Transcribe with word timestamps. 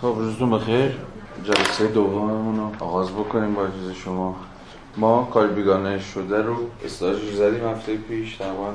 خب 0.00 0.06
روزتون 0.06 0.50
بخیر. 0.50 0.98
جلسه 1.44 1.86
دوممون 1.86 2.56
رو 2.56 2.84
آغاز 2.84 3.10
بکنیم 3.10 3.54
با 3.54 3.62
اجازه 3.62 3.94
شما. 3.94 4.36
ما 4.96 5.28
کار 5.32 5.46
بیگانه 5.46 5.98
شده 5.98 6.42
رو 6.42 6.56
استاجش 6.84 7.34
زدیم 7.34 7.68
هفته 7.68 7.96
پیش 7.96 8.36
تقریبا 8.36 8.72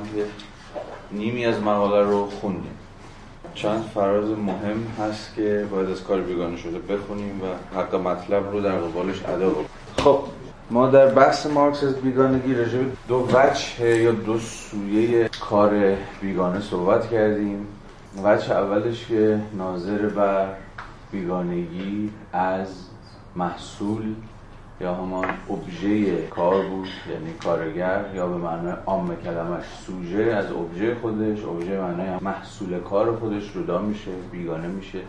نیمی 1.12 1.46
از 1.46 1.62
مقاله 1.62 2.10
رو 2.10 2.26
خوندیم. 2.26 2.78
چند 3.54 3.90
فراز 3.94 4.28
مهم 4.28 4.86
هست 4.98 5.34
که 5.36 5.66
باید 5.70 5.90
از 5.90 6.04
کار 6.04 6.20
بیگانه 6.20 6.56
شده 6.56 6.78
بخونیم 6.78 7.40
و 7.42 7.78
حتی 7.78 7.96
مطلب 7.96 8.52
رو 8.52 8.60
در 8.60 8.78
قبالش 8.78 9.22
ادا 9.22 9.48
بکنیم. 9.48 9.66
خب 9.98 10.18
ما 10.70 10.86
در 10.86 11.06
بحث 11.06 11.46
مارکس 11.46 11.84
از 11.84 11.96
بیگانگی 11.96 12.54
رجب 12.54 12.80
دو 13.08 13.28
وجه 13.32 14.02
یا 14.02 14.12
دو 14.12 14.38
سویه 14.38 15.30
کار 15.50 15.96
بیگانه 16.20 16.60
صحبت 16.60 17.10
کردیم. 17.10 17.66
وجه 18.24 18.52
اولش 18.52 19.06
که 19.06 19.40
ناظر 19.58 19.98
بر 19.98 20.46
بیگانگی 21.12 22.10
از 22.32 22.68
محصول 23.36 24.14
یا 24.80 24.94
همان 24.94 25.28
ابژه 25.50 26.26
کار 26.26 26.62
بود 26.62 26.88
یعنی 27.10 27.32
کارگر 27.32 28.04
یا 28.14 28.26
به 28.26 28.36
معنای 28.36 28.74
عام 28.86 29.16
کلمش 29.16 29.64
سوژه 29.86 30.22
از 30.22 30.52
ابژه 30.52 30.94
خودش 30.94 31.44
ابژه 31.44 31.80
معنای 31.80 32.08
محصول 32.20 32.80
کار 32.80 33.16
خودش 33.16 33.54
جدا 33.54 33.78
میشه 33.78 34.10
بیگانه 34.32 34.68
میشه. 34.68 35.00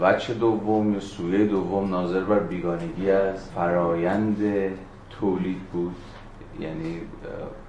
وچه 0.00 0.34
دوم 0.34 0.94
یا 0.94 1.00
سویه 1.00 1.46
دوم 1.46 1.90
ناظر 1.90 2.20
بر 2.20 2.38
بیگانگی 2.38 3.10
از 3.10 3.50
فرایند 3.50 4.38
تولید 5.10 5.60
بود 5.72 5.96
یعنی 6.60 7.00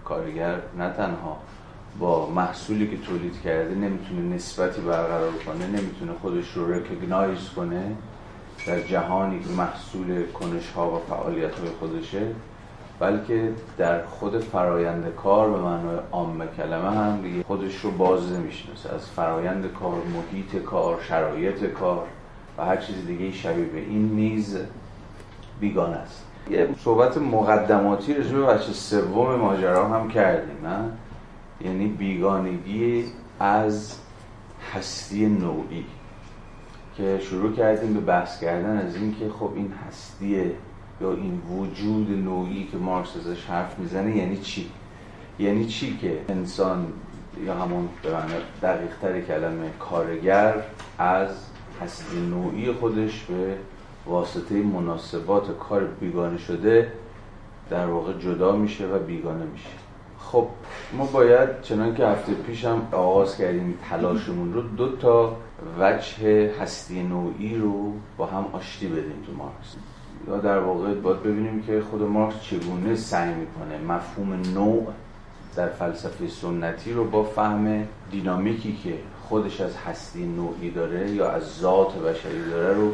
کارگر 0.05 0.59
نه 0.77 0.89
تنها 0.89 1.37
با 1.99 2.29
محصولی 2.29 2.87
که 2.87 2.97
تولید 2.97 3.41
کرده 3.41 3.75
نمی‌تونه 3.75 4.35
نسبتی 4.35 4.81
برقرار 4.81 5.31
کنه 5.31 5.67
نمی‌تونه 5.67 6.11
خودش 6.21 6.53
رو 6.53 6.73
رکگنایز 6.73 7.49
کنه 7.55 7.95
در 8.67 8.81
جهانی 8.81 9.39
که 9.39 9.49
محصول 9.49 10.25
کنش 10.31 10.71
ها 10.71 10.91
و 10.91 10.99
فعالیت 11.09 11.59
های 11.59 11.69
خودشه 11.79 12.21
بلکه 12.99 13.51
در 13.77 14.05
خود 14.05 14.39
فرایند 14.39 15.15
کار 15.15 15.51
به 15.51 15.57
معنای 15.57 15.97
عام 16.11 16.45
کلمه 16.57 16.91
هم 16.91 17.21
دیگه 17.21 17.43
خودش 17.43 17.75
رو 17.75 17.91
باز 17.91 18.31
نمی‌شناسه. 18.31 18.93
از 18.93 19.09
فرایند 19.09 19.71
کار 19.79 20.01
محیط 20.15 20.63
کار 20.63 21.01
شرایط 21.01 21.65
کار 21.65 22.07
و 22.57 22.65
هر 22.65 22.77
چیز 22.77 22.95
دیگه 23.07 23.31
شبیه 23.31 23.65
به 23.65 23.79
این 23.79 24.11
نیز 24.15 24.57
بیگانه 25.59 25.95
است. 25.95 26.25
یه 26.49 26.69
صحبت 26.83 27.17
مقدماتی 27.17 28.13
رجوع 28.13 28.53
بچه 28.53 28.73
سوم 28.73 29.35
ماجرا 29.35 29.89
هم 29.89 30.09
کردیم 30.09 30.67
نه 30.67 30.89
یعنی 31.61 31.87
بیگانگی 31.87 33.05
از 33.39 33.97
هستی 34.73 35.25
نوعی. 35.25 35.85
که 36.97 37.19
شروع 37.29 37.53
کردیم 37.53 37.93
به 37.93 37.99
بحث 37.99 38.39
کردن 38.39 38.87
از 38.87 38.95
اینکه 38.95 39.29
خب 39.39 39.51
این 39.55 39.73
هستی 39.87 40.51
یا 41.01 41.11
این 41.13 41.41
وجود 41.49 42.25
نوعی 42.25 42.67
که 42.71 42.77
مارکس 42.77 43.17
ازش 43.17 43.45
حرف 43.45 43.79
می‌زنه 43.79 44.17
یعنی 44.17 44.37
چی؟ 44.37 44.71
یعنی 45.39 45.65
چی 45.65 45.97
که 45.97 46.21
انسان 46.29 46.93
یا 47.45 47.53
همون 47.53 47.89
به 48.03 48.09
دقیق 48.67 49.25
کلمه 49.27 49.69
کارگر 49.79 50.53
از 50.97 51.29
هستی 51.81 52.17
نوعی 52.19 52.71
خودش 52.71 53.23
به 53.23 53.57
واسطه 54.05 54.55
مناسبات 54.55 55.57
کار 55.57 55.83
بیگانه 55.85 56.37
شده 56.37 56.91
در 57.69 57.85
واقع 57.85 58.13
جدا 58.13 58.55
میشه 58.55 58.87
و 58.87 58.99
بیگانه 58.99 59.45
میشه. 59.45 59.84
خب 60.31 60.47
ما 60.97 61.05
باید 61.05 61.61
چنان 61.61 61.95
که 61.95 62.05
هفته 62.05 62.33
پیش 62.33 62.65
هم 62.65 62.87
آغاز 62.91 63.37
کردیم 63.37 63.79
تلاشمون 63.89 64.53
رو 64.53 64.61
دو 64.61 64.95
تا 64.95 65.35
وجه 65.79 66.51
هستی 66.61 67.03
نوعی 67.03 67.57
رو 67.57 67.91
با 68.17 68.25
هم 68.25 68.45
آشتی 68.53 68.87
بدیم 68.87 69.23
تو 69.25 69.33
مارکس. 69.33 69.75
یا 70.27 70.37
در 70.37 70.59
واقع 70.59 70.93
باید 70.93 71.23
ببینیم 71.23 71.63
که 71.67 71.81
خود 71.81 72.01
مارکس 72.01 72.41
چگونه 72.41 72.95
سعی 72.95 73.33
می‌کنه 73.33 73.93
مفهوم 73.95 74.33
نوع 74.53 74.87
در 75.55 75.67
فلسفه 75.67 76.27
سنتی 76.27 76.93
رو 76.93 77.03
با 77.03 77.23
فهم 77.23 77.87
دینامیکی 78.11 78.79
که 78.83 78.93
خودش 79.29 79.61
از 79.61 79.77
هستی 79.77 80.25
نوعی 80.25 80.71
داره 80.71 81.11
یا 81.11 81.29
از 81.29 81.43
ذات 81.59 81.97
بشری 81.97 82.49
داره 82.49 82.77
رو 82.77 82.91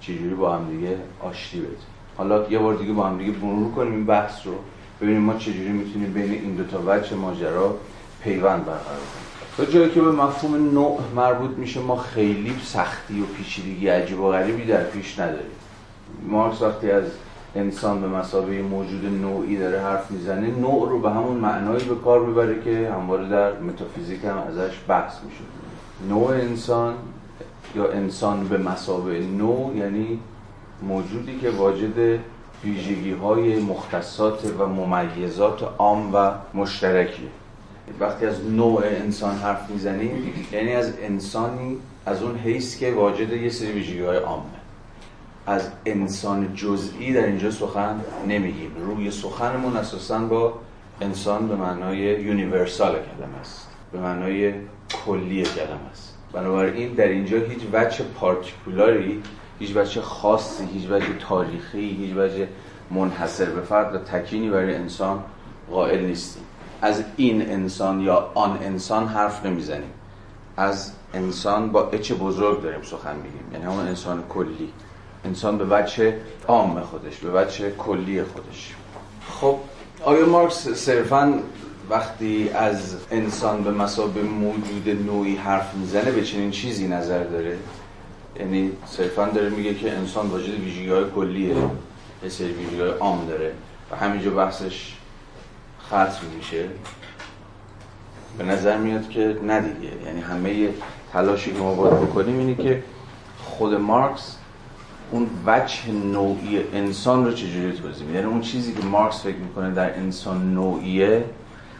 چجوری 0.00 0.34
با 0.34 0.56
هم 0.56 0.70
دیگه 0.70 0.96
آشتی 1.20 1.60
بده 1.60 1.76
حالا 2.16 2.48
یه 2.48 2.58
بار 2.58 2.74
دیگه 2.74 2.92
با 2.92 3.06
هم 3.06 3.18
دیگه 3.18 3.32
مرور 3.38 3.72
کنیم 3.72 3.92
این 3.92 4.06
بحث 4.06 4.46
رو. 4.46 4.52
ببینیم 5.02 5.22
ما 5.22 5.34
چجوری 5.34 5.68
می‌تونیم 5.68 6.12
بین 6.12 6.30
این 6.30 6.54
دو 6.54 6.64
تا 6.64 6.80
وجه 6.86 7.16
ماجرا 7.16 7.76
پیوند 8.22 8.60
برقرار 8.60 8.84
کنیم. 8.84 9.56
تا 9.56 9.64
جایی 9.64 9.90
که 9.90 10.00
به 10.00 10.10
مفهوم 10.10 10.74
نوع 10.74 11.00
مربوط 11.16 11.50
میشه 11.50 11.80
ما 11.80 11.96
خیلی 11.96 12.54
سختی 12.64 13.20
و 13.20 13.24
پیچیدگی 13.24 13.88
عجیب 13.88 14.20
و 14.20 14.28
غریبی 14.28 14.64
در 14.64 14.84
پیش 14.84 15.18
نداریم. 15.18 15.50
مارکس 16.28 16.62
وقتی 16.62 16.90
از 16.90 17.04
انسان 17.56 18.00
به 18.00 18.08
مسابقه 18.08 18.62
موجود 18.62 19.04
نوعی 19.22 19.56
داره 19.56 19.80
حرف 19.80 20.10
می‌زنه 20.10 20.46
نوع 20.46 20.88
رو 20.90 20.98
به 20.98 21.10
همون 21.10 21.36
معنایی 21.36 21.84
به 21.84 21.94
کار 21.94 22.20
می‌بره 22.20 22.62
که 22.62 22.92
همواره 22.92 23.28
در 23.28 23.60
متافیزیک 23.60 24.24
هم 24.24 24.38
ازش 24.38 24.74
بحث 24.88 25.14
میشه. 25.24 25.44
نوع 26.08 26.30
انسان 26.30 26.94
یا 27.74 27.92
انسان 27.92 28.48
به 28.48 28.58
مسابقه 28.58 29.18
نوع 29.18 29.76
یعنی 29.76 30.18
موجودی 30.82 31.38
که 31.38 31.50
واجد 31.50 32.18
ویژگی 32.64 33.12
های 33.12 33.60
مختصات 33.60 34.52
و 34.58 34.66
ممیزات 34.66 35.62
عام 35.78 36.14
و 36.14 36.30
مشترکی. 36.54 37.28
وقتی 38.00 38.26
از 38.26 38.44
نوع 38.44 38.82
انسان 38.84 39.34
حرف 39.34 39.70
می‌زنیم 39.70 40.46
یعنی 40.52 40.72
از 40.72 40.92
انسانی 41.02 41.78
از 42.06 42.22
اون 42.22 42.36
حیث 42.36 42.78
که 42.78 42.92
واجد 42.92 43.32
یه 43.32 43.50
سری 43.50 43.72
ویژگی 43.72 44.02
های 44.02 44.16
عامه. 44.16 44.44
از 45.46 45.68
انسان 45.86 46.54
جزئی 46.54 47.12
در 47.12 47.26
اینجا 47.26 47.50
سخن 47.50 48.00
نمیگیم. 48.28 48.70
روی 48.86 49.10
سخنمون 49.10 49.76
اساسا 49.76 50.18
با 50.18 50.54
انسان 51.00 51.48
به 51.48 51.56
معنای 51.56 51.98
یونیورسال 51.98 52.92
کلمه 52.92 53.38
است. 53.40 53.68
به 53.92 54.00
معنای 54.00 54.52
کلی 55.06 55.42
کلمه 55.42 55.90
است. 55.92 56.14
بنابراین 56.32 56.92
در 56.92 57.08
اینجا 57.08 57.38
هیچ 57.38 57.60
وجه 57.72 58.04
پارتیکولاری 58.14 59.22
هیچ 59.58 59.76
وجه 59.76 60.00
خاصی 60.00 60.64
هیچ 60.66 60.90
وجه 60.90 61.18
تاریخی 61.28 61.90
هیچ 61.90 62.16
وجه 62.16 62.48
منحصر 62.90 63.44
به 63.44 63.60
فرد 63.60 63.94
و 63.94 63.98
تکینی 63.98 64.50
برای 64.50 64.74
انسان 64.74 65.24
قائل 65.70 66.04
نیستیم. 66.04 66.42
از 66.82 67.04
این 67.16 67.50
انسان 67.50 68.00
یا 68.00 68.30
آن 68.34 68.58
انسان 68.62 69.06
حرف 69.06 69.46
نمی‌زنیم. 69.46 69.90
از 70.56 70.92
انسان 71.14 71.72
با 71.72 71.88
اچ 71.88 72.12
بزرگ 72.12 72.62
داریم 72.62 72.82
سخن 72.82 73.16
میگیم. 73.16 73.52
یعنی 73.52 73.64
همون 73.64 73.86
انسان 73.86 74.22
کلی. 74.28 74.72
انسان 75.24 75.58
به 75.58 75.64
وجه 75.70 76.14
عام 76.48 76.80
خودش 76.80 77.18
به 77.18 77.42
وجه 77.42 77.70
کلی 77.70 78.22
خودش. 78.22 78.74
خب 79.30 79.56
آیا 80.04 80.26
مارکس 80.26 80.68
صرفا 80.68 81.38
وقتی 81.90 82.50
از 82.54 82.96
انسان 83.10 83.64
به 83.64 83.70
مسابه 83.70 84.22
موجود 84.22 84.88
نوعی 85.06 85.36
حرف 85.36 85.74
می‌زنه 85.74 86.10
به 86.10 86.22
چنین 86.22 86.50
چیزی 86.50 86.88
نظر 86.88 87.24
داره؟ 87.24 87.58
یعنی 88.40 88.72
صرفا 88.86 89.28
داره 89.28 89.48
میگه 89.48 89.74
که 89.74 89.92
انسان 89.92 90.26
واجد 90.26 90.60
ویژگی 90.60 90.88
های 90.88 91.04
کلیه 91.14 91.56
یه 92.22 92.28
سری 92.28 92.52
ویژگی 92.52 92.80
های 92.80 92.90
عام 92.90 93.26
داره 93.26 93.52
و 93.90 93.96
همینجا 93.96 94.30
بحثش 94.30 94.96
ختم 95.86 96.26
میشه. 96.36 96.68
به 98.38 98.44
نظر 98.44 98.76
میاد 98.76 99.08
که 99.08 99.36
نه 99.42 99.60
دیگه. 99.60 99.92
یعنی 100.06 100.20
همه 100.20 100.68
تلاشی 101.12 101.52
که 101.52 101.58
ما 101.58 101.74
باید 101.74 101.94
بکنیم 101.94 102.38
اینه 102.38 102.54
که 102.54 102.82
خود 103.44 103.74
مارکس 103.74 104.36
اون 105.10 105.26
وجه 105.46 105.92
نوعی 105.92 106.60
انسان 106.74 107.24
رو 107.24 107.32
چجوری 107.32 107.72
توضیح 107.72 108.06
میده؟ 108.06 108.18
یعنی 108.18 108.30
اون 108.30 108.40
چیزی 108.40 108.72
که 108.72 108.84
مارکس 108.84 109.22
فکر 109.22 109.36
می‌کنه 109.36 109.70
در 109.70 109.98
انسان 109.98 110.54
نوعیه 110.54 111.24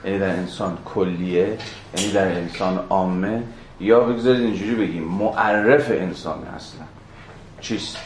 یعنی 0.04 0.18
در 0.18 0.30
انسان 0.30 0.78
کلیه 0.94 1.58
یعنی 1.96 2.12
در 2.12 2.32
انسان 2.32 2.78
عامه 2.90 3.42
یا 3.82 4.00
بگذارید 4.00 4.40
اینجوری 4.40 4.74
بگیم 4.74 5.04
معرف 5.04 5.90
انسان 5.90 6.44
اصلا 6.44 6.80
چیست؟ 7.60 7.96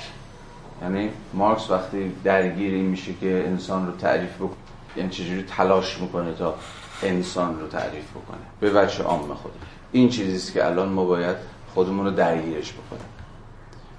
یعنی 0.82 1.10
مارکس 1.34 1.70
وقتی 1.70 2.12
درگیر 2.24 2.74
این 2.74 2.84
میشه 2.84 3.14
که 3.20 3.44
انسان 3.46 3.86
رو 3.86 3.92
تعریف 3.92 4.36
بکنه 4.36 4.56
یعنی 4.96 5.10
چجوری 5.10 5.42
تلاش 5.42 6.00
می‌کنه 6.00 6.32
تا 6.32 6.54
انسان 7.02 7.60
رو 7.60 7.66
تعریف 7.66 8.10
بکنه؟ 8.10 8.38
به 8.60 8.70
وجه 8.70 9.02
عام 9.02 9.34
خودش 9.34 9.54
این 9.92 10.08
چیزیست 10.08 10.52
که 10.52 10.66
الان 10.66 10.88
ما 10.88 11.04
باید 11.04 11.36
خودمون 11.74 12.06
رو 12.06 12.12
درگیرش 12.12 12.72
بکنیم. 12.72 13.08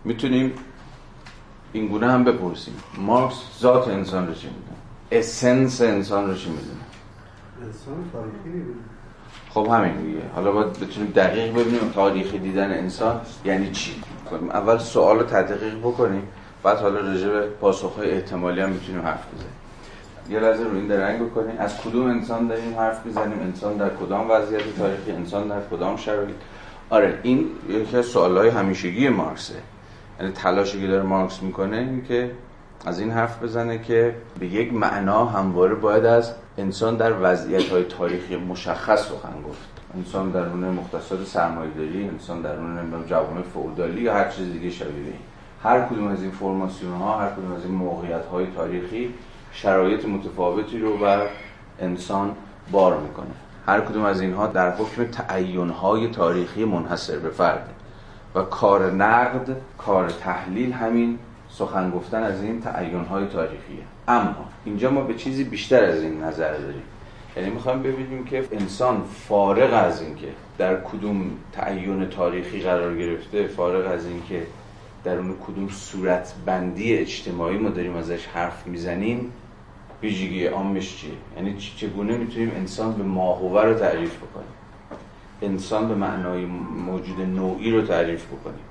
می‌تونیم 0.06 0.54
این 1.74 1.88
گونه 1.88 2.12
هم 2.12 2.24
بپرسیم. 2.24 2.74
مارکس 2.98 3.36
ذات 3.60 3.88
انسان 3.88 4.28
رو 4.28 4.34
چی 4.34 4.48
می‌دونه؟ 4.48 4.78
اسنس 5.12 5.82
انسان 5.82 6.28
رو 6.28 6.36
چی 6.36 6.50
می‌دونه؟ 6.50 6.80
انسان 7.62 8.12
خب 9.58 9.72
همین 9.72 9.96
دیگه. 9.96 10.20
حالا 10.36 10.52
باید 10.52 10.74
بتونیم 10.74 11.12
دقیق 11.16 11.52
ببینیم 11.52 11.92
تاریخی 11.96 12.40
دیدن 12.40 12.72
انسان 12.72 13.22
یعنی 13.46 13.72
چی. 13.72 14.02
اول 14.54 14.78
سوال 14.78 15.20
رو 15.20 15.24
تدقیق 15.24 15.80
بکنیم 15.80 16.28
بعد 16.64 16.78
حالا 16.78 17.00
راجع 17.00 17.28
به 17.28 17.42
پاسخهای 17.42 18.12
احتمالی 18.12 18.62
هم 18.62 18.70
می‌تونیم 18.70 19.02
حرف 19.02 19.24
بزنیم. 19.34 19.54
یه 20.30 20.40
لحظه 20.40 20.64
رو 20.64 20.76
این 20.76 20.88
درنگ 20.88 21.22
بکنیم. 21.22 21.56
از 21.60 21.82
کدوم 21.82 22.08
انسان 22.08 22.48
داریم 22.48 22.76
حرف 22.76 23.06
می‌زنیم؟ 23.06 23.40
انسان 23.40 23.78
در 23.78 23.90
کدام 23.90 24.32
وضعیت 24.32 24.78
تاریخی 24.78 25.12
انسان 25.12 25.48
در 25.48 25.62
کدام 25.72 25.98
شرایط؟ 25.98 26.36
آره 26.90 27.20
این 27.24 27.46
یکی 27.70 27.98
از 27.98 28.06
سوالهای 28.06 28.50
همیشگی 28.50 29.10
مارسه 29.10 29.54
یعنی 30.20 30.32
تلاشی 30.32 30.82
که 30.82 30.88
داره 30.88 31.04
مارکس 31.04 31.44
می‌کنه 31.44 31.78
این 31.78 32.06
که 32.08 32.32
از 32.86 33.00
این 33.00 33.12
حرف 33.12 33.44
بزنه 33.44 33.78
که 33.78 34.16
به 34.40 34.48
یک 34.48 34.74
معنا 34.74 35.26
همواره 35.26 35.76
باید 35.76 36.06
از 36.06 36.34
انسان 36.58 36.96
در 36.96 37.14
وضعیت 37.22 37.70
های 37.70 37.84
تاریخی 37.84 38.36
مشخص 38.36 39.08
سخن 39.08 39.42
گفت. 39.50 39.78
انسان 39.96 40.30
درون 40.30 40.64
مختصات 40.64 41.26
سرمایه‌داری 41.26 42.08
انسان 42.08 42.42
درون 42.42 43.06
جوامع 43.08 43.42
فئودالی 43.42 44.02
یا 44.02 44.14
هر 44.14 44.30
چیز 44.30 44.52
دیگه 44.52 44.70
شبیه 44.70 45.14
هر 45.64 45.86
کدوم 45.86 46.08
از 46.08 46.22
این 46.22 46.32
فرماسیون 46.32 46.94
ها 46.94 47.18
هر 47.18 47.30
کدوم 47.30 47.52
از 47.52 47.66
این 47.66 47.74
موقعیت 47.74 48.26
های 48.26 48.48
تاریخی 48.56 49.14
شرایط 49.52 50.06
متفاوتی 50.06 50.80
رو 50.80 50.98
بر 50.98 51.28
انسان 51.80 52.32
بار 52.72 53.00
می‌کنه. 53.00 53.32
هر 53.68 53.82
کدوم 53.82 54.04
از 54.04 54.22
اینها 54.22 54.48
در 54.48 54.72
حکم 54.72 55.04
تعین 55.04 55.70
های 55.70 56.08
تاریخی 56.08 56.66
منحصر 56.66 57.20
به 57.20 57.30
فرد. 57.30 57.70
و 58.36 58.42
کار 58.42 58.92
نقد 58.92 59.56
کار 59.78 60.10
تحلیل 60.10 60.74
همین 60.74 61.20
سخن 61.58 61.92
گفتن 61.92 62.24
از 62.24 62.44
این 62.44 62.62
تعین 62.62 63.06
های 63.06 63.28
تاریخیه. 63.28 63.84
اما 64.08 64.46
اینجا 64.66 64.92
ما 64.92 65.02
به 65.02 65.14
چیزی 65.14 65.44
بیشتر 65.44 65.84
از 65.84 66.02
این 66.02 66.24
نظر 66.24 66.58
داریم. 66.58 66.84
یعنی 67.38 67.50
می‌خوایم 67.50 67.84
ببینیم 67.84 68.26
که 68.26 68.44
انسان 68.52 69.04
فارغ 69.28 69.74
از 69.74 70.02
اینکه 70.02 70.28
در 70.58 70.82
کدوم 70.82 71.32
تعین 71.52 72.10
تاریخی 72.10 72.60
قرار 72.60 72.98
گرفته 72.98 73.48
فارغ 73.48 73.92
از 73.92 74.06
اینکه 74.06 74.48
در 75.04 75.18
اون 75.18 75.36
کدوم 75.48 75.70
صورت 75.70 76.34
بندی 76.46 76.94
اجتماعی 76.94 77.58
ما 77.58 77.70
داریم 77.70 77.96
ازش 77.96 78.26
حرف 78.26 78.68
می‌زنیم 78.68 79.32
ویژگی 80.04 80.46
عامش 80.46 80.98
چیه؟ 80.98 81.12
یعنی 81.36 81.58
چگونه 81.78 82.18
می‌تونیم 82.18 82.52
انسان 82.56 82.94
به 82.94 83.04
ماهوه 83.04 83.64
رو 83.64 83.74
تعریف 83.74 84.16
بکنیم؟ 84.18 84.48
انسان 85.42 85.88
به 85.88 85.96
معنای 85.96 86.46
موجود 86.86 87.22
نوعی 87.22 87.72
رو 87.72 87.82
تعریف 87.82 88.26
بکنیم؟ 88.26 88.66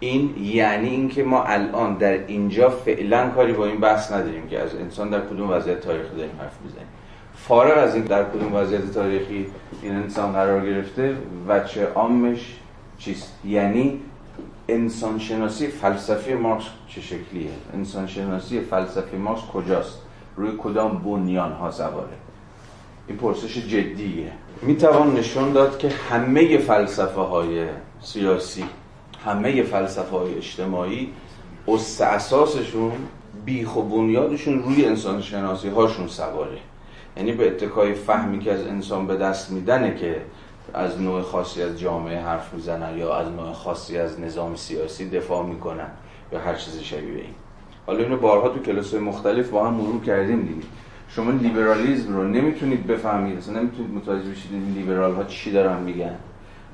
این 0.00 0.34
یعنی 0.42 0.88
اینکه 0.88 1.22
ما 1.22 1.42
الان 1.42 1.94
در 1.94 2.12
اینجا 2.26 2.70
فعلا 2.70 3.30
کاری 3.30 3.52
با 3.52 3.66
این 3.66 3.80
بحث 3.80 4.12
نداریم 4.12 4.48
که 4.48 4.58
از 4.60 4.74
انسان 4.74 5.10
در 5.10 5.20
کدوم 5.20 5.50
وضعیت 5.50 5.80
تاریخی 5.80 6.16
داریم 6.16 6.36
حرف 6.40 6.60
می‌زنیم. 6.64 6.86
فارغ 7.34 7.78
از 7.78 7.94
این 7.94 8.04
در 8.04 8.24
کدوم 8.24 8.54
وضعیت 8.54 8.92
تاریخی 8.92 9.46
این 9.82 9.94
انسان 9.94 10.32
قرار 10.32 10.66
گرفته 10.66 11.16
وچه 11.48 11.86
عامش 11.86 12.56
چیست؟ 12.98 13.32
یعنی 13.44 14.00
انسان 14.68 15.18
شناسی 15.18 15.66
فلسفی 15.66 16.34
مارکس 16.34 16.64
چه 16.88 17.00
شکلیه؟ 17.00 17.50
انسان 17.74 18.06
شناسی 18.06 18.60
فلسفی 18.60 19.16
مارکس 19.16 19.42
کجاست؟ 19.42 19.98
روی 20.36 20.50
کدام 20.58 20.98
بنیان 20.98 21.52
ها 21.52 21.70
سواره؟ 21.70 22.16
این 23.08 23.16
پرسش 23.16 23.58
جدیه. 23.58 24.32
می‌توان 24.62 25.14
نشون 25.14 25.52
داد 25.52 25.78
که 25.78 25.88
همه 25.88 26.58
فلسفه 26.58 27.20
های 27.20 27.66
سیاسی 28.00 28.64
همه 29.24 29.62
فلسفه 29.62 30.16
های 30.16 30.34
اجتماعی 30.34 31.08
اس 31.68 32.00
اساسشون 32.00 32.92
بیخ 33.44 33.76
و 33.76 33.82
بنیادشون 33.82 34.62
روی 34.62 34.84
انسان 34.84 35.22
شناسی 35.22 35.68
هاشون 35.68 36.06
سواره. 36.06 36.58
یعنی 37.16 37.32
به 37.32 37.46
اتکای 37.46 37.94
فهمی 37.94 38.38
که 38.38 38.52
از 38.52 38.66
انسان 38.66 39.06
به 39.06 39.16
دست 39.16 39.50
میدنه 39.50 39.94
که 39.94 40.22
از 40.74 41.00
نوع 41.00 41.22
خاصی 41.22 41.62
از 41.62 41.80
جامعه 41.80 42.20
حرف 42.20 42.54
می‌زنن 42.54 42.98
یا 42.98 43.16
از 43.16 43.28
نوع 43.28 43.52
خاصی 43.52 43.98
از 43.98 44.20
نظام 44.20 44.56
سیاسی 44.56 45.10
دفاع 45.10 45.46
می‌کنن 45.46 45.88
یا 46.32 46.40
هر 46.40 46.54
چیز 46.54 46.80
شبیه 46.80 47.14
این. 47.14 47.34
حالا 47.86 47.98
اینو 47.98 48.16
بارها 48.16 48.48
تو 48.48 48.60
کلاس 48.60 48.94
مختلف 48.94 49.48
با 49.48 49.66
هم 49.66 49.74
مرور 49.74 50.02
کردیم 50.04 50.42
دیگه. 50.42 50.66
شما 51.08 51.30
لیبرالیزم 51.30 52.16
رو 52.16 52.28
نمی‌تونید 52.28 52.86
بفهمید 52.86 53.38
اصلا 53.38 53.60
نمی‌تونید 53.60 53.94
متوجه 53.94 54.30
بشید 54.30 54.52
این 54.52 54.74
لیبرال 54.74 55.14
ها 55.14 55.24
چی 55.24 55.52
دارن 55.52 55.82
میگن. 55.82 56.14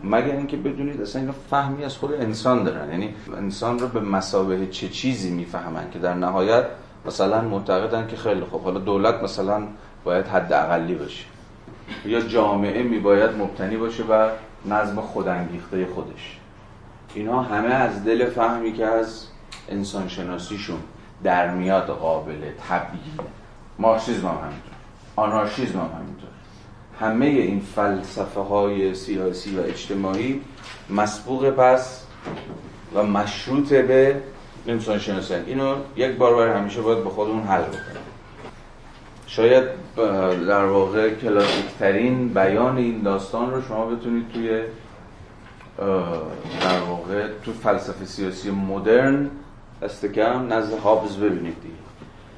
مگر 0.04 0.36
اینکه 0.36 0.56
بدونید 0.56 1.00
اصلا 1.00 1.20
اینا 1.20 1.34
فهمی 1.50 1.84
از 1.84 1.96
خود 1.96 2.12
انسان 2.12 2.64
دارن. 2.64 2.90
یعنی 2.90 3.14
انسان 3.36 3.78
رو 3.78 3.88
به 3.88 4.00
مسابقه 4.00 4.66
چه 4.66 4.88
چیزی 4.88 5.30
می‌فهمن 5.30 5.90
که 5.90 5.98
در 5.98 6.14
نهایت 6.14 6.64
مثلا 7.06 7.40
معتقدن 7.40 8.06
که 8.06 8.16
خیلی 8.16 8.40
خوب. 8.40 8.62
حالا 8.62 8.78
دولت 8.78 9.22
مثلا 9.22 9.62
باید 10.04 10.26
حد 10.26 10.52
اقلی 10.52 10.94
باشه. 10.94 11.24
یا 12.04 12.20
جامعه 12.20 12.82
میباید 12.82 13.30
مبتنی 13.30 13.76
باشه 13.76 14.02
و 14.04 14.28
نظم 14.66 15.00
خودانگیخته 15.00 15.86
خودش. 15.94 16.38
اینا 17.14 17.42
همه 17.42 17.74
از 17.74 18.04
دل 18.04 18.30
فهمی 18.30 18.72
که 18.72 18.86
از 18.86 19.26
انسان 19.68 20.08
شناسیشون 20.08 20.78
در 21.24 21.54
میاد 21.54 21.86
قابل 21.86 22.40
تبیین. 22.68 23.18
مارکسیزم 23.78 24.28
هم 24.28 24.34
همینطور. 24.34 24.72
آنارشیزم 25.16 25.78
هم 25.78 25.90
همینطور. 25.98 26.31
همه 27.00 27.26
این 27.26 27.60
فلسفه 27.60 28.40
های 28.40 28.94
سیاسی 28.94 29.56
و 29.56 29.60
اجتماعی 29.60 30.40
مسبوق 30.90 31.50
پس 31.50 32.02
و 32.94 33.02
مشروط 33.02 33.72
به 33.72 34.16
انسان 34.66 34.98
شناسی 34.98 35.34
اینو 35.34 35.74
یک 35.96 36.16
بار 36.16 36.36
برای 36.36 36.60
همیشه 36.60 36.80
باید 36.80 37.04
به 37.04 37.10
خودمون 37.10 37.42
حل 37.42 37.62
بکنیم. 37.62 38.02
شاید 39.26 39.64
در 40.48 40.64
واقع 40.64 41.10
کلاسیک 41.10 41.64
ترین 41.78 42.28
بیان 42.28 42.76
این 42.76 43.02
داستان 43.02 43.50
رو 43.50 43.62
شما 43.62 43.86
بتونید 43.86 44.28
توی 44.32 44.62
در 46.60 46.80
واقع 46.88 47.28
تو 47.44 47.52
فلسفه 47.52 48.04
سیاسی 48.04 48.50
مدرن 48.50 49.30
دست 49.82 50.04
نزد 50.18 50.78
هابز 50.78 51.16
ببینید 51.16 51.56
دیگه. 51.62 51.74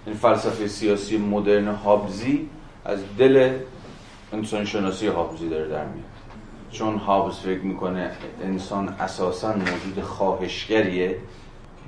این 0.07 0.17
فلسفه 0.17 0.69
سیاسی 0.69 1.19
مدرن 1.19 1.69
هابزی 1.69 2.49
از 2.85 2.99
دل 3.19 3.53
انسان 4.35 4.65
شناسی 4.65 5.07
هابزی 5.07 5.49
داره 5.49 5.69
در 5.69 5.85
میاد. 5.85 6.05
چون 6.71 6.97
هابز 6.97 7.35
فکر 7.35 7.61
می‌کنه 7.61 8.11
انسان 8.43 8.89
اساسا 8.89 9.49
موجود 9.49 10.01
خواهشگریه 10.03 11.17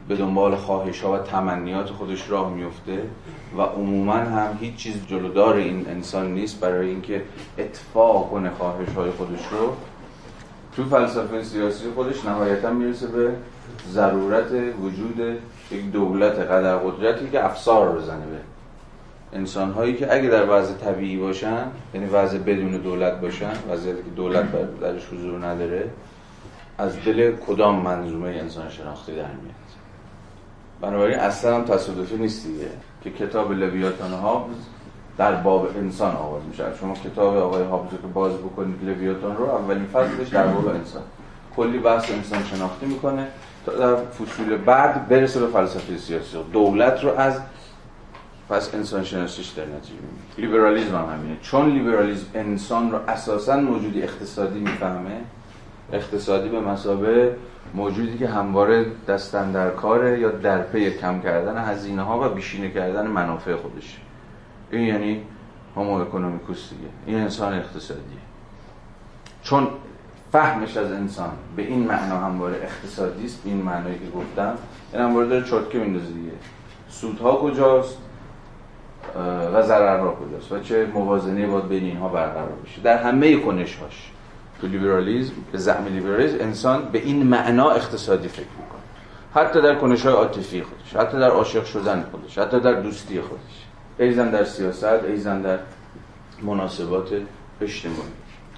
به 0.08 0.16
دنبال 0.16 0.56
خواهش 0.56 1.00
ها 1.00 1.12
و 1.12 1.18
تمنیات 1.18 1.90
خودش 1.90 2.30
راه 2.30 2.54
میفته 2.54 3.02
و 3.58 3.60
عموما 3.60 4.12
هم 4.12 4.58
هیچ 4.60 4.76
چیز 4.76 4.94
جلودار 5.06 5.54
این 5.54 5.86
انسان 5.88 6.34
نیست 6.34 6.60
برای 6.60 6.88
اینکه 6.88 7.22
اتفاق 7.58 8.30
کنه 8.30 8.50
خواهش 8.50 8.88
های 8.88 9.10
خودش 9.10 9.46
رو. 9.50 9.76
تو 10.76 10.84
فلسفه 10.84 11.42
سیاسی 11.42 11.84
خودش 11.94 12.24
نهایتا 12.24 12.70
می‌رسه 12.70 13.06
به 13.06 13.30
ضرورت 13.90 14.52
وجود 14.82 15.20
یک 15.70 15.90
دولت 15.92 16.38
قدر 16.38 16.76
قدرتی 16.76 17.30
که 17.30 17.44
افسار 17.44 17.92
رو 17.92 17.98
بزنه 17.98 18.26
به 18.26 18.55
انسان 19.36 19.72
هایی 19.72 19.94
که 19.94 20.14
اگه 20.14 20.28
در 20.28 20.50
وضع 20.50 20.74
طبیعی 20.74 21.16
باشن 21.16 21.66
یعنی 21.94 22.06
وضع 22.06 22.38
بدون 22.38 22.70
دولت 22.70 23.20
باشن 23.20 23.52
وضعیتی 23.70 24.02
که 24.02 24.10
دولت 24.16 24.80
درش 24.80 25.06
حضور 25.12 25.46
نداره 25.46 25.90
از 26.78 27.04
دل 27.04 27.32
کدام 27.46 27.82
منظومه 27.82 28.28
انسان 28.28 28.68
شناختی 28.70 29.12
در 29.12 29.18
میاد؟ 29.18 29.66
بنابراین 30.80 31.18
اصلا 31.18 31.56
هم 31.56 31.64
تصادفی 31.64 32.16
نیست 32.16 32.46
دیگه 32.46 32.68
که 33.04 33.10
کتاب 33.10 33.52
لویاتان 33.52 34.12
هابز 34.12 34.56
در 35.18 35.34
باب 35.34 35.68
انسان 35.76 36.16
آغاز 36.16 36.42
میشه. 36.50 36.64
شما 36.80 36.94
کتاب 36.94 37.36
آقای 37.36 37.62
هابز 37.62 37.90
که 37.90 38.06
باز 38.14 38.32
بکنید 38.32 38.84
لویاتان 38.84 39.36
رو 39.36 39.44
اولین 39.44 39.86
فصلش 39.86 40.28
در 40.28 40.46
باب 40.46 40.68
انسان. 40.68 41.02
کلی 41.56 41.78
بحث 41.78 42.10
انسان 42.10 42.44
شناختی 42.44 42.86
می‌کنه 42.86 43.26
تا 43.66 43.72
در 43.72 43.96
فصول 43.96 44.56
بعد 44.56 45.08
برسه 45.08 45.40
به 45.40 45.46
فلسفه 45.46 45.96
سیاسی. 45.96 46.36
دولت 46.52 47.04
رو 47.04 47.18
از 47.18 47.40
پس 48.48 48.74
انسان 48.74 49.04
شناسیش 49.04 49.48
در 49.48 49.64
نتیجه 49.64 49.98
لیبرالیزم 50.38 50.96
هم 50.96 51.18
همینه. 51.18 51.36
چون 51.42 51.70
لیبرالیزم 51.70 52.26
انسان 52.34 52.90
رو 52.90 52.98
اساسا 53.08 53.56
موجودی 53.56 54.02
اقتصادی 54.02 54.58
می‌فهمه 54.58 55.20
اقتصادی 55.92 56.48
به 56.48 56.60
مثابه 56.60 57.36
موجودی 57.74 58.18
که 58.18 58.28
همواره 58.28 58.86
دست 59.08 59.52
اندر 59.52 59.70
کاره 59.70 60.20
یا 60.20 60.30
در 60.30 60.62
پی 60.62 60.90
کم 60.90 61.20
کردن 61.20 61.64
هزینه 61.64 62.02
ها 62.02 62.20
و 62.20 62.34
بیشینه 62.34 62.70
کردن 62.70 63.06
منافع 63.06 63.54
خودش. 63.54 63.96
این 64.70 64.82
یعنی 64.82 65.22
همو 65.76 65.92
اکونومیکوس 65.92 66.70
دیگه. 66.70 66.88
این 67.06 67.16
انسان 67.16 67.54
اقتصادیه. 67.54 68.18
چون 69.42 69.68
فهمش 70.32 70.76
از 70.76 70.92
انسان 70.92 71.30
به 71.56 71.62
این 71.62 71.86
معنا 71.86 72.18
همواره 72.18 72.56
اقتصادی 72.56 73.24
است 73.24 73.42
این 73.44 73.56
معنایی 73.56 73.98
که 73.98 74.18
گفتم 74.18 74.54
این 74.92 75.02
همواره 75.02 75.28
داره 75.28 75.44
چرتکه 75.44 75.78
میندازه 75.78 76.06
دیگه. 76.06 76.32
سودها 76.88 77.36
کجاست؟ 77.36 77.98
و 79.54 79.62
ضررها 79.62 80.14
کجاست 80.14 80.52
و 80.52 80.60
چه 80.60 80.86
موازنه 80.86 81.46
باید 81.46 81.68
بین 81.68 81.84
اینها 81.84 82.08
برقرار 82.08 82.52
بشه. 82.64 82.80
در 82.82 83.02
همه 83.02 83.36
کنش 83.36 83.76
هاش 83.76 84.10
تو 84.60 84.66
لیبرالیزم 84.66 85.32
به 85.52 85.58
زعم 85.58 85.86
لیبرالیزم 85.86 86.36
انسان 86.40 86.82
به 86.92 86.98
این 86.98 87.22
معنا 87.22 87.70
اقتصادی 87.70 88.28
فکر 88.28 88.40
می‌کنه. 88.40 88.80
حتی 89.34 89.62
در 89.62 89.74
کنش 89.74 90.02
های 90.02 90.14
عاطفی 90.14 90.62
خودش 90.62 90.96
حتی 90.96 91.18
در 91.18 91.30
عاشق 91.30 91.64
شدن 91.64 92.04
خودش 92.10 92.38
حتی 92.38 92.60
در 92.60 92.72
دوستی 92.72 93.20
خودش. 93.20 93.66
ایضا 93.98 94.30
در 94.30 94.44
سیاست 94.44 94.84
ایضا 94.84 95.42
در 95.42 95.58
مناسبات 96.42 97.08
اجتماعی. 97.60 97.98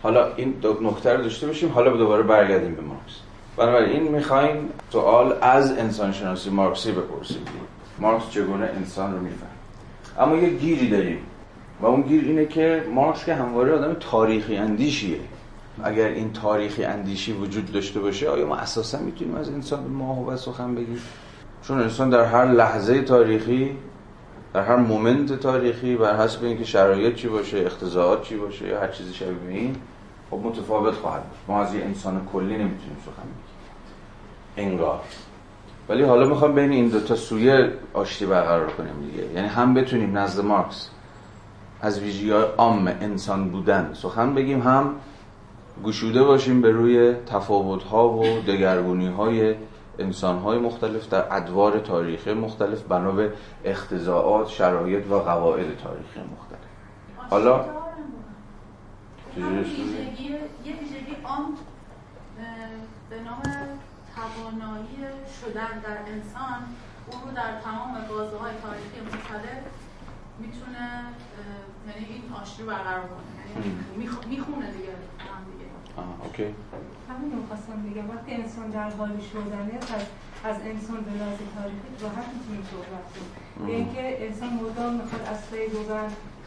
حالا 0.02 0.35
این 0.37 0.50
دو 0.50 0.78
نکته 0.83 1.12
رو 1.12 1.23
داشته 1.23 1.47
باشیم 1.47 1.73
حالا 1.73 1.97
دوباره 1.97 2.23
برگردیم 2.23 2.75
به 2.75 2.83
مارکس. 2.83 3.21
بنابراین 3.57 3.90
این 3.90 4.12
می‌خوایم 4.12 4.69
سوال 4.93 5.35
از 5.40 5.78
انسان 5.78 6.12
شناسی 6.12 6.50
مارکسی 6.50 6.93
بپرسیم. 6.93 7.43
مارکس 7.99 8.31
چگونه 8.31 8.71
انسان 8.76 9.12
رو 9.12 9.21
میفهمه 9.21 9.48
اما 10.18 10.37
یه 10.37 10.50
گیری 10.50 10.88
داریم 10.90 11.18
و 11.80 11.87
اون 11.87 12.02
گیر 12.02 12.25
اینه 12.25 12.46
که 12.46 12.84
مارکس 12.94 13.25
که 13.25 13.34
همواره 13.34 13.72
آدم 13.72 13.96
تاریخی 14.00 14.56
اندیشیه. 14.56 15.18
اگر 15.84 16.06
این 16.06 16.32
تاریخی 16.32 16.84
اندیشی 16.84 17.32
وجود 17.32 17.72
داشته 17.72 18.00
باشه 18.00 18.28
آیا 18.28 18.46
ما 18.46 18.56
اساسا 18.56 18.98
می‌تونیم 18.98 19.34
از 19.34 19.48
انسان 19.48 19.82
به 19.82 19.88
ماهو 19.88 20.37
سخن 20.37 20.75
بگیم؟ 20.75 21.00
چون 21.62 21.80
انسان 21.80 22.10
در 22.10 22.25
هر 22.25 22.44
لحظه 22.44 23.02
تاریخی 23.02 23.76
در 24.54 24.62
هر 24.62 24.76
مومنت 24.76 25.32
تاریخی 25.32 25.96
بر 25.96 26.16
حسب 26.16 26.44
اینکه 26.44 26.64
شرایط 26.64 27.14
چی 27.14 27.28
باشه 27.28 27.58
اختزاعات 27.58 28.22
چی 28.22 28.37
باشه 28.37 28.68
یا 28.68 28.80
هر 28.80 28.88
چیزی 28.88 29.14
شبیه 29.14 29.48
این 29.48 29.76
خب 30.30 30.40
متفاوت 30.44 30.94
خواهد 30.94 31.22
ما 31.48 31.62
از 31.62 31.75
یه 31.75 31.84
انسان 31.84 32.26
کلی 32.32 32.44
نمی‌تونیم 32.44 32.96
سخن 33.06 33.22
بگیم. 33.22 34.68
انگار. 34.68 35.00
ولی 35.88 36.02
حالا 36.02 36.28
می‌خوام 36.28 36.54
بین 36.54 36.71
این 36.71 36.88
دو 36.88 37.00
تا 37.00 37.16
سویه 37.16 37.73
آشتی 37.95 38.26
برقرار 38.26 38.71
کنیم 38.71 39.00
دیگه. 39.00 39.33
یعنی 39.33 39.49
هم 39.49 39.75
بتونیم 39.75 40.18
نزد 40.18 40.45
مارکس 40.45 40.90
از 41.80 42.00
ویژگی 42.00 42.30
عام 42.30 42.87
انسان 42.88 43.49
بودن 43.49 43.90
سخن 43.95 44.35
بگیم 44.35 44.61
هم 44.62 44.95
گشوده 45.85 46.23
باشیم 46.25 46.61
به 46.61 46.71
روی 46.71 47.14
تفاوت 47.14 47.83
ها 47.83 48.09
و 48.09 48.23
دگرگونی 48.40 49.09
های 49.09 49.54
انسان 49.99 50.38
های 50.38 50.59
مختلف 50.59 51.09
در 51.09 51.37
ادوار 51.37 51.78
تاریخی 51.78 52.33
مختلف 52.33 52.83
بنا 52.83 53.11
به 53.11 53.33
اختزاعات 53.64 54.49
شرایط 54.49 55.07
و 55.07 55.18
قواعد 55.18 55.66
تاریخی 55.85 56.21
مختلف. 56.21 56.59
حالا 57.30 57.64
یه 59.37 59.45
ویژگی 60.80 61.16
عام 61.25 61.54
به 63.11 63.16
نام 63.21 63.58
توانایی 64.18 64.98
شدن 65.40 65.72
در 65.87 65.98
انسان 66.12 66.60
او 67.10 67.18
رو 67.25 67.30
در 67.37 67.60
تمام 67.60 67.92
بازه 68.08 68.37
های 68.37 68.54
تاریخی 68.64 69.00
مختلف 69.06 69.62
می‌تونه 70.38 70.84
یعنی 71.88 72.04
این 72.12 72.32
آشتی 72.42 72.62
برقرار 72.62 73.06
کنه. 73.12 73.30
یعنی 73.50 73.68
می‌خونه 74.26 74.66
دیگه 74.76 74.94
هم 75.32 75.42
دیگه. 75.50 75.68
آه، 75.96 76.25
اوکی. 76.25 76.54
همین 77.10 77.32
رو 77.32 77.46
خواستم 77.48 77.82
بگم. 77.82 78.10
وقتی 78.10 78.32
انسان 78.34 78.70
در 78.70 78.90
حال 78.90 79.12
شدنه 79.32 79.75
از 79.96 80.04
از 80.44 80.56
انسان 80.72 81.00
به 81.06 81.10
لحاظ 81.10 81.38
تاریخی 81.56 81.88
راحت 82.02 82.28
می‌تونیم 82.34 82.64
صحبت 82.70 83.06
کنیم. 83.12 83.30
به 83.66 83.72
اینکه 83.72 84.26
انسان 84.26 84.50
مدام 84.64 84.94
می‌خواد 84.94 85.22
از 85.32 85.50
قید 85.50 85.72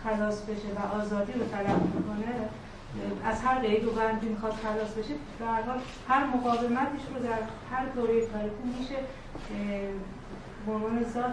خلاص 0.04 0.42
بشه 0.42 0.70
و 0.78 0.96
آزادی 1.02 1.34
رو 1.34 1.46
طلب 1.46 1.78
می‌کنه 1.96 2.50
از 3.26 3.42
هر 3.42 3.60
قید 3.60 3.86
و 3.86 3.92
بندی 3.92 4.28
می‌خواد 4.30 4.54
خلاص 4.54 4.94
بشه 4.94 5.14
به 5.40 5.46
هر 5.46 5.62
حال 5.62 5.80
هر 6.08 6.26
مقاومتش 6.26 7.04
رو 7.16 7.24
در 7.24 7.42
هر 7.72 7.86
دوره 7.96 8.26
تاریخی 8.26 8.80
میشه 8.80 8.96
به 10.66 10.72
عنوان 10.72 11.06
ذات 11.14 11.32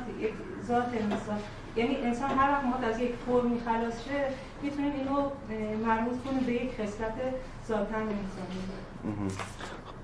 ذات 0.67 0.89
انسان. 1.01 1.39
یعنی 1.77 1.97
انسان 1.97 2.31
هر 2.31 2.51
وقت 2.51 2.65
می‌خواد 2.65 2.85
از 2.85 3.01
یک 3.01 3.13
فرمی 3.27 3.61
خلاص 3.67 4.05
شه 4.05 4.25
می‌تونیم 4.63 4.93
اینو 4.93 5.31
مربوط 5.87 6.25
کنیم 6.25 6.41
به 6.47 6.53
یک 6.53 6.71
خصلت 6.73 7.15
ذاتا 7.69 7.97
انسانی. 7.97 8.59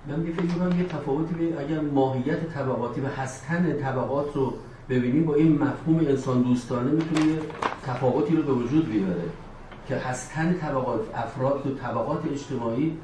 من 0.09 0.33
فکر 0.33 0.79
یه 0.79 0.85
تفاوتی 0.85 1.35
به 1.35 1.61
اگر 1.61 1.81
ماهیت 1.81 2.55
طبقاتی 2.55 3.01
و 3.01 3.07
هستن 3.07 3.81
طبقات 3.83 4.37
رو 4.37 4.55
ببینیم 4.89 5.25
با 5.25 5.35
این 5.35 5.63
مفهوم 5.63 5.99
انسان 5.99 6.43
دوستانه 6.43 6.91
می‌تونه 6.91 7.39
تفاوتی 7.87 8.37
رو 8.37 8.43
به 8.43 8.53
وجود 8.53 8.91
بیاره. 8.91 9.23
که 9.89 9.97
هستن 9.97 10.53
طبقات 10.61 11.01
افراد 11.15 11.67
و 11.67 11.75
طبقات 11.75 12.23
اجتماعی 12.33 12.97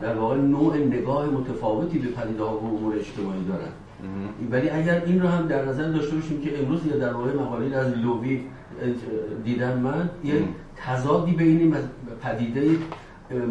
در 0.00 0.18
واقع 0.18 0.36
نوع 0.36 0.76
نگاه 0.76 1.26
متفاوتی 1.26 1.98
به 1.98 2.08
پدیده 2.08 2.42
ها 2.42 2.58
و 2.58 2.76
امور 2.76 2.94
اجتماعی 2.96 3.44
دارن. 3.44 3.72
ولی 4.50 4.70
اگر 4.70 5.02
این 5.06 5.22
رو 5.22 5.28
هم 5.28 5.46
در 5.46 5.64
نظر 5.64 5.88
داشته 5.88 6.14
باشیم 6.14 6.40
که 6.40 6.58
امروز 6.58 6.86
یا 6.86 6.96
در 6.96 7.12
واقع 7.12 7.32
مقاله 7.34 7.76
از 7.76 7.98
لووی 7.98 8.40
دیدم 9.44 9.78
من 9.78 10.10
یه 10.24 10.44
تضادی 10.76 11.32
بین 11.32 11.74
پدیده 12.22 12.70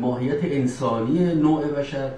ماهیت 0.01 0.43
انسانی 0.43 1.35
نوع 1.35 1.67
بشر 1.67 2.11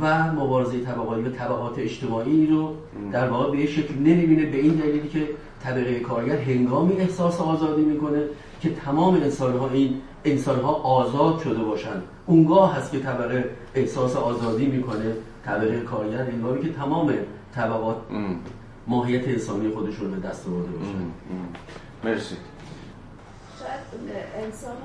و 0.00 0.32
مبارزه 0.32 0.80
طبقاتی 0.80 1.22
و 1.22 1.30
طبقات 1.30 1.78
اجتماعی 1.78 2.46
رو 2.46 2.74
در 3.12 3.28
واقع 3.28 3.56
به 3.56 3.66
شکل 3.66 3.94
نمی‌بینه 3.94 4.46
به 4.46 4.56
این 4.56 4.74
دلیلی 4.74 5.08
که 5.08 5.28
طبقه 5.64 6.00
کارگر 6.00 6.36
هنگامی 6.36 6.92
احساس 6.92 7.40
آزادی 7.40 7.82
می‌کنه 7.82 8.22
که 8.68 8.74
تمام 8.74 9.14
انسان 9.14 9.58
ها 9.58 9.68
این 9.68 10.02
انسان 10.24 10.60
ها 10.60 10.72
آزاد 10.72 11.38
شده 11.38 11.64
باشند. 11.64 12.02
اونگاه 12.26 12.76
هست 12.76 12.92
که 12.92 13.00
طبقه 13.00 13.50
احساس 13.74 14.16
آزادی 14.16 14.66
می‌کنه. 14.66 15.14
طبقه 15.44 15.80
کارگر 15.80 16.22
هنگامی 16.22 16.62
که 16.62 16.72
تمام 16.72 17.14
طبقات 17.54 17.96
ماهیت 18.86 19.28
انسانی 19.28 19.70
خودشون 19.70 20.10
به 20.10 20.28
دست 20.28 20.48
آورده 20.48 20.70
باشن 20.70 21.06
مرسی. 22.04 22.36
شاید 23.58 24.10
انسان 24.44 24.76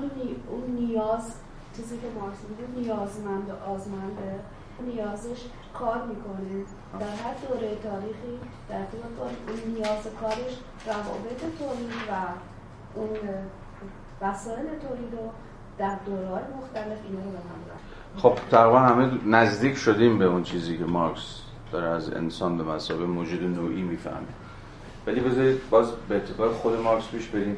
اون 0.50 0.76
نیاز 0.80 1.34
چیزی 1.76 1.96
که 1.96 2.06
مارکس 2.20 2.38
میگه 2.48 2.80
نیازمند 2.80 3.50
و 3.50 3.70
آزمنده. 3.70 4.40
نیازش 4.86 5.40
کار 5.74 6.02
می‌کنه. 6.06 6.64
در 7.00 7.14
هر 7.24 7.34
دوره 7.48 7.76
تاریخی 7.82 8.34
در 8.68 8.84
طول 8.90 9.00
اون 9.20 9.74
نیاز 9.74 10.04
کارش 10.20 10.54
روابط 10.86 11.40
تولید 11.58 12.02
و 12.10 12.12
اون 12.94 13.08
وسایل 14.22 14.66
تولید 14.66 15.12
رو 15.12 15.30
در 15.78 15.96
دورهای 16.06 16.42
مختلف 16.58 16.98
اینا 17.08 17.24
رو 17.24 17.30
به 17.30 17.38
هم 17.38 17.62
خب 18.16 18.38
تقریبا 18.50 18.78
همه 18.78 19.10
نزدیک 19.26 19.76
شدیم 19.76 20.18
به 20.18 20.24
اون 20.24 20.42
چیزی 20.42 20.78
که 20.78 20.84
مارکس 20.84 21.40
داره 21.72 21.88
از 21.88 22.14
انسان 22.14 22.58
به 22.58 22.64
مسابقه 22.64 23.04
موجود 23.04 23.42
نوعی 23.42 23.82
می‌فهمه. 23.82 24.16
ولی 25.06 25.20
بذارید 25.20 25.70
باز 25.70 25.92
به 26.08 26.14
اعتبار 26.14 26.52
خود 26.52 26.80
مارکس 26.80 27.08
پیش 27.08 27.26
بریم. 27.26 27.56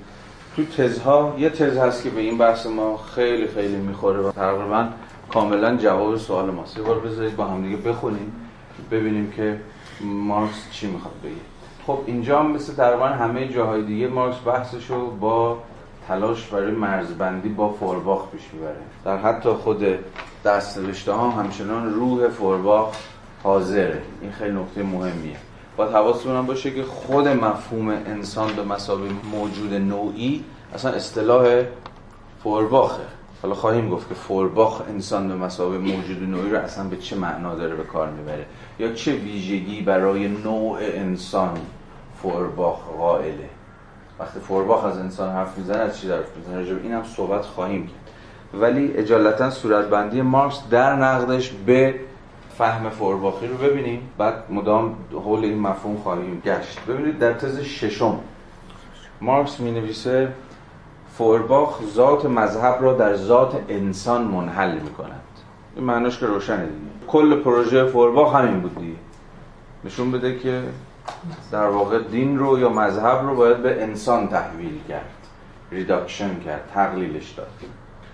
تو 0.57 0.65
تزها 0.65 1.35
یه 1.39 1.51
تز 1.51 1.77
هست 1.77 2.03
که 2.03 2.11
به 2.11 2.21
این 2.21 2.39
بحث 2.39 2.67
ما 2.67 2.97
خیلی 2.97 3.47
خیلی 3.47 3.77
می‌خوره 3.77 4.21
و 4.21 4.33
تقریبا 4.33 4.89
کاملا 5.33 5.77
جواب 5.77 6.17
سوال 6.17 6.51
ماست. 6.51 6.77
یه 6.77 6.83
بار 6.83 7.01
بذارید 7.01 7.37
با 7.37 7.45
هم 7.45 7.63
دیگه 7.63 7.77
بخونیم 7.77 8.33
ببینیم 8.91 9.31
که 9.31 9.61
مارکس 10.01 10.71
چی 10.71 10.87
می‌خواد 10.87 11.15
بگه. 11.25 11.33
خب 11.87 11.99
اینجا 12.07 12.41
هم 12.41 12.51
مثل 12.51 12.75
تقریبا 12.75 13.07
همه 13.07 13.49
جاهای 13.49 13.83
دیگه 13.83 14.09
مارکس 14.09 14.37
بحثشو 14.47 15.11
با 15.11 15.59
تلاش 16.09 16.47
برای 16.47 16.71
مرزبندی 16.71 17.49
با 17.49 17.69
فورباخ 17.73 18.31
پیش 18.31 18.43
می‌بره. 18.53 18.77
در 19.05 19.17
حتی 19.17 19.49
خود 19.49 19.85
دست 20.45 21.09
ها 21.09 21.31
همچنان 21.31 21.95
روح 21.95 22.29
فورباخ 22.29 22.97
حاضره. 23.43 24.03
این 24.23 24.33
خیلی 24.33 24.59
نکته 24.59 24.83
مهمیه. 24.83 25.37
باید 25.77 25.91
حواستون 25.91 26.47
باشه 26.47 26.71
که 26.71 26.83
خود 26.83 27.29
مفهوم 27.29 27.89
انسان 27.89 28.53
به 28.57 28.65
مسابقه 28.65 29.11
موجود 29.33 29.75
نوعی 29.75 30.45
اصلا 30.75 30.91
اصطلاح 30.91 31.63
فورباخه. 32.43 33.03
حالا 33.43 33.55
خواهیم 33.55 33.91
گفت 33.91 34.09
که 34.09 34.15
فورباخ 34.15 34.83
انسان 34.89 35.29
به 35.29 35.35
مسابقه 35.35 35.79
موجود 35.79 36.23
نوعی 36.23 36.51
رو 36.51 36.59
اصلا 36.59 36.85
به 36.85 36.97
چه 36.97 37.17
معنا 37.17 37.55
داره 37.55 37.75
به 37.75 37.85
کار 37.85 38.11
می‌بره؟ 38.11 38.47
یا 38.79 38.93
چه 38.93 39.13
ویژگی 39.13 39.81
برای 39.81 40.29
نوع 40.29 40.79
انسان 40.81 41.59
فورباخ 42.23 42.79
قائله 42.99 43.49
وقتی 44.21 44.41
فورباخ 44.41 44.85
از 44.85 44.99
انسان 44.99 45.33
حرف 45.33 45.59
می‌زنه 45.59 45.79
از 45.79 45.99
چی 45.99 46.11
حرف 46.11 46.37
می‌زنه 46.37 46.57
راجب 46.57 46.83
این 46.83 46.93
هم 46.93 47.05
صحبت 47.05 47.43
خواهیم 47.45 47.87
کرد. 47.87 48.61
ولی 48.61 48.93
اجالتا 48.97 49.51
صورتبندی 49.51 50.23
مارکس 50.23 50.61
در 50.71 50.97
نقدش 50.97 51.51
به 51.67 51.95
فهم 52.59 52.91
فورباخی 52.91 53.47
رو 53.47 53.57
ببینیم. 53.57 54.11
بعد 54.19 54.35
مدام 54.51 54.95
حول 55.13 55.45
این 55.45 55.59
مفهوم 55.59 55.97
خواهیم 55.97 56.43
گشت. 56.45 56.81
ببینید 56.89 57.19
در 57.19 57.33
تز 57.33 57.61
ششم 57.61 58.21
مارکس 59.21 59.61
می 59.61 59.71
نویسه 59.71 60.33
فورباخ 61.19 61.81
ذات 61.95 62.27
مذهب 62.27 62.79
را 62.81 62.93
در 62.93 63.17
ذات 63.17 63.61
انسان 63.69 64.23
منحل 64.23 64.79
می 64.79 64.91
کند 64.91 65.21
این 65.77 65.85
معناش 65.85 66.19
که 66.19 66.27
روشنه 66.27 66.67
دیگه. 66.67 67.07
کل 67.09 67.43
پروژه 67.43 67.87
فورباخ 67.87 68.35
همین 68.35 68.61
بود 68.61 68.79
دیگه. 68.79 68.97
نشون 69.85 70.13
بده 70.13 70.39
که 70.39 70.63
در 71.53 71.67
واقع 71.67 71.99
دین 71.99 72.39
رو 72.39 72.59
یا 72.59 72.69
مذهب 72.69 73.27
رو 73.27 73.37
باید 73.37 73.63
به 73.63 73.83
انسان 73.83 74.29
تحویل 74.29 74.81
کرد 74.89 75.11
reduction 75.73 76.41
کرد 76.41 76.71
تقلیلش 76.75 77.31
داد. 77.31 77.47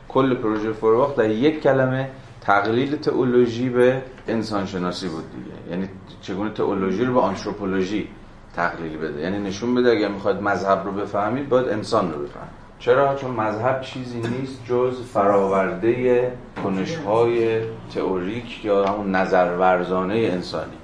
کل 0.08 0.34
پروژه 0.34 0.72
فورباخ 0.72 1.16
در 1.16 1.30
یک 1.30 1.62
کلمه 1.62 2.10
تقلیل 2.40 2.96
تئولوژی 2.96 3.68
به 3.68 4.02
انسان 4.28 4.66
شناسی 4.66 5.08
بود 5.08 5.24
دیگه. 5.30 5.70
یعنی 5.70 5.88
چگونه 6.22 6.50
تئولوژی 6.50 7.04
رو 7.04 7.14
به 7.14 7.20
آنتروپولوژی 7.20 8.08
تقلیل 8.56 8.98
بده؟ 8.98 9.20
یعنی 9.20 9.38
نشون 9.38 9.74
بده 9.74 9.90
اگر 9.90 10.08
می‌خواد 10.08 10.42
مذهب 10.42 10.84
رو 10.84 10.92
بفهمید 10.92 11.48
باید 11.48 11.68
انسان 11.68 12.12
رو 12.12 12.18
بفهمید. 12.18 12.60
چرا؟ 12.78 13.14
چون 13.14 13.30
مذهب 13.30 13.80
چیزی 13.80 14.18
نیست 14.18 14.64
جز 14.68 15.02
فراورده 15.02 16.32
کنشهای 16.64 17.60
تئوریک 17.94 18.64
یا 18.64 18.84
همون 18.84 19.14
نظرورزانه 19.14 20.14
انسانی. 20.14 20.76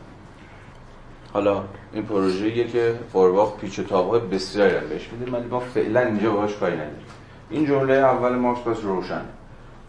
حالا 1.33 1.63
این 1.97 2.05
پروژه‌ایه 2.05 2.67
که 2.67 2.99
فورباخ 3.13 3.57
پیچ 3.57 3.79
و 3.79 3.83
تاب‌های 3.83 4.21
بسیاری 4.21 4.77
هم 4.77 4.89
بهش 4.89 5.09
میده 5.13 5.33
ولی 5.33 5.49
ما 5.49 5.61
فعلا 5.61 6.01
اینجا 6.01 6.31
باهاش 6.31 6.57
کاری 6.57 6.75
نداریم. 6.75 7.07
این 7.51 7.67
جمله 7.67 7.95
اول 7.95 8.35
مارکس 8.35 8.61
بس 8.61 8.85
روشن. 8.85 9.21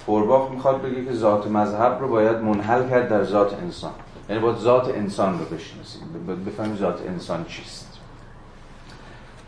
فورباخ 0.06 0.52
می‌خواد 0.52 0.82
بگه 0.82 1.06
که 1.06 1.14
ذات 1.14 1.48
مذهب 1.48 1.98
رو 2.02 2.08
باید 2.08 2.38
منحل 2.38 2.90
کرد 2.90 3.10
در 3.10 3.24
ذات 3.24 3.54
انسان. 3.54 3.92
یعنی 4.30 4.42
باید 4.42 4.58
ذات 4.58 4.90
انسان 4.90 5.40
رو 5.40 5.46
بشناسیم. 5.46 6.02
بفهمیم 6.48 6.76
ذات 6.76 7.02
انسان 7.08 7.46
چیست. 7.46 8.00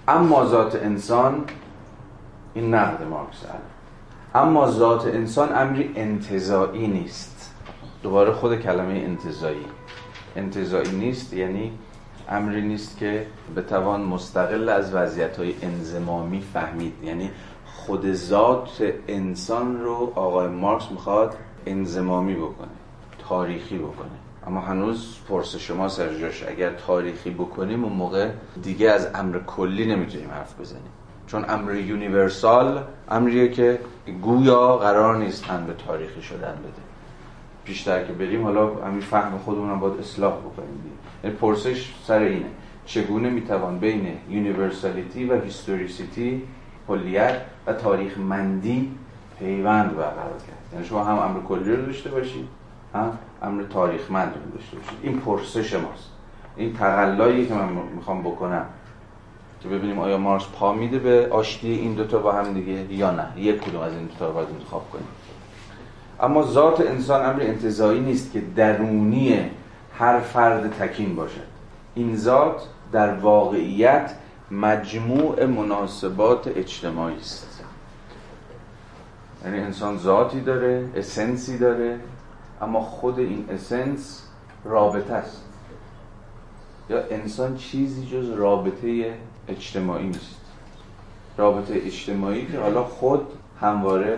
اما 0.08 0.46
ذات 0.46 0.76
انسان 0.76 1.46
این 2.54 2.74
نقد 2.74 3.04
مارکس 3.04 3.38
اما 4.36 4.72
ذات 4.72 5.08
انسان 5.08 5.56
امری 5.56 5.92
انتظایی 5.96 6.88
نیست. 6.88 7.54
دوباره 8.04 8.32
خود 8.32 8.62
کلمه 8.62 8.94
انتظایی 8.94 9.66
انتظایی 10.36 10.92
نیست 10.92 11.34
یعنی 11.34 11.72
امری 12.30 12.62
نیست 12.62 12.98
که 12.98 13.26
به 13.56 13.62
توان 13.62 14.02
مستقل 14.02 14.70
از 14.70 14.94
وضعیت 14.94 15.38
های 15.38 15.54
انزمامی 15.62 16.42
فهمید. 16.42 16.94
یعنی 17.04 17.32
خود 17.66 18.14
ذات 18.14 18.94
انسان 19.08 19.82
رو 19.82 20.12
آقای 20.16 20.48
مارکس 20.48 20.92
می‌خواد 20.92 21.38
انزمامی 21.66 22.36
بکنه 22.36 22.68
تاریخی 23.30 23.78
بکنه. 23.78 24.10
اما 24.48 24.62
هنوز 24.62 25.18
پرسش 25.30 25.68
شما 25.68 25.90
سرجاش 25.90 26.44
اگر 26.48 26.72
تاریخی 26.74 27.30
بکنیم 27.30 27.84
اون 27.84 27.94
موقع 27.94 28.30
دیگه 28.64 28.92
از 28.92 29.08
امر 29.16 29.40
کلی 29.40 29.86
نمی‌تونیم 29.86 30.32
حرف 30.32 30.60
بزنیم. 30.60 30.92
چون 31.28 31.46
امر 31.50 31.76
یونیورسال 31.76 32.84
امریه 33.10 33.52
که 33.52 33.80
گویا 34.22 34.78
قرار 34.78 35.18
نیست 35.18 35.52
امر 35.52 35.74
تاریخی 35.88 36.22
شدن 36.22 36.38
بده. 36.38 36.82
بیشتر 37.66 38.06
که 38.06 38.14
بریم 38.14 38.44
حالا 38.44 38.76
همین 38.76 39.02
فهم 39.02 39.38
خودمون 39.38 39.80
باید 39.80 40.00
اصلاح 40.00 40.34
بکنیم 40.34 40.99
پرسش 41.42 41.94
سر 42.04 42.20
اینه. 42.20 42.46
چگونه 42.86 43.30
می‌توان 43.30 43.80
بین 43.80 44.08
universality 44.30 45.26
و 45.26 45.42
historicity 45.42 46.44
کلیت 46.88 47.42
و 47.68 47.74
تاریخ 47.74 48.18
مندی 48.18 48.92
پیوند 49.40 49.90
برقرار 49.90 50.38
کرد؟ 50.48 50.74
یعنی 50.74 50.86
شما 50.86 51.04
هم 51.04 51.20
امر 51.20 51.40
کلی 51.48 51.76
رو 51.76 51.86
داشته 51.86 52.10
باشید 52.10 52.48
هم 52.94 53.18
امر 53.42 53.64
تاریخمند 53.64 54.34
رو 54.34 54.58
داشته 54.58 54.78
باشید. 54.78 54.98
این 55.02 55.20
پرسش 55.20 55.74
ماست. 55.74 56.12
این 56.56 56.74
تقلایی 56.74 57.46
که 57.48 57.54
من 57.54 57.70
می‌خوام 57.96 58.22
بکنم 58.22 58.66
که 59.62 59.70
ببینیم 59.70 60.00
آیا 60.00 60.18
مارکس 60.18 60.46
پا 60.54 60.74
میده 60.74 61.00
به 61.00 61.28
آشتی 61.32 61.72
این 61.72 61.94
دوتا 61.94 62.20
با 62.20 62.32
هم 62.32 62.54
دیگه 62.54 62.94
یا 62.94 63.12
نه. 63.12 63.28
یک 63.38 63.62
کدوم 63.62 63.82
از 63.82 63.94
این 63.94 64.06
دوتا 64.06 64.28
رو 64.28 64.34
باید 64.34 64.48
انتخاب 64.50 64.90
کنیم. 64.90 65.08
اما 66.20 66.44
ذات 66.44 66.82
انسان 66.82 67.26
امر 67.26 67.42
انتزاعی 67.42 68.00
نیست 68.00 68.34
که 68.34 68.42
درونی 68.56 69.40
هر 70.00 70.20
فرد 70.20 70.74
تکین 70.80 71.16
باشد. 71.16 71.48
این 71.96 72.18
ذات 72.18 72.62
در 72.92 73.14
واقعیت 73.14 74.12
مجموع 74.52 75.46
مناسبات 75.46 76.48
اجتماعی 76.48 77.18
است. 77.18 77.64
یعنی 79.46 79.60
انسان 79.60 79.98
ذاتی 79.98 80.42
داره 80.42 80.90
اسنسی 80.96 81.58
داره 81.58 82.00
اما 82.62 82.82
خود 82.82 83.20
این 83.20 83.46
اسنس 83.50 84.24
رابطه 84.66 85.14
است. 85.14 85.44
یا 86.90 87.04
انسان 87.10 87.58
چیزی 87.58 88.06
جز 88.06 88.30
رابطه 88.30 89.14
اجتماعی 89.48 90.08
نیست. 90.08 90.42
رابطه 91.38 91.74
اجتماعی 91.86 92.46
که 92.46 92.60
حالا 92.60 92.84
خود 92.84 93.28
همواره 93.62 94.18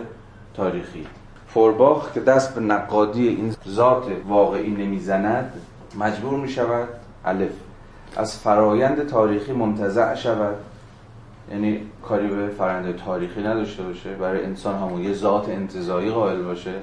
تاریخی. 0.54 1.06
فورباخ 1.48 2.12
که 2.12 2.20
دست 2.20 2.54
به 2.54 2.60
نقادی 2.60 3.28
این 3.28 3.54
ذات 3.68 4.04
واقعی 4.28 4.70
نمی‌زند 4.70 5.52
مجبور 5.96 6.38
می 6.40 6.48
شود. 6.48 6.88
الف. 7.24 7.52
از 8.16 8.38
فرایند 8.38 9.06
تاریخی 9.06 9.52
منتزع 9.52 10.14
شود. 10.14 10.56
یعنی 11.50 11.80
کاری 12.02 12.28
به 12.28 12.48
فرآیند 12.48 12.96
تاریخی 12.96 13.40
نداشته 13.40 13.82
باشه. 13.82 14.14
برای 14.14 14.44
انسان 14.44 14.74
همون 14.74 15.02
یه 15.02 15.14
ذات 15.14 15.48
انتظایی 15.48 16.10
قائل 16.10 16.42
باشه. 16.42 16.74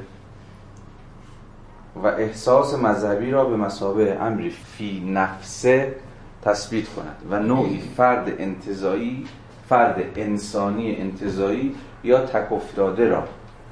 و 2.03 2.07
احساس 2.07 2.73
مذهبی 2.73 3.31
را 3.31 3.45
به 3.45 3.57
مسابه 3.57 4.17
امری 4.21 4.49
فی 4.49 5.11
نفسه 5.13 5.95
تثبیت 6.41 6.89
کند. 6.89 7.15
و 7.29 7.39
نوعی 7.39 7.79
فرد 7.97 8.33
انتظایی 8.39 9.25
فرد 9.69 10.03
انسانی 10.15 10.95
انتظایی 10.95 11.75
یا 12.03 12.25
تکفتاده 12.25 13.07
را 13.07 13.23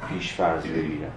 پیش 0.10 0.34
فرض 0.34 0.64
بگیرد. 0.64 1.12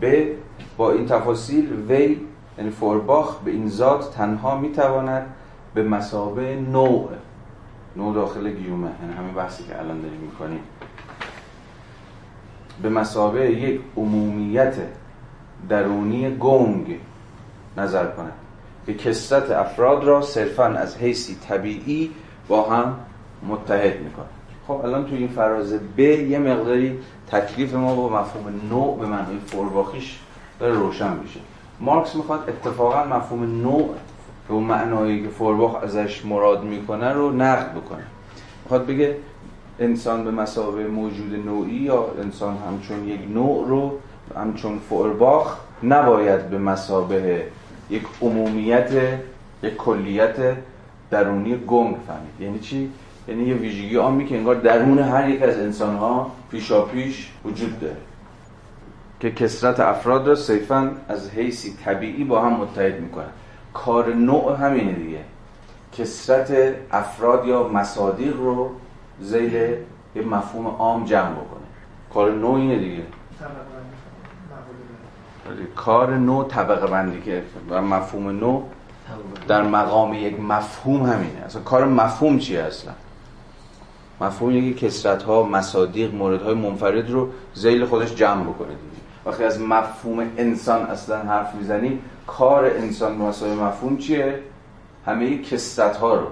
به 0.00 0.32
با 0.76 0.92
این 0.92 1.06
تفاصیل 1.06 1.72
وی 1.88 2.20
یعنی 2.58 2.70
فورباخ 2.70 3.38
به 3.38 3.50
این 3.50 3.68
ذات 3.68 4.14
تنها 4.14 4.58
می‌تواند 4.58 5.26
به 5.74 5.82
مسابه 5.82 6.56
نوع 6.56 7.08
نوع 7.96 8.14
داخل 8.14 8.50
گیومه 8.50 8.90
یعنی 9.02 9.12
همین 9.18 9.34
بحثی 9.34 9.64
که 9.64 9.78
الان 9.78 10.00
داریم 10.00 10.20
می‌کنیم. 10.20 10.60
به 12.82 12.88
مسابه 12.88 13.50
یک 13.50 13.80
عمومیت 13.96 14.74
درونی 15.68 16.36
گنگ 16.36 16.98
نظر 17.76 18.06
کند 18.06 18.32
که 18.86 18.94
کسرت 18.94 19.50
افراد 19.50 20.04
را 20.04 20.22
صرفا 20.22 20.64
از 20.64 20.96
حیثی 20.96 21.34
طبیعی 21.48 22.10
با 22.48 22.70
هم 22.70 22.96
متحد 23.48 24.00
می‌کنه 24.00 24.26
خب 24.66 24.72
الان 24.72 25.06
تو 25.06 25.14
این 25.14 25.28
فراز 25.28 25.72
ب 25.96 26.00
یه 26.00 26.38
مقداری 26.38 26.98
تکلیف 27.30 27.74
ما 27.74 27.94
با 27.94 28.20
مفهوم 28.20 28.60
نوع 28.70 28.98
به 28.98 29.06
معنی 29.06 29.38
فورباخیش 29.46 30.18
داره 30.60 30.74
روشن 30.74 31.16
میشه. 31.16 31.40
مارکس 31.80 32.14
می‌خواد 32.14 32.48
اتفاقا 32.48 33.04
مفهوم 33.04 33.62
نوع 33.62 33.94
به 34.48 34.54
اون 34.54 34.64
معنایی 34.64 35.22
که 35.22 35.28
فورباخ 35.28 35.82
ازش 35.82 36.24
مراد 36.24 36.64
می‌کنه 36.64 37.12
رو 37.12 37.32
نقد 37.32 37.74
بکنه. 37.74 38.04
می‌خواد 38.64 38.86
بگه 38.86 39.16
انسان 39.78 40.24
به 40.24 40.30
مسابقه 40.30 40.86
موجود 40.86 41.46
نوعی 41.46 41.74
یا 41.74 42.06
انسان 42.22 42.56
همچون 42.68 43.08
یک 43.08 43.20
نوع 43.34 43.68
رو 43.68 43.98
همچون 44.36 44.78
فورباخ 44.78 45.56
نباید 45.82 46.50
به 46.50 46.58
مسابقه 46.58 47.48
یک 47.90 48.02
عمومیت 48.22 48.90
یک 49.62 49.76
کلیت 49.76 50.36
درونی 51.10 51.56
گنگ 51.56 51.96
فهمید. 52.06 52.40
یعنی 52.40 52.58
چی؟ 52.58 52.90
یعنی 53.28 53.44
یه 53.44 53.54
ویژگی 53.54 53.96
آمی 53.96 54.26
که 54.26 54.36
انگار 54.36 54.54
درون 54.54 54.98
هر 54.98 55.28
یک 55.28 55.42
از 55.42 55.58
انسان 55.58 55.96
ها 55.96 56.30
پیشا 56.50 56.82
پیش 56.82 57.32
وجود 57.44 57.80
داره. 57.80 57.96
که 59.20 59.30
کسرت 59.30 59.80
افراد 59.80 60.28
را 60.28 60.34
صیفا 60.34 60.90
از 61.08 61.30
حیثی 61.30 61.76
طبیعی 61.84 62.24
با 62.24 62.42
هم 62.42 62.52
متحد 62.52 63.00
می‌کنن. 63.00 63.30
کار 63.74 64.14
نوع 64.14 64.56
همینه 64.56 64.92
دیگه. 64.92 65.20
کسرت 65.92 66.74
افراد 66.90 67.46
یا 67.46 67.68
مصادیق 67.68 68.36
رو 68.36 68.70
زیل 69.20 69.52
یه 70.14 70.22
مفهوم 70.30 70.66
عام 70.66 71.04
جمع 71.04 71.30
بکنه. 71.30 71.66
کار 72.14 72.32
نوع 72.32 72.54
اینه 72.54 72.78
دیگه. 72.78 73.02
کار 75.76 76.16
نوع 76.16 76.48
طبقه 76.48 76.86
بندی 76.86 77.20
که 77.20 77.42
و 77.70 77.82
مفهوم 77.82 78.28
نوع 78.28 78.64
در 79.48 79.62
مقام 79.62 80.14
یک 80.14 80.40
مفهوم 80.40 81.02
همینه. 81.02 81.40
اصلا 81.46 81.62
کار 81.62 81.84
مفهوم 81.84 82.38
چیه 82.38 82.60
اصلا؟ 82.60 82.92
مفهوم 84.20 84.50
یکی 84.50 84.86
کسرت 84.86 85.22
ها 85.22 85.42
مصادیق 85.42 86.14
مورد 86.14 86.42
های 86.42 86.54
منفرد 86.54 87.10
رو 87.10 87.28
زیل 87.54 87.84
خودش 87.84 88.14
جمع 88.14 88.42
بکنه 88.42 88.68
دیگه. 88.68 88.95
وقتی 89.26 89.44
از 89.44 89.60
مفهوم 89.60 90.30
انسان 90.36 90.82
اصلا 90.86 91.18
حرف 91.18 91.54
می‌زنیم 91.54 92.00
کار 92.26 92.64
انسان 92.64 93.18
به 93.18 93.24
مفهوم 93.54 93.96
چیه؟ 93.96 94.38
همه 95.06 95.38
کسرت 95.38 95.96
ها 95.96 96.14
رو 96.14 96.26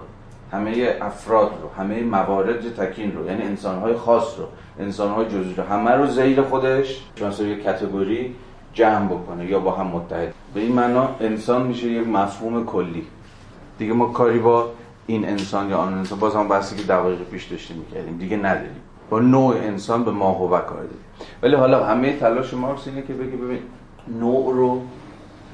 همه 0.52 0.96
افراد 1.00 1.52
رو 1.62 1.82
همه 1.82 2.02
موارد 2.02 2.74
تکین 2.74 3.16
رو 3.16 3.26
یعنی 3.26 3.42
انسان 3.42 3.78
های 3.78 3.94
خاص 3.94 4.38
رو 4.38 4.44
انسان 4.80 5.10
های 5.10 5.26
جزئی 5.26 5.54
رو 5.54 5.62
همه 5.62 5.90
رو 5.90 6.06
زیل 6.06 6.42
خودش. 6.42 7.00
مثلا 7.22 7.46
یک 7.46 7.64
کتگوری 7.64 8.34
جمع 8.72 9.06
بکنه 9.06 9.46
یا 9.46 9.58
با 9.58 9.70
هم 9.72 9.86
متحد. 9.86 10.34
به 10.54 10.60
این 10.60 10.72
معنا 10.72 11.08
انسان 11.20 11.66
میشه 11.66 11.86
یک 11.86 12.08
مفهوم 12.08 12.66
کلی. 12.66 13.06
دیگه 13.78 13.92
ما 13.92 14.06
کاری 14.06 14.38
با 14.38 14.70
این 15.06 15.28
انسان 15.28 15.70
یا 15.70 15.76
آن 15.76 15.94
انسان 15.94 16.18
باز 16.18 16.34
هم 16.34 16.48
بحثی 16.48 16.76
که 16.76 16.82
دقایق 16.82 17.18
پیش 17.18 17.44
داشتیم 17.44 17.76
می‌کردیم. 17.76 18.18
دیگه 18.18 18.36
نداریم. 18.36 18.83
با 19.10 19.20
نوع 19.20 19.56
انسان 19.56 20.04
به 20.04 20.10
ما 20.10 20.46
و 20.46 20.58
کار 20.58 20.84
ولی 21.42 21.54
حالا 21.54 21.86
همه 21.86 22.16
تلاش 22.16 22.54
مارکس 22.54 22.88
اینه 22.88 23.02
که 23.02 23.12
بگه 23.12 23.36
ببین 23.36 23.62
نوع 24.20 24.54
رو 24.54 24.82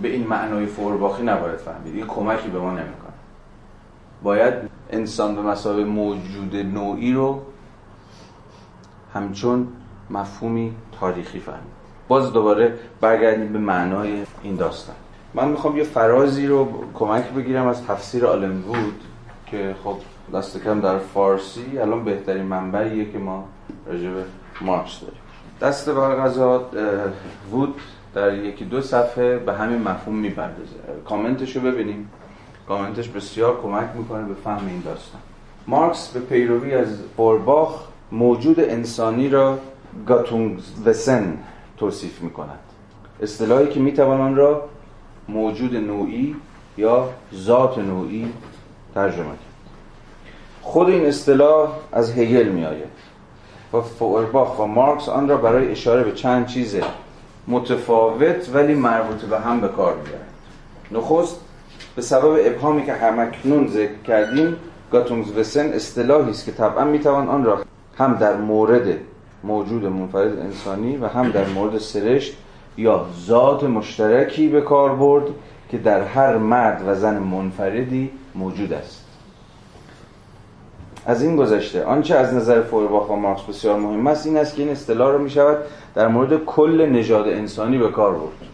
به 0.02 0.08
این 0.08 0.26
معنای 0.26 0.66
فورباخی 0.66 1.22
نباید 1.22 1.56
فهمید. 1.56 1.94
این 1.94 2.06
کمکی 2.06 2.48
به 2.48 2.58
ما 2.58 2.70
نمی‌کنه. 2.70 3.12
باید 4.22 4.54
انسان 4.90 5.34
به 5.34 5.42
مسابقه 5.42 5.84
موجود 5.84 6.56
نوعی 6.56 7.12
رو 7.12 7.42
همچون 9.14 9.68
مفهومی 10.10 10.74
تاریخی 11.00 11.40
فهمید. 11.40 11.80
باز 12.08 12.32
دوباره 12.32 12.78
برگردیم 13.00 13.52
به 13.52 13.58
معنای 13.58 14.22
این 14.42 14.56
داستان. 14.56 14.96
من 15.34 15.48
می‌خوام 15.48 15.76
یه 15.76 15.84
فرازی 15.84 16.46
رو 16.46 16.68
کمک 16.94 17.30
بگیرم 17.30 17.66
از 17.66 17.86
تفسیر 17.86 18.26
آلن 18.26 18.62
وود 18.62 19.00
که 19.46 19.74
خب 19.84 19.96
دست 20.34 20.64
کم 20.64 20.80
در 20.80 20.98
فارسی 20.98 21.78
الان 21.78 22.04
بهترین 22.04 22.42
منبعیه 22.42 23.12
که 23.12 23.18
ما 23.18 23.44
راجع 23.86 24.10
به 24.10 24.24
مارکس 24.60 25.00
داریم. 25.00 25.20
دست 25.60 25.90
برغذا 25.90 26.70
وود 27.52 27.74
در 28.14 28.34
یکی 28.34 28.64
دو 28.64 28.80
صفحه 28.80 29.38
به 29.38 29.52
همین 29.52 29.82
مفهوم 29.82 30.16
می‌پردازه. 30.16 30.76
کامنتش 31.04 31.56
رو 31.56 31.62
ببینیم. 31.62 32.10
کامنتش 32.68 33.08
بسیار 33.08 33.60
کمک 33.62 33.88
می‌کنه 33.94 34.24
به 34.24 34.34
فهم 34.34 34.66
این 34.66 34.80
داستان. 34.80 35.20
مارکس 35.66 36.08
به 36.08 36.20
پیروی 36.20 36.74
از 36.74 37.02
فورباخ 37.16 37.80
موجود 38.12 38.60
انسانی 38.60 39.28
را 39.28 39.58
وسن 40.86 41.38
توصیف 41.76 42.20
می 42.20 42.30
کند 42.30 42.58
اصطلاحی 43.22 43.66
که 43.66 43.80
می 43.80 44.00
آن 44.00 44.36
را 44.36 44.68
موجود 45.28 45.76
نوعی 45.76 46.36
یا 46.76 47.08
ذات 47.34 47.78
نوعی 47.78 48.32
ترجمه 48.94 49.24
کرد 49.24 49.49
خود 50.70 50.88
این 50.88 51.06
اصطلاح 51.06 51.68
از 51.92 52.12
هگل 52.12 52.48
می 52.48 52.64
آید 52.64 52.90
و 53.72 53.80
فورباخ 53.80 54.58
و 54.58 54.66
مارکس 54.66 55.08
آن 55.08 55.28
را 55.28 55.36
برای 55.36 55.70
اشاره 55.70 56.04
به 56.04 56.12
چند 56.12 56.46
چیز 56.46 56.76
متفاوت 57.48 58.50
ولی 58.54 58.74
مربوط 58.74 59.20
به 59.20 59.40
هم 59.40 59.60
به 59.60 59.68
کار 59.68 59.94
می‌برند 59.94 60.34
نخست 60.90 61.40
به 61.96 62.02
سبب 62.02 62.38
ابهامی 62.44 62.86
که 62.86 62.92
همکنون 62.92 63.68
ذکر 63.68 64.02
کردیم 64.06 64.56
وسن 65.36 65.72
اصطلاحی 65.72 66.30
است 66.30 66.44
که 66.44 66.52
طبعا 66.52 66.84
می‌توان 66.84 67.28
آن 67.28 67.44
را 67.44 67.58
هم 67.98 68.14
در 68.14 68.36
مورد 68.36 68.98
موجود 69.44 69.84
منفرد 69.84 70.38
انسانی 70.38 70.96
و 70.96 71.06
هم 71.06 71.30
در 71.30 71.46
مورد 71.46 71.78
سرشت 71.78 72.36
یا 72.76 73.06
ذات 73.26 73.64
مشترکی 73.64 74.48
به 74.48 74.60
کار 74.60 74.94
برد 74.94 75.24
که 75.70 75.78
در 75.78 76.02
هر 76.02 76.36
مرد 76.36 76.82
و 76.86 76.94
زن 76.94 77.18
منفردی 77.18 78.10
موجود 78.34 78.72
است. 78.72 78.99
از 81.06 81.22
این 81.22 81.36
گذشته. 81.36 81.84
آنچه 81.84 82.14
از 82.14 82.34
نظر 82.34 82.62
فورباخ 82.62 83.10
و 83.10 83.16
مارکس 83.16 83.42
بسیار 83.42 83.78
مهم 83.78 84.06
است 84.06 84.26
این 84.26 84.36
است 84.36 84.56
که 84.56 84.62
این 84.62 84.70
اصطلاح 84.70 85.12
را 85.12 85.18
می 85.18 85.30
شود 85.30 85.58
در 85.94 86.08
مورد 86.08 86.44
کل 86.44 86.86
نژاد 86.92 87.28
انسانی 87.28 87.78
به 87.78 87.88
کار 87.88 88.12
برد 88.12 88.50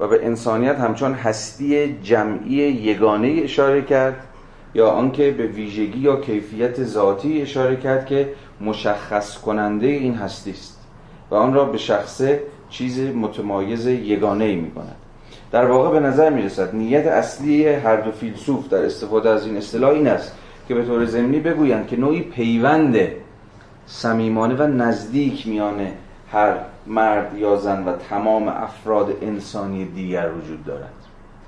و 0.00 0.08
به 0.08 0.26
انسانیت 0.26 0.76
همچون 0.76 1.12
هستی 1.14 1.98
جمعی 2.02 2.54
یگانه 2.54 3.40
اشاره 3.44 3.82
کرد 3.82 4.16
یا 4.74 4.90
آنکه 4.90 5.30
به 5.30 5.46
ویژگی 5.46 5.98
یا 5.98 6.20
کیفیت 6.20 6.84
ذاتی 6.84 7.42
اشاره 7.42 7.76
کرد 7.76 8.06
که 8.06 8.28
مشخص 8.60 9.38
کننده 9.38 9.86
این 9.86 10.14
هستی 10.14 10.50
است 10.50 10.80
و 11.30 11.34
آن 11.34 11.54
را 11.54 11.64
به 11.64 11.78
شخصه 11.78 12.42
چیز 12.70 13.00
متمایز 13.00 13.86
یگانه 13.86 14.44
ای 14.44 14.56
می 14.56 14.70
کند 14.70 14.96
در 15.52 15.66
واقع 15.66 15.90
به 15.90 16.06
نظر 16.06 16.30
می 16.30 16.42
رسد 16.42 16.74
نیت 16.74 17.06
اصلی 17.06 17.66
هر 17.68 17.96
دو 17.96 18.10
فیلسوف 18.10 18.68
در 18.68 18.84
استفاده 18.84 19.30
از 19.30 19.46
این 19.46 19.56
اصطلاح 19.56 19.90
این 19.90 20.08
است 20.08 20.32
که 20.68 20.74
به 20.74 20.84
طور 20.84 21.04
ضمنی 21.04 21.40
بگویند 21.40 21.86
که 21.86 21.96
نوعی 21.96 22.20
پیوند 22.20 22.96
صمیمانه 23.86 24.54
و 24.54 24.62
نزدیک 24.62 25.46
میان 25.46 25.86
هر 26.32 26.54
مرد 26.86 27.38
یا 27.38 27.56
زن 27.56 27.84
و 27.84 27.92
تمام 28.10 28.48
افراد 28.48 29.12
انسانی 29.22 29.84
دیگر 29.84 30.30
وجود 30.38 30.64
دارد. 30.64 30.92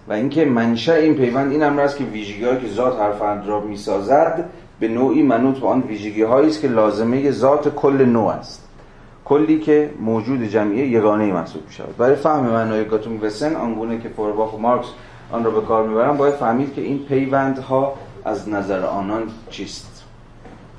و 0.09 0.13
اینکه 0.13 0.45
منشأ 0.45 0.95
این 0.95 1.15
پیوند 1.15 1.53
این 1.53 1.63
امر 1.63 1.81
است 1.81 1.97
که 1.97 2.05
ویژگی 2.05 2.41
که 2.41 2.69
ذات 2.69 3.01
هر 3.01 3.13
فرد 3.13 3.47
را 3.47 3.61
می‌سازد 3.61 4.45
به 4.81 4.89
نوعی 4.89 5.23
منوط 5.23 5.59
به 5.59 5.67
آن 5.67 5.81
ویژگی 5.81 6.25
است 6.25 6.61
که 6.61 6.69
لازمه 6.69 7.31
ذات 7.31 7.75
کل 7.75 8.05
نوع 8.05 8.29
است. 8.29 8.69
کلی 9.25 9.59
که 9.59 9.91
موجود 10.01 10.43
جمعی 10.43 10.79
یگانه 10.79 11.33
محسوب 11.33 11.63
می 11.67 11.73
شود 11.73 11.97
برای 11.97 12.17
فهم 12.17 12.47
معنای 12.47 12.85
گاتون 12.85 13.21
وسن 13.21 13.57
آنگونه 13.57 13.99
که 13.99 14.09
فورباخ 14.09 14.55
و 14.55 14.59
مارکس 14.59 14.87
آن 15.33 15.45
را 15.45 15.51
به 15.51 15.61
کار 15.61 15.89
می‌برن 15.89 16.17
باید 16.17 16.35
فهمید 16.35 16.75
که 16.75 16.81
این 16.81 16.99
پیوندها 16.99 17.95
از 18.29 18.49
نظر 18.49 18.85
آنان 18.85 19.23
چیست؟ 19.51 20.05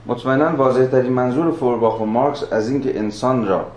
مطمئنا 0.06 0.56
واضح 0.56 0.86
ترین 0.86 1.14
منظور 1.14 1.52
فورباخ 1.52 2.00
و 2.02 2.06
مارکس 2.06 2.54
از 2.54 2.70
اینکه 2.70 3.00
انسان 3.00 3.48
را 3.48 3.72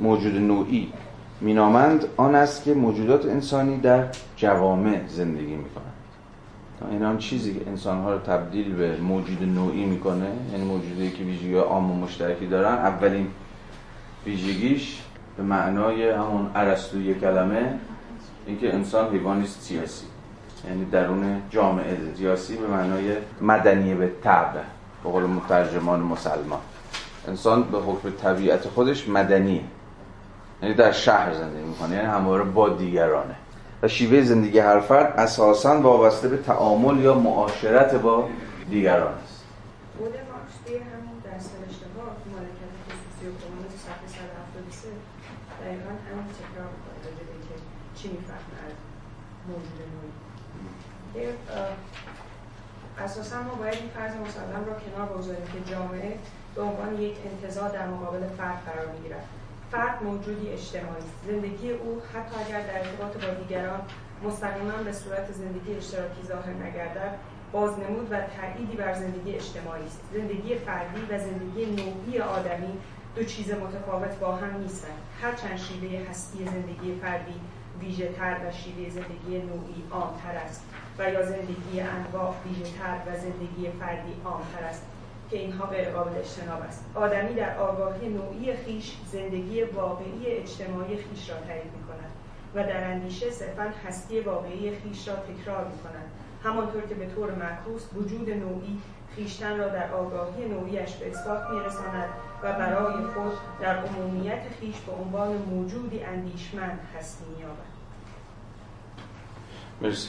موجود 0.00 0.34
نوعی 0.34 0.92
مینامند 1.40 2.04
آن 2.16 2.34
است 2.34 2.64
که 2.64 2.74
موجودات 2.74 3.26
انسانی 3.26 3.78
در 3.78 4.04
جوامع 4.36 5.00
زندگی 5.08 5.56
می‌کنند. 5.56 5.92
این 6.90 7.04
آن 7.04 7.18
چیزی 7.18 7.54
که 7.54 7.60
انسانها 7.70 8.12
رو 8.12 8.18
تبدیل 8.18 8.74
به 8.74 8.96
موجود 8.96 9.42
نوعی 9.42 9.84
می‌کنه 9.84 10.30
یعنی 10.52 10.64
موجودی 10.64 11.10
که 11.10 11.24
ویژگی 11.24 11.54
عام 11.54 11.90
و 11.90 11.94
مشترکی 11.94 12.46
دارن 12.46 12.74
اولین 12.74 13.26
ویژگیش 14.26 15.02
به 15.36 15.42
معنای 15.42 16.10
همون 16.10 16.50
عرستوی 16.54 17.14
کلمه 17.14 17.78
اینکه 18.46 18.74
انسان 18.74 19.12
حیوانی 19.12 19.46
سیاسی. 19.46 20.06
یعنی 20.64 20.84
درون 20.84 21.42
جامعه 21.50 21.96
سیاسی 22.16 22.56
به 22.56 22.66
معنای 22.66 23.16
مدنی 23.40 23.94
به 23.94 24.10
طبع 24.24 24.60
به 25.04 25.10
قول 25.10 25.22
مترجمان 25.22 26.00
مسلمان. 26.00 26.60
انسان 27.28 27.62
به 27.62 27.78
حکم 27.78 28.10
طبیعت 28.10 28.68
خودش 28.68 29.08
مدنی. 29.08 29.64
یعنی 30.62 30.74
در 30.74 30.92
شهر 30.92 31.34
زندگی 31.34 31.62
می‌کنه 31.62 31.94
یعنی 31.94 32.06
همواره 32.06 32.44
با 32.44 32.68
دیگرانه. 32.68 33.34
و 33.82 33.88
شیوه 33.88 34.22
زندگی 34.22 34.58
هر 34.58 34.80
فرد 34.80 35.14
اساسا 35.18 35.80
وابسته 35.80 36.28
به 36.28 36.36
تعامل 36.36 37.02
یا 37.02 37.14
معاشرت 37.14 37.94
با 37.94 38.28
دیگران 38.70 39.14
است. 39.24 39.44
چی 47.94 48.08
اساسا 52.98 53.42
ما 53.42 53.54
باید 53.54 53.74
این 53.74 53.88
فرض 53.88 54.12
مسلم 54.12 54.64
را 54.66 54.74
کنار 54.74 55.08
بگذاریم 55.08 55.46
که 55.46 55.70
جامعه 55.70 56.18
به 56.54 56.62
عنوان 56.62 57.00
یک 57.00 57.16
انتظار 57.24 57.68
در 57.68 57.86
مقابل 57.86 58.28
فرد 58.38 58.62
قرار 58.66 58.86
می‌گیرد. 58.86 59.24
فرد 59.72 60.02
موجودی 60.02 60.48
اجتماعی 60.48 60.98
است. 60.98 61.14
زندگی 61.26 61.70
او 61.70 62.02
حتی 62.14 62.44
اگر 62.46 62.60
در 62.60 62.78
ارتباط 62.78 63.24
با 63.24 63.34
دیگران 63.34 63.80
مستقیما 64.24 64.72
به 64.84 64.92
صورت 64.92 65.32
زندگی 65.32 65.74
اشتراکی 65.74 66.22
ظاهر 66.28 66.52
نگردد 66.52 67.14
بازنمود 67.52 68.12
و 68.12 68.16
تأییدی 68.20 68.76
بر 68.76 68.94
زندگی 68.94 69.34
اجتماعی 69.34 69.86
است. 69.86 70.00
زندگی 70.12 70.54
فردی 70.54 71.00
و 71.10 71.18
زندگی 71.18 71.66
نوعی 71.66 72.18
آدمی 72.20 72.78
دو 73.16 73.24
چیز 73.24 73.50
متفاوت 73.50 74.18
با 74.18 74.36
هم 74.36 74.60
نیستند. 74.60 74.98
هرچند 75.22 75.56
شیوه 75.56 76.08
هستی 76.10 76.44
زندگی 76.44 76.94
فردی 77.02 77.40
ویژه 77.80 78.12
تر 78.12 78.36
و 78.44 78.52
شیوه 78.52 78.90
زندگی 78.90 79.38
نوعی 79.38 79.84
عامتر 79.92 80.36
است. 80.46 80.62
و 80.98 81.10
یا 81.10 81.22
زندگی 81.22 81.80
انواع 81.80 82.34
ویژه 82.44 82.78
تر 82.78 82.96
و 83.06 83.16
زندگی 83.16 83.70
فردی 83.80 84.12
عامتر 84.24 84.64
است 84.64 84.86
که 85.30 85.38
اینها 85.38 85.66
غیر 85.66 85.90
قابل 85.90 86.18
اجتناب 86.18 86.62
است. 86.62 86.84
آدمی 86.94 87.34
در 87.34 87.58
آگاهی 87.58 88.08
نوعی 88.08 88.56
خیش 88.56 88.96
زندگی 89.12 89.62
واقعی 89.62 90.26
اجتماعی 90.26 90.96
خیش 90.96 91.30
را 91.30 91.36
تعیین 91.36 91.64
می 91.64 91.84
کند 91.88 92.10
و 92.54 92.62
در 92.62 92.90
اندیشه 92.90 93.30
صرفا 93.30 93.72
هستی 93.86 94.20
واقعی 94.20 94.76
خیش 94.76 95.08
را 95.08 95.14
تکرار 95.14 95.64
می 95.64 95.78
کند 95.78 96.10
همانطور 96.44 96.82
که 96.82 96.94
به 96.94 97.06
طور 97.06 97.34
معکوس 97.34 97.82
وجود 97.94 98.30
نوعی 98.30 98.78
خیشتن 99.16 99.58
را 99.58 99.68
در 99.68 99.92
آگاهی 99.92 100.44
نوعیش 100.44 100.94
به 100.94 101.10
اثبات 101.10 101.50
میرساند 101.50 102.08
و 102.42 102.52
برای 102.52 103.04
خود 103.04 103.32
در 103.60 103.76
عمومیت 103.76 104.42
خیش 104.60 104.76
به 104.80 104.92
عنوان 104.92 105.36
موجودی 105.36 106.02
اندیشمند 106.02 106.80
هستی 106.98 107.24
مییابد. 107.24 107.78
مرسی. 109.80 110.08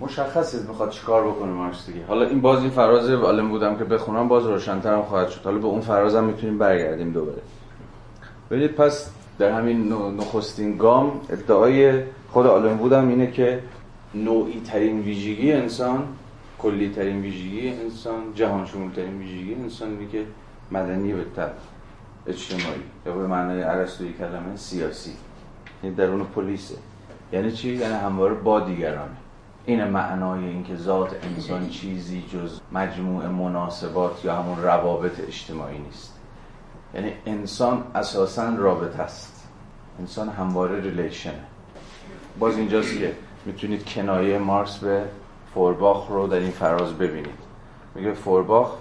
مشخصه 0.00 0.68
می‌خواد 0.68 0.90
چیکار 0.90 1.24
بکنه 1.24 1.52
مارکس 1.52 1.86
دیگه. 1.86 2.06
حالا 2.06 2.26
این 2.26 2.40
باز 2.40 2.60
این 2.60 2.70
فراز 2.70 3.10
عالم 3.10 3.48
بودم 3.48 3.76
که 3.76 3.84
بخونم 3.84 4.28
باز 4.28 4.46
روشنتر 4.46 4.94
هم 4.94 5.02
خواهد 5.02 5.28
شد. 5.28 5.44
حالا 5.44 5.58
به 5.58 5.66
اون 5.66 5.80
فراز 5.80 6.14
هم 6.14 6.24
می‌تونیم 6.24 6.58
برگردیم 6.58 7.12
دوباره. 7.12 7.42
ببینید 8.50 8.72
پس 8.72 9.10
در 9.38 9.50
همین 9.50 9.88
نخستین 9.92 10.76
گام 10.76 11.20
ادعای 11.30 12.02
خود 12.30 12.46
عالم 12.46 12.76
بودم 12.76 13.08
اینه 13.08 13.30
که 13.30 13.60
نوعی 14.14 14.60
ترین 14.60 15.00
ویژگی 15.00 15.52
انسان 15.52 16.04
کلی 16.58 16.90
ترین 16.90 17.20
ویژگی 17.20 17.68
انسان 17.68 18.34
جهان 18.34 18.66
شمول 18.66 18.90
ترین 18.90 19.18
ویژگی 19.18 19.54
انسان 19.54 19.88
اینه 19.88 20.12
که 20.12 20.24
مدنی 20.72 21.12
به 21.12 21.24
اجتماعی 22.26 22.82
یا 23.06 23.12
به 23.12 23.26
معنای 23.26 23.62
عرستوی 23.62 24.12
کلمه 24.12 24.56
سیاسی. 24.56 25.12
یعنی 25.82 25.96
درون 25.96 26.24
پلیسه. 26.24 26.74
یعنی 27.32 27.52
چی؟ 27.52 27.68
یعنی 27.68 27.94
همواره 27.94 28.34
با 28.34 28.60
دیگرانه. 28.60 29.16
این 29.66 29.84
معنای 29.84 30.44
اینکه 30.44 30.76
ذات 30.76 31.16
انسان 31.24 31.68
چیزی 31.68 32.24
جز 32.32 32.60
مجموع 32.72 33.26
مناسبات 33.26 34.24
یا 34.24 34.36
همون 34.36 34.62
روابط 34.62 35.20
اجتماعی 35.20 35.78
نیست. 35.78 36.18
یعنی 36.94 37.12
انسان 37.26 37.84
اساسا 37.94 38.54
رابطه 38.54 39.02
است. 39.02 39.48
انسان 40.00 40.28
همواره 40.28 40.80
ریلیشنه. 40.80 41.44
باز 42.38 42.56
اینجاست 42.58 42.98
که 42.98 43.12
می‌تونید 43.44 43.84
کنایه 43.84 44.38
مارکس 44.38 44.78
به 44.78 45.04
فورباخ 45.54 46.08
رو 46.08 46.26
در 46.26 46.38
این 46.38 46.50
فراز 46.50 46.92
ببینید. 46.92 47.38
میگه 47.94 48.12
فورباخ 48.12 48.72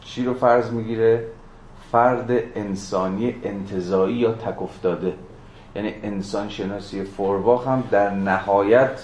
چی 0.00 0.24
رو 0.24 0.34
فرض 0.34 0.70
می‌گیره؟ 0.70 1.24
فرد 1.92 2.30
انسانی 2.54 3.34
انتظایی 3.44 4.16
یا 4.16 4.32
تک 4.32 4.62
افتاده 4.62 5.14
یعنی 5.76 5.94
انسان 6.02 6.48
شناسی 6.48 7.04
فورباخ 7.04 7.68
هم 7.68 7.84
در 7.90 8.10
نهایت 8.10 9.00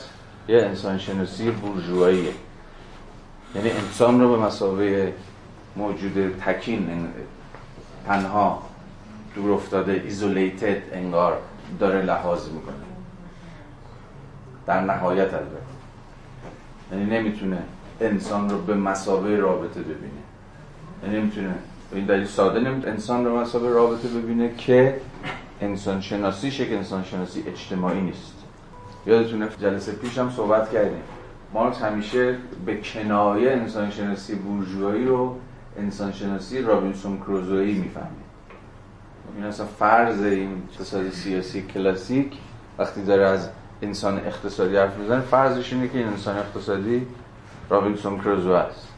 یه 0.49 0.63
انسان 0.63 0.99
شناسی 0.99 1.51
بورژواییه. 1.51 2.33
یعنی 3.55 3.71
انسان 3.71 4.21
رو 4.21 4.37
به 4.37 4.43
مسابقه 4.47 5.15
موجود 5.77 6.37
تکین 6.47 7.09
تنها 8.07 8.63
دور 9.35 9.53
افتاده 9.53 9.93
ایزولیتد 9.93 10.83
انگار 10.93 11.39
داره 11.81 12.03
لحاظ 12.03 12.49
می‌کنه. 12.49 12.75
در 14.67 14.81
نهایت 14.81 15.35
البته. 15.35 15.57
یعنی 16.93 17.05
نمی‌تونه 17.05 17.59
انسان 18.01 18.51
رو 18.51 18.59
به 18.59 18.75
مسابقه 18.75 19.37
رابطه 19.37 19.81
ببینه. 19.81 20.23
یعنی 21.05 21.19
نمی‌تونه. 21.19 21.55
به 21.91 21.97
این 21.97 22.07
دلیل 22.07 22.27
ساده 22.27 22.61
نمی‌تونه 22.61 22.93
انسان 22.93 23.25
رو 23.25 23.39
مسابقه 23.39 23.69
رابطه 23.69 24.09
ببینه 24.09 24.55
که 24.55 25.01
انسان 25.61 26.01
شناسی 26.01 26.51
که 26.51 26.77
انسان 26.77 27.05
شناسی 27.05 27.45
اجتماعی 27.47 28.01
نیست. 28.01 28.34
یادتونه 29.07 29.49
جلسه 29.61 29.93
پیش 29.93 30.19
هم 30.19 30.31
صحبت 30.31 30.71
کردیم. 30.71 31.03
مارکس 31.55 31.83
همیشه 31.83 32.37
به 32.67 32.77
کنایه 32.77 33.53
انسان 33.53 33.91
شناسی 33.91 34.35
بورژوایی 34.35 35.05
رو 35.05 35.37
انسانشناسی 35.79 36.63
رابینسون 36.63 37.19
کروزویی 37.19 37.75
می‌فهمید 37.75 38.25
این 39.37 39.45
اصلا 39.45 39.67
فرض 39.67 40.23
این 40.23 40.63
اقتصاد 40.73 41.11
سیاسی 41.11 41.63
کلاسیک 41.63 42.39
وقتی 42.79 43.05
داره 43.05 43.27
از 43.27 43.49
انسان 43.83 44.19
اقتصادی 44.19 44.77
حرف 44.77 44.99
می‌زنه 44.99 45.21
فرضش 45.21 45.73
اینه 45.73 45.89
که 45.89 45.99
این 45.99 46.07
انسان 46.07 46.37
اقتصادی 46.37 47.07
رابینسون 47.71 48.19
کروزو 48.19 48.53
است. 48.53 48.89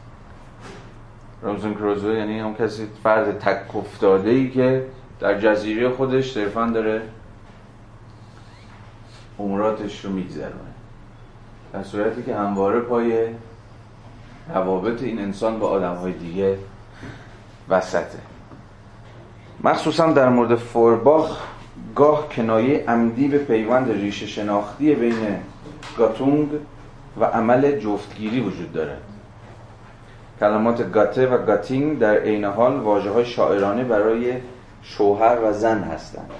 رابینسون 1.41 1.73
کروزو 1.73 2.13
یعنی 2.13 2.41
اون 2.41 2.53
کسی 2.55 2.87
فرض 3.03 3.27
تک 3.27 3.75
افتاده 3.75 4.29
ای 4.29 4.49
که 4.49 4.85
در 5.19 5.39
جزیره 5.39 5.89
خودش 5.89 6.31
صرفا 6.31 6.65
داره 6.65 7.01
اموراتش 9.39 10.05
رو 10.05 10.11
میگذرونه. 10.11 10.73
در 11.73 11.83
صورتی 11.83 12.23
که 12.23 12.35
همواره 12.35 12.79
پای 12.79 13.27
روابط 14.55 15.03
این 15.03 15.19
انسان 15.19 15.59
با 15.59 15.67
آدم 15.67 15.95
های 15.95 16.13
دیگه 16.13 16.57
وسطه. 17.69 18.19
مخصوصا 19.63 20.11
در 20.11 20.29
مورد 20.29 20.55
فورباخ 20.55 21.41
گاه 21.95 22.29
کنایه 22.29 22.83
عمدی 22.87 23.27
به 23.27 23.37
پیوند 23.37 23.91
ریشه 23.91 24.27
شناختی 24.27 24.95
بین 24.95 25.39
گاتونگ 25.97 26.49
و 27.19 27.25
عمل 27.25 27.79
جفتگیری 27.79 28.41
وجود 28.41 28.73
دارد 28.73 29.01
کلمات 30.39 30.91
گاته 30.91 31.27
و 31.27 31.45
گاتینگ 31.45 31.99
در 31.99 32.17
عین 32.17 32.45
حال 32.45 32.79
واجه 32.79 33.09
های 33.09 33.25
شاعرانه 33.25 33.83
برای 33.83 34.33
شوهر 34.81 35.37
و 35.43 35.53
زن 35.53 35.83
هستند. 35.83 36.31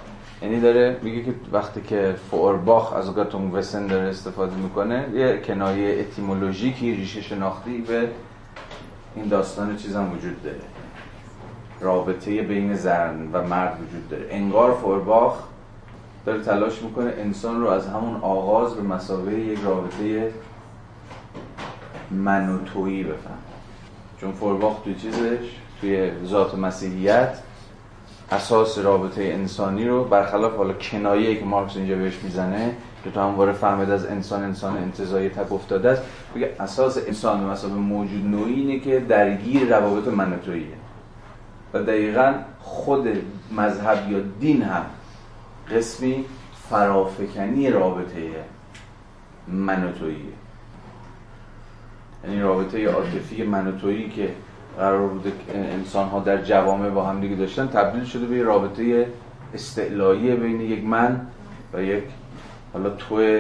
یعنی 0.41 0.59
داره 0.59 0.97
میگه 1.01 1.23
که 1.23 1.33
وقتی 1.51 1.81
که 1.81 2.15
فورباخ 2.31 2.93
از 2.93 3.13
گاتونگ 3.13 3.53
وسن 3.53 3.87
داره 3.87 4.09
استفاده 4.09 4.55
می‌کنه 4.55 5.09
یه 5.13 5.37
کنایه 5.37 5.99
اتیمولوژیکی 5.99 6.95
ریشه 6.95 7.21
شناختی 7.21 7.77
به 7.77 8.09
این 9.15 9.27
داستان 9.27 9.77
چیز 9.77 9.95
هم 9.95 10.13
وجود 10.13 10.43
داره. 10.43 10.59
رابطه 11.81 12.41
بین 12.41 12.75
زن 12.75 13.29
و 13.33 13.43
مرد 13.47 13.77
وجود 13.87 14.09
داره. 14.09 14.27
انگار 14.29 14.73
فورباخ 14.73 15.33
داره 16.25 16.43
تلاش 16.43 16.81
می‌کنه 16.81 17.13
انسان 17.17 17.61
رو 17.61 17.67
از 17.67 17.87
همون 17.87 18.21
آغاز 18.21 18.75
به 18.75 18.81
مسابقه 18.81 19.39
یک 19.39 19.59
رابطه 19.65 20.31
منوتویی 22.11 23.03
بفهم 23.03 23.37
چون 24.21 24.31
فورباخ 24.31 24.81
توی 24.83 24.95
چیزش 24.95 25.55
توی 25.81 26.11
ذات 26.25 26.55
مسیحیت 26.55 27.37
اساس 28.31 28.77
رابطه 28.77 29.23
انسانی 29.23 29.87
رو 29.87 30.03
برخلاف 30.03 30.55
حالا 30.55 30.73
کنایه 30.73 31.35
که 31.35 31.45
مارکس 31.45 31.77
اینجا 31.77 31.95
بهش 31.95 32.19
می‌زنه 32.23 32.75
که 33.03 33.11
تو 33.11 33.19
همواره 33.19 33.51
فهمید 33.53 33.89
از 33.89 34.05
انسان 34.05 34.43
انسان 34.43 34.77
انتظایی 34.77 35.29
تک 35.29 35.51
افتاده 35.51 35.89
است. 35.89 36.01
بگه 36.35 36.55
اساس 36.59 36.97
انسان 36.97 37.43
مسابقه 37.43 37.77
موجود 37.77 38.25
نوعی 38.25 38.53
اینه 38.53 38.79
که 38.79 38.99
درگیر 38.99 39.77
روابط 39.77 40.07
منوتوییه 40.07 40.75
و 41.73 41.83
دقیقا 41.83 42.33
خود 42.59 43.07
مذهب 43.51 44.11
یا 44.11 44.19
دین 44.39 44.61
هم 44.61 44.85
قسمی 45.71 46.25
فرافکنی 46.69 47.69
رابطه 47.69 48.31
منوتوییه 49.47 50.33
یعنی 52.23 52.41
رابطه 52.41 52.87
عاطفی 52.87 53.43
منوتویی 53.43 54.09
که 54.09 54.29
قرار 54.77 55.07
بوده 55.07 55.31
انسان 55.53 56.09
ها 56.09 56.19
در 56.19 56.43
جوامع 56.43 56.89
با 56.89 57.03
هم 57.03 57.21
دیگه 57.21 57.35
داشتن 57.35 57.67
تبدیل 57.67 58.03
شده 58.03 58.25
به 58.25 58.43
رابطه 58.43 59.07
استعلایی 59.53 60.35
بین 60.35 60.61
یک 60.61 60.83
من 60.83 61.27
و 61.73 61.83
یک 61.83 62.03
حالا 62.73 62.89
تو 62.89 63.39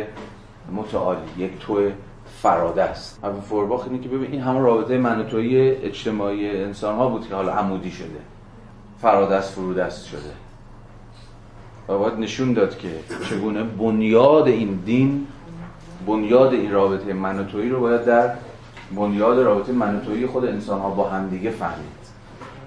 متعالی 0.75 1.19
یک 1.37 1.51
تو 1.59 1.89
فراده 2.41 2.83
است 2.83 3.19
اما 3.23 3.41
فورباخ 3.41 3.87
اینه 3.87 3.99
که 4.03 4.09
ببین 4.09 4.31
این 4.31 4.41
همون 4.41 4.63
رابطه 4.63 4.97
منوتویی 4.97 5.57
اجتماعی 5.69 6.63
انسان 6.63 6.95
ها 6.95 7.09
بود 7.09 7.27
که 7.27 7.35
حالا 7.35 7.53
عمودی 7.53 7.91
شده 7.91 8.19
فراده 9.01 9.35
است 9.35 9.53
فرود 9.53 9.79
است 9.79 10.05
شده. 10.05 10.31
و 11.87 11.97
باید 11.97 12.19
نشون 12.19 12.53
داد 12.53 12.77
که 12.77 12.89
چگونه 13.29 13.63
بنیاد 13.63 14.47
این 14.47 14.79
دین 14.85 15.27
بنیاد 16.07 16.53
این 16.53 16.71
رابطه 16.71 17.13
منوتویی 17.13 17.69
رو 17.69 17.79
باید 17.79 18.05
در 18.05 18.33
بنیاد 18.95 19.39
رابطه 19.39 19.71
منوتویی 19.71 20.25
خود 20.25 20.45
انسان 20.45 20.81
ها 20.81 20.89
با 20.89 21.09
همدیگه 21.09 21.49
فهمید. 21.49 21.97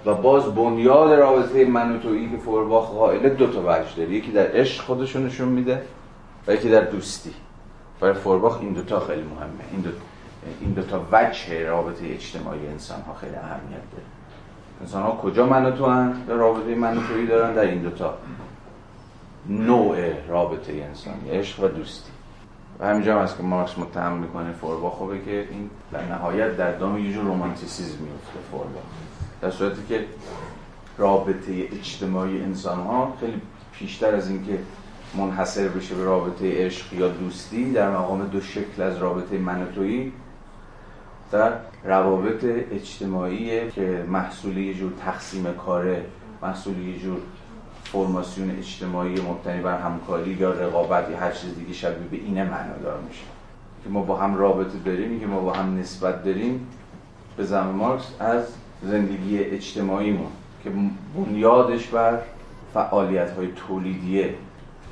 و 0.05 0.13
باز 0.13 0.55
بنیاد 0.55 1.13
رابطه 1.13 1.65
منوتویی 1.65 2.29
که 2.31 2.37
فورباخ 2.37 2.91
قائله 2.91 3.29
دو 3.29 3.47
تا 3.47 3.61
وجه 3.61 3.95
داره. 3.97 4.09
یکی 4.09 4.31
در 4.31 4.47
عشق 4.53 4.83
خودشو 4.83 5.19
نشون 5.19 5.47
میده 5.47 5.81
و 6.47 6.53
یکی 6.53 6.69
در 6.69 6.81
دوستی. 6.81 7.33
برای 7.99 8.13
فورباخ 8.13 8.59
این 8.61 8.73
دوتا 8.73 8.99
خیلی 8.99 9.21
مهمه. 9.21 9.71
این 9.71 9.81
دو 9.81 9.89
این 10.61 10.71
دوتا 10.71 11.01
وجه 11.11 11.65
رابطه 11.65 12.05
اجتماعی 12.05 12.67
انسان 12.67 13.01
ها 13.01 13.13
خیلی 13.13 13.35
اهمیت 13.35 13.91
داره. 13.91 14.03
انسان 14.81 15.03
ها 15.03 15.11
کجا 15.11 15.45
منوتو 15.45 15.85
هن؟ 15.85 16.13
در 16.27 16.33
رابطه 16.33 16.75
منوتویی 16.75 17.27
دارن 17.27 17.53
در 17.53 17.61
این 17.61 17.81
دوتا 17.81 18.13
نوع 19.49 19.97
رابطه 20.27 20.73
انسانی 20.73 21.29
عشق 21.29 21.63
و 21.63 21.67
دوستی. 21.67 22.10
و 22.81 22.85
همینجا 22.85 23.17
هم 23.17 23.23
هست 23.23 23.37
که 23.37 23.43
مارکس 23.43 23.77
متهم 23.77 24.17
می‌کنه 24.17 24.51
فورباخ 24.51 24.93
خوبه 24.93 25.19
که 25.19 25.47
این 25.51 25.69
در 25.91 26.05
نهایت 26.05 26.57
در 26.57 26.71
دام 26.71 26.97
یه 26.97 27.13
جور 27.13 27.23
رومانتیسیزم 27.23 27.97
میفته 28.03 28.39
فورباخ 28.51 28.83
در 29.41 29.51
صورتی 29.51 29.81
که 29.89 30.05
رابطه 30.97 31.67
اجتماعی 31.71 32.41
انسان 32.41 32.79
ها 32.79 33.13
خیلی 33.19 33.41
پیشتر 33.73 34.15
از 34.15 34.29
اینکه 34.29 34.59
منحصر 35.17 35.67
بشه 35.67 35.95
به 35.95 36.03
رابطه 36.03 36.65
عشق 36.65 36.93
یا 36.93 37.07
دوستی 37.07 37.71
در 37.71 37.89
مقام 37.91 38.27
دو 38.27 38.41
شکل 38.41 38.81
از 38.81 38.97
رابطه 38.97 39.37
منوتویی 39.37 40.13
در 41.31 41.51
روابط 41.83 42.43
اجتماعی 42.71 43.71
که 43.71 44.05
محصول 44.07 44.57
یه 44.57 44.73
جور 44.73 44.93
تقسیم 45.05 45.53
کاره 45.53 46.05
محصول 46.41 46.77
یه 46.77 46.99
جور 46.99 47.17
فرماسیون 47.91 48.51
اجتماعی 48.51 49.21
مبتنی 49.21 49.61
بر 49.61 49.77
همکاری 49.77 50.31
یا 50.31 50.51
رقابت 50.51 51.09
یا 51.09 51.17
هر 51.17 51.31
چیز 51.31 51.55
دیگه 51.55 51.73
شبیه 51.73 52.07
به 52.11 52.17
اینه 52.17 52.43
معنادار 52.43 52.99
میشه. 53.07 53.23
که 53.83 53.89
ما 53.89 54.01
با 54.01 54.17
هم 54.17 54.35
رابطه 54.35 54.77
داریم 54.85 55.19
که 55.19 55.27
ما 55.27 55.39
با 55.39 55.53
هم 55.53 55.79
نسبت 55.79 56.23
داریم 56.23 56.67
به 57.37 57.43
زم 57.43 57.67
مارکس 57.67 58.05
از 58.19 58.43
زندگی 58.83 59.37
اجتماعیمون 59.37 60.31
که 60.63 60.71
بنیادش 61.15 61.87
بر 61.87 62.19
فعالیت 62.73 63.31
های 63.31 63.47
تولیدیه 63.67 64.35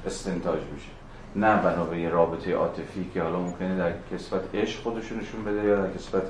استنتاج 0.05 0.59
میشه. 0.73 0.89
نه 1.35 1.61
بنا 1.61 1.83
به 1.83 2.09
رابطه 2.09 2.53
عاطفی 2.53 3.09
که 3.13 3.21
حالا 3.21 3.39
ممکنه 3.39 3.77
در 3.77 3.91
کسبت 4.11 4.55
عشق 4.55 4.83
خودشون 4.83 5.19
نشون 5.19 5.43
بده 5.43 5.67
یا 5.67 5.85
در 5.85 5.93
کسبت 5.93 6.23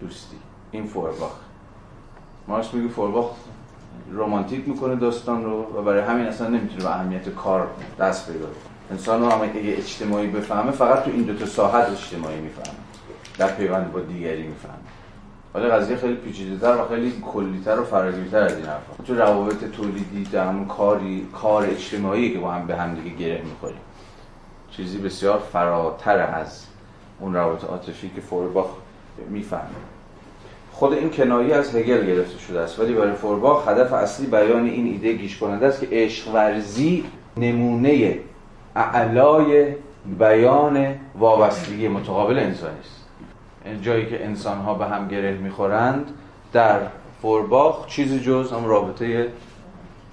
دوستی. 0.00 0.36
این 0.70 0.86
فورباخ 0.86 1.32
مارکس 2.48 2.74
میگه 2.74 2.88
فورباخ 2.88 3.30
رومانتیک 4.10 4.68
می‌کنه 4.68 4.96
داستان 4.96 5.44
رو 5.44 5.62
و 5.76 5.82
برای 5.82 6.00
همین 6.00 6.26
اصلا 6.26 6.48
نمی‌تونه 6.48 6.82
به 6.82 6.90
اهمیت 6.90 7.28
کار 7.28 7.68
دست 7.98 8.32
پیدا 8.32 8.46
انسان 8.90 9.20
رو 9.20 9.28
هم 9.28 9.42
اگه 9.42 9.60
اجتماعی 9.64 10.26
بفهمه 10.26 10.70
فقط 10.70 11.04
تو 11.04 11.10
این 11.10 11.22
دو 11.22 11.34
تا 11.34 11.46
ساحت 11.46 11.90
اجتماعی 11.90 12.40
می‌فهمه 12.40 12.76
در 13.38 13.48
پیوند 13.48 13.92
با 13.92 14.00
دیگری 14.00 14.42
می‌فهمه. 14.42 14.74
حالا 15.52 15.74
قضیه 15.74 15.96
خیلی 15.96 16.14
پیچیده‌تر 16.14 16.76
و 16.76 16.88
خیلی 16.88 17.22
کلیتر 17.32 17.80
و 17.80 17.84
فراگیرتر 17.84 18.42
از 18.42 18.56
این 18.56 18.66
حرفا. 18.66 19.02
تو 19.06 19.14
روابط 19.14 19.64
تولیدی 19.64 20.24
در 20.24 20.46
همون 20.46 20.66
کاری 20.66 21.28
کار 21.32 21.64
اجتماعی 21.64 22.32
که 22.32 22.38
با 22.38 22.50
هم 22.50 22.66
به 22.66 22.76
هم 22.76 22.94
دیگه 22.94 23.16
گره 23.16 23.42
می‌خوریم. 23.42 23.80
چیزی 24.70 24.98
بسیار 24.98 25.38
فراتر 25.52 26.18
از 26.18 26.66
اون 27.20 27.34
روابط 27.34 27.64
عاطفی 27.64 28.10
که 28.14 28.20
فورباخ 28.20 28.66
می‌فهمه. 29.28 29.62
خود 30.78 30.92
این 30.92 31.10
کنایه 31.10 31.54
از 31.54 31.76
هگل 31.76 32.06
گرفته 32.06 32.38
شده 32.38 32.60
است. 32.60 32.80
ولی 32.80 32.94
برای 32.94 33.12
فورباخ 33.12 33.68
هدف 33.68 33.92
اصلی 33.92 34.26
بیان 34.26 34.64
این 34.66 34.86
ایده 34.86 35.12
گیش 35.12 35.38
کننده 35.38 35.66
است 35.66 35.80
که 35.80 35.88
عشق 35.92 36.34
ورزی 36.34 37.04
نمونه 37.36 38.18
اعلای 38.76 39.74
بیان 40.18 40.94
وابستگی 41.18 41.88
متقابل 41.88 42.38
انسانی 42.38 42.78
است. 42.80 43.06
جایی 43.82 44.06
که 44.06 44.24
انسان 44.24 44.58
ها 44.58 44.74
به 44.74 44.86
هم 44.86 45.08
گره 45.08 45.32
می‌خورند 45.32 46.10
در 46.52 46.80
فورباخ 47.22 47.86
چیزی 47.86 48.20
جز 48.20 48.52
هم 48.52 48.64
رابطه 48.64 49.28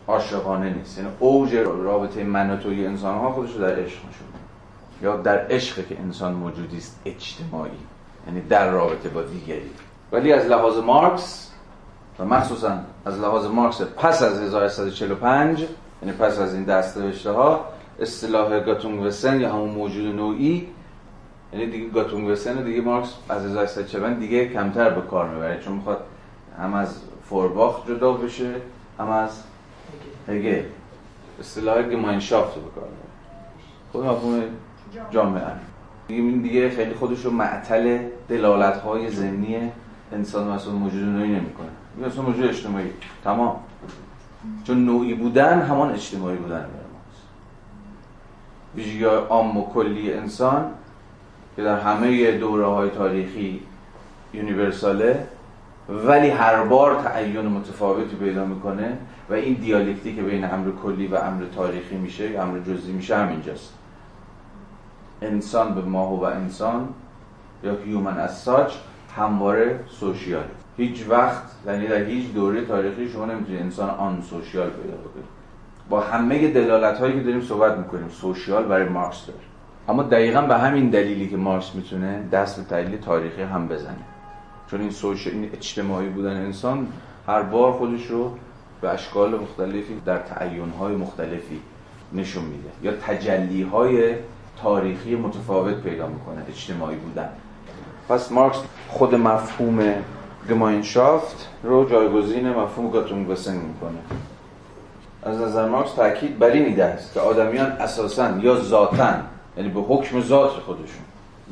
عاشقانه 0.08 0.70
نیست. 0.70 0.98
یعنی 0.98 1.10
اوج 1.20 1.56
رابطه 1.56 2.24
منوتوی 2.24 2.86
انسان 2.86 3.18
ها 3.18 3.32
خودش 3.32 3.54
رو 3.54 3.62
در 3.62 3.76
عشق 3.76 3.98
نشون 3.98 4.28
یا 5.02 5.18
در 5.18 5.48
عشق 5.50 5.88
که 5.88 6.00
انسان 6.00 6.34
موجودی 6.34 6.78
است 6.78 7.00
اجتماعی. 7.06 7.72
یعنی 8.28 8.42
در 8.42 8.72
رابطه 8.72 9.10
با 9.10 9.22
دیگری. 9.22 9.70
ولی 10.12 10.34
از 10.34 10.46
لحاظ 10.46 10.78
مارکس 10.78 11.52
و 12.20 12.26
مخصوصا 12.26 12.78
از 13.06 13.20
لحاظ 13.20 13.46
مارکس 13.46 13.82
پس 13.82 14.24
از 14.24 14.40
1145 14.40 15.66
یعنی 16.02 16.18
پس 16.18 16.40
از 16.40 16.54
این 16.54 16.64
دست 16.64 16.98
ها 17.28 17.66
اصطلاح 18.00 18.60
گاتونگ 18.60 19.02
وسن 19.02 19.42
یا 19.42 19.54
همون 19.54 19.70
موجود 19.70 20.16
نوعی 20.16 20.68
یعنی 21.54 21.66
دیگه 21.66 21.90
گاتونگ 21.90 22.30
وسن 22.30 22.64
دیگه 22.64 22.82
مارکس 22.82 23.14
از 23.30 23.46
1145 23.46 24.20
دیگه 24.20 24.50
کمتر 24.50 24.90
به 24.90 25.02
کار 25.02 25.30
می‌بره 25.30 25.60
چون 25.60 25.74
می‌خواد 25.74 26.00
هم 26.60 26.74
از 26.74 27.00
فورباخ 27.30 27.88
جدا 27.88 28.12
بشه 28.12 28.56
هم 29.00 29.10
از 29.10 29.44
هگل. 30.28 30.64
اصطلاح 31.40 31.82
گماینشافت 31.82 32.56
رو 32.56 32.62
به 32.62 32.70
کار 32.70 32.84
می‌بره. 32.84 33.10
خود 33.92 34.06
مفهوم 34.06 34.44
جامعه. 35.12 35.44
دیگه 36.08 36.38
دیگه 36.38 36.70
خیلی 36.70 36.94
خودش 36.94 37.26
رو 37.26 37.32
معطل 37.32 38.00
دلالت 38.30 38.78
های 38.78 39.10
ذهنی 39.10 39.72
انسان 40.12 40.48
مثلا 40.48 40.74
موجود 40.74 41.04
نوعی 41.04 41.30
نمی‌کنه. 41.30 41.68
میگه 41.96 42.08
اصلا 42.08 42.22
موجود 42.22 42.46
اجتماعی. 42.46 42.90
تمام. 43.24 43.56
چون 44.64 44.86
نوعی 44.86 45.14
بودن 45.14 45.62
همان 45.62 45.92
اجتماعی 45.92 46.38
بودن 46.38 46.50
برای 46.50 46.66
ماست. 46.68 47.24
ویژگی 48.76 49.04
عام 49.04 49.58
و 49.58 49.70
کلی 49.74 50.14
انسان 50.14 50.66
که 51.56 51.64
در 51.64 51.80
همه 51.80 52.38
دوره 52.38 52.66
های 52.66 52.90
تاریخی 52.90 53.62
یونیورساله 54.34 55.28
ولی 55.90 56.30
هر 56.30 56.64
بار 56.64 57.02
تعین 57.02 57.48
متفاوتی 57.48 58.16
پیدا 58.16 58.46
می‌کنه 58.46 58.98
و 59.30 59.34
این 59.34 59.54
دیالکتی 59.54 60.16
که 60.16 60.22
بین 60.22 60.46
امر 60.46 60.72
کلی 60.84 61.08
و 61.08 61.16
امر 61.16 61.44
تاریخی 61.56 61.96
میشه 61.96 62.40
امر 62.40 62.60
جزئی 62.60 62.94
میشه 62.94 63.18
همینجاست. 63.18 63.74
انسان 65.22 65.76
به 65.76 65.82
ماه 65.82 66.20
و 66.20 66.24
انسان 66.24 66.88
یا 67.64 67.76
human 67.76 68.18
as 68.18 68.38
such 68.38 68.74
همواره 69.16 69.80
social. 69.88 70.44
هیچ 70.78 71.06
وقت 71.10 71.44
یعنی 71.68 71.88
در 71.88 72.04
هیچ 72.04 72.34
دوره 72.34 72.66
تاریخی 72.66 73.10
شما 73.10 73.26
نمی‌تونید 73.26 73.62
انسان 73.62 73.90
unsocial 73.90 74.70
پیدا 74.70 74.98
بکنید 74.98 75.26
با 75.90 76.02
همه 76.02 76.48
دلالت 76.48 76.98
هایی 76.98 77.14
که 77.14 77.20
داریم 77.20 77.42
صحبت 77.42 77.78
می‌کنیم 77.78 78.10
social 78.10 78.66
برای 78.66 78.90
مارکس 78.90 79.26
داره. 79.26 79.40
اما 79.90 80.04
دقیقا 80.04 80.42
به 80.42 80.58
همین 80.58 80.90
دلیلی 80.90 81.28
که 81.28 81.38
مارکس 81.38 81.76
می‌تونه 81.76 82.24
دست 82.32 82.70
تحلیل 82.70 82.98
تاریخی 82.98 83.42
هم 83.42 83.68
بزنه. 83.68 83.96
چون 84.72 84.82
این 84.82 84.90
social 84.90 85.36
این 85.36 85.50
اجتماعی 85.54 86.10
بودن 86.10 86.36
انسان 86.36 86.88
هر 87.28 87.42
بار 87.42 87.72
خودش 87.72 88.08
رو 88.08 88.32
به 88.82 88.90
اشکال 88.90 89.40
مختلفی 89.40 90.02
در 90.06 90.20
های 90.80 90.96
مختلفی 90.96 91.62
نشون 92.14 92.44
میده. 92.44 92.70
یا 92.84 92.92
تجلی 92.92 93.64
های 93.64 94.16
تاریخی 94.62 95.16
متفاوت 95.16 95.76
پیدا 95.76 96.08
می‌کنه 96.08 96.44
اجتماعی 96.50 96.98
بودن. 96.98 97.30
پس 98.10 98.32
مارکس 98.32 98.58
خود 98.90 99.16
مفهوم 99.16 99.94
گماینشافت 100.50 101.50
رو 101.64 101.90
جایگزین 101.90 102.50
مفهوم 102.50 102.92
گاتونگوسن 102.92 103.56
می‌کنه. 103.56 104.00
از 105.24 105.42
نظر 105.42 105.70
مارکس 105.70 105.94
تاکید 105.94 106.40
بر 106.40 106.48
این 106.48 106.82
است 106.82 107.14
که 107.14 107.20
آدمیان 107.20 107.72
اساسا 107.72 108.38
یا 108.38 108.62
ذاتا 108.62 109.14
یعنی 109.58 109.70
به 109.70 109.80
حکم 109.80 110.22
ذات 110.22 110.52
خودشون 110.52 111.06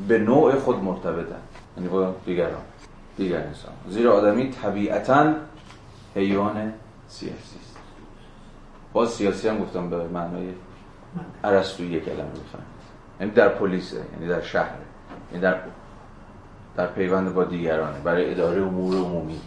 به 0.08 0.18
نوع 0.18 0.58
خود 0.58 0.84
مرتبطن. 0.84 1.40
یعنی 1.76 1.88
با 1.88 2.14
دیگران 2.26 2.62
دیگر 3.16 3.36
انسان. 3.36 3.72
زیرا 3.88 4.12
آدمی 4.12 4.50
طبیعتا 4.50 5.32
حیوان 6.14 6.72
سیاسی 7.08 7.34
است. 7.36 7.76
باز 8.92 9.10
سیاسی 9.10 9.48
هم 9.48 9.58
گفتم 9.58 9.90
به 9.90 9.96
معنای 9.96 10.48
عرستوی 11.44 12.00
کلمه 12.00 12.18
بفهم 12.18 12.62
یعنی 13.20 13.32
در 13.32 13.48
پلیسه 13.48 13.96
یعنی 14.12 14.28
در 14.28 14.40
شهر 14.40 14.74
یعنی 15.32 15.42
در 15.42 15.54
در 16.76 16.86
پیوند 16.86 17.34
با 17.34 17.44
دیگرانه 17.44 17.98
برای 18.04 18.30
اداره 18.30 18.62
امور 18.62 18.94
عمومی. 18.94 19.40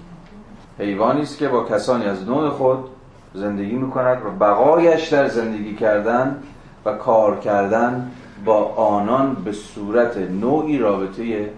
حیوانی 0.79 1.21
است 1.21 1.37
که 1.37 1.47
با 1.47 1.63
کسانی 1.63 2.05
از 2.05 2.27
نوع 2.27 2.49
خود 2.49 2.89
زندگی 3.33 3.75
می‌کند 3.75 4.25
و 4.25 4.29
بقایش 4.29 5.07
در 5.07 5.27
زندگی 5.27 5.75
کردن 5.75 6.43
و 6.85 6.93
کار 6.93 7.39
کردن 7.39 8.11
با 8.45 8.65
آنان 8.75 9.33
به 9.33 9.51
صورت 9.51 10.17
نوعی 10.17 10.77
رابطه 10.77 11.49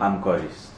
همکاری 0.00 0.46
است. 0.46 0.72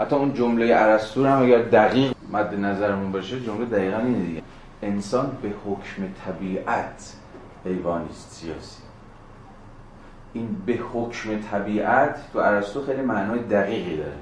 حتی 0.00 0.16
اون 0.16 0.34
جمله 0.34 0.74
ارسطو 0.76 1.26
هم 1.26 1.42
اگر 1.42 1.62
دقیق 1.62 2.12
مد 2.32 2.54
نظرمون 2.54 3.12
باشه 3.12 3.40
جمله 3.40 3.64
دقیقا 3.64 3.98
اینه 3.98 4.18
دیگه. 4.18 4.42
انسان 4.82 5.30
به 5.42 5.48
حکم 5.48 6.02
طبیعت 6.26 7.16
حیوانی 7.64 8.08
است 8.10 8.32
سیاسی. 8.32 8.85
این 10.36 10.56
به 10.66 10.72
حکم 10.92 11.40
طبیعت 11.40 12.32
تو 12.32 12.38
ارسطو 12.38 12.86
خیلی 12.86 13.02
معنای 13.02 13.38
دقیقی 13.38 13.96
داره. 13.96 14.12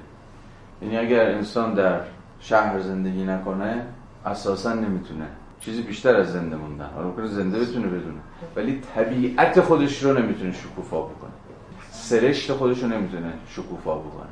یعنی 0.83 0.97
اگر 0.97 1.31
انسان 1.31 1.75
در 1.75 2.01
شهر 2.41 2.81
زندگی 2.81 3.25
نکنه 3.25 3.87
اساسا 4.27 4.73
نمی‌تونه. 4.73 5.27
چیزی 5.61 5.83
بیشتر 5.83 6.17
از 6.17 6.33
زنده 6.33 6.57
موندن. 6.57 6.91
حالا 6.95 7.07
ممکنه 7.07 7.27
زنده 7.27 7.59
بتونه 7.59 7.87
بدونه. 7.87 8.21
ولی 8.57 8.81
طبیعت 8.95 9.61
خودش 9.61 10.03
رو 10.03 10.19
نمی‌تونه 10.19 10.53
شکوفا 10.53 11.01
بکنه. 11.01 11.31
سرشت 11.91 12.53
خودش 12.53 12.83
رو 12.83 12.89
نمی‌تونه 12.89 13.33
شکوفا 13.49 13.95
بکنه. 13.95 14.29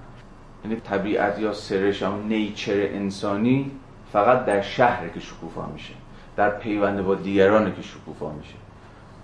یعنی 0.65 0.77
طبیعت 0.77 1.39
یا 1.39 1.53
سرش 1.53 2.03
هم 2.03 2.27
نیچر 2.29 2.73
انسانی 2.73 3.71
فقط 4.13 4.45
در 4.45 4.63
شهر 4.63 5.09
که 5.09 5.21
شکوفا 5.21 5.67
میشه. 5.67 5.95
در 6.37 6.51
پیوند 6.51 7.03
با 7.03 7.15
دیگرانه 7.15 7.73
که 7.73 7.83
شکوفا 7.83 8.33
میشه. 8.33 8.55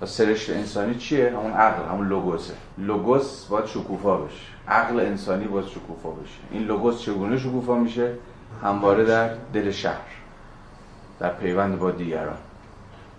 و 0.02 0.06
سرشت 0.06 0.50
انسانی 0.50 0.94
چیه؟ 0.94 1.30
همون 1.30 1.52
عقل 1.52 1.88
همون 1.88 2.08
لوگوسه 2.08 2.54
لوگوس 2.78 3.44
باید 3.44 3.66
شکوفا 3.66 4.16
بشه 4.16 4.46
عقل 4.68 5.00
انسانی 5.00 5.44
باید 5.44 5.66
شکوفا 5.66 6.10
بشه 6.10 6.38
این 6.50 6.62
لوگوس 6.62 7.00
چگونه 7.00 7.38
شکوفا 7.38 7.74
میشه؟ 7.74 8.14
همواره 8.62 9.04
در 9.04 9.34
دل 9.52 9.70
شهر 9.70 10.10
در 11.20 11.32
پیوند 11.32 11.78
با 11.78 11.90
دیگران 11.90 12.36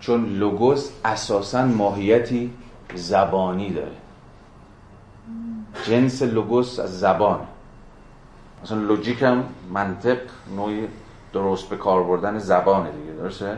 چون 0.00 0.24
لوگوس 0.24 0.90
اساسا 1.04 1.66
ماهیتی 1.66 2.50
زبانی 2.94 3.72
داره 3.72 3.96
جنس 5.84 6.22
لوگوس 6.22 6.78
از 6.78 7.00
زبان 7.00 7.40
مثلا 8.62 8.78
لوجیک 8.78 9.22
هم 9.22 9.44
منطق 9.72 10.18
نوعی 10.56 10.88
درست 11.32 11.68
به 11.68 11.76
کار 11.76 12.02
بردن 12.02 12.38
زبانه 12.38 12.90
دیگه 12.90 13.12
درسته؟ 13.12 13.56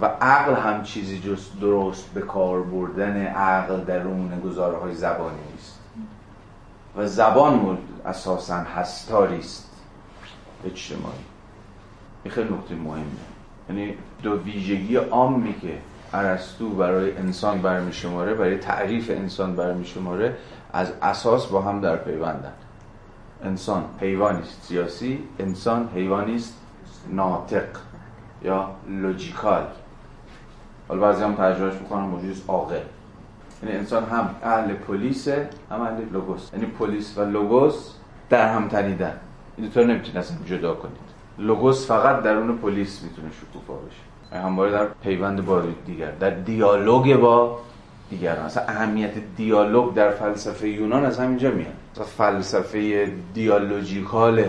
و 0.00 0.06
عقل 0.06 0.54
هم 0.54 0.82
چیزی 0.82 1.20
جز 1.20 1.60
درست 1.60 2.10
به 2.14 2.20
کار 2.20 2.62
بردن 2.62 3.26
عقل 3.26 3.80
درون 3.80 4.40
گزاره 4.40 4.78
های 4.78 4.94
زبانی 4.94 5.38
است 5.58 5.78
و 6.96 7.06
زبان 7.06 7.78
اساسا 8.06 8.56
هستاری 8.56 9.38
است. 9.38 9.70
اجتماعی 10.64 11.24
این 12.24 12.34
خیلی 12.34 12.54
نکته 12.54 12.74
مهمه. 12.74 13.04
یعنی 13.68 13.94
دو 14.22 14.42
ویژگی 14.42 14.96
عامی 14.96 15.54
که 15.60 15.78
ارسطو 16.12 16.70
برای 16.70 17.16
انسان 17.16 17.62
برمی 17.62 17.92
شماره 17.92 18.34
برای 18.34 18.58
تعریف 18.58 19.10
انسان 19.10 19.56
برمی 19.56 19.84
شماره 19.84 20.36
از 20.72 20.92
اساس 21.02 21.46
با 21.46 21.62
هم 21.62 21.80
در 21.80 21.96
پیوندن. 21.96 22.52
انسان 23.42 23.84
حیوانی 24.00 24.40
است. 24.40 24.62
سیاسی 24.62 25.18
انسان 25.38 25.88
حیوانی 25.94 26.36
است 26.36 26.54
ناطق 27.12 27.66
یا 28.42 28.70
logical. 28.88 29.66
حالا 30.88 31.00
بعضی 31.00 31.22
هم 31.22 31.34
ترجمهش 31.34 31.74
می‌کنن 31.74 32.00
موجود 32.02 32.42
عاقل 32.48 32.80
یعنی 33.62 33.76
انسان 33.76 34.04
هم 34.04 34.30
اهل 34.42 34.72
پولیسه 34.72 35.48
هم 35.70 35.80
اهل 35.80 36.02
لوگوس. 36.12 36.50
یعنی 36.52 36.66
پولیس 36.66 37.18
و 37.18 37.24
لوگوس 37.24 37.90
در 38.30 38.54
هم 38.54 38.68
تنیدن. 38.68 39.12
این 39.56 39.68
دو 39.68 39.80
نمی‌تونید 39.80 40.16
اصلا 40.16 40.36
جدا 40.46 40.74
کنید؟ 40.74 40.96
لوگوس 41.38 41.86
فقط 41.86 42.22
درون 42.22 42.58
پولیس 42.58 43.02
می‌تونه 43.02 43.28
شکوفا 43.32 43.74
بشه. 43.74 44.38
همواره 44.38 44.72
در 44.72 44.86
پیوند 45.02 45.46
با 45.46 45.62
دیگر 45.86 46.10
در 46.10 46.30
دیالوگ 46.30 47.16
با 47.16 47.58
دیگران. 48.10 48.46
اصلا 48.46 48.62
اهمیت 48.62 49.12
دیالوگ 49.36 49.94
در 49.94 50.10
فلسفه 50.10 50.68
یونان 50.68 51.04
از 51.04 51.18
همینجا 51.18 51.50
میاد. 51.50 51.72
فلسفه 52.18 53.12
دیالوجیکال 53.34 54.44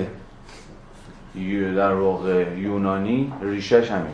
در 1.75 1.93
واقع 1.93 2.57
یونانی 2.57 3.33
ریشش 3.41 3.91
همین 3.91 4.13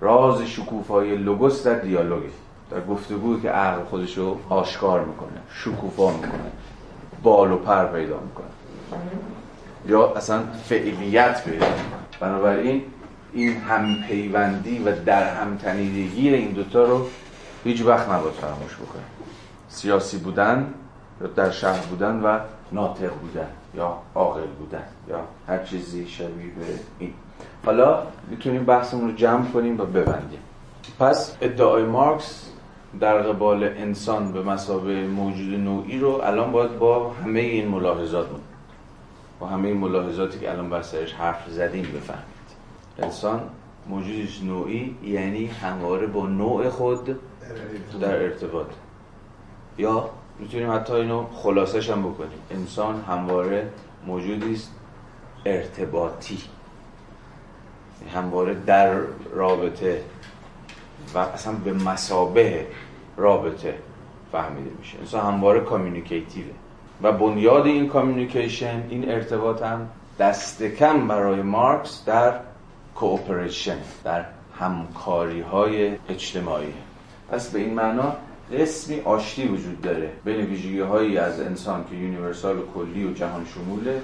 راز 0.00 0.42
شکوفای 0.42 1.16
لوگوس 1.16 1.66
در 1.66 1.74
دیالوگه 1.74 2.30
در 2.70 2.80
گفتگوی 2.80 3.40
که 3.40 3.50
عقل 3.50 3.84
خودش 3.84 4.18
رو 4.18 4.38
آشکار 4.48 5.04
می‌کنه 5.04 5.40
شکوفا 5.52 6.10
می‌کنه 6.10 6.52
بال 7.22 7.52
و 7.52 7.56
پر 7.56 7.84
پیدا 7.84 8.20
می‌کنه. 8.20 8.46
یا 9.86 10.12
اصلا 10.14 10.42
فعلیت 10.64 11.44
پیدا 11.44 11.66
می‌کنه. 11.66 12.00
بنابراین 12.20 12.82
این 13.32 13.56
هم 13.56 14.02
پیوندی 14.08 14.78
و 14.78 15.04
در 15.04 15.34
هم 15.34 15.56
تنیدگی 15.56 16.34
این 16.34 16.52
دوتا 16.52 16.84
رو 16.84 17.06
هیچ 17.64 17.82
وقت 17.82 18.08
نباید 18.08 18.34
فراموش 18.34 18.74
بکنه. 18.74 19.02
سیاسی 19.68 20.18
بودن 20.18 20.74
یا 21.20 21.26
در 21.26 21.50
شهر 21.50 21.86
بودن 21.86 22.20
و 22.20 22.38
ناطق 22.72 23.10
بودن 23.14 23.48
یا 23.74 23.98
عاقل 24.14 24.46
بودن 24.58 24.84
یا 25.08 25.20
هر 25.48 25.64
چیزی 25.64 26.06
شبیه 26.08 26.28
به 26.58 26.64
این. 26.98 27.14
حالا 27.66 28.02
می‌تونیم 28.30 28.64
بحثمون 28.64 29.10
رو 29.10 29.16
جمع 29.16 29.50
کنیم 29.50 29.80
و 29.80 29.84
ببندیم. 29.84 30.38
پس 30.98 31.36
ادعای 31.40 31.84
مارکس 31.84 32.46
در 33.00 33.18
قبال 33.18 33.64
انسان 33.64 34.32
به 34.32 34.42
مسابه 34.42 35.06
موجود 35.06 35.60
نوعی 35.60 35.98
رو 35.98 36.20
الان 36.24 36.52
باید 36.52 36.78
با 36.78 37.10
همه 37.10 37.40
این 37.40 37.68
ملاحظات 37.68 38.26
با 39.40 39.46
همه 39.46 39.68
این 39.68 39.76
ملاحظاتی 39.76 40.38
که 40.38 40.50
الان 40.50 40.70
بر 40.70 40.82
سرش 40.82 41.12
حرف 41.12 41.48
زدیم 41.48 41.82
بفهمید. 41.82 42.24
انسان 42.98 43.40
موجودش 43.88 44.42
نوعی 44.42 44.96
یعنی 45.04 45.46
همواره 45.46 46.06
با 46.06 46.26
نوع 46.26 46.68
خود 46.68 47.18
در 48.00 48.22
ارتباط. 48.22 48.66
یا 49.78 50.10
می‌تونیم 50.38 50.72
حتی 50.72 50.92
اینو 50.92 51.24
خلاصش 51.32 51.90
هم 51.90 52.02
بکنیم. 52.02 52.38
انسان 52.50 53.00
همواره 53.08 53.68
موجودی 54.06 54.52
است 54.52 54.72
ارتباطی. 55.46 56.38
همواره 58.08 58.56
در 58.66 58.94
رابطه 59.34 60.02
و 61.14 61.18
اصلا 61.18 61.52
به 61.52 61.72
مسابه 61.72 62.66
رابطه 63.16 63.74
فهمیده 64.32 64.70
میشه. 64.78 64.98
انسان 64.98 65.34
همواره 65.34 65.60
کامیونیکیتیوه 65.60 66.50
و 67.02 67.12
بنیاد 67.12 67.66
این 67.66 67.88
communication 67.88 68.82
این 68.90 69.10
ارتباط 69.10 69.62
هم 69.62 69.88
دست 70.18 70.62
کم 70.62 71.08
برای 71.08 71.42
مارکس 71.42 72.04
در 72.06 72.34
cooperation 72.94 73.78
در 74.04 74.24
همکاری 74.58 75.40
های 75.40 75.92
اجتماعی. 76.08 76.72
پس 77.30 77.50
به 77.50 77.58
این 77.58 77.74
معنا 77.74 78.12
قسمی 78.58 79.00
آشتی 79.00 79.48
وجود 79.48 79.80
داره 79.80 80.10
بین 80.24 80.40
ویژگی 80.40 80.80
هایی 80.80 81.18
از 81.18 81.40
انسان 81.40 81.84
که 81.90 81.96
universal 81.96 82.58
و 82.58 82.62
کلی 82.74 83.04
و 83.04 83.12
جهان 83.12 83.46
شموله 83.54 84.02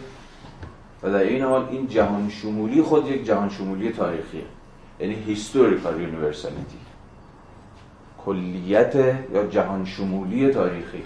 و 1.03 1.11
در 1.11 1.19
عین 1.19 1.43
حال 1.43 1.69
این 1.71 1.89
جهان 1.89 2.31
شمولی 2.31 2.83
خود 2.83 3.11
یک 3.11 3.27
جهان 3.27 3.51
شمولی 3.51 3.93
تاریخیه. 3.93 4.45
یعنی 5.01 5.15
historical 5.15 6.01
universality 6.01 6.79
کلیت 8.25 8.95
یا 9.33 9.47
جهان 9.47 9.85
شمولی 9.85 10.51
تاریخی. 10.51 11.03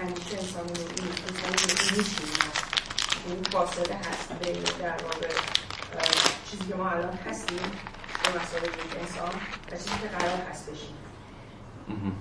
همیشه 0.00 0.36
انسان 0.38 0.66
هست. 3.96 4.28
در 4.80 4.96
واقع 5.04 5.61
چیزی 6.52 6.64
که 6.64 6.74
ما 6.74 6.90
الان 6.90 7.12
هستیم 7.12 7.58
به 8.22 8.40
مسابقه 8.40 8.66
یک 8.66 8.96
انسان 9.00 9.34
و 9.72 9.76
چیزی 9.76 9.98
که 10.02 10.08
قرار 10.08 10.38
هست 10.50 10.70
بشیم. 10.70 10.94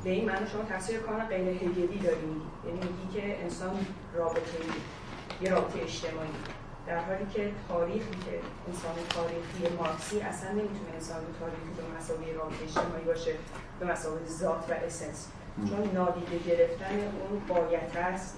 به 0.03 0.09
این 0.09 0.25
معنی 0.25 0.47
شما 0.47 0.63
تفسیر 0.63 0.99
کار 0.99 1.19
غیر 1.19 1.47
هگلی 1.47 1.99
داری 1.99 2.25
میگی 2.25 2.41
یعنی 2.65 2.79
میگی 2.79 3.21
که 3.21 3.43
انسان 3.43 3.85
رابطه 4.15 4.57
یه 5.41 5.51
رابطه 5.51 5.81
اجتماعی. 5.81 6.29
در 6.87 6.99
حالی 6.99 7.25
که 7.33 7.51
تاریخی 7.67 8.11
که 8.25 8.39
انسان 8.67 8.95
تاریخی 9.09 9.75
مارکسی 9.77 10.21
اصلا 10.21 10.51
نمی‌تونه 10.51 10.91
انسان 10.93 11.21
تاریخی 11.39 11.71
به 11.77 11.97
مسابقه 11.97 12.33
رابطه 12.33 12.63
اجتماعی 12.63 13.03
باشه 13.03 13.33
به 13.79 13.85
مسابقه 13.85 14.25
ذات 14.25 14.65
و 14.69 14.73
اسنس 14.73 15.27
چون 15.69 15.91
نادیده 15.93 16.37
گرفتن 16.37 16.99
اون 17.29 17.41
قایت 17.47 17.95
است. 17.95 18.37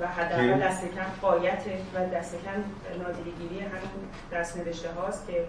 و 0.00 0.06
حداقل 0.06 0.60
دست 0.60 0.84
کم 0.84 1.04
قایت 1.20 1.62
و 1.94 2.06
دست 2.06 2.34
کم 2.34 2.64
نادیده 3.02 3.30
گیری 3.30 3.60
همین 3.60 4.08
دست 4.32 4.56
نوشته 4.56 4.92
هاست 4.92 5.26
که 5.26 5.44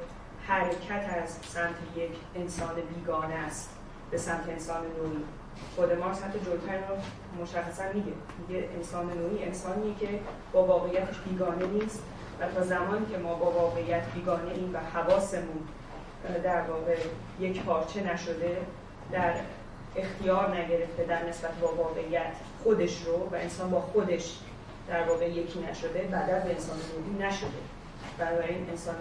حرکت 0.48 1.24
از 1.24 1.30
سمت 1.30 1.76
یک 1.96 2.12
انسان 2.36 2.76
بیگانه 2.96 3.36
است 3.36 3.70
به 4.12 4.18
سمت 4.18 4.50
انسان 4.50 4.82
نوعی. 4.82 5.24
خود 5.76 5.94
مارکس 5.94 6.24
حتی 6.24 6.40
جلوتر 6.40 6.78
رو 6.78 6.96
مشخصا 7.42 7.84
میگه. 7.94 8.12
میگه 8.40 8.70
انسان 8.76 9.06
نوعی 9.06 9.44
انسانیه 9.44 9.96
که 10.00 10.20
با 10.54 10.66
واقعیتش 10.66 11.20
بیگانه 11.20 11.66
نیست 11.66 12.04
و 12.40 12.48
تا 12.48 12.62
زمانی 12.62 13.06
که 13.06 13.18
ما 13.18 13.36
با 13.36 13.52
واقعیت 13.52 14.04
بیگانه 14.14 14.52
ایم 14.52 14.74
و 14.74 14.78
حواسمون 14.78 15.68
در 16.44 16.62
واقع 16.62 16.98
یک 17.40 17.64
پارچه 17.64 18.14
نشده 18.14 18.58
در 19.12 19.34
اختیار 19.96 20.58
نگرفته 20.58 21.04
در 21.04 21.30
نسبت 21.30 21.52
با 21.52 21.76
واقعیت 21.76 22.34
خودش 22.64 23.04
رو 23.06 23.14
و 23.32 23.36
انسان 23.36 23.70
با 23.70 23.82
خودش 23.82 24.36
در 24.90 25.04
واقع 25.10 25.30
یکی 25.30 25.60
نشده 25.72 26.00
بدل 26.00 26.40
به 26.40 26.50
انسان 26.50 26.78
نوعی 26.78 27.28
نشده 27.28 27.48
بنابراین 28.18 28.70
انسان 28.70 28.96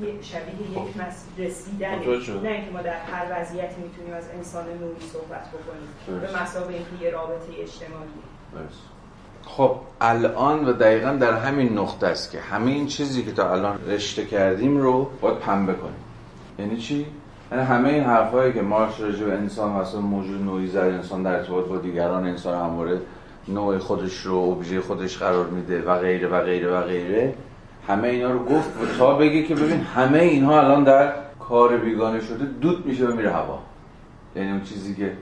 نوعی 0.00 0.22
شبیه 0.22 0.70
یک 0.70 0.96
مس 0.96 1.24
رسیدن 1.38 1.94
متوجه 1.94 2.24
شدم. 2.24 2.42
نه 2.42 2.48
اینکه 2.48 2.70
ما 2.70 2.82
در 2.82 2.96
هر 2.96 3.40
وضعیتی 3.40 3.82
می‌تونیم 3.82 4.14
از 4.14 4.24
انسان 4.34 4.64
نوعی 4.64 5.00
صحبت 5.12 5.48
بکنیم. 5.48 6.20
به 6.20 6.42
مسابقه 6.42 6.74
اینکه 6.74 7.04
یه 7.04 7.10
رابطه 7.10 7.52
اجتماعی. 7.58 8.08
خب 9.42 9.76
الان 10.00 10.68
و 10.68 10.72
دقیقا 10.72 11.12
در 11.12 11.32
همین 11.32 11.78
نقطه 11.78 12.06
است 12.06 12.30
که 12.30 12.40
همه 12.40 12.70
این 12.70 12.86
چیزی 12.86 13.24
که 13.24 13.32
تا 13.32 13.52
الان 13.52 13.86
رشته 13.86 14.26
کردیم 14.26 14.78
رو 14.78 15.10
باید 15.20 15.38
پنبه 15.38 15.74
کنیم 15.74 16.04
یعنی 16.58 16.76
چی؟ 16.76 17.06
یعنی 17.52 17.64
همه 17.64 17.88
این 17.88 18.04
حرفایی 18.04 18.52
که 18.52 18.62
مارکس 18.62 19.00
راجع 19.00 19.24
به 19.24 19.32
انسان 19.32 19.72
و 19.72 19.76
اصلا 19.76 20.00
موجود 20.00 20.42
نوعی 20.42 20.66
زد 20.66 20.78
انسان 20.78 21.22
در 21.22 21.34
ارتباط 21.34 21.64
با 21.64 21.76
دیگران 21.76 22.26
انسان 22.26 22.60
همواره 22.60 23.00
نوع 23.48 23.78
خودش 23.78 24.20
رو 24.20 24.36
ابژه 24.36 24.80
خودش 24.80 25.18
قرار 25.18 25.46
میده 25.46 25.82
و 25.82 25.98
غیره 25.98 26.28
و 26.28 26.40
غیره 26.40 26.70
و 26.70 26.80
غیره. 26.80 27.34
همه 27.88 28.08
اینا 28.08 28.30
رو 28.30 28.44
گفت 28.44 28.82
و 28.82 28.98
تا 28.98 29.14
بگه 29.14 29.42
که 29.42 29.54
ببین 29.54 29.80
همه 29.80 30.18
اینها 30.18 30.60
الان 30.60 30.84
در 30.84 31.12
کار 31.40 31.76
بیگانه 31.76 32.20
شده 32.20 32.44
دود 32.44 32.86
میشه 32.86 33.06
و 33.06 33.12
میره 33.12 33.32
هوا. 33.32 33.58
یعنی 34.36 34.50
اون 34.50 34.62
چیزی 34.62 34.94
که 34.94 35.12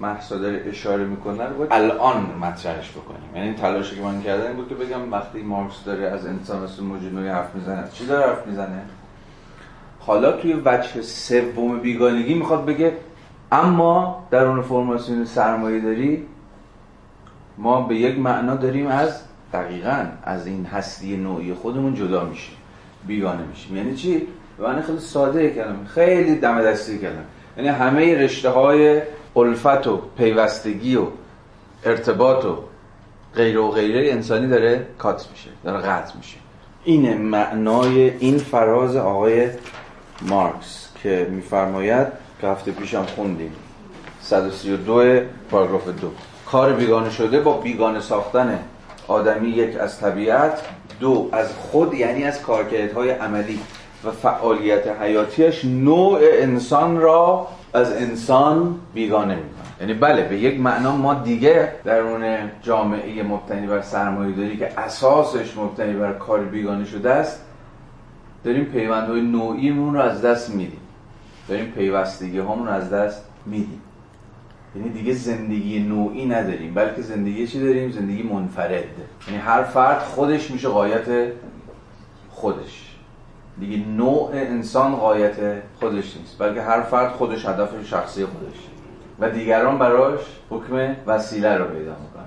محسا 0.00 0.38
داره 0.38 0.62
اشاره 0.66 1.04
می‌کنه 1.04 1.44
رو 1.44 1.66
الان 1.70 2.26
مطرحش 2.40 2.90
بکنیم. 2.90 3.30
یعنی 3.34 3.46
این 3.46 3.56
تلاشی 3.56 3.96
که 3.96 4.02
من 4.02 4.22
کردم 4.22 4.52
بود 4.52 4.68
که 4.68 4.74
بگم 4.74 5.12
وقتی 5.12 5.42
مارکس 5.42 5.84
داره 5.84 6.04
از 6.04 6.26
انسان 6.26 6.62
مثل 6.62 6.82
موجود 6.82 7.14
نوعی 7.14 7.28
حرف 7.28 7.54
می‌زنه 7.54 7.84
چی 7.92 8.06
داره 8.06 8.26
حرف 8.26 8.46
می‌زنه؟ 8.46 8.82
حالا 10.06 10.32
توی 10.32 10.52
وجه 10.52 11.02
سوم 11.02 11.80
بیگانگی 11.80 12.34
می‌خواد 12.34 12.64
بگه 12.64 12.92
اما 13.52 14.26
در 14.30 14.44
اون 14.44 14.62
فرماسیون 14.62 15.24
سرمایه 15.24 15.80
داری 15.80 16.26
ما 17.58 17.82
به 17.82 17.96
یک 17.96 18.18
معنا 18.18 18.56
داریم 18.56 18.86
از 18.86 19.20
دقیقا 19.52 20.06
از 20.22 20.46
این 20.46 20.64
هستی 20.64 21.16
نوعی 21.16 21.54
خودمون 21.54 21.94
جدا 21.94 22.24
میشیم 22.24 22.56
بیگانه 23.06 23.46
میشیم. 23.46 23.76
یعنی 23.76 23.94
چی؟ 23.94 24.26
معنی 24.58 24.82
خیلی 24.82 24.98
ساده 24.98 25.50
کلمه 25.50 25.86
خیلی 25.86 26.34
دم 26.34 26.62
دستی 26.62 26.98
کلمه. 26.98 27.24
یعنی 27.56 27.68
همه 27.68 28.14
رشته 28.14 28.50
های 28.50 29.02
الفت 29.36 29.86
و 29.86 30.02
پیوستگی 30.18 30.96
و 30.96 31.06
ارتباط 31.84 32.44
و 32.44 32.58
غیره 33.34 33.60
و 33.60 33.70
غیره 33.70 34.12
انسانی 34.12 34.48
داره 34.48 34.86
کات 34.98 35.28
میشه 35.30 35.50
داره 35.64 35.78
قطع 35.78 36.16
میشه. 36.16 36.36
این 36.84 37.18
معنای 37.18 38.10
این 38.18 38.38
فراز 38.38 38.96
آقای 38.96 39.48
مارکس 40.28 40.88
که 41.02 41.26
میفرماید 41.30 42.06
که 42.40 42.46
هفته 42.46 42.72
پیشم 42.72 43.06
خوندیم. 43.16 43.52
132 44.20 45.20
پاراگراف 45.50 45.88
دو. 45.88 46.10
کار 46.46 46.72
بیگانه 46.72 47.10
شده 47.10 47.40
با 47.40 47.56
بیگانه 47.56 48.00
ساختن 48.00 48.58
آدمی 49.08 49.48
یک 49.48 49.76
از 49.76 50.00
طبیعت 50.00 50.60
دو 51.00 51.28
از 51.32 51.52
خود 51.52 51.94
یعنی 51.94 52.24
از 52.24 52.42
کارکردهای 52.42 53.10
عملی 53.10 53.60
و 54.04 54.10
فعالیت 54.10 54.88
حیاتیش 55.00 55.64
نوع 55.64 56.20
انسان 56.22 57.00
را 57.00 57.48
از 57.74 57.92
انسان 57.92 58.74
بیگانه 58.94 59.34
می‌کنه. 59.34 59.62
یعنی 59.80 59.94
بله 59.94 60.22
به 60.22 60.38
یک 60.38 60.60
معنا 60.60 60.96
ما 60.96 61.14
دیگه 61.14 61.72
درون 61.84 62.50
جامعه 62.62 63.22
مبتنی 63.22 63.66
بر 63.66 63.82
سرمایه 63.82 64.36
داری 64.36 64.56
که 64.56 64.80
اساسش 64.80 65.56
مبتنی 65.56 65.92
بر 65.92 66.12
کار 66.12 66.40
بیگانه 66.40 66.84
شده 66.84 67.10
است 67.10 67.40
داریم 68.44 68.64
پیوندهای 68.64 69.20
نوعیمون 69.20 69.94
رو 69.94 70.00
از 70.00 70.22
دست 70.22 70.50
میدیم. 70.50 70.80
داریم 71.48 71.66
پیوستگی 71.66 72.38
هامون 72.38 72.66
رو 72.66 72.72
از 72.72 72.90
دست 72.90 73.24
میدیم. 73.46 73.82
یعنی 74.76 74.88
دیگه 74.88 75.12
زندگی 75.12 75.78
نوعی 75.78 76.26
نداریم 76.26 76.74
بلکه 76.74 77.02
زندگی 77.02 77.46
چی 77.46 77.60
داریم؟ 77.60 77.90
زندگی 77.90 78.22
منفرد. 78.22 78.84
یعنی 79.28 79.40
هر 79.40 79.62
فرد 79.62 79.98
خودش 79.98 80.50
میشه 80.50 80.68
قایت 80.68 81.32
خودش. 82.30 82.96
دیگه 83.60 83.86
نوع 83.86 84.30
انسان 84.32 84.96
قایت 84.96 85.36
خودش 85.80 86.16
نیست 86.16 86.38
بلکه 86.38 86.62
هر 86.62 86.80
فرد 86.82 87.12
خودش 87.12 87.46
هدف 87.46 87.86
شخصی 87.86 88.24
خودش. 88.26 88.56
و 89.18 89.30
دیگران 89.30 89.78
براش 89.78 90.20
حکم 90.50 90.96
وسیله 91.06 91.56
رو 91.56 91.64
پیدا 91.64 91.90
می‌کنن. 91.90 92.24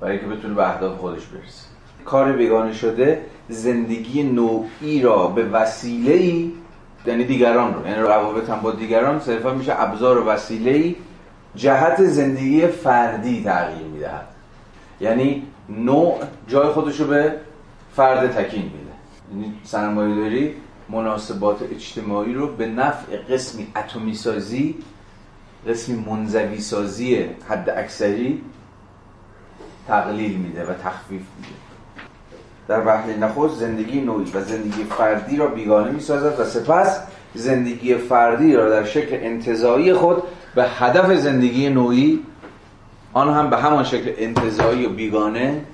برای 0.00 0.18
اینکه 0.18 0.36
بتونه 0.36 0.54
به 0.54 0.70
اهداف 0.70 0.98
خودش 0.98 1.26
برسه. 1.26 1.71
کار 2.04 2.32
بیگانه 2.32 2.72
شده 2.72 3.26
زندگی 3.48 4.22
نوعی 4.22 5.02
را 5.02 5.26
به 5.26 5.44
وسیله 5.44 6.12
ای 6.12 6.52
یعنی 7.06 7.24
دیگران 7.24 7.74
رو 7.74 7.88
یعنی 7.88 8.02
روابط 8.02 8.50
هم 8.50 8.60
با 8.60 8.70
دیگران 8.70 9.20
صرفا 9.20 9.54
میشه 9.54 9.82
ابزار 9.82 10.18
و 10.18 10.24
وسیله 10.24 10.70
ای 10.70 10.96
جهت 11.54 12.04
زندگی 12.04 12.66
فردی 12.66 13.44
تغییر 13.44 13.86
می‌دهد. 13.86 14.26
یعنی 15.00 15.42
نوع 15.68 16.18
جای 16.48 16.68
خودش 16.68 17.00
رو 17.00 17.06
به 17.06 17.34
فرد 17.96 18.32
تکین 18.32 18.62
میده. 18.62 18.76
یعنی 19.32 19.54
سرمایه 19.64 20.14
داری 20.14 20.54
مناسبات 20.88 21.62
اجتماعی 21.62 22.34
رو 22.34 22.46
به 22.46 22.66
نفع 22.66 23.16
قسمی 23.16 23.66
اتمی 23.76 24.14
سازی 24.14 24.74
قسمی 25.68 26.04
منزوی 26.10 26.60
سازی 26.60 27.26
حد 27.48 27.70
اکثری 27.70 28.42
تقلیل 29.88 30.36
میده 30.36 30.64
و 30.64 30.74
تخفیف 30.74 31.22
میده. 31.36 31.71
در 32.68 32.86
وهله 32.86 33.16
نخست 33.16 33.54
زندگی 33.54 34.00
نوعی 34.00 34.30
و 34.34 34.40
زندگی 34.40 34.84
فردی 34.84 35.36
را 35.36 35.46
بیگانه 35.46 35.90
می‌سازد 35.90 36.40
و 36.40 36.44
سپس 36.44 37.00
زندگی 37.34 37.94
فردی 37.94 38.54
را 38.54 38.70
در 38.70 38.84
شکل 38.84 39.16
انتظایی 39.20 39.94
خود 39.94 40.22
به 40.54 40.64
هدف 40.64 41.14
زندگی 41.14 41.68
نوعی 41.68 42.20
آن 43.12 43.34
هم 43.34 43.50
به 43.50 43.56
همان 43.56 43.84
شکل 43.84 44.12
انتظایی 44.18 44.86
و 44.86 44.88
بیگانه 44.88 45.64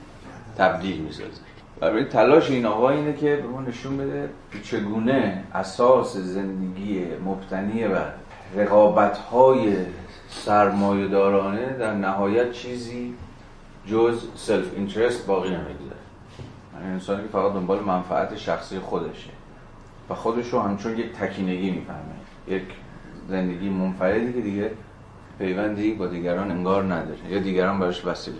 تبدیل 0.58 1.00
می‌سازد. 1.00 1.48
و 1.80 1.90
برای 1.90 2.04
تلاش 2.04 2.50
این 2.50 2.66
آقا 2.66 2.90
اینه 2.90 3.12
که 3.12 3.36
به 3.36 3.48
ما 3.48 3.60
نشون 3.60 3.96
بده 3.96 4.28
چگونه 4.62 5.44
اساس 5.54 6.16
زندگی 6.16 7.04
مبتنی 7.24 7.88
بر 7.88 8.12
رقابت 8.56 9.18
های 9.18 9.76
سرمایه 10.30 11.08
در 11.78 11.94
نهایت 11.94 12.52
چیزی 12.52 13.14
جز 13.86 14.24
self 14.36 14.66
interest 14.76 15.26
باقی 15.26 15.48
نمی‌گذاره 15.48 16.07
انسانی 16.82 17.22
که 17.22 17.28
فقط 17.28 17.52
دنبال 17.52 17.84
منفعت 17.84 18.36
شخصی 18.36 18.78
خودشه. 18.78 19.30
و 20.10 20.14
خودش 20.14 20.52
رو 20.52 20.60
همچون 20.60 20.98
یک 20.98 21.12
تکینگی 21.12 21.70
می‌فهمه. 21.70 22.14
یک 22.48 22.62
زندگی 23.28 23.68
منفردی 23.68 24.32
که 24.32 24.40
دیگه 24.40 24.70
پیوندی 25.38 25.94
با 25.94 26.06
دیگران 26.06 26.50
انگار 26.50 26.84
نداره. 26.84 27.30
یا 27.30 27.38
دیگران 27.38 27.80
براش 27.80 28.06
وسیله. 28.06 28.38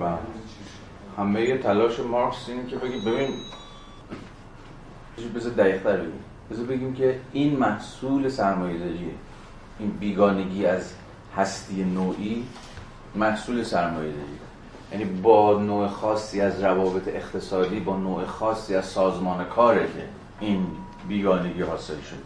بله. 0.00 0.18
همه 1.18 1.58
تلاش 1.58 2.00
مارکس 2.00 2.48
اینه 2.48 2.66
که 2.66 2.76
بگی 2.76 3.00
ببین 3.00 3.34
بذار 5.34 5.52
دقیق‌تر 5.52 5.96
بگیم 5.96 6.23
بذار 6.50 6.64
بگیم 6.64 6.94
که 6.94 7.20
این 7.32 7.56
محصول 7.56 8.28
سرمایه‌داریه. 8.28 9.14
این 9.78 9.90
بیگانگی 9.90 10.66
از 10.66 10.92
هستی 11.36 11.84
نوعی 11.84 12.44
محصول 13.14 13.62
سرمایه‌داری 13.62 14.38
یعنی 14.92 15.04
با 15.04 15.60
نوع 15.60 15.88
خاصی 15.88 16.40
از 16.40 16.62
روابط 16.62 17.08
اقتصادی 17.08 17.80
با 17.80 17.96
نوع 17.96 18.24
خاصی 18.24 18.74
از 18.74 18.84
سازمان 18.84 19.44
کاره 19.44 19.86
که 19.86 20.08
این 20.40 20.66
بیگانگی 21.08 21.62
حاصل 21.62 22.00
شده. 22.00 22.18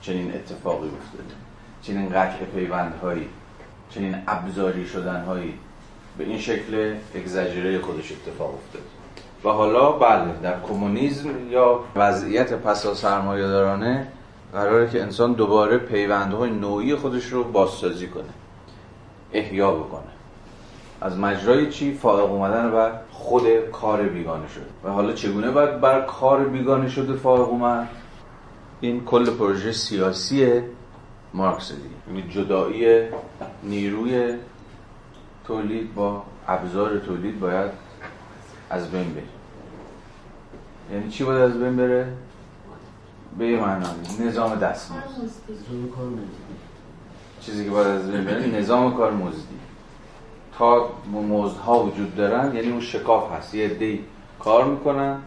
چنین 0.00 0.34
اتفاقی 0.34 0.88
افتاده. 0.88 1.34
چنین 1.82 2.08
قطع 2.08 2.44
پیوندهایی 2.44 3.28
چنین 3.90 4.16
ابزاری 4.26 4.86
شدنهایی. 4.86 5.54
به 6.18 6.24
این 6.24 6.38
شکل 6.38 6.94
اگزاجره 7.14 7.78
خودش 7.78 8.12
اتفاق 8.12 8.54
افتاد 8.54 8.82
و 9.44 9.48
حالا 9.48 9.92
بله 9.92 10.32
در 10.42 10.60
کمونیسم 10.60 11.28
یا 11.50 11.80
وضعیت 11.96 12.52
پسا 12.52 12.94
سرمایه 12.94 13.46
دارانه 13.46 14.08
قراره 14.52 14.90
که 14.90 15.02
انسان 15.02 15.32
دوباره 15.32 15.78
پیوندهای 15.78 16.50
نوعی 16.50 16.94
خودش 16.94 17.26
رو 17.26 17.44
بازسازی 17.44 18.06
کنه 18.08 18.24
احیا 19.32 19.70
بکنه. 19.70 20.02
از 21.00 21.18
مجرای 21.18 21.70
چی؟ 21.70 21.94
فائق 21.94 22.30
اومدن 22.30 22.70
و 22.70 22.90
خود 23.10 23.42
کار 23.72 24.02
بیگانه 24.02 24.48
شده. 24.48 24.64
و 24.84 24.92
حالا 24.92 25.12
چگونه 25.12 25.50
باید 25.50 25.80
بر 25.80 26.00
کار 26.00 26.44
بیگانه 26.44 26.88
شده 26.88 27.12
فائق 27.12 27.48
اومد؟ 27.48 27.88
این 28.80 29.04
کل 29.04 29.30
پروژه 29.30 29.72
سیاسی 29.72 30.62
مارکس 31.34 31.72
دیگه 31.72 31.84
یعنی 32.08 32.32
جدایی 32.32 33.08
نیروی 33.62 34.34
تولید 35.46 35.94
با 35.94 36.22
ابزار 36.48 36.98
تولید 36.98 37.40
باید 37.40 37.70
از 38.70 38.90
بین 38.90 39.14
بره. 39.14 39.33
یعنی 40.92 41.10
چی 41.10 41.24
باید 41.24 41.42
از 41.42 41.60
بین 41.60 41.76
بره؟ 41.76 42.06
به 43.38 43.46
یه 43.46 43.60
معنی 43.60 43.84
نظام 44.20 44.54
دستمزد. 44.54 45.02
چیزی 47.40 47.64
که 47.64 47.70
باید 47.70 47.86
از 47.86 48.10
بین 48.10 48.24
بره 48.24 48.46
نظام 48.46 48.96
کار 48.96 49.12
مزدی. 49.12 49.58
تا 50.58 50.88
مزدها 51.28 51.84
وجود 51.84 52.16
دارن 52.16 52.54
یعنی 52.54 52.70
اون 52.70 52.80
شکاف 52.80 53.32
هست. 53.32 53.54
یه 53.54 53.68
عده‌ای 53.68 54.00
کار 54.38 54.64
می‌کنن 54.64 55.18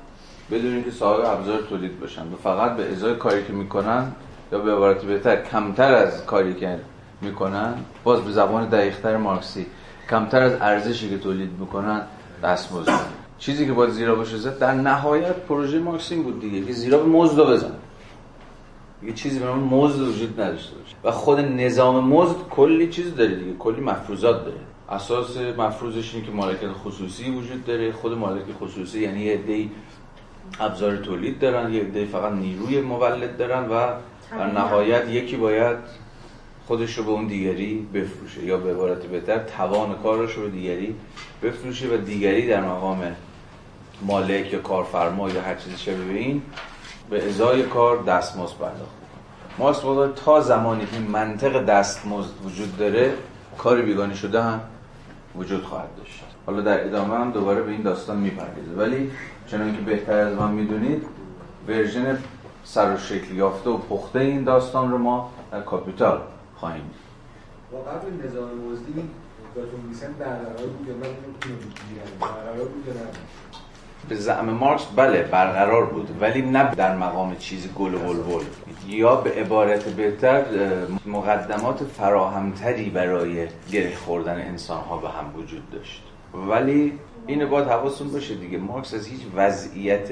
بدون 0.52 0.74
اینکه 0.74 0.92
صاحب 0.92 1.40
ابزار 1.40 1.62
تولید 1.62 2.00
باشن 2.00 2.22
و 2.22 2.36
فقط 2.44 2.76
به 2.76 2.92
ازای 2.92 3.16
کاری 3.16 3.46
که 3.46 3.54
می‌کنن 3.54 4.12
یا 4.52 4.60
به 4.60 4.72
عبارت 4.72 5.02
بهتر 5.02 5.44
کمتر 5.44 5.94
از 5.94 6.26
کاری 6.26 6.54
که 6.54 6.80
می‌کنن 7.22 7.74
باز 8.04 8.22
به 8.22 8.32
زبان 8.32 8.70
دقیقتر 8.70 9.18
مارکسی 9.18 9.66
کمتر 10.10 10.42
از 10.42 10.54
ارزشی 10.62 11.10
که 11.10 11.18
تولید 11.18 11.52
می‌کنن 11.60 12.02
دستمزد. 12.44 13.17
چیزی 13.40 13.66
که 13.66 13.74
باید 13.74 13.92
زیرا 13.92 14.16
باشه 14.16 14.38
زد 14.38 14.60
در 14.60 14.74
نهایت 14.74 15.36
پروژه 15.36 15.80
مارکسین 15.80 16.24
بود 16.24 16.40
دیگه 16.40 16.66
که 16.66 16.74
زیرا 16.74 16.98
به 16.98 17.06
مزد 17.06 17.40
بزن. 17.40 17.74
یه 19.04 19.14
چیزی 19.14 19.40
به 19.40 19.46
نام 19.46 19.60
مزد 19.60 20.00
وجود 20.00 20.42
نداشته 20.42 20.76
باشه. 20.76 20.96
و 21.04 21.12
خود 21.12 21.40
نظام 21.40 22.08
مزد 22.08 22.36
کلی 22.50 22.88
چیز 22.88 23.16
داره 23.16 23.36
دیگه 23.36 23.54
کلی 23.54 23.82
مفروضات 23.82 24.46
داره. 24.46 24.58
اساس 24.90 25.38
مفروضش 25.38 26.16
اینه 26.16 26.26
که 26.26 26.32
مالکیت 26.32 26.72
خصوصی 26.72 27.32
وجود 27.32 27.66
داره. 27.66 27.92
خود 27.92 28.14
مالکیت 28.14 28.56
خصوصی 28.60 29.00
یعنی 29.00 29.20
یه 29.20 29.34
عده‌ای 29.34 29.70
ابزار 30.60 30.98
تولید 30.98 31.40
دارن 31.40 31.74
یه 31.74 31.82
عده 31.82 32.06
فقط 32.06 32.34
نیروی 32.34 32.82
مولد 32.82 33.38
دارن 33.38 33.70
و 33.70 33.94
در 34.32 34.52
نهایت 34.52 35.10
یکی 35.10 35.36
باید 35.36 35.78
خودش 36.68 36.98
رو 36.98 37.04
به 37.04 37.12
اون 37.12 37.28
دیگری 37.28 37.88
بفروشه 37.94 38.46
یا 38.46 38.58
به 38.58 38.72
عبارت 38.72 39.06
بهتر 39.06 39.40
توان 39.40 39.96
کارش 39.96 40.34
رو 40.34 40.44
به 40.44 40.50
دیگری 40.50 40.96
بفروشه 41.44 41.88
و 41.94 41.98
دیگری 41.98 42.48
در 42.48 42.62
مقام 42.62 43.16
مالک 44.02 44.54
یا 44.54 44.60
کارفرما 44.60 45.30
یا 45.30 45.42
هر 45.42 45.56
چیزی 45.56 45.78
شبیه 45.78 46.06
به 46.06 46.20
این 46.20 46.42
به 47.10 47.28
ازای 47.28 47.64
کار 47.64 48.04
دستمزد 48.04 48.54
پرداخت 48.54 48.98
مارکس 49.60 49.86
معتقد 49.86 50.14
تا 50.14 50.42
زمانی 50.42 50.86
که 50.86 51.00
منطق 51.00 51.66
دستمزد 51.66 52.46
وجود 52.46 52.78
داره 52.78 53.14
کار 53.58 53.82
بیگانه 53.82 54.16
شده 54.16 54.42
هم 54.42 54.60
وجود 55.36 55.64
خواهد 55.64 55.90
داشت. 55.98 56.24
حالا 56.46 56.62
در 56.62 56.86
ادامه 56.86 57.16
هم 57.16 57.32
دوباره 57.32 57.62
به 57.62 57.72
این 57.72 57.82
داستان 57.82 58.18
می‌پردازه 58.18 58.72
ولی 58.78 59.12
چنان 59.48 59.76
که 59.76 59.82
بهتر 59.82 60.20
از 60.20 60.34
من 60.34 60.52
می‌دونید 60.52 61.04
ورژن 61.68 62.18
سر 62.64 62.94
و 62.94 62.98
شکل 62.98 63.36
یافته 63.36 63.70
و 63.70 63.78
پخته 63.78 64.20
این 64.20 64.44
داستان 64.44 64.92
رو 64.92 64.98
ما 64.98 65.32
در 65.52 65.62
کاپیتال 65.62 66.22
خواهیم 66.56 66.92
با 67.72 67.78
قبل 67.78 68.28
نظام 68.28 68.50
مزدی 68.72 69.10
داتون 69.56 69.80
میسن 69.88 70.14
برقرار 70.14 70.68
بود 70.68 70.88
یا 70.88 70.94
من 70.94 71.00
بود 72.66 72.88
یا 72.88 72.94
نه؟ 72.94 73.00
به 74.10 74.16
زعم 74.16 74.50
مارکس 74.50 74.86
بله 74.96 75.22
برقرار 75.22 75.86
بود 75.86 76.18
ولی 76.22 76.42
نه 76.42 76.76
در 76.76 76.96
مقام 76.96 77.36
چیز 77.36 77.74
گل 77.74 77.94
و 77.94 78.00
بلبل. 78.00 78.46
یا 78.88 79.16
به 79.16 79.32
عبارت 79.32 79.84
بهتر 79.84 80.46
مقدمات 81.06 81.84
فراهمتری 81.84 82.90
برای 82.90 83.48
گره 83.72 83.96
خوردن 83.96 84.42
انسان 84.42 84.82
ها 84.84 84.98
به 84.98 85.10
هم 85.10 85.36
وجود 85.36 85.70
داشت. 85.70 86.04
ولی 86.34 86.94
این 87.28 87.46
باید 87.46 87.68
حواستون 87.68 88.12
باشه 88.12 88.36
دیگه. 88.36 88.58
مارکس 88.58 88.94
از 88.94 89.08
هیچ 89.08 89.22
وضعیت 89.36 90.10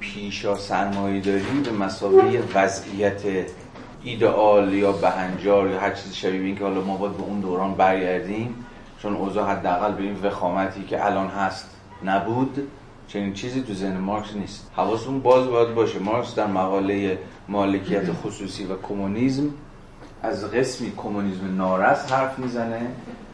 پیشا 0.00 0.56
سرمایه 0.56 1.20
داری 1.20 1.60
به 1.64 1.70
مسابقه 1.70 2.42
وضعیت 2.54 3.22
ایدئال 4.02 4.72
یا 4.72 4.92
بهنجار 4.92 5.70
یا 5.70 5.80
هر 5.80 5.90
چیزی 5.90 6.14
شبیه 6.14 6.40
این 6.40 6.56
که 6.56 6.64
حالا 6.64 6.80
ما 6.80 6.96
باید 6.96 7.16
به 7.16 7.22
اون 7.22 7.40
دوران 7.40 7.74
برگردیم 7.74 8.66
چون 9.02 9.16
اوضاع 9.16 9.50
حداقل 9.50 9.92
به 9.92 10.02
این 10.02 10.16
وخامتی 10.22 10.84
که 10.84 11.06
الان 11.06 11.28
هست 11.28 11.70
نبود. 12.04 12.68
چنین 13.08 13.32
چیزی 13.32 13.62
تو 13.62 13.74
ذهن 13.74 13.96
مارکس 13.96 14.34
نیست. 14.34 14.70
حواستون 14.76 15.20
باز 15.20 15.46
باید 15.46 15.74
باشه. 15.74 15.98
مارکس 15.98 16.34
در 16.34 16.46
مقاله 16.46 17.18
مالکیت 17.48 18.12
خصوصی 18.12 18.64
و 18.64 18.76
کمونیسم 18.82 19.50
از 20.22 20.50
قسمی 20.50 20.92
کمونیسم 20.96 21.56
نارس 21.56 22.12
حرف 22.12 22.38
می‌زنه 22.38 22.80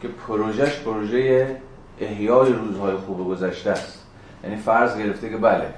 که 0.03 0.09
پروژهش 0.09 0.79
پروژه 0.79 1.57
احیای 2.01 2.53
روزهای 2.53 2.97
خوب 2.97 3.29
گذشته 3.29 3.70
است. 3.70 4.07
یعنی 4.45 4.57
فرض 4.57 4.99
گرفته 4.99 5.31
که 5.31 5.37
بله 5.37 5.75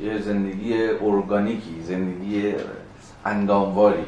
یه 0.00 0.18
زندگی 0.18 0.88
ارگانیکی 0.88 1.82
زندگی 1.82 2.54
اندامواری. 3.24 4.04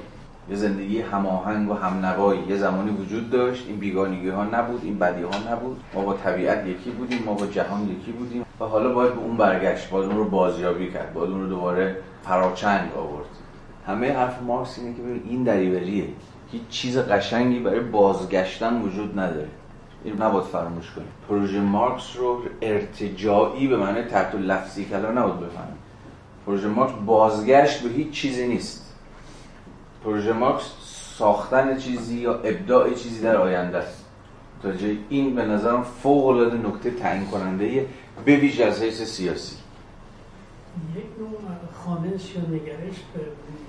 یه 0.51 0.57
زندگی 0.57 1.01
هماهنگ 1.01 1.71
و 1.71 1.75
همنوایی. 1.75 2.41
یه 2.49 2.57
زمانی 2.57 2.91
وجود 2.91 3.31
داشت. 3.31 3.65
این 3.69 3.77
بیگانگی 3.77 4.29
ها 4.29 4.45
نبود 4.45 4.81
این 4.85 4.99
بدی 4.99 5.23
ها 5.23 5.53
نبود. 5.53 5.81
ما 5.95 6.03
با 6.03 6.15
طبیعت 6.15 6.67
یکی 6.67 6.91
بودیم 6.91 7.23
ما 7.27 7.35
با 7.35 7.47
جهان 7.47 7.89
یکی 7.91 8.13
بودیم. 8.13 8.45
و 8.61 8.65
حالا 8.65 8.95
باید 8.95 9.15
به 9.15 9.21
اون 9.21 9.37
برگشت 9.37 9.91
باید 9.91 10.07
اون 10.07 10.17
رو 10.17 10.25
بازیابی 10.25 10.91
کرد 10.91 11.15
باید 11.15 11.31
اون 11.31 11.41
رو 11.41 11.49
دوباره 11.49 11.97
فراچنگ 12.23 12.97
آورد. 12.97 13.27
همه 13.87 14.13
حرف 14.13 14.43
مارکس 14.43 14.79
اینه 14.79 14.97
که 14.97 15.03
این 15.29 15.43
دریوریه. 15.43 16.05
هیچ 16.53 16.63
چیز 16.69 16.99
قشنگی 16.99 17.59
برای 17.59 17.81
بازگشتن 17.81 18.83
وجود 18.83 19.19
نداره. 19.19 19.49
این 20.05 20.23
نباید 20.23 20.45
فراموش 20.45 20.91
کنیم. 20.91 21.09
پروژه 21.29 21.61
مارکس 21.61 22.17
رو 22.17 22.43
ارتجاعی 22.63 23.69
به 23.69 23.77
معنی 23.77 24.03
تحت 24.03 24.35
لفظی 24.35 24.85
کلا 24.85 25.11
نباید 25.11 25.41
بفهمیم. 25.41 25.79
پروژه 26.47 26.69
مارکس 26.69 26.93
بازگشت 27.07 27.83
به 27.83 27.89
هیچ 27.89 28.11
چیزی 28.11 28.49
نیست. 28.49 28.84
پروژه 30.05 30.33
مارکس 30.33 30.65
ساختن 31.19 31.79
چیزی 31.79 32.21
یا 32.21 32.35
ابداع 32.35 32.95
چیزی 32.95 33.21
در 33.21 33.37
آینده 33.37 33.79
است. 33.79 34.05
تا 34.63 34.73
جای 34.73 34.99
این 35.09 35.35
به 35.35 35.45
نظرم 35.45 35.83
فوق 35.83 36.27
العاده 36.27 36.57
نکته 36.57 36.91
تعیین 36.91 37.27
کننده 37.27 37.87
به 38.25 38.37
ویژه 38.37 38.65
از 38.65 38.83
حیث 38.83 39.03
سیاسی. 39.03 39.57
یک 40.97 41.05
نوع 41.19 41.29
خانش 41.85 42.35
یا 42.35 42.43
نگرش 42.43 42.97
به 43.15 43.21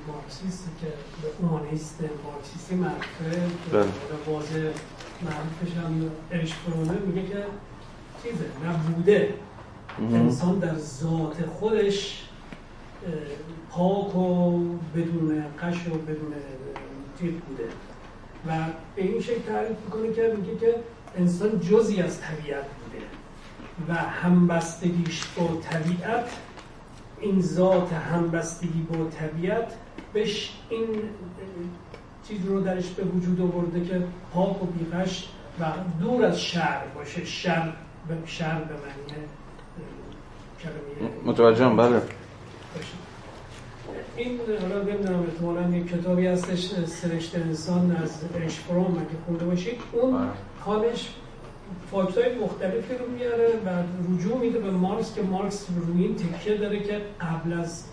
مارکسیست 0.08 0.70
که 0.82 0.88
به 1.22 1.28
اومانیست 1.40 2.00
مارکسیستی 2.24 2.76
معرفه 2.76 3.48
بله. 3.72 3.84
که 3.84 4.32
واضح 4.32 4.80
معروفش 5.22 5.78
هم 5.78 6.12
ارشفرونه 6.32 6.98
میگه 7.06 7.28
که 7.28 7.46
چیزه 8.24 8.46
نبوده. 8.66 9.34
انسان 10.00 10.60
در 10.60 10.76
ذات 10.78 11.46
خودش 11.60 12.22
پاک 13.76 14.16
و 14.16 14.60
بدون 14.96 15.44
قش 15.62 15.88
و 15.88 15.90
بدون 15.90 16.34
چیز 17.20 17.32
بوده. 17.32 17.70
و 18.48 18.52
به 18.96 19.04
این 19.04 19.22
شکل 19.22 19.40
تعریف 19.40 19.78
می‌کنه 19.86 20.14
که 20.14 20.34
میگه 20.38 20.60
که 20.60 20.76
انسان 21.18 21.60
جزی 21.60 22.02
از 22.02 22.22
طبیعت 22.22 22.64
بوده. 22.64 23.06
و 23.88 23.94
همبستگیش 23.94 25.24
با 25.38 25.48
طبیعت 25.62 26.30
این 27.20 27.42
ذات 27.42 27.94
همبستگی 27.94 28.82
با 28.82 29.10
طبیعت 29.10 29.74
بهش 30.14 30.52
این 30.70 30.88
چیز 32.28 32.46
رو 32.46 32.62
درش 32.62 32.90
به 32.90 33.04
وجود 33.04 33.42
آورده 33.42 33.86
که 33.86 34.04
پاک 34.34 34.64
و 34.64 34.66
بیغش 34.66 35.30
و 35.60 35.66
دور 36.00 36.26
از 36.26 36.42
شر 36.42 36.82
باشه. 36.96 37.26
شر 37.26 37.74
به 38.08 38.16
شر 38.26 38.60
به 38.60 38.74
معنی 38.74 39.26
متوجهم 41.26 41.78
بله. 41.78 42.02
این 44.18 44.40
حالا 44.62 44.84
نمی‌دونم 44.84 45.20
احتمالا 45.20 45.78
یک 45.78 45.88
کتابی 45.92 46.28
هستش 46.28 46.72
سرشت 46.86 47.36
انسان 47.36 47.96
از 47.96 48.22
اشفرام 48.36 48.92
اگه 48.92 49.18
خونده 49.26 49.46
باشید. 49.46 49.78
اون 49.92 50.12
بله. 50.12 50.28
حالش 50.60 51.10
فاکتای 51.92 52.36
مختلفی 52.36 52.94
رو 52.94 53.12
میاره 53.12 53.48
و 53.66 53.70
رجوع 54.14 54.38
میده 54.38 54.60
به 54.60 54.72
مارکس 54.72 55.16
که 55.16 55.22
مارکس 55.22 55.68
روی 55.88 56.04
این 56.04 56.16
تکیه 56.16 56.58
داره 56.58 56.80
که 56.80 57.02
قبل 57.22 57.54
از 57.54 57.84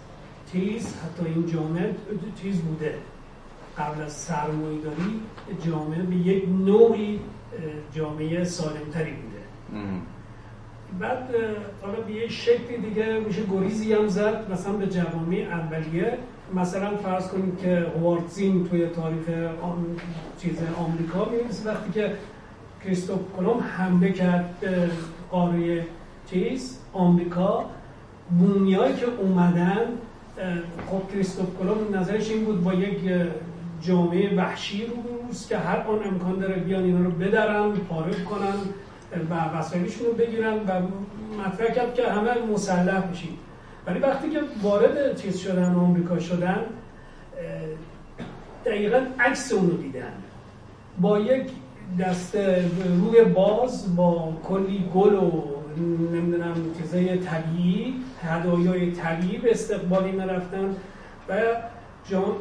تیز 0.53 0.95
حتی 0.97 1.27
این 1.27 1.47
جامعه 1.47 1.95
تیز 2.43 2.61
بوده. 2.61 2.95
قبل 3.79 4.03
از 4.03 4.13
سرمایه‌داری 4.13 5.21
جامعه 5.67 6.03
به 6.03 6.17
یک 6.17 6.49
نوعی 6.49 7.21
جامعه 7.95 8.45
سالمتری 8.45 9.13
بوده. 9.13 9.43
بعد 11.01 11.29
حالا 11.83 12.01
به 12.01 12.13
یه 12.13 12.29
شکلی 12.29 12.77
دیگه 12.89 13.21
میشه 13.27 13.43
گریزی 13.53 13.93
هم 13.93 14.09
زد 14.09 14.51
مثلا 14.53 14.73
به 14.73 14.87
جوامع 14.87 15.47
اولیه. 15.51 16.19
مثلا 16.55 16.97
فرض 16.97 17.29
کنید 17.29 17.59
که 17.59 17.87
هوارتزین 17.97 18.69
توی 18.69 18.87
تاریخ 18.87 19.29
آم... 19.63 19.87
چیز 20.41 20.59
آمریکا 20.79 21.25
می‌نویسه 21.25 21.71
وقتی 21.71 21.93
که 21.93 22.13
کریستوف 22.85 23.21
کلم 23.37 23.61
حمله 23.77 24.13
کرد 24.13 24.61
به 24.61 24.91
قاره 25.31 25.87
چیز 26.31 26.79
آمریکا 26.93 27.65
بومیایی 28.39 28.95
که 28.95 29.07
اومدن 29.21 29.87
خب 30.87 31.13
کریستوف 31.13 31.47
کلم 31.59 32.01
نظرش 32.01 32.31
این 32.31 32.45
بود 32.45 32.65
با 32.65 32.75
یک 32.75 32.99
جامعه 33.83 34.37
وحشی 34.37 34.87
رو 34.87 34.93
که 35.49 35.59
هر 35.59 35.77
آن 35.77 35.99
امکان 36.05 36.39
داره 36.39 36.55
بیان 36.55 36.85
اینا 36.85 37.05
رو 37.05 37.11
بدرن 37.11 37.73
پاره 37.73 38.25
کنن. 38.25 38.55
و 39.31 39.59
وسایلشون 39.59 40.07
رو 40.07 40.13
بگیرن 40.13 40.55
و 40.55 40.81
مطرح 41.41 41.75
کرد 41.75 41.95
که 41.95 42.09
همه 42.09 42.31
مسلح 42.53 43.01
بشید 43.01 43.39
ولی 43.87 43.99
وقتی 43.99 44.31
که 44.31 44.41
وارد 44.63 45.21
چیز 45.21 45.39
شدن 45.39 45.75
آمریکا 45.75 46.19
شدن 46.19 46.59
دقیقا 48.67 49.01
عکس 49.21 49.53
اونو 49.53 49.77
دیدن. 49.77 50.13
با 51.01 51.19
یک 51.19 51.51
دست 52.01 52.37
روی 53.01 53.25
باز 53.25 53.97
با 53.97 54.33
کلی 54.49 54.91
گل 54.95 55.15
و 55.15 55.43
نمی‌دونم 56.13 56.55
چیزای 56.79 57.19
طبیعی 57.19 57.95
هدایای 58.23 58.93
طبیعی 58.93 59.39
به 59.39 59.51
استقبالی 59.51 60.17
رفتن 60.19 60.77
و 61.29 61.33
جان 62.11 62.35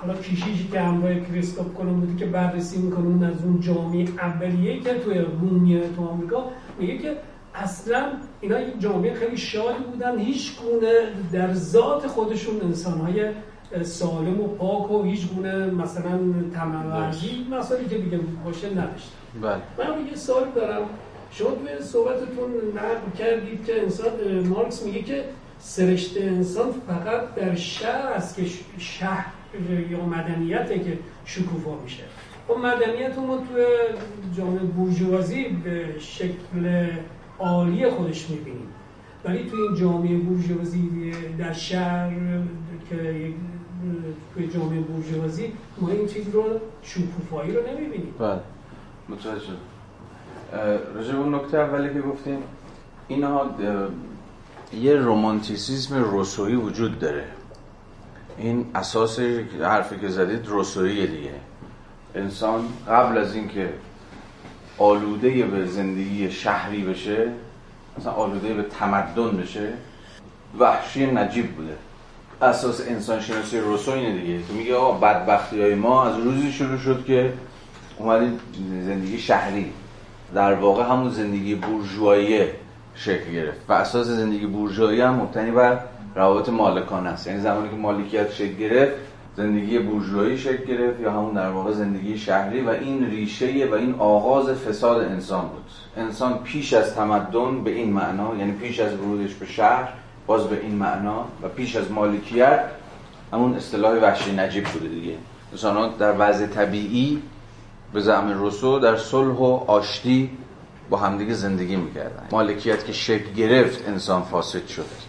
حالا 0.00 0.14
کشیشی 0.14 0.68
که 0.72 0.80
همراه 0.80 1.20
کریستوف 1.20 1.74
کنم 1.74 2.00
بودی 2.00 2.16
که 2.16 2.26
بررسی 2.26 2.78
می‌کنه 2.78 3.26
از 3.26 3.44
اون 3.44 3.60
جامعه 3.60 4.08
اولیه 4.18 4.80
که 4.80 4.94
توی 4.94 5.18
رومیه 5.18 5.82
تو 5.96 6.08
آمریکا 6.08 6.44
میگه 6.78 6.98
که 6.98 7.16
اصلا 7.54 8.12
اینا 8.40 8.60
یک 8.60 8.80
جامعه 8.80 9.14
خیلی 9.14 9.36
شادی 9.36 9.84
بودن 9.92 10.18
هیچ 10.18 10.58
گونه 10.60 10.92
در 11.32 11.54
ذات 11.54 12.06
خودشون 12.06 12.60
انسانهای 12.62 13.30
سالم 13.82 14.40
و 14.40 14.48
پاک 14.48 14.90
و 14.90 15.02
هیچ 15.02 15.28
گونه 15.28 15.66
مثلا 15.66 16.20
تمرزی 16.54 17.46
مسائلی 17.50 17.88
که 17.88 17.98
دیگه 17.98 18.20
باشه 18.44 18.70
نداشت 18.70 19.12
بله. 19.42 19.54
من 19.78 20.06
یه 20.06 20.16
سوال 20.16 20.44
دارم. 20.54 20.82
شما 21.30 21.50
توی 21.50 21.82
صحبتتون 21.82 22.50
نقل 22.74 23.18
کردید 23.18 23.64
که 23.64 23.82
انسان 23.82 24.10
مارکس 24.48 24.82
میگه 24.82 25.02
که 25.02 25.24
سرشت 25.58 26.16
انسان 26.16 26.72
فقط 26.88 27.34
در 27.34 27.54
شهر 27.54 28.06
است 28.06 28.36
که 28.36 28.42
شهر. 28.78 29.26
یا 29.90 30.06
مدنیته 30.06 30.78
که 30.78 30.98
شکوفا 31.24 31.78
میشه. 31.84 32.02
خب 32.48 32.56
مدنیت 32.58 33.18
ما 33.18 33.36
توی 33.36 33.64
جامعه 34.36 34.58
بورژوازی 34.58 35.44
به 35.44 35.98
شکل 35.98 36.90
عالی 37.38 37.90
خودش 37.90 38.30
می‌بینیم. 38.30 38.68
ولی 39.24 39.50
توی 39.50 39.60
این 39.60 39.74
جامعه 39.74 40.16
بورژوازی 40.16 41.12
در 41.38 41.52
شهر 41.52 42.12
که 42.90 43.32
توی 44.34 44.48
جامعه 44.48 44.80
بورژوازی 44.80 45.52
ما 45.80 45.88
این 45.88 46.06
چیز 46.06 46.28
رو 46.28 46.44
شکوفایی 46.82 47.52
رو 47.52 47.60
نمی‌بینیم. 47.68 48.14
بله. 48.18 48.40
متوجه 49.08 49.42
راجع 50.94 51.14
اون 51.14 51.34
نکته 51.34 51.58
اولی 51.58 51.94
که 51.94 52.00
گفتیم 52.00 52.38
اینها 53.08 53.50
یه 54.80 54.96
رومانتیسیزم 54.96 56.04
روسویی 56.04 56.54
وجود 56.54 56.98
داره. 56.98 57.24
این 58.38 58.66
اساس 58.74 59.20
حرفی 59.62 59.96
که 59.98 60.08
زدید 60.08 60.46
روسویی 60.46 61.06
دیگه. 61.06 61.30
انسان 62.14 62.64
قبل 62.88 63.18
از 63.18 63.34
اینکه 63.34 63.68
آلوده 64.78 65.42
به 65.42 65.66
زندگی 65.66 66.30
شهری 66.30 66.82
بشه 66.82 67.28
مثلا 67.98 68.12
آلوده 68.12 68.54
به 68.54 68.62
تمدن 68.62 69.30
بشه 69.30 69.72
وحشی 70.58 71.06
نجیب 71.06 71.52
بوده. 71.52 71.76
اساس 72.42 72.80
انسان 72.88 73.20
شناسی 73.20 73.58
روسو 73.58 73.90
اینه 73.90 74.20
دیگه. 74.20 74.46
تو 74.48 74.54
میگه 74.54 74.74
آقا 74.74 74.98
بدبختی 74.98 75.62
های 75.62 75.74
ما 75.74 76.04
از 76.04 76.18
روزی 76.18 76.52
شروع 76.52 76.78
شد 76.78 77.04
که 77.04 77.32
اومدیم 77.98 78.40
زندگی 78.86 79.18
شهری. 79.18 79.72
در 80.34 80.54
واقع 80.54 80.84
همون 80.84 81.10
زندگی 81.10 81.54
بورژوایی 81.54 82.44
شکل 82.94 83.32
گرفت. 83.32 83.60
و 83.68 83.72
اساس 83.72 84.06
زندگی 84.06 84.46
بورژوایی 84.46 85.00
هم 85.00 85.14
مبتنی 85.14 85.50
بر 85.50 85.80
روابط 86.16 86.48
مالکانه 86.48 87.08
است. 87.08 87.26
یعنی 87.26 87.40
زمانی 87.40 87.68
که 87.68 87.76
مالکیت 87.76 88.32
شکل 88.32 88.54
گرفت 88.54 88.92
زندگی 89.36 89.78
بورژوایی 89.78 90.38
شکل 90.38 90.64
گرفت 90.64 91.00
یا 91.00 91.12
همون 91.12 91.34
در 91.34 91.50
واقع 91.50 91.72
زندگی 91.72 92.18
شهری 92.18 92.60
و 92.60 92.68
این 92.68 93.10
ریشه 93.10 93.68
و 93.72 93.74
این 93.74 93.94
آغاز 93.98 94.48
فساد 94.48 95.04
انسان 95.04 95.42
بود. 95.48 95.64
انسان 95.96 96.38
پیش 96.38 96.72
از 96.72 96.94
تمدن 96.94 97.64
به 97.64 97.70
این 97.70 97.92
معنا 97.92 98.36
یعنی 98.38 98.52
پیش 98.52 98.80
از 98.80 98.92
ورودش 98.92 99.34
به 99.34 99.46
شهر 99.46 99.88
باز 100.26 100.44
به 100.44 100.60
این 100.62 100.74
معنا 100.74 101.24
و 101.42 101.48
پیش 101.48 101.76
از 101.76 101.90
مالکیت 101.90 102.60
همون 103.32 103.54
اصطلاح 103.54 103.98
وحشی 103.98 104.32
نجیب 104.32 104.64
بوده 104.64 104.88
دیگه. 104.88 105.14
انسان 105.52 105.90
در 105.98 106.14
وضع 106.18 106.46
طبیعی 106.46 107.22
به 107.92 108.00
زعم 108.00 108.38
روسو 108.38 108.78
در 108.78 108.96
صلح 108.96 109.36
و 109.36 109.60
آشتی 109.66 110.30
با 110.90 110.96
همدیگه 110.96 111.34
زندگی 111.34 111.76
می‌کردن. 111.76 112.28
مالکیت 112.32 112.84
که 112.84 112.92
شکل 112.92 113.32
گرفت 113.32 113.88
انسان 113.88 114.22
فاسد 114.22 114.66
شد 114.66 115.05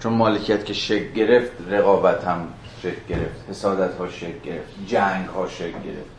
چون 0.00 0.12
مالکیت 0.12 0.64
که 0.64 0.72
شکل 0.72 1.12
گرفت 1.12 1.52
رقابت 1.68 2.24
هم 2.24 2.48
شکل 2.82 3.00
گرفت 3.08 3.50
حسادت 3.50 3.94
ها 3.94 4.08
شکل 4.08 4.38
گرفت 4.44 4.86
جنگ 4.86 5.26
ها 5.26 5.48
شکل 5.48 5.82
گرفت 5.84 6.10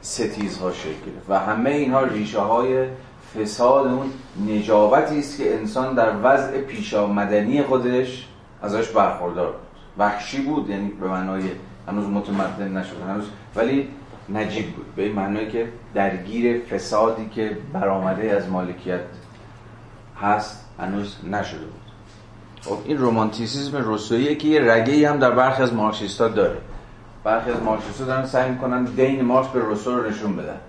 ستیز 0.00 0.58
ها 0.58 0.72
شکل 0.72 0.90
گرفت 1.06 1.26
و 1.30 1.38
همه 1.38 1.70
اینها 1.70 2.02
ریشه 2.02 2.40
های 2.40 2.86
فساد 3.34 3.86
اون 3.86 4.10
نجابتی 4.46 5.18
است 5.18 5.38
که 5.38 5.54
انسان 5.54 5.94
در 5.94 6.12
وضع 6.22 6.60
پیشامدنی 6.60 7.62
خودش 7.62 8.28
ازش 8.62 8.88
برخوردار 8.88 9.46
بود. 9.46 9.60
وحشی 9.98 10.42
بود 10.42 10.70
یعنی 10.70 10.88
به 10.88 11.08
معنای 11.08 11.42
هنوز 11.88 12.08
متمدن 12.08 12.76
نشد 12.76 12.96
هنوز 13.08 13.24
ولی 13.56 13.88
نجیب 14.28 14.72
بود. 14.72 14.94
به 14.96 15.02
این 15.02 15.12
معنای 15.12 15.50
که 15.50 15.68
درگیر 15.94 16.60
فسادی 16.60 17.28
که 17.28 17.56
برآمده 17.72 18.30
از 18.30 18.48
مالکیت 18.48 19.00
هست 20.22 20.64
هنوز 20.78 21.16
نشده 21.30 21.64
بود. 21.64 21.83
خب 22.64 22.78
این 22.84 22.98
رومانتیسیزم 22.98 23.76
روسویی 23.76 24.36
که 24.36 24.48
یه 24.48 24.72
رگه 24.72 25.10
هم 25.10 25.18
در 25.18 25.30
برخی 25.30 25.62
از 25.62 25.74
مارکسیستا 25.74 26.28
داره. 26.28 26.56
برخی 27.24 27.50
از 27.50 27.62
مارکسیستا 27.62 28.04
دارن 28.04 28.26
سعی 28.26 28.50
می‌کنن 28.50 28.84
دین 28.84 29.22
مارکس 29.22 29.48
به 29.48 29.60
روسو 29.60 29.96
رو 29.96 30.10
نشون 30.10 30.36
بدن. 30.36 30.60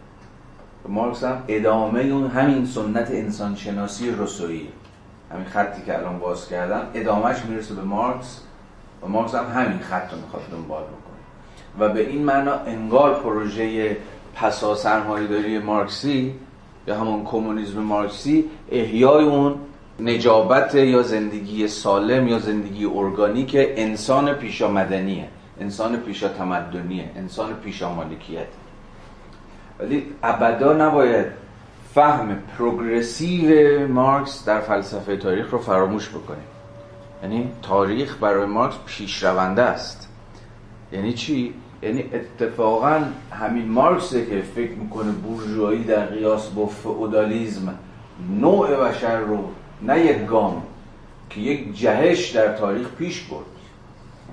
مارکس 0.88 1.24
هم 1.24 1.43
ادامه 1.48 2.02
اون 2.02 2.28
همین 2.28 2.66
سنت 2.66 3.12
انسانشناسی 3.12 4.10
همین 5.32 5.46
خطی 5.46 5.82
که 5.86 5.98
الان 5.98 6.20
باز 6.20 6.48
کردم 6.50 6.82
ادامهش 6.93 7.38
می‌رسه 7.50 7.74
به 7.74 7.82
مارکس 7.82 8.41
و 9.04 9.08
مارکس 9.08 9.36
هم 9.36 9.62
همین 9.62 9.80
خط 9.80 10.12
رو 10.12 10.18
می‌خواد 10.18 10.43
دنبال 10.52 10.84
بکنه. 10.84 11.16
و 11.80 11.93
به 11.93 12.10
این 12.10 12.24
معنا 12.24 12.54
انگار 12.54 13.14
پروژه 13.14 13.98
پسا 14.36 14.76
سرمایه‌داری 14.76 15.60
مارکسی 15.60 16.36
یا 16.88 17.00
همون 17.00 17.24
کمونیسم 17.26 17.80
مارکسی 17.80 18.46
احیای 18.72 19.24
اون 19.24 19.56
نجابت 20.00 20.76
یا 20.76 21.02
زندگی 21.02 21.68
سالم 21.68 22.28
یا 22.28 22.39
زندگی 22.39 22.86
ارگانیک 22.86 23.56
انسان 23.58 24.34
پیشا 24.34 24.72
مدنیه 24.72 25.28
انسان 25.62 25.98
پیشا 25.98 26.28
تمدنیه 26.28 27.10
انسان 27.16 27.54
پیشا 27.54 27.93
مالکیت 27.93 28.48
ولی 29.80 30.04
ابدا 30.24 30.74
نباید 30.74 31.26
فهم 31.93 32.38
پروگرسیو 32.58 33.88
مارکس 33.88 34.46
در 34.46 34.60
فلسفه 34.60 35.18
تاریخ 35.18 35.52
رو 35.52 35.58
فراموش 35.58 36.10
بکنیم. 36.10 36.48
یعنی 37.24 37.52
تاریخ 37.62 38.18
برای 38.22 38.46
مارکس 38.46 38.76
پیشرونده 38.86 39.62
است. 39.62 40.10
یعنی 40.91 41.14
چی؟ 41.14 41.54
یعنی 41.84 42.06
اتفاقا 42.14 43.02
همین 43.32 43.68
مارکسه 43.68 44.26
که 44.26 44.41
فکر 44.41 44.72
می‌کنه 44.72 45.12
بورژوایی 45.12 45.84
در 45.84 46.06
قیاس 46.06 46.50
با 46.50 46.66
فئودالیسم 46.66 47.76
نوع 48.39 48.89
بشر 48.89 49.20
رو 49.20 49.50
نه 49.82 50.06
یک 50.06 50.26
گام 50.26 50.64
که 51.30 51.40
یک 51.40 51.78
جهش 51.78 52.30
در 52.30 52.58
تاریخ 52.58 52.88
پیش 52.90 53.22
برد. 53.22 53.46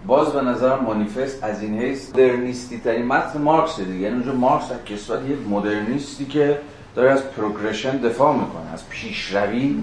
باز 0.06 0.32
به 0.32 0.40
نظرم 0.40 0.84
مانیفست 0.84 1.44
از 1.44 1.62
این 1.62 1.78
حیث 1.78 2.10
مدرنیستی 2.10 2.80
ترین 2.80 3.06
متن 3.06 3.40
مارکس 3.40 3.80
دیگه. 3.80 3.92
یعنی 3.94 4.14
اونجا 4.14 4.32
مارکس 4.32 4.68
در 4.68 4.82
کسوت 4.82 5.20
یک 5.28 5.38
مدرنیستی 5.50 6.24
که 6.24 6.58
داره 6.94 7.10
از 7.10 7.30
پروگرشن 7.30 7.96
دفاع 7.96 8.34
می‌کنه 8.34 8.72
از 8.72 8.88
پیشروی 8.88 9.82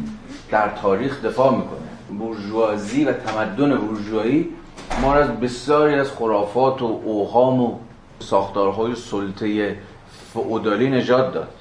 در 0.51 0.69
تاریخ 0.81 1.25
دفاع 1.25 1.55
می‌کنه. 1.55 2.19
بورژوازی 2.19 3.05
و 3.05 3.13
تمدن 3.13 3.77
بورژوایی 3.77 4.49
ما 5.01 5.13
از 5.13 5.39
بسیاری 5.39 5.95
از 5.95 6.11
خرافات 6.11 6.81
و 6.81 7.01
اوهام 7.05 7.61
و 7.61 7.75
ساختارهای 8.19 8.95
سلطه 8.95 9.77
فئودالی 10.33 10.89
نجات 10.89 11.33
داد. 11.33 11.53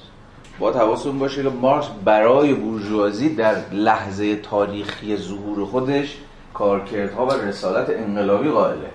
با 0.59 0.73
حواستون 0.73 1.19
باشه 1.19 1.43
که 1.43 1.49
مارکس 1.49 1.87
برای 2.05 2.55
بورژوازی 2.55 3.35
در 3.35 3.55
لحظه 3.73 4.37
تاریخی 4.37 5.17
ظهور 5.17 5.65
خودش 5.65 6.19
کارکردها 6.55 7.27
و 7.27 7.33
رسالت 7.33 7.91
انقلابی 7.91 8.49
قائله. 8.49 8.91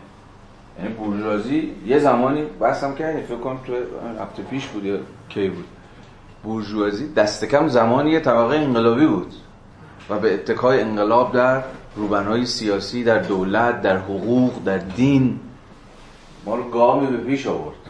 یعنی 0.79 0.93
بورژوازی 0.93 1.73
یه 1.85 1.99
زمانی 1.99 2.43
بحثم 2.59 2.95
کردیم 2.95 3.23
فکر 3.23 3.37
کنم 3.37 3.59
تو 3.67 3.73
هفته 4.23 4.43
پیش 4.43 4.67
بود 4.67 4.85
یا 4.85 4.97
کی 5.29 5.49
بود. 5.49 5.65
بورژوازی 6.43 7.13
دست 7.13 7.45
کم 7.45 7.67
زمانی 7.67 8.11
یه 8.11 8.19
طبقه 8.19 8.55
انقلابی 8.55 9.05
بود 9.05 9.33
و 10.09 10.19
به 10.19 10.33
اتکای 10.33 10.81
انقلاب 10.81 11.33
در 11.33 11.63
روبنهای 11.95 12.45
سیاسی 12.45 13.03
در 13.03 13.19
دولت 13.19 13.81
در 13.81 13.97
حقوق 13.97 14.63
در 14.65 14.77
دین 14.77 15.39
ما 16.45 16.55
رو 16.55 16.69
گامی 16.69 17.07
به 17.07 17.17
پیش 17.17 17.47
آورد. 17.47 17.82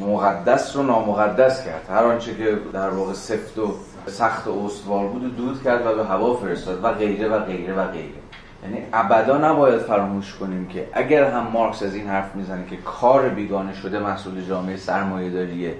مقدس 0.00 0.76
رو 0.76 0.82
نامقدس 0.82 1.64
کرد. 1.64 1.86
هر 1.90 2.04
آنچه 2.04 2.34
که 2.34 2.58
در 2.72 2.90
واقع 2.90 3.12
سفت 3.12 3.58
و 3.58 3.74
سخت 4.06 4.46
و 4.46 4.64
استوار 4.66 5.06
بود 5.06 5.24
و 5.24 5.28
دود 5.28 5.62
کرد 5.62 5.86
و 5.86 5.94
به 5.94 6.04
هوا 6.04 6.34
فرستاد 6.34 6.84
و 6.84 6.88
غیره 6.92 7.28
و 7.28 7.38
غیره 7.38 7.74
و 7.74 7.86
غیره. 7.86 8.24
یعنی 8.62 8.78
ابدا 8.92 9.38
نباید 9.38 9.78
فراموش 9.78 10.34
کنیم 10.34 10.68
که 10.68 10.88
اگر 10.92 11.30
هم 11.30 11.46
مارکس 11.52 11.82
از 11.82 11.94
این 11.94 12.08
حرف 12.08 12.36
می‌زنه 12.36 12.66
که 12.70 12.76
کار 12.76 13.28
بیگانه 13.28 13.74
شده 13.74 13.98
محصول 13.98 14.44
جامعه 14.48 14.76
سرمایه 14.76 15.30
داریه 15.30 15.74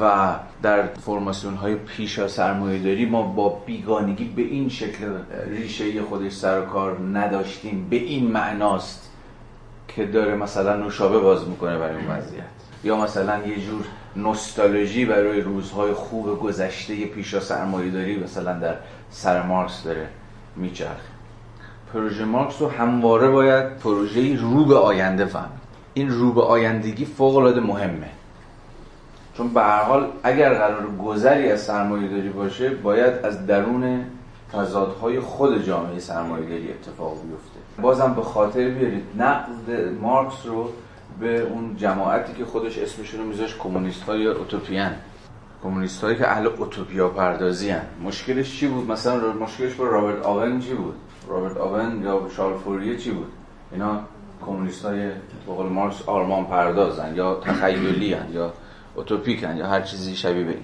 و 0.00 0.34
در 0.62 0.82
فرماسیون 0.86 1.54
های 1.54 1.74
پیش 1.74 2.18
از 2.18 2.30
سرمایه 2.30 2.82
داری 2.82 3.06
ما 3.06 3.22
با 3.22 3.48
بیگانگی 3.66 4.24
به 4.24 4.42
این 4.42 4.68
شکل 4.68 5.04
ریشه 5.46 6.02
خودش 6.02 6.32
سر 6.32 6.60
و 6.60 6.64
کار 6.64 6.98
نداشتیم. 7.12 7.86
به 7.90 7.96
این 7.96 8.30
معناست 8.30 9.10
که 9.88 10.06
داره 10.06 10.36
مثلا 10.36 10.76
نوشابه 10.76 11.18
باز 11.18 11.48
می‌کنه 11.48 11.78
برای 11.78 11.96
اون 11.96 12.16
وضعیت. 12.16 12.55
یا 12.86 12.96
مثلا 12.96 13.46
یه 13.46 13.60
جور 13.60 13.84
نوستالژی 14.16 15.04
برای 15.04 15.40
روزهای 15.40 15.92
خوب 15.92 16.40
گذشته 16.40 17.06
پیش 17.06 17.34
از 17.34 17.42
سرمایه 17.42 17.90
داری 17.90 18.16
مثلا 18.16 18.58
در 18.58 18.74
سر 19.10 19.42
مارکس 19.42 19.82
داره 19.84 20.08
میچرخه. 20.56 21.08
پروژه 21.92 22.24
مارکس 22.24 22.62
رو 22.62 22.68
همواره 22.68 23.30
باید 23.30 23.76
پروژه 23.76 24.36
رو 24.40 24.64
به 24.64 24.76
آینده 24.76 25.24
فهمید. 25.24 25.66
این 25.94 26.08
رو 26.10 26.32
به 26.32 26.42
آیندگی 26.42 27.04
فوق 27.04 27.36
العاده 27.36 27.60
مهمه. 27.60 28.10
چون 29.36 29.48
به 29.48 29.62
هر 29.62 29.82
حال 29.82 30.06
اگر 30.22 30.54
قرار 30.54 30.86
گذری 31.04 31.50
از 31.50 31.60
سرمایه 31.60 32.08
داری 32.08 32.28
باشه 32.28 32.70
باید 32.70 33.24
از 33.24 33.46
درون 33.46 34.04
تضادهای 34.52 35.20
خود 35.20 35.64
جامعه 35.64 35.98
سرمایه 35.98 36.46
داری 36.48 36.68
اتفاق 36.70 37.12
بیفته. 37.12 37.82
بازم 37.82 38.14
به 38.14 38.22
خاطر 38.22 38.68
بیارید 38.68 39.04
نقد 39.18 39.70
مارکس 40.00 40.46
رو 40.46 40.70
به 41.20 41.40
اون 41.40 41.76
جماعتی 41.76 42.32
که 42.32 42.44
خودش 42.44 42.78
اسمشون 42.78 43.20
رو 43.20 43.26
میذاش 43.26 43.56
کمونیست 43.56 44.02
های 44.02 44.26
اوتوپیان 44.26 44.92
کمونیست 45.62 46.04
هایی 46.04 46.16
که 46.16 46.30
اهل 46.30 46.46
اوتوپیا 46.46 47.08
پردازی 47.08 47.70
هن. 47.70 47.82
مشکلش 48.02 48.58
چی 48.58 48.68
بود؟ 48.68 48.90
مثلا 48.90 49.32
مشکلش 49.32 49.74
با 49.74 49.84
رابرت 49.84 50.22
آون 50.22 50.60
چی 50.60 50.74
بود؟ 50.74 50.94
رابرت 51.28 51.56
آون 51.56 52.02
یا 52.02 52.28
شارل 52.36 52.58
فوریه 52.58 52.96
چی 52.96 53.10
بود؟ 53.10 53.32
اینا 53.72 54.00
کمونیست 54.46 54.84
های 54.84 55.10
بقول 55.46 55.66
مارکس 55.66 56.02
آرمان 56.08 56.44
پردازن 56.44 57.14
یا 57.14 57.40
تخیلی 57.40 58.14
هن 58.14 58.32
یا 58.32 58.52
اوتوپیکن 58.94 59.56
یا 59.56 59.66
هر 59.66 59.80
چیزی 59.80 60.16
شبیه 60.16 60.44
به 60.44 60.50
این. 60.50 60.62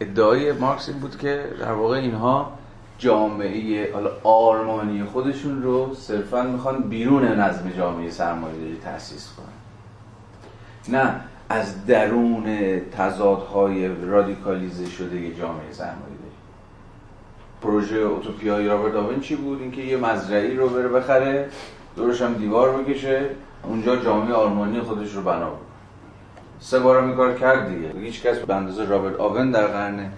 ادعای 0.00 0.52
مارکس 0.52 0.88
این 0.88 0.98
بود 0.98 1.18
که 1.18 1.44
در 1.60 1.72
واقع 1.72 1.96
اینها 1.96 2.52
جامعه 2.98 3.88
آرمانی 4.24 5.04
خودشون 5.04 5.62
رو 5.62 5.94
صرفا 5.94 6.42
می‌خوان 6.42 6.82
بیرون 6.82 7.24
نظم 7.24 7.70
جامعه 7.70 8.10
سرمایه 8.10 8.56
داری 8.56 8.78
تأسیس 8.84 9.32
کنن. 9.36 10.98
نه 10.98 11.20
از 11.48 11.86
درون 11.86 12.80
تضادهای 12.80 13.88
رادیکالیزه 13.88 14.86
شده 14.86 15.34
جامعه 15.34 15.72
سرمایه 15.72 15.98
داری. 15.98 16.34
پروژه 17.62 17.96
اوتوپیای 17.96 18.68
رابرت 18.68 19.20
چی 19.20 19.36
بود؟ 19.36 19.60
اینکه 19.60 19.82
یه 19.82 19.96
مزرعی 19.96 20.56
رو 20.56 20.68
بره 20.68 20.88
بخره 20.88 21.48
دورش 21.96 22.22
هم 22.22 22.34
دیوار 22.34 22.82
بکشه 22.82 23.30
اونجا 23.62 23.96
جامعه 23.96 24.34
آرمانی 24.34 24.80
خودش 24.80 25.12
رو 25.12 25.22
بنا 25.22 25.52
سه 26.60 26.78
بار 26.78 26.96
این 26.96 27.14
کار 27.14 27.34
کرد 27.34 27.68
دیگه. 27.68 27.88
هیچ 28.00 28.22
کس 28.22 28.38
به 28.38 28.54
اندازه 28.54 28.84
رابرت 28.84 29.20
آون 29.20 29.50
در 29.50 29.66
قرن 29.66 30.10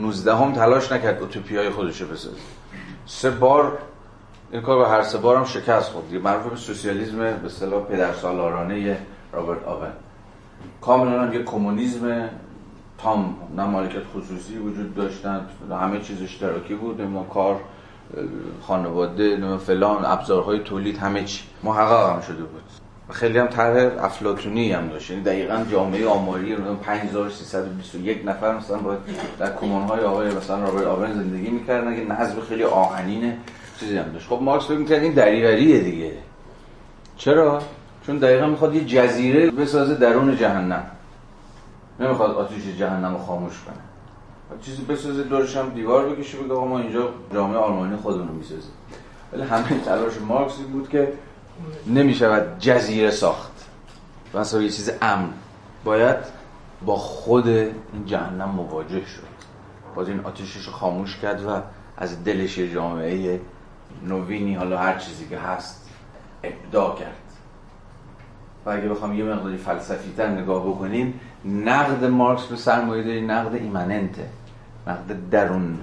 19 0.00 0.36
هم 0.36 0.52
تلاش 0.52 0.92
نکرد 0.92 1.20
اوتوپیای 1.20 1.70
خودش 1.70 2.00
رو 2.00 2.08
بسازه. 2.08 2.36
سه 3.06 3.30
بار 3.30 3.78
این 4.52 4.62
کار 4.62 4.78
به 4.78 4.88
هر 4.88 5.02
سه 5.02 5.18
بار 5.18 5.36
هم 5.36 5.44
شکست 5.44 5.92
خورد. 5.92 6.08
دیگه 6.08 6.18
معروف 6.18 6.50
به 6.50 6.56
سوسیالیسم 6.56 7.18
به 7.18 7.46
اصطلاح 7.46 7.82
پدرسالارانه 7.82 8.98
رابرت 9.32 9.64
آون 9.64 9.88
کاملا 10.80 11.22
هم 11.22 11.32
یه 11.32 11.42
کمونیسم. 11.42 12.28
تام 12.98 13.36
نه 13.56 13.64
مالکیت 13.64 14.02
خصوصی 14.16 14.58
وجود 14.58 14.94
داشتن. 14.94 15.46
همه 15.70 16.00
چیز 16.00 16.22
اشتراکی 16.22 16.74
بود. 16.74 17.00
نمی‌دونم 17.00 17.26
کار 17.26 17.60
خانواده 18.62 19.24
نمی‌دونم 19.24 19.58
فلان 19.58 20.04
ابزارهای 20.04 20.58
تولید 20.58 20.98
همه 20.98 21.24
چی. 21.24 21.44
محقق 21.62 22.14
هم 22.14 22.20
شده 22.20 22.42
بود. 22.42 22.81
خیلی 23.10 23.38
هم 23.38 23.46
طرح 23.46 24.04
افلاطونی 24.04 24.72
هم 24.72 24.88
داشت. 24.88 25.10
یعنی 25.10 25.22
دقیقا 25.22 25.64
جامعه 25.70 26.08
آماری 26.08 26.56
5321 26.56 28.28
نفر 28.28 28.56
مثلا 28.56 28.78
باید 28.78 28.98
در 29.38 29.56
کمون 29.56 29.82
های 29.82 30.00
آقای 30.00 30.34
مثلا 30.34 30.64
رابرت 30.64 30.86
آون 30.86 31.12
زندگی 31.12 31.50
می‌کردن 31.50 31.96
که 31.96 32.04
نظم 32.04 32.40
خیلی 32.40 32.64
آهنین 32.64 33.32
چیزی 33.80 33.98
هم 33.98 34.12
داشت. 34.12 34.28
خب 34.28 34.38
مارکس 34.42 34.66
فکر 34.66 34.78
می‌کرد 34.78 35.02
این 35.02 35.12
دریوریه 35.12 35.80
دیگه. 35.80 36.12
چرا؟ 37.16 37.62
چون 38.06 38.18
دقیقا 38.18 38.46
می‌خواد 38.46 38.74
یه 38.74 38.84
جزیره 38.84 39.50
بسازه 39.50 39.94
درون 39.94 40.36
جهنم. 40.36 40.84
نمی‌خواد 42.00 42.30
آتیش 42.30 42.62
جهنم 42.78 43.12
رو 43.12 43.18
خاموش 43.18 43.52
کنه. 43.66 43.76
چیزی 44.62 44.82
بسازه 44.82 45.22
دورش 45.22 45.56
هم 45.56 45.68
دیوار 45.68 46.08
بکشه 46.08 46.38
بگه 46.38 46.54
ما 46.54 46.78
اینجا 46.78 47.08
جامعه 47.34 47.58
آلمانی 47.58 47.96
خودمون 47.96 48.28
رو 48.28 48.34
می‌سازیم. 48.34 48.72
ولی 49.32 49.42
همه 49.42 49.80
تلاش 49.84 50.12
مارکس 50.28 50.56
بود 50.56 50.88
که 50.88 51.12
نمی 51.86 52.14
شود 52.14 52.58
جزیره 52.58 53.10
ساخت. 53.10 53.52
مثلا 54.34 54.62
یه 54.62 54.68
چیز 54.68 54.90
امن. 55.02 55.28
باید 55.84 56.16
با 56.86 56.96
خود 56.96 57.48
این 57.48 58.06
جهنم 58.06 58.48
مواجه 58.48 59.06
شد. 59.06 59.32
باید 59.94 60.08
این 60.08 60.20
آتیشش 60.20 60.66
رو 60.66 60.72
خاموش 60.72 61.16
کرد 61.16 61.46
و 61.46 61.60
از 61.96 62.24
دلش 62.24 62.58
جامعه 62.58 63.40
نوینی 64.02 64.54
حالا 64.54 64.78
هر 64.78 64.98
چیزی 64.98 65.28
که 65.28 65.38
هست 65.38 65.88
ابدا 66.42 66.94
کرد. 66.94 67.16
و 68.66 68.70
اگه 68.70 68.88
بخوام 68.88 69.18
یه 69.18 69.24
مقداری 69.24 69.56
فلسفی 69.56 70.12
تر 70.16 70.28
نگاه 70.28 70.68
بکنیم 70.68 71.20
نقد 71.44 72.04
مارکس 72.04 72.46
به 72.46 72.56
سرمایه 72.56 73.02
داری 73.02 73.20
نقد 73.20 73.54
ایمننته. 73.54 74.26
نقد 74.86 75.30
درون 75.30 75.78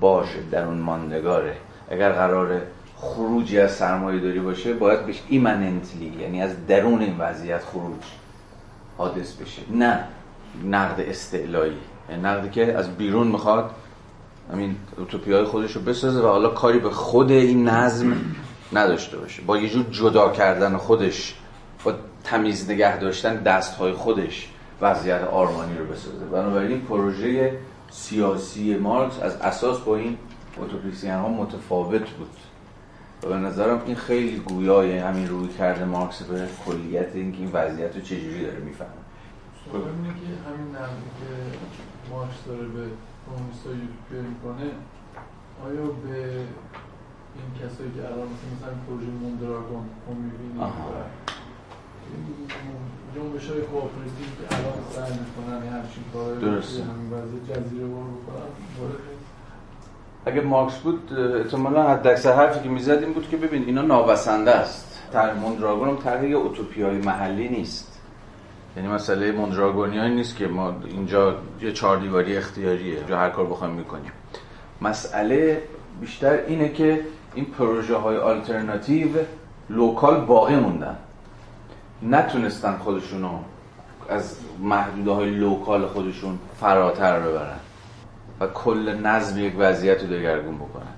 باشه 0.00 0.42
درون 0.50 0.78
ماندگاره. 0.78 1.56
اگر 1.90 2.12
قراره 2.12 2.62
خروجی 3.00 3.58
از 3.58 3.72
سرمایه 3.72 4.20
داری 4.20 4.40
باشه 4.40 4.74
باید 4.74 5.06
بهش 5.06 5.22
ایمننتلی 5.28 6.12
یعنی 6.20 6.42
از 6.42 6.66
درون 6.66 7.02
این 7.02 7.18
وضعیت 7.18 7.64
خروج 7.64 8.02
حادث 8.98 9.32
بشه. 9.32 9.62
نه 9.70 10.04
نقد 10.64 11.00
استعلایی 11.00 11.76
یعنی 12.10 12.22
نقدی 12.22 12.50
که 12.50 12.78
از 12.78 12.96
بیرون 12.96 13.26
می‌خواد 13.26 13.70
همین 14.52 14.76
اوتوپی 14.98 15.32
های 15.32 15.44
خودش 15.44 15.72
رو 15.72 15.82
بسازه 15.82 16.20
و 16.20 16.26
حالا 16.26 16.48
کاری 16.48 16.78
به 16.78 16.90
خود 16.90 17.30
این 17.30 17.68
نظم 17.68 18.16
نداشته 18.72 19.16
باشه. 19.16 19.42
با 19.42 19.58
یه 19.58 19.68
جور 19.68 19.86
جدا 19.90 20.30
کردن 20.32 20.76
خودش 20.76 21.34
با 21.84 21.94
تمیز 22.24 22.70
نگه 22.70 22.98
داشتن 22.98 23.36
دست 23.36 23.74
های 23.74 23.92
خودش 23.92 24.48
وضعیت 24.80 25.24
آرمانی 25.24 25.78
رو 25.78 25.84
بسازه. 25.84 26.24
بنابراین 26.32 26.80
پروژه 26.80 27.58
سیاسی 27.90 28.76
مارکس 28.76 29.18
از 29.22 29.36
اساس 29.36 29.78
با 29.78 29.96
این 29.96 30.18
اوتوپیسیان 30.56 31.20
ها 31.20 31.28
متفاوت 31.28 32.10
بود. 32.10 32.30
و 33.22 33.28
به 33.28 33.36
نظرم 33.36 33.82
این 33.86 33.96
خیلی 33.96 34.38
گویای 34.38 34.98
همین 34.98 35.28
روی 35.28 35.48
کرده 35.48 35.84
مارکس 35.84 36.22
به 36.22 36.48
کلیت 36.66 37.16
اینکه 37.16 37.38
این 37.38 37.50
وضعیت 37.52 37.96
رو 37.96 38.02
چجوری 38.02 38.42
داره 38.42 38.58
می‌فهمه. 38.58 38.90
سوال 39.64 39.82
اینه 39.82 40.14
که 40.20 40.26
همین 40.46 40.68
نقدی 40.76 41.08
که 41.18 41.30
مارکس 42.10 42.44
داره 42.46 42.66
به 42.76 42.84
کمونیست‌ها 43.26 43.72
یوتوپیا 43.72 44.22
می‌کنه 44.30 44.70
آیا 45.66 45.86
به 46.04 46.16
این 47.38 47.50
کسایی 47.60 47.90
که 47.96 48.02
الان 48.06 48.28
مثلا 48.52 48.74
پروژه 48.86 49.06
موندراگون 49.22 49.84
رو 50.06 50.14
می‌بینید 50.14 50.60
جنبش 53.14 53.46
های 53.50 53.60
کوآپراتیو 53.60 54.28
که 54.38 54.44
الان 54.56 54.78
سعی 54.94 55.12
می‌کنن 55.22 55.60
همچین 55.76 56.04
کارهایی 56.12 56.40
درسته. 56.40 56.82
جزیره 57.48 57.86
بار 57.86 58.04
بکنن 58.16 58.50
اگه 60.26 60.40
مارکس 60.40 60.78
بود 60.78 61.18
احتمالا 61.18 61.88
حد 61.88 62.06
اکثر 62.06 62.32
حرفی 62.32 62.60
که 62.60 62.68
می‌زد 62.68 62.90
این 63.02 63.12
بود 63.12 63.28
که 63.28 63.36
ببین 63.36 63.64
اینا 63.64 63.82
نابسنده 63.82 64.50
است. 64.50 65.02
طرح 65.12 65.34
موندراگون 65.34 65.88
هم 65.88 65.96
طرح 65.96 66.20
های 66.84 66.98
محلی 66.98 67.48
نیست. 67.48 68.00
یعنی 68.76 68.88
مسئله 68.88 69.32
موندراگونی 69.32 70.08
نیست 70.10 70.36
که 70.36 70.46
ما 70.46 70.74
اینجا 70.88 71.34
یه 71.60 71.72
چهار 71.72 71.96
دیواری 71.96 72.36
اختیاریه. 72.36 73.04
جو 73.08 73.14
هر 73.14 73.30
کار 73.30 73.46
بخوایم 73.46 73.74
می‌کنیم. 73.74 74.12
مسئله 74.80 75.62
بیشتر 76.00 76.38
اینه 76.46 76.68
که 76.68 77.00
این 77.34 77.44
پروژه 77.44 77.96
های 77.96 78.16
آلترناتیو 78.16 79.08
local 79.70 80.20
باقی 80.20 80.56
موندن. 80.56 80.96
نتونستن 82.02 82.76
خودشونو 82.76 83.30
از 84.08 84.36
محدوده 84.58 85.10
های 85.10 85.30
local 85.30 85.86
خودشون 85.86 86.38
فراتر 86.60 87.20
ببرن. 87.20 87.58
و 88.40 88.46
کل 88.46 88.94
نظم 88.94 89.38
یک 89.38 89.54
وضعیت 89.58 90.02
رو 90.02 90.08
دگرگون 90.08 90.56
بکنن 90.56 90.94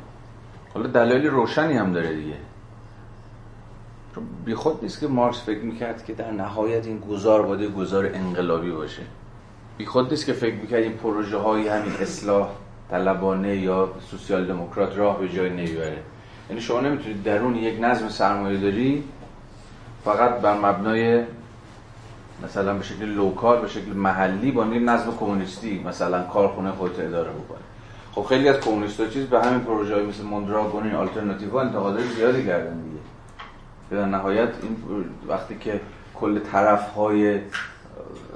حالا 0.75 0.87
دلایل 0.87 1.27
روشنی 1.27 1.73
هم 1.77 1.93
داره 1.93 2.15
دیگه. 2.15 2.37
بی 4.45 4.55
خود 4.55 4.79
نیست 4.83 5.01
که 5.01 5.09
مارکس 5.09 5.43
فکر 5.43 5.61
می‌کرد 5.61 6.05
که 6.05 6.13
در 6.13 6.31
نهایت 6.31 6.87
این 6.87 6.99
گذار 6.99 7.43
باید 7.43 7.69
گذار 7.69 8.07
انقلابی 8.07 8.71
باشه. 8.71 9.03
بی 9.79 9.87
خود 9.87 10.11
نیست 10.11 10.27
که 10.27 10.33
فکر 10.33 10.55
می‌کرد 10.55 10.83
این 10.83 10.93
پروژه 10.93 11.37
های 11.37 11.69
همین 11.69 11.93
اصلاح 12.01 12.49
طلبانه 12.91 13.57
یا 13.57 13.91
سوسیال 14.11 14.47
دموکرات 14.47 14.97
راه 14.97 15.21
به 15.21 15.29
جای 15.29 15.51
نمی‌بره 15.51 15.99
یعنی 16.49 16.61
شما 16.61 16.81
نمی‌تونید 16.81 17.23
درون 17.23 17.57
یک 17.57 17.81
نظم 17.81 18.09
سرمایه 18.09 18.61
داری 18.61 19.05
فقط 20.05 20.41
بر 20.41 20.59
مبنای 20.59 21.25
مثلا 22.45 22.75
به 22.75 22.83
شکل 22.83 23.05
local 23.05 23.61
به 23.61 23.69
شکل 23.69 23.93
محلی 23.93 24.51
با 24.51 24.67
یک 24.67 24.83
نظم 24.87 25.17
کمونیستی 25.21 25.83
مثلا 25.87 26.23
کارخونه 26.23 26.71
خودت 26.71 27.01
اداره 27.01 27.31
بکنه 27.31 27.59
خب 28.13 28.23
خیلی 28.23 28.49
از 28.49 28.61
کمونیست‌ها 28.61 29.07
چیز 29.07 29.27
به 29.27 29.43
همین 29.43 29.61
پروژه 29.61 29.95
های 29.95 30.07
مثل 30.07 30.23
موندراگون 30.23 30.83
این 30.83 30.95
آلترناتیو 30.95 31.57
انتقادات 31.57 32.05
زیادی 32.17 32.47
کردن 32.47 32.81
دیگه. 32.81 33.01
در 33.91 34.07
نهایت 34.07 34.49
این 34.63 34.77
وقتی 35.29 35.59
که 35.61 35.81
کل 36.15 36.39
طرف 36.39 36.95
های 36.95 37.41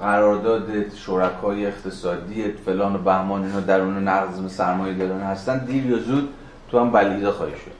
قرارداد 0.01 0.93
شرکای 0.95 1.65
اقتصادی 1.65 2.51
فلان 2.65 2.95
و 2.95 2.97
بهمان 2.97 3.43
اینا 3.43 3.59
درون 3.59 4.07
نظم 4.07 4.47
سرمایه 4.47 4.93
دارن 4.93 5.21
هستن 5.21 5.65
دیر 5.65 5.85
یا 5.85 5.97
زود 5.97 6.29
تو 6.71 6.79
هم 6.79 6.91
بلیده 6.91 7.31
خواهی 7.31 7.51
شد. 7.51 7.71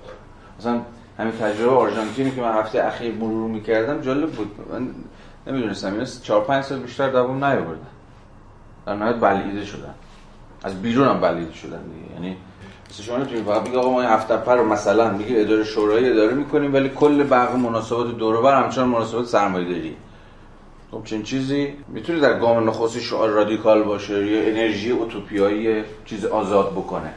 مثلا 0.59 0.82
همین 1.19 1.32
تجربه 1.32 1.71
آرژانتینی 1.71 2.32
که 2.32 2.41
من 2.41 2.53
هفته 2.53 2.84
اخیر 2.84 3.15
مرور 3.15 3.49
می‌کردم 3.49 4.01
جالب 4.01 4.32
بود. 4.32 4.55
من 4.73 4.88
نمی‌دونستم 5.47 5.91
اینا 5.93 6.05
4 6.05 6.41
5 6.41 6.63
سال 6.63 6.79
بیشتر 6.79 7.09
دوام 7.09 7.45
نیاوردن. 7.45 7.87
در 8.85 8.95
نهایت 8.95 9.15
بلیده 9.15 9.65
شدن. 9.65 9.93
از 10.63 10.81
بیرون 10.81 11.07
هم 11.07 11.21
بلیده 11.21 11.53
شدن 11.53 11.81
دیگه. 11.83 12.13
یعنی 12.13 12.37
مثل 12.89 13.03
شما 13.03 13.17
نمی‌تونید 13.17 13.45
فقط 13.45 13.61
بگید 13.61 13.75
آقا 13.75 13.89
ما 13.89 14.01
این 14.01 14.09
هفته 14.09 14.37
پر 14.37 14.55
رو 14.55 14.65
مثلا 14.65 15.11
میگه 15.11 15.41
اداره 15.41 15.63
شورایی 15.63 16.09
اداره 16.09 16.33
می‌کنیم 16.33 16.73
ولی 16.73 16.89
کل 16.89 17.23
بقیه 17.23 17.55
مناسبات 17.55 18.17
دور 18.17 18.41
بر 18.41 18.63
همچنان 18.63 18.87
مناسبات 18.87 19.25
سرمایه‌داری. 19.25 19.95
خب 20.91 21.01
چنین 21.03 21.23
چیزی 21.23 21.73
می‌تونه 21.87 22.19
در 22.19 22.39
گام 22.39 22.69
نخستی 22.69 23.01
شعار 23.01 23.29
رادیکال 23.29 23.83
باشه 23.83 24.27
یا 24.27 24.41
انرژی 24.41 24.91
اوتوپیایی 24.91 25.83
چیز 26.05 26.25
آزاد 26.25 26.71
بکنه. 26.71 27.13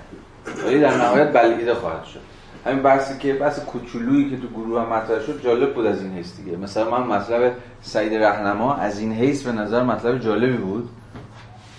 ولی 0.67 0.81
در 0.81 0.97
نهایت 0.97 1.33
بلعیده 1.33 1.75
خواهد 1.75 2.05
شد. 2.05 2.21
همین 2.67 2.83
بحثی 2.83 3.19
که 3.19 3.35
بحث 3.35 3.61
کوچولویی 3.61 4.31
که 4.31 4.37
تو 4.37 4.49
گروه 4.49 4.81
هم 4.81 4.89
مطرح 4.89 5.21
شد 5.21 5.43
جالب 5.45 5.75
بود 5.75 5.87
از 5.87 6.03
این 6.03 6.13
حیث 6.13 6.37
دیگه. 6.37 6.57
مثلا 6.57 6.99
من 6.99 7.17
مطلب 7.17 7.53
سعید 7.83 8.15
رهنما 8.15 8.75
از 8.75 8.99
این 8.99 9.13
حیث 9.13 9.43
به 9.43 9.53
نظر 9.53 9.83
مطلب 9.83 10.19
جالبی 10.19 10.57
بود 10.57 10.89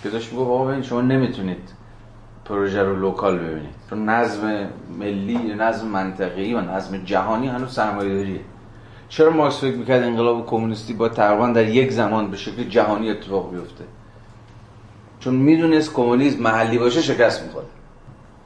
که 0.02 0.08
داشت 0.08 0.32
می‌گفت 0.32 0.50
آقا 0.50 0.82
شما 0.82 1.00
نمی‌تونید 1.00 1.72
پروژه 2.44 2.82
رو 2.82 2.96
local 2.96 3.38
ببینید. 3.38 3.74
چون 3.90 4.08
نظم 4.08 4.66
ملی 4.98 5.54
نظم 5.54 5.86
منطقه‌ای 5.86 6.54
و 6.54 6.60
نظم 6.60 6.96
جهانی 7.04 7.48
هنوز 7.48 7.72
سرمایه‌داریه. 7.72 8.40
چرا 9.08 9.30
مارکس 9.30 9.60
فکر 9.60 9.76
می‌کرد 9.76 10.02
انقلاب 10.02 10.46
کمونیستی 10.46 10.92
باید 10.92 11.08
تقریبا 11.08 11.48
در 11.48 11.68
یک 11.68 11.92
زمان 11.92 12.30
به 12.30 12.36
شکل 12.36 12.64
جهانی 12.64 13.10
اتفاق 13.10 13.50
بیفته؟ 13.50 13.84
چون 15.20 15.34
می‌دونست 15.34 15.92
کمونیسم 15.92 16.42
محلی 16.42 16.78
باشه 16.78 17.02
شکست 17.02 17.42
می‌خوره. 17.42 17.66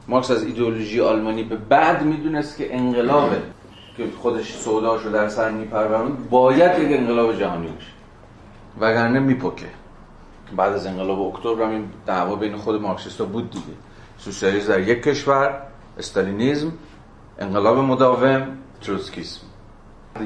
مارکس 0.09 0.31
از 0.31 0.45
ایدئولوژی 0.45 1.01
آلمانی 1.01 1.43
به 1.43 1.57
بعد 1.57 2.03
می‌دونست 2.03 2.59
که 2.59 2.77
انقلابی 2.77 3.37
که 3.97 4.05
خودش 4.23 4.53
سوداشو 4.53 5.11
در 5.11 5.29
سر 5.29 5.51
میپرورونه 5.51 6.17
باید 6.31 6.79
یک 6.79 6.99
انقلاب 6.99 7.39
جهانی 7.39 7.67
باشه. 7.67 7.91
وگرنه 8.81 9.21
میپکه. 9.21 9.67
بعد 10.57 10.73
از 10.73 10.87
انقلاب 10.87 11.21
اکتبر 11.21 11.63
هم 11.65 11.71
این 11.71 11.85
دعوا 12.07 12.37
بین 12.37 12.57
خود 12.57 12.83
مارکسیستا 12.83 13.25
بود 13.25 13.51
دیگه. 13.51 13.65
سوسیالیسم 14.19 14.69
در 14.69 14.81
یک 14.81 15.03
کشور 15.03 15.63
استالینیزم 15.99 16.73
انقلاب 17.39 17.79
مداوم 17.79 18.47
تروتسکیسم. 18.81 19.41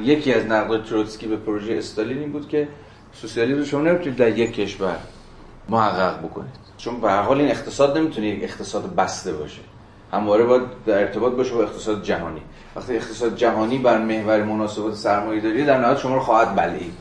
یکی 0.02 0.34
از 0.34 0.46
نقد 0.46 0.84
تروتسکی 0.84 1.26
به 1.26 1.36
پروژه 1.36 1.74
استالین 1.74 2.18
این 2.18 2.32
بود 2.32 2.48
که 2.48 2.68
سوسیالیسم 3.12 3.64
شما 3.64 3.80
نمی‌تونید 3.80 4.16
در 4.16 4.38
یک 4.38 4.54
کشور 4.54 4.96
محقق 5.68 6.18
بکنید. 6.18 6.68
چون 6.76 7.00
به 7.00 7.10
هر 7.10 7.22
حال 7.22 7.40
این 7.40 7.50
اقتصاد 7.50 7.98
نمی‌تونه 7.98 8.38
اقتصاد 8.42 8.94
بسته 8.94 9.32
باشه. 9.32 9.60
همواره 10.12 10.44
باید 10.44 10.62
در 10.86 10.98
ارتباط 10.98 11.32
باشه 11.32 11.54
با 11.54 11.62
اقتصاد 11.62 12.02
جهانی. 12.02 12.42
وقتی 12.76 12.96
اقتصاد 12.96 13.36
جهانی 13.36 13.78
بر 13.78 13.98
محور 13.98 14.42
مناسبات 14.42 14.94
سرمایه 14.94 15.40
داری 15.40 15.64
در 15.64 15.78
نهایت 15.80 15.98
شما 15.98 16.14
رو 16.14 16.20
خواهد 16.20 16.56
بلعید 16.56 16.98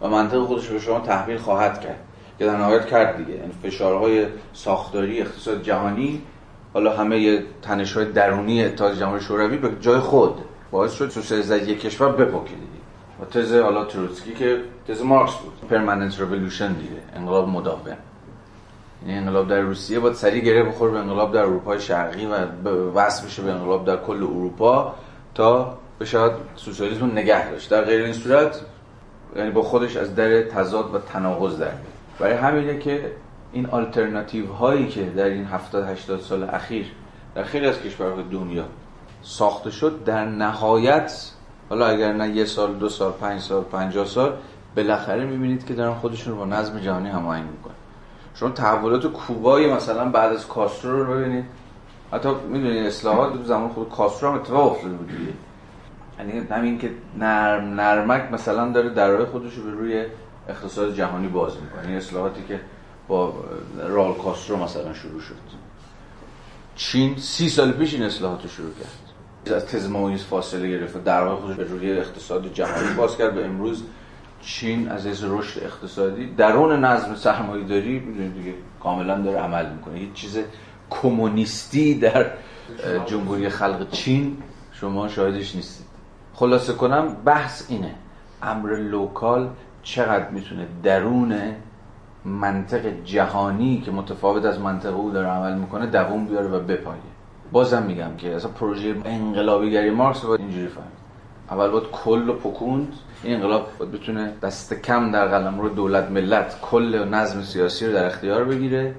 و 0.00 0.08
منطق 0.08 0.44
خودش 0.44 0.66
به 0.66 0.78
شما 0.78 1.00
تحمیل 1.00 1.38
خواهد 1.38 1.80
کرد 1.80 2.00
که 2.38 2.46
در 2.46 2.56
نهایت 2.56 2.86
کرد 2.86 3.16
دیگه. 3.16 3.38
یعنی 3.38 3.52
فشارهای 3.62 4.26
ساختاری 4.52 5.20
اقتصاد 5.20 5.62
جهانی 5.62 6.22
حالا 6.74 6.96
همه 6.96 7.42
تنش 7.62 7.92
های 7.92 8.12
درونی 8.12 8.64
اتحاد 8.64 8.98
جمهوری 8.98 9.20
شوروی 9.20 9.56
به 9.56 9.70
جای 9.80 9.98
خود 9.98 10.34
باعث 10.70 10.92
شد 10.92 11.08
سوسیالیسم 11.08 11.56
یک 11.56 11.80
کشور 11.80 12.08
بپکه 12.08 12.54
دیگه. 12.54 12.66
و 13.20 13.24
تز 13.24 13.54
حالا 13.54 13.84
تروتسکی 13.84 14.34
که 14.34 14.60
تز 14.88 15.02
مارکس 15.02 15.34
بود. 15.34 15.68
permanent 15.70 16.20
revolution 16.20 16.72
دیگه. 16.72 17.00
انقلاب 17.16 17.48
مداوم. 17.48 17.96
یعنی 19.06 19.18
انقلاب 19.18 19.48
در 19.48 19.60
روسیه 19.60 20.00
باید 20.00 20.14
سریع 20.14 20.44
گره 20.44 20.62
بخوره 20.62 20.92
به 20.92 20.98
انقلاب 20.98 21.32
در 21.32 21.40
اروپای 21.40 21.80
شرقی 21.80 22.26
و 22.26 22.34
وصل 22.94 23.26
بشه 23.26 23.42
به 23.42 23.50
انقلاب 23.50 23.84
در 23.84 23.96
کل 23.96 24.22
اروپا 24.22 24.94
تا 25.34 25.78
بشه 26.00 26.30
سوسیالیسم 26.56 27.06
نگه 27.06 27.50
داشت. 27.50 27.70
در 27.70 27.84
غیر 27.84 28.04
این 28.04 28.12
صورت 28.12 28.60
یعنی 29.36 29.50
با 29.50 29.62
خودش 29.62 29.96
از 29.96 30.14
در 30.14 30.42
تضاد 30.42 30.94
و 30.94 30.98
تناقض 30.98 31.58
در 31.58 31.70
برای 32.18 32.34
همینه 32.34 32.78
که 32.78 33.12
این 33.52 33.66
آلترناتیو 33.66 34.52
هایی 34.52 34.88
که 34.88 35.04
در 35.04 35.24
این 35.24 35.44
70 35.44 35.84
80 35.84 36.20
سال 36.20 36.42
اخیر 36.42 36.86
در 37.34 37.42
خیلی 37.42 37.66
از 37.66 37.82
کشورهای 37.82 38.24
دنیا 38.32 38.64
ساخته 39.22 39.70
شد 39.70 40.04
در 40.04 40.24
نهایت 40.24 41.30
حالا 41.68 41.86
اگر 41.86 42.12
نه 42.12 42.28
یه 42.28 42.44
سال 42.44 42.74
دو 42.74 42.88
سال 42.88 43.12
پنج 43.12 43.40
سال 43.40 43.62
پنجاه 43.62 44.06
سال 44.06 44.36
بالاخره 44.76 45.24
می‌بینید 45.24 45.66
که 45.66 45.74
دارن 45.74 45.94
خودشون 45.94 46.32
رو 46.32 46.38
با 46.38 46.44
نظم 46.44 46.80
جهانی 46.80 47.08
هماهنگ 47.08 47.44
می‌کنن. 47.50 47.75
شما 48.40 48.50
تحولات 48.50 49.06
کوبای 49.06 49.72
مثلا 49.72 50.08
بعد 50.08 50.32
از 50.32 50.48
کاسترو 50.48 51.04
رو 51.04 51.14
ببینید. 51.14 51.44
حتی 52.12 52.28
می‌دونید 52.48 52.86
اصلاحات 52.86 53.32
تو 53.32 53.44
زمان 53.44 53.68
خود 53.68 53.90
کاسترو 53.90 54.28
هم 54.28 54.34
اتفاق 54.34 54.72
افتاده 54.72 54.94
بود 54.94 55.08
دیگه. 55.08 55.32
یعنی 56.18 56.46
همین 56.50 56.78
که 56.78 56.90
نرم 57.18 57.80
نرمک 57.80 58.32
مثلا 58.32 58.72
داره 58.72 58.88
درای 58.88 59.24
خودش 59.24 59.54
رو 59.54 59.62
به 59.62 59.70
روی 59.70 60.04
اقتصاد 60.48 60.94
جهانی 60.94 61.28
باز 61.28 61.52
می‌کنه. 61.62 61.88
این 61.88 61.96
اصلاحاتی 61.96 62.42
که 62.48 62.60
با 63.08 63.34
رال 63.88 64.14
کاسترو 64.14 64.56
مثلا 64.56 64.92
شروع 64.92 65.20
شد. 65.20 65.34
چین 66.76 67.16
سی 67.16 67.48
سال 67.48 67.72
پیش 67.72 67.94
این 67.94 68.02
اصلاحات 68.02 68.42
رو 68.42 68.48
شروع 68.48 68.70
کرد. 68.80 69.06
از 69.56 69.66
تز 69.66 69.88
فاصله 70.30 70.68
گرفت 70.68 71.04
در 71.04 71.22
واقع 71.22 71.42
خودش 71.42 71.56
به 71.56 71.64
روی 71.64 71.98
اقتصاد 71.98 72.52
جهانی 72.52 72.94
باز 72.96 73.18
کرد 73.18 73.38
و 73.38 73.40
امروز 73.40 73.82
چین 74.40 74.88
از 74.88 75.06
از 75.06 75.24
رشد 75.24 75.64
اقتصادی 75.64 76.26
درون 76.26 76.84
نظم 76.84 77.14
سرمایه‌داری 77.14 77.98
می‌دونید 77.98 78.34
دیگه 78.34 78.54
کاملا 78.82 79.20
داره 79.20 79.38
عمل 79.38 79.72
می‌کنه. 79.72 79.98
هیچ 79.98 80.12
چیز 80.12 80.38
کمونیستی 80.90 81.94
در 81.98 82.26
جمهوری 83.06 83.48
خلق 83.48 83.90
چین 83.90 84.36
شما 84.72 85.08
شاهدش 85.08 85.54
نیستید. 85.54 85.86
خلاصه 86.34 86.72
کنم 86.72 87.16
بحث 87.24 87.70
اینه 87.70 87.94
امر 88.42 88.76
local 88.76 89.50
چقدر 89.82 90.30
می‌تونه 90.30 90.66
درون 90.82 91.40
منطق 92.24 93.04
جهانی 93.04 93.82
که 93.84 93.90
متفاوت 93.90 94.44
از 94.44 94.60
منطق 94.60 94.96
او 94.96 95.10
داره 95.10 95.28
عمل 95.28 95.58
می‌کنه 95.58 95.86
دووم 95.86 96.26
بیاره 96.26 96.48
و 96.48 96.60
بپایه. 96.60 97.00
بازم 97.52 97.82
میگم 97.82 98.16
که 98.18 98.34
اصلا 98.34 98.50
پروژه 98.50 98.96
انقلابیگری 99.04 99.90
مارکس 99.90 100.20
باید 100.24 100.40
اینجوری 100.40 100.66
فهمید. 100.66 101.05
اول 101.50 101.68
باید 101.68 101.90
کل 101.90 102.28
و 102.28 102.32
پکوند. 102.32 102.92
این 103.22 103.34
انقلاب 103.34 103.68
باید 103.78 103.92
بتونه 103.92 104.32
دست 104.42 104.74
کم 104.74 105.10
در 105.10 105.26
قلمرو 105.26 105.68
دولت 105.68 106.10
ملت 106.10 106.60
کل 106.60 107.08
نظم 107.08 107.42
سیاسی 107.42 107.86
رو 107.86 107.92
در 107.92 108.06
اختیار 108.06 108.44
بگیره 108.44 108.94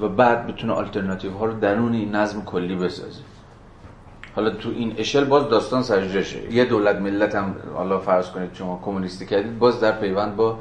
و 0.00 0.08
بعد 0.08 0.46
بتونه 0.46 0.72
آلترناتیو 0.72 1.32
ها 1.32 1.44
رو 1.44 1.60
درون 1.60 1.94
این 1.94 2.14
نظم 2.14 2.42
کلی 2.44 2.76
بسازه. 2.76 3.20
حالا 4.36 4.50
تو 4.50 4.68
این 4.68 4.94
اشل 4.98 5.24
باز 5.24 5.48
داستان 5.48 5.82
سرجشه 5.82 6.52
یه 6.52 6.64
دولت 6.64 6.96
ملت 6.96 7.34
هم 7.34 7.54
حالا 7.74 7.98
فرض 7.98 8.30
کنید 8.30 8.54
شما 8.54 8.80
کمونیستی 8.84 9.26
کردید 9.26 9.58
باز 9.58 9.80
در 9.80 9.92
پیوند 9.92 10.36
با 10.36 10.58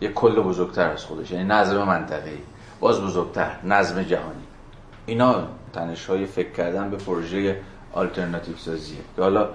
یه 0.00 0.12
کل 0.12 0.40
بزرگتر 0.40 0.90
از 0.90 1.04
خودش 1.04 1.30
یعنی 1.30 1.44
نظم 1.44 1.82
منطقه‌ای. 1.82 2.38
باز 2.80 3.00
بزرگتر 3.00 3.50
نظم 3.64 4.02
جهانی. 4.02 4.42
اینا 5.06 5.34
تنش 5.72 6.06
های 6.06 6.26
فکر 6.26 6.52
کردن 6.52 6.90
به 6.90 6.96
پروژه 6.96 7.56
آلترناتیو 7.92 8.56
سازیه 8.56 8.98
حالا 9.18 9.48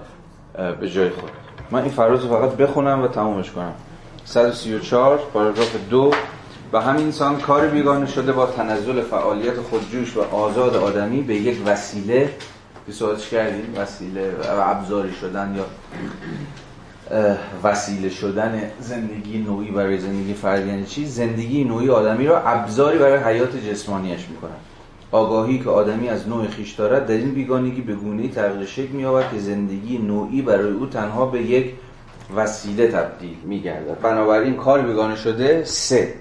به 0.80 0.90
جای 0.90 1.10
خود. 1.10 1.30
من 1.70 1.82
این 1.82 1.90
فراز 1.90 2.24
رو 2.24 2.28
فقط 2.28 2.56
بخونم 2.56 3.02
و 3.02 3.08
تمومش 3.08 3.50
کنم. 3.50 3.72
134 4.24 5.18
پاراگراف 5.18 5.76
دو. 5.90 6.10
و 6.72 6.80
همین 6.80 7.04
انسان 7.04 7.40
کار 7.40 7.66
بیگانه 7.66 8.06
شده 8.06 8.32
با 8.32 8.46
تنزل 8.46 9.02
فعالیت 9.02 9.60
خودجوش 9.60 10.16
و 10.16 10.20
آزاد 10.20 10.76
آدمی 10.76 11.22
به 11.22 11.34
یک 11.34 11.58
وسیله 11.66 12.30
که 12.86 12.92
سوالش 12.92 13.28
کردیم 13.28 13.74
وسیله 13.76 14.30
و 14.30 14.70
ابزاری 14.70 15.12
شدن 15.12 15.56
یا 15.56 15.64
وسیله 17.64 18.08
شدن 18.08 18.70
زندگی 18.80 19.38
نوعی 19.38 19.70
برای 19.70 19.98
زندگی 19.98 20.34
فردی 20.34 20.68
یعنی 20.68 20.84
چی؟ 20.84 21.06
زندگی 21.06 21.64
نوعی 21.64 21.90
آدمی 21.90 22.26
را 22.26 22.40
ابزاری 22.40 22.98
برای 22.98 23.18
حیات 23.18 23.56
جسمانیش 23.56 24.28
می‌کنن. 24.30 24.50
آگاهی 25.12 25.58
که 25.58 25.70
آدمی 25.70 26.08
از 26.08 26.28
نوع 26.28 26.46
خیش 26.46 26.72
دارد 26.72 27.06
در 27.06 27.14
این 27.14 27.30
بیگانگی 27.30 27.80
به 27.80 27.94
گونه‌ای 27.94 28.28
تغییر 28.28 28.66
شکل 28.66 28.92
می‌یابد 28.92 29.30
که 29.30 29.38
زندگی 29.38 29.98
نوعی 29.98 30.42
برای 30.42 30.72
او 30.72 30.86
تنها 30.86 31.26
به 31.26 31.42
یک 31.42 31.74
وسیله 32.36 32.88
تبدیل 32.88 33.36
می‌گردد. 33.44 34.00
بنابراین 34.00 34.56
کار 34.56 34.82
بیگانه 34.82 35.16
شده 35.16 35.64
سه. 35.64 36.14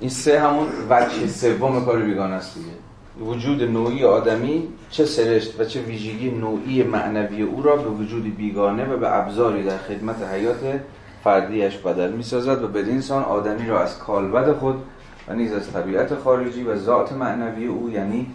این 0.00 0.10
سه 0.10 0.40
همون 0.40 0.66
وجه 0.90 1.26
سوم 1.26 1.84
کار 1.84 1.98
بیگانه 1.98 2.34
است 2.34 2.54
دیگه. 2.54 3.30
وجود 3.30 3.62
نوعی 3.62 4.04
آدمی 4.04 4.68
چه 4.90 5.04
سرشت 5.04 5.60
و 5.60 5.64
چه 5.64 5.80
ویژگی 5.80 6.30
نوعی 6.30 6.82
معنوی 6.82 7.42
او 7.42 7.62
را 7.62 7.76
به 7.76 7.88
وجود 7.88 8.36
بیگانه 8.36 8.84
و 8.86 8.96
به 8.96 9.16
ابزاری 9.16 9.62
در 9.62 9.78
خدمت 9.78 10.16
حیات 10.32 10.80
فردیش 11.24 11.76
بدل 11.76 12.12
می‌سازد 12.12 12.64
و 12.64 12.68
بدین 12.68 13.00
سان 13.00 13.22
آدمی 13.22 13.66
را 13.66 13.82
از 13.82 13.98
کالبد 13.98 14.52
خود 14.52 14.74
و 15.28 15.34
نیز 15.34 15.52
از 15.52 15.72
طبیعت 15.72 16.14
خارجی 16.14 16.62
و 16.62 16.76
ذات 16.76 17.12
معنوی 17.12 17.66
او 17.66 17.90
یعنی 17.90 18.26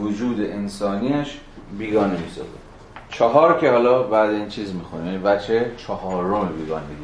وجود 0.00 0.40
انسانیش 0.40 1.38
بیگانه 1.78 2.20
می‌سازد. 2.20 2.64
چهار 3.10 3.58
که 3.58 3.70
حالا 3.70 4.02
بعد 4.02 4.30
این 4.30 4.48
چیز 4.48 4.74
می‌خونه 4.74 5.06
یعنی 5.06 5.18
بچه 5.18 5.70
چهارم 5.76 6.48
بیگانگی. 6.48 6.94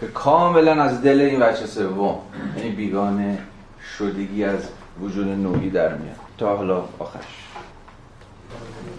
که 0.00 0.06
کاملا 0.06 0.82
از 0.82 1.02
دل 1.02 1.20
این 1.20 1.40
بچه 1.40 1.66
سوم 1.66 2.18
یعنی 2.56 2.70
بیگانه 2.70 3.38
شدگی 3.98 4.44
از 4.44 4.68
وجود 5.00 5.28
نوعی 5.28 5.70
در 5.70 5.88
میاد. 5.88 6.16
تا 6.38 6.56
حالا 6.56 6.84
آخرش. 6.98 7.47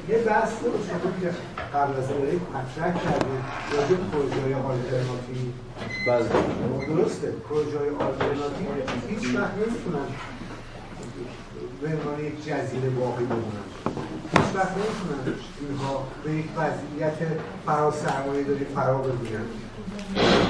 یه 0.10 0.18
بحث 0.18 0.52
رو 0.64 0.72
شما 0.72 1.12
که 1.22 1.30
قبل 1.74 1.94
از 1.98 2.12
این 2.12 2.42
مطرح 2.54 2.94
کردید 3.04 3.44
راجع 3.72 3.96
به 3.96 4.04
پروژه‌های 4.12 4.54
آلترناتیو. 4.54 5.52
بله. 6.08 6.96
درسته 6.96 7.28
پروژه‌های 7.50 7.90
آلترناتیو 7.90 8.68
هیچ 9.08 9.36
وقت 9.36 9.54
نمی‌تونن 9.54 10.08
به 11.82 11.88
عنوان 11.88 12.26
یک 12.26 12.46
جزیره 12.46 12.90
باقی 12.90 13.26
بمونن. 13.26 13.68
هیچ 14.34 14.56
وقت 14.56 14.72
نمی‌تونن 14.72 15.38
اینها 15.70 16.08
به 16.24 16.32
یک 16.32 16.46
وضعیت 16.58 17.18
فرا 17.66 17.92
سرمایه 17.92 18.44
داری 18.44 18.66
فرا 18.66 18.98
بگیرن 18.98 19.46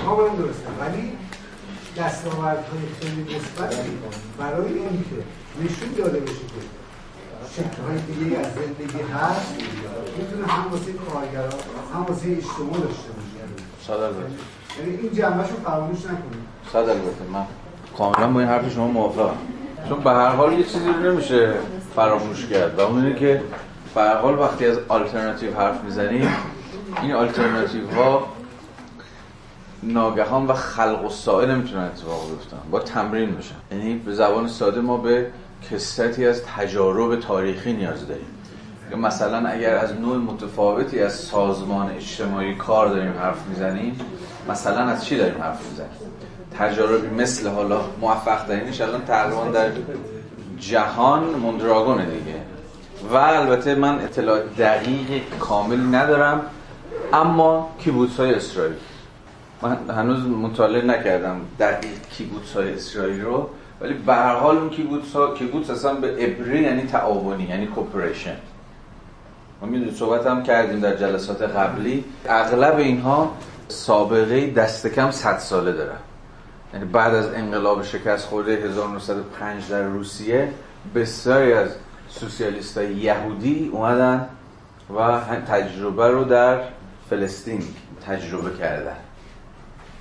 کاملا 0.05 0.27
درسته 0.27 0.67
ولی 0.79 1.17
دستاوردهای 1.97 2.81
خیلی 3.01 3.35
مثبتی 3.35 3.89
برای 4.37 4.73
اینکه 4.73 5.15
نشون 5.63 5.89
داده 5.97 6.19
بشه 6.19 6.33
که 6.33 6.78
شکل‌های 7.59 7.99
دیگه 7.99 8.37
از 8.39 8.45
زندگی 8.53 9.01
هست 9.13 9.53
می‌تونه 10.17 10.47
هم 10.47 10.71
واسه 10.71 10.93
کارگران 10.93 11.59
هم 11.93 12.01
واسه 12.01 12.27
اجتماع 12.29 12.87
داشته 12.87 13.09
باشه. 13.11 13.29
صد 13.87 13.91
البته 13.91 14.19
یعنی 14.79 14.97
این 14.97 15.13
جنبهش 15.13 15.49
رو 15.49 15.55
فراموش 15.55 15.99
نکنید. 15.99 16.43
صد 16.73 16.77
البته 16.77 17.23
من 17.33 17.45
کاملا 17.97 18.27
با 18.27 18.39
این 18.39 18.49
حرف 18.49 18.73
شما 18.73 18.87
موافقم. 18.87 19.37
چون 19.89 19.99
به 19.99 20.09
هر 20.09 20.29
حال 20.29 20.53
یه 20.53 20.63
چیزی 20.63 20.87
رو 20.87 21.11
نمیشه 21.11 21.53
فراموش 21.95 22.45
کرد 22.45 22.79
و 22.79 22.81
اون 22.81 23.05
اینه 23.05 23.19
که 23.19 23.41
به 23.95 24.01
هر 24.01 24.17
حال 24.17 24.39
وقتی 24.39 24.65
از 24.65 24.77
آلترناتیو 24.87 25.55
حرف 25.55 25.83
می‌زنیم 25.83 26.27
این 27.01 27.13
آلترناتیو 27.13 27.89
ها 27.89 28.27
ناگهان 29.83 30.47
و 30.47 30.53
خلق 30.53 31.05
و 31.05 31.09
سائل 31.09 31.51
نمی‌تونن 31.51 31.83
اتفاق 31.83 32.29
بیفتن. 32.29 32.57
با 32.71 32.79
تمرین 32.79 33.35
بشن 33.35 33.55
یعنی 33.71 33.95
به 33.95 34.13
زبان 34.13 34.47
ساده 34.47 34.81
ما 34.81 34.97
به 34.97 35.31
کسرتی 35.71 36.27
از 36.27 36.43
تجارب 36.43 37.19
تاریخی 37.19 37.73
نیاز 37.73 38.07
داریم. 38.07 38.25
مثلا 38.97 39.49
اگر 39.49 39.75
از 39.75 39.93
نوع 39.93 40.17
متفاوتی 40.17 40.99
از 40.99 41.13
سازمان 41.13 41.89
اجتماعی 41.89 42.55
کار 42.55 42.87
داریم 42.87 43.13
حرف 43.19 43.47
می‌زنیم 43.49 43.99
مثلا 44.49 44.79
از 44.79 45.05
چی 45.05 45.17
داریم 45.17 45.41
حرف 45.41 45.69
می‌زنیم؟ 45.69 45.89
تجاربی 46.59 47.07
مثل 47.07 47.49
حالا 47.49 47.81
موفق 48.01 48.43
ترینش 48.47 48.81
الان 48.81 49.05
تقریبا 49.05 49.45
در 49.45 49.69
جهان 50.59 51.23
مندراگونه 51.23 52.05
دیگه. 52.05 52.35
و 53.13 53.15
البته 53.15 53.75
من 53.75 53.99
اطلاع 53.99 54.39
دقیق 54.57 55.21
کامل 55.39 55.95
ندارم 55.95 56.41
اما 57.13 57.69
کیبوتس 57.79 58.19
های 58.19 58.33
اسرائیل. 58.33 58.75
من 59.61 59.77
هنوز 59.89 60.19
مطالعه 60.19 60.85
نکردم 60.85 61.41
دقیق 61.59 61.99
کیبوتس 62.11 62.53
های 62.53 62.73
اسرائیل 62.73 63.21
رو. 63.21 63.49
ولی 63.81 63.93
به 63.93 64.13
هر 64.13 64.35
حال 64.35 64.57
اون 64.57 64.69
کیبوتس 64.69 65.13
ها 65.13 65.33
کیبوتس 65.33 65.69
اصلا 65.69 65.93
به 65.93 66.07
عبری 66.07 66.61
یعنی 66.61 66.81
تعاونی 66.81 67.43
یعنی 67.43 67.67
کوپریشن 67.67 68.35
ما 69.61 69.67
می‌دونید 69.67 69.95
صحبت 69.95 70.27
هم 70.27 70.43
کردیم 70.43 70.79
در 70.79 70.95
جلسات 70.95 71.41
قبلی. 71.41 72.05
اغلب 72.29 72.77
اینها 72.77 73.31
سابقه 73.67 74.47
دست 74.47 74.87
کم 74.87 75.11
100 75.11 75.37
ساله 75.37 75.71
دارن. 75.71 75.97
یعنی 76.73 76.85
بعد 76.85 77.15
از 77.15 77.33
انقلاب 77.33 77.83
شکست 77.83 78.27
خورده 78.27 78.51
1905 78.51 79.69
در 79.69 79.83
روسیه 79.83 80.53
بسیاری 80.95 81.53
از 81.53 81.69
سوسیالیست 82.09 82.77
های 82.77 82.95
یهودی 82.95 83.69
اومدن 83.73 84.29
و 84.97 85.21
تجربه 85.47 86.07
رو 86.07 86.23
در 86.23 86.59
فلسطین 87.09 87.63
تجربه 88.07 88.57
کردن. 88.57 88.95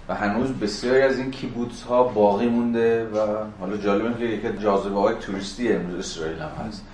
و 0.09 0.15
هنوز 0.15 0.53
بسیاری 0.53 1.03
از 1.03 1.19
این 1.19 1.31
کیبوتس 1.31 1.83
ها 1.83 2.03
باقی 2.03 2.47
مونده 2.47 3.05
و 3.05 3.19
حالا 3.61 3.77
جالبه 3.77 4.19
که 4.19 4.25
یکی 4.25 4.59
جاذبه 4.63 5.01
های 5.01 5.15
توریستی 5.21 5.73
امروز 5.73 5.99
اسرائیل 5.99 6.39
هم 6.39 6.67
هست. 6.67 6.85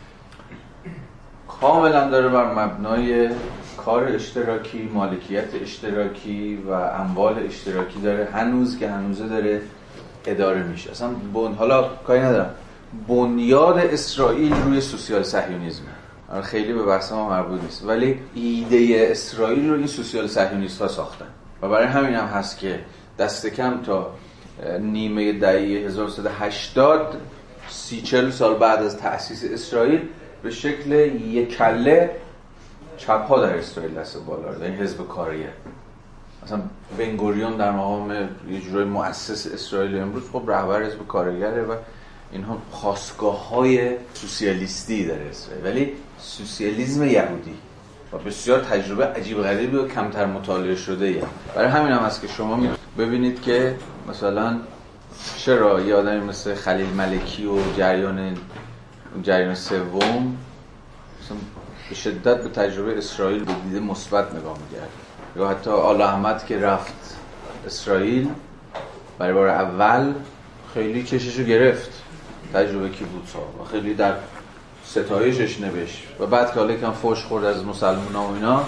کاملا 1.60 2.10
داره 2.10 2.28
بر 2.28 2.54
مبنای 2.54 3.30
کار 3.76 4.04
اشتراکی 4.04 4.90
مالکیت 4.94 5.54
اشتراکی 5.62 6.56
و 6.56 6.70
اموال 6.72 7.38
اشتراکی 7.38 8.00
داره. 8.00 8.28
هنوز 8.32 8.78
که 8.78 8.90
هنوزه 8.90 9.28
داره 9.28 9.62
اداره 10.26 10.62
میشه. 10.62 10.90
اصلا 10.90 11.08
بن... 11.08 11.54
حالا 11.54 11.88
کاری 12.06 12.20
ندارم. 12.20 12.50
بنیاد 13.08 13.78
اسرائیل 13.78 14.54
روی 14.64 14.80
سوسیال 14.80 15.22
صهیونیسم 15.22 15.82
خیلی 16.42 16.72
به 16.72 16.82
بحث 16.82 17.12
ما 17.12 17.28
مربوط 17.28 17.62
نیست. 17.62 17.84
ولی 17.84 18.18
ایده 18.34 19.08
اسرائیل 19.10 19.70
رو 19.70 19.76
این 19.76 19.86
سوسیال 19.86 20.26
صهیونیست 20.26 20.82
ها 20.82 20.88
ساختن. 20.88 21.26
و 21.62 21.68
برای 21.68 21.86
همین 21.86 22.14
هم 22.14 22.26
هست 22.26 22.58
که 22.58 22.80
دست 23.18 23.46
کم 23.46 23.82
تا 23.82 24.10
نیمه 24.80 25.32
دهه 25.32 25.86
1380 25.86 27.20
سی 27.68 28.02
چل 28.02 28.30
سال 28.30 28.54
بعد 28.54 28.82
از 28.82 28.96
تأسیس 28.96 29.44
اسرائیل 29.44 30.00
به 30.42 30.50
شکل 30.50 30.92
یک 30.92 31.56
کله 31.56 32.10
چپ 32.96 33.26
ها 33.28 33.46
در 33.46 33.58
اسرائیل 33.58 33.94
دست 33.94 34.18
بالا 34.26 34.54
در 34.54 34.66
این 34.66 34.74
حزب 34.74 35.08
کاریه 35.08 35.48
مثلا 36.44 36.60
بنگوریون 36.98 37.56
در 37.56 37.70
مقام 37.70 38.12
یه 38.50 38.60
جورای 38.60 38.84
مؤسس 38.84 39.52
اسرائیل 39.52 39.98
امروز 39.98 40.30
خب 40.32 40.42
رهبر 40.50 40.82
حزب 40.82 41.06
کارگره 41.08 41.62
و 41.62 41.74
اینها 42.32 42.58
خواستگاه 42.70 43.48
های 43.48 43.90
سوسیالیستی 44.14 45.06
در 45.06 45.22
اسرائیل 45.30 45.64
ولی 45.64 45.92
سوسیالیسم 46.18 47.04
یهودی 47.04 47.54
و 48.12 48.18
بسیار 48.18 48.60
تجربه 48.60 49.06
عجیب 49.06 49.42
غریبی 49.42 49.76
و 49.76 49.88
کمتر 49.88 50.26
مطالعه 50.26 50.76
شده 50.76 51.06
ایه. 51.06 51.22
برای 51.54 51.68
همین 51.68 51.92
هم 51.92 52.02
هست 52.02 52.20
که 52.20 52.28
شما 52.28 52.56
ببینید 52.98 53.42
که 53.42 53.76
مثلا 54.08 54.56
چرا 55.36 55.80
یه 55.80 55.94
آدمی 55.94 56.20
مثل 56.20 56.54
خلیل 56.54 56.86
ملکی 56.86 57.46
و 57.46 57.58
جریان 57.76 58.36
جریان 59.22 59.54
سوم 59.54 60.36
به 61.88 61.94
شدت 61.94 62.42
به 62.42 62.48
تجربه 62.48 62.98
اسرائیل 62.98 63.44
به 63.44 63.52
دیده 63.64 63.80
مثبت 63.80 64.34
نگاه 64.34 64.58
می‌کرد. 64.58 64.88
یا 65.36 65.48
حتی 65.48 65.70
آل 65.70 66.02
احمد 66.02 66.46
که 66.46 66.60
رفت 66.60 67.16
اسرائیل 67.66 68.28
برای 69.18 69.32
بار 69.34 69.48
اول 69.48 70.12
خیلی 70.74 71.04
چششو 71.04 71.42
گرفت. 71.42 71.90
تجربه 72.54 72.88
کیبوتس 72.88 73.32
ها 73.32 73.62
و 73.62 73.64
خیلی 73.64 73.94
در 73.94 74.14
ستایشش 74.84 75.60
نوشت. 75.60 76.06
و 76.20 76.26
بعد 76.26 76.52
که 76.52 76.60
حالا 76.60 76.72
یکم 76.72 76.92
فوش 76.92 77.24
خورد 77.24 77.44
از 77.44 77.64
مسلمان 77.64 78.14
ها 78.14 78.26
و 78.26 78.34
اینا 78.34 78.64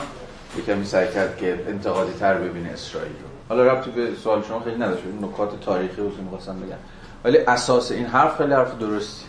یکمی 0.59 0.85
سعی 0.85 1.13
کرد 1.15 1.37
که 1.37 1.65
انتقادی 1.69 2.13
تر 2.13 2.35
ببینه 2.35 2.69
اسرائیل 2.69 3.26
حالا 3.49 3.73
ربطی 3.73 3.91
به 3.91 4.15
سوال 4.15 4.43
شما 4.43 4.61
خیلی 4.61 4.77
نداشت 4.77 5.03
نکات 5.23 5.61
تاریخی 5.61 5.97
رو 6.03 6.11
می‌خواستم 6.23 6.61
بگم. 6.61 6.77
ولی 7.25 7.39
اساس 7.39 7.93
این 7.93 8.07
حرف 8.07 8.37
خیلی 8.37 8.53
حرف 8.53 8.79
درستی. 8.79 9.25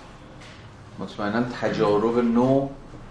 مطمئنا 1.00 1.44
تجارب 1.62 2.18
نو 2.18 2.68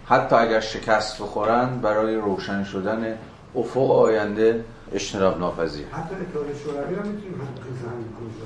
حتی 0.06 0.36
اگر 0.36 0.60
شکست 0.60 1.22
بخورن 1.22 1.78
برای 1.78 2.14
روشن 2.14 2.64
شدن 2.64 3.18
افق 3.54 3.90
آینده 3.90 4.64
اجتناب 4.92 5.38
ناپذیر. 5.38 5.86
حتی 5.86 6.14
اتحاد 6.14 6.46
شوروی 6.64 6.94
هم 6.94 7.06
می‌تونیم 7.06 7.40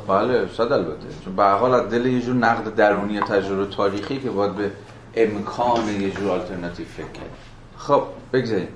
بله 0.09 0.49
صد 0.57 0.73
البته. 0.73 1.07
چون 1.25 1.37
به 1.37 1.45
حال 1.45 1.75
از 1.75 1.91
دل 1.91 2.07
یه 2.07 2.21
جور 2.21 2.35
نقد 2.35 2.75
درونی 2.75 3.21
تجربه 3.21 3.67
تاریخی 3.67 4.21
که 4.21 4.31
باید 4.31 4.55
به 4.55 4.71
امکان 5.15 5.89
یه 6.01 6.11
جور 6.11 6.31
آلترناتیو 6.31 6.87
فکر 6.87 7.07
کرد 7.07 7.31
خب 7.77 8.03
بگذاریم. 8.33 8.69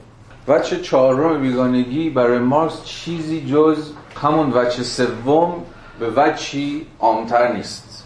وچه 0.49 0.81
چهارم 0.81 1.41
بیگانگی 1.41 2.11
برای 2.11 2.39
مارکس 2.39 2.85
چیزی 2.85 3.47
جز 3.47 3.93
همون 4.23 4.51
وچه 4.53 4.83
سوم 4.83 5.63
به 6.01 6.11
وچی 6.11 6.87
عامتر 7.01 7.53
نیست. 7.53 8.05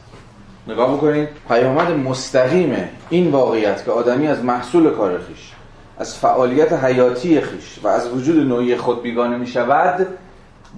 نگاه 0.69 0.97
بکنید 0.97 1.29
پیامد 1.49 1.91
مستقیم 1.91 2.77
این 3.11 3.31
واقعیت 3.31 3.85
که 3.85 3.91
آدمی 3.91 4.27
از 4.27 4.45
محصول 4.45 4.91
کار 4.91 5.19
خیش 5.19 5.53
از 5.99 6.19
فعالیت 6.19 6.73
حیاتی 6.73 7.41
خیش 7.41 7.79
و 7.83 7.89
از 7.89 8.11
وجود 8.13 8.47
نوعی 8.47 8.77
خود 8.77 9.03
بیگانه 9.03 9.37
می 9.37 9.47
شود 9.47 10.07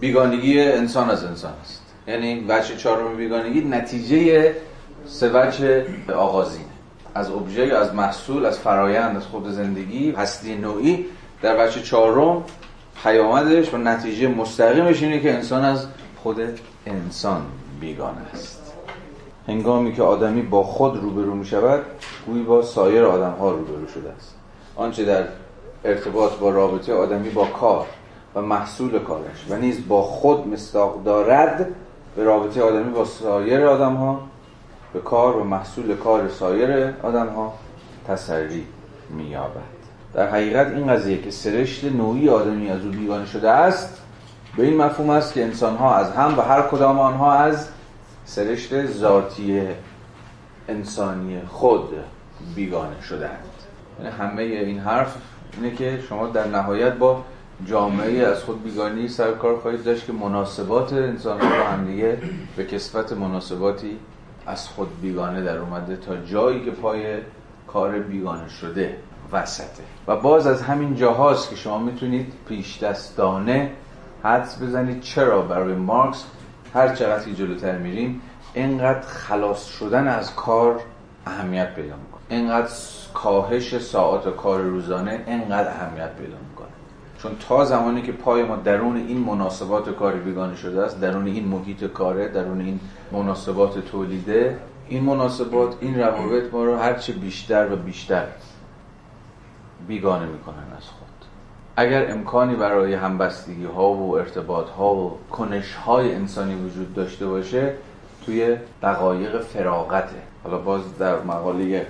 بیگانگی 0.00 0.60
انسان 0.60 1.10
از 1.10 1.24
انسان 1.24 1.52
است. 1.62 1.82
یعنی 2.08 2.44
وجه 2.48 2.76
چهارم 2.76 3.16
بیگانگی 3.16 3.60
نتیجه 3.60 4.54
سه 5.06 5.30
وجه 5.34 5.86
آغازینه. 6.14 6.64
از 7.14 7.30
ابژه 7.30 7.62
از 7.62 7.94
محصول 7.94 8.46
از 8.46 8.58
فرایند 8.58 9.16
از 9.16 9.24
خود 9.24 9.50
زندگی 9.50 10.10
هستی 10.10 10.54
نوعی 10.54 11.06
در 11.42 11.66
وجه 11.66 11.82
چهارم 11.82 12.44
پیامدش 13.02 13.74
و 13.74 13.76
نتیجه 13.76 14.28
مستقیمش 14.28 15.02
اینه 15.02 15.20
که 15.20 15.34
انسان 15.34 15.64
از 15.64 15.86
خود 16.22 16.40
انسان 16.86 17.42
بیگانه 17.80 18.20
است. 18.32 18.72
هنگامی 19.48 19.92
که 19.92 20.02
آدمی 20.02 20.42
با 20.42 20.62
خود 20.62 20.96
روبرو 20.96 21.34
می 21.34 21.46
شود 21.46 21.82
گویی 22.26 22.42
با 22.42 22.62
سایر 22.62 23.04
آدم 23.04 23.30
ها 23.30 23.50
روبرو 23.50 23.88
شده 23.88 24.12
است. 24.16 24.34
آنچه 24.76 25.04
در 25.04 25.24
ارتباط 25.84 26.32
با 26.32 26.50
رابطه 26.50 26.94
آدمی 26.94 27.30
با 27.30 27.44
کار 27.44 27.86
و 28.34 28.42
محصول 28.42 28.98
کارش 28.98 29.46
و 29.50 29.56
نیز 29.56 29.88
با 29.88 30.02
خود 30.02 30.48
مستاق 30.48 31.04
دارد 31.04 31.68
به 32.16 32.24
رابطه 32.24 32.62
آدمی 32.62 32.90
با 32.90 33.04
سایر 33.04 33.66
آدم 33.66 33.94
ها 33.94 34.20
به 34.92 35.00
کار 35.00 35.36
و 35.36 35.44
محصول 35.44 35.96
کار 35.96 36.28
سایر 36.28 36.94
آدم 37.02 37.26
ها 37.26 37.54
تسری 38.08 38.66
میابد 39.10 39.79
در 40.14 40.28
حقیقت 40.28 40.66
این 40.66 40.86
قضیه 40.86 41.22
که 41.22 41.30
سرشت 41.30 41.84
نوعی 41.84 42.28
آدمی 42.28 42.70
از 42.70 42.84
او 42.84 42.90
بیگانه 42.90 43.26
شده 43.26 43.50
است 43.50 44.02
به 44.56 44.62
این 44.62 44.76
مفهوم 44.76 45.10
است 45.10 45.34
که 45.34 45.44
انسان 45.44 45.76
ها 45.76 45.94
از 45.94 46.12
هم 46.12 46.38
و 46.38 46.42
هر 46.42 46.62
کدام 46.62 46.98
آنها 46.98 47.32
از 47.32 47.68
سرشت 48.24 48.86
ذاتی 48.86 49.62
انسانی 50.68 51.40
خود 51.48 51.94
بیگانه 52.54 53.02
شدند 53.02 53.44
یعنی 53.98 54.16
همه 54.16 54.42
این 54.42 54.78
حرف 54.78 55.16
اینه 55.56 55.76
که 55.76 56.00
شما 56.08 56.26
در 56.26 56.46
نهایت 56.46 56.92
با 56.92 57.24
جامعه 57.66 58.26
از 58.26 58.42
خود 58.42 58.64
بیگانی 58.64 59.08
سرکار 59.08 59.58
خواهید 59.58 59.84
داشت 59.84 60.06
که 60.06 60.12
مناسبات 60.12 60.92
انسان 60.92 61.40
ها 61.40 61.48
با 61.48 61.64
همدیگه 61.64 62.18
به 62.56 62.64
کسفت 62.64 63.12
مناسباتی 63.12 63.96
از 64.46 64.68
خود 64.68 65.00
بیگانه 65.02 65.42
در 65.42 65.58
اومده 65.58 65.96
تا 65.96 66.16
جایی 66.16 66.64
که 66.64 66.70
پای 66.70 67.16
کار 67.66 67.98
بیگانه 67.98 68.48
شده. 68.48 68.96
وسطه. 69.32 69.82
و 70.06 70.16
باز 70.16 70.46
از 70.46 70.62
همین 70.62 70.96
جاهاست 70.96 71.50
که 71.50 71.56
شما 71.56 71.78
می‌تونید 71.78 72.32
پیش 72.48 72.82
دستانه 72.82 73.70
حدس 74.22 74.62
بزنید 74.62 75.00
چرا 75.00 75.42
برای 75.42 75.74
مارکس 75.74 76.24
هر 76.74 76.94
چقدر 76.94 77.24
که 77.24 77.34
جلوتر 77.34 77.78
میریم 77.78 78.22
اینقدر 78.54 79.00
خلاص 79.00 79.64
شدن 79.64 80.08
از 80.08 80.34
کار 80.34 80.80
اهمیت 81.26 81.74
پیدا 81.74 81.94
می‌کنه. 81.96 82.20
اینقدر 82.28 82.70
کاهش 83.14 83.78
ساعات 83.78 84.36
کار 84.36 84.60
روزانه 84.60 85.24
اینقدر 85.26 85.68
اهمیت 85.68 86.16
پیدا 86.16 86.36
می‌کنه. 86.50 86.68
چون 87.22 87.32
تا 87.48 87.64
زمانی 87.64 88.02
که 88.02 88.12
پای 88.12 88.42
ما 88.42 88.56
درون 88.56 88.96
این 88.96 89.18
مناسبات 89.18 89.96
کاری 89.96 90.18
بیگانه 90.18 90.56
شده 90.56 90.82
است 90.82 91.00
درون 91.00 91.26
این 91.26 91.48
محیط 91.48 91.84
کاره 91.84 92.28
درون 92.28 92.60
این 92.60 92.80
مناسبات 93.12 93.78
تولیده 93.78 94.58
این 94.88 95.04
مناسبات 95.04 95.74
این 95.80 96.00
روابط 96.00 96.52
ما 96.52 96.64
رو 96.64 96.76
هرچه 96.76 97.12
بیشتر 97.12 97.72
و 97.72 97.76
بیشتر 97.76 98.24
بیگانه 99.88 100.26
می‌کنن 100.26 100.76
از 100.76 100.84
خود. 100.84 101.08
اگر 101.76 102.10
امکانی 102.10 102.54
برای 102.54 102.94
همبستگی 102.94 103.64
ها 103.64 103.92
و 103.92 104.16
ارتباط 104.16 104.68
ها 104.68 104.94
و 104.94 105.18
کنش 105.30 105.74
های 105.74 106.14
انسانی 106.14 106.54
وجود 106.54 106.94
داشته 106.94 107.26
باشه 107.26 107.74
توی 108.26 108.56
دقایق 108.82 109.42
فراغته. 109.42 110.22
حالا 110.44 110.58
باز 110.58 110.98
در 110.98 111.20
مقاله 111.20 111.86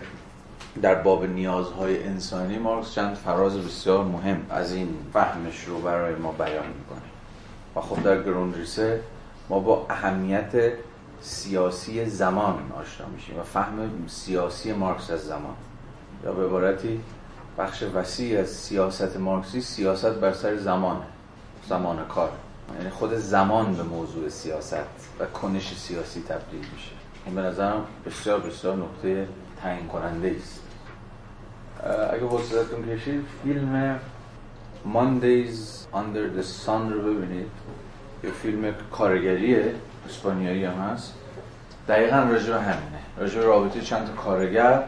در 0.83 0.95
باب 0.95 1.25
نیازهای 1.25 2.05
انسانی 2.05 2.59
مارکس 2.59 2.95
چند 2.95 3.15
فراز 3.15 3.59
بسیار 3.59 4.05
مهم 4.05 4.41
از 4.51 4.73
این 4.73 4.89
فهمش 5.13 5.65
رو 5.65 5.81
برای 5.81 6.15
ما 6.15 6.33
بیان 6.33 6.67
می‌کنه. 6.67 7.11
و 7.77 7.81
خب 7.81 8.03
در 8.03 8.23
گروندریسه 8.23 9.01
ما 9.49 9.59
با 9.59 9.87
اهمیت 9.91 10.73
سیاسی 11.21 12.05
زمان 12.05 12.55
آشنا 12.81 13.07
میشیم 13.07 13.39
و 13.39 13.43
فهم 13.43 13.91
سیاسی 14.07 14.73
مارکس 14.73 15.11
از 15.11 15.21
زمان. 15.21 15.55
یا 16.25 16.33
به 16.33 16.45
عبارتی 16.45 17.01
بخش 17.61 17.83
وسیع 17.95 18.41
از 18.41 18.49
سیاست 18.49 19.17
مارکسی 19.17 19.61
سیاست 19.61 20.15
بر 20.15 20.33
سر 20.33 20.57
زمانه 20.57 21.05
زمان 21.69 22.07
کار. 22.09 22.31
یعنی 22.79 22.91
خود 22.91 23.15
زمان 23.15 23.75
به 23.75 23.83
موضوع 23.83 24.29
سیاست 24.29 24.75
و 25.21 25.25
کنش 25.25 25.75
سیاسی 25.77 26.23
تبدیل 26.23 26.67
میشه. 26.73 26.91
این 27.27 27.35
به 27.35 27.41
نظرم 27.41 27.85
بسیار 28.07 28.41
بسیار 28.41 28.77
نقطه 28.77 29.29
تعیین 29.63 29.87
کننده 29.87 30.37
است 30.39 30.61
اگه 32.13 32.27
حوصلتون 32.27 32.97
کشید 32.97 33.27
فیلم 33.43 34.01
Mondays 34.95 35.59
Under 35.95 36.39
the 36.39 36.45
Sun 36.67 36.93
رو 36.93 37.15
ببینید. 37.15 37.51
یه 38.25 38.31
فیلم 38.31 38.75
کارگریه 38.93 39.75
اسپانیایی 40.09 40.65
هم 40.65 40.75
هست. 40.75 41.15
دقیقا 41.89 42.17
راجع 42.17 42.53
همینه. 42.53 43.01
راجع 43.19 43.41
رابطه 43.41 43.81
چند 43.81 44.07
تا 44.07 44.13
کارگر. 44.13 44.85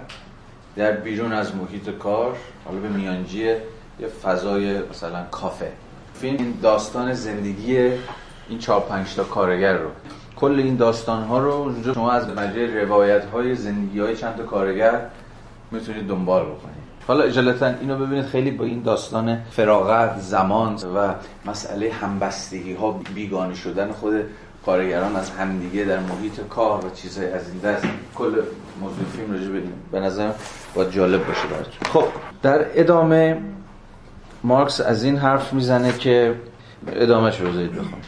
در 0.76 0.92
بیرون 0.92 1.32
از 1.32 1.56
محیط 1.56 1.90
کار 1.90 2.36
حالا 2.64 2.80
به 2.80 2.88
میانجی 2.88 3.42
یه 4.00 4.08
فضای 4.22 4.78
مثلا 4.90 5.22
کافه. 5.30 5.72
فیلم 6.14 6.36
این 6.38 6.54
داستان 6.62 7.12
زندگی 7.12 7.78
این 8.48 8.58
چهار 8.58 8.80
پنج 8.80 9.14
تا 9.14 9.24
کارگر 9.24 9.76
رو. 9.76 9.88
کل 10.36 10.54
این 10.58 10.76
داستان 10.76 11.22
ها 11.22 11.38
رو 11.38 11.72
شما 11.94 12.10
از 12.10 12.28
مجره 12.28 12.84
روایت 12.84 13.24
های 13.24 13.54
زندگی 13.54 14.00
های 14.00 14.16
چند 14.16 14.36
تا 14.36 14.42
کارگر 14.42 15.00
می‌تونید 15.70 16.06
دنبال 16.06 16.42
بکنید. 16.42 16.82
حالا 17.06 17.24
اجالتا 17.24 17.66
اینو 17.66 17.98
ببینید 17.98 18.24
خیلی 18.24 18.50
با 18.50 18.64
این 18.64 18.82
داستان 18.82 19.38
فراغت 19.50 20.18
زمان 20.18 20.74
و 20.74 21.14
مسئله 21.46 21.92
همبستگی 21.92 22.72
ها 22.74 23.00
بیگانه 23.14 23.54
شدن 23.54 23.92
خود 23.92 24.14
کارگران 24.66 25.16
از 25.16 25.30
همدیگه 25.30 25.84
در 25.84 25.98
محیط 25.98 26.40
کار 26.50 26.86
و 26.86 26.90
چیزهای 26.90 27.32
از 27.32 27.48
این 27.48 27.58
دست 27.58 27.84
کل 28.14 28.42
موضوع 28.80 29.04
فیلم 29.16 29.32
راجع 29.32 29.48
بدیم 29.48 29.72
به 29.92 30.00
نظر 30.00 30.30
باید 30.74 30.90
جالب 30.90 31.26
باشه 31.26 31.46
براتون. 31.48 31.92
خب 31.92 32.04
در 32.42 32.66
ادامه 32.80 33.38
مارکس 34.44 34.80
از 34.80 35.04
این 35.04 35.16
حرف 35.16 35.52
می‌زنه 35.52 35.92
که 35.92 36.34
ادامه 36.86 37.38
رو 37.38 37.48
بذارید 37.48 37.72
بخونم 37.72 38.02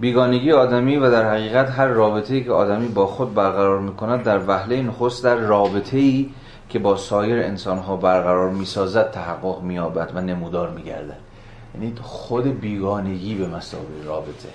بیگانگی 0.00 0.52
آدمی 0.52 0.96
و 0.96 1.10
در 1.10 1.30
حقیقت 1.30 1.70
هر 1.70 1.86
رابطه‌ای 1.86 2.44
که 2.44 2.52
آدمی 2.52 2.88
با 2.88 3.06
خود 3.06 3.34
برقرار 3.34 3.80
می‌کند 3.80 4.22
در 4.22 4.40
وهله 4.46 4.82
نخست 4.82 5.24
در 5.24 5.36
رابطه‌ای 5.36 6.30
که 6.68 6.78
با 6.78 6.96
سایر 6.96 7.42
انسانها 7.42 7.96
برقرار 7.96 8.50
می‌سازد 8.50 9.10
تحقق 9.10 9.62
مییابد 9.62 10.12
و 10.14 10.20
نمودار 10.20 10.70
میگردد. 10.70 11.18
یعنی 11.74 11.94
خود 12.02 12.60
بیگانگی 12.60 13.34
به 13.34 13.46
مسابقه 13.46 14.04
رابطه. 14.06 14.48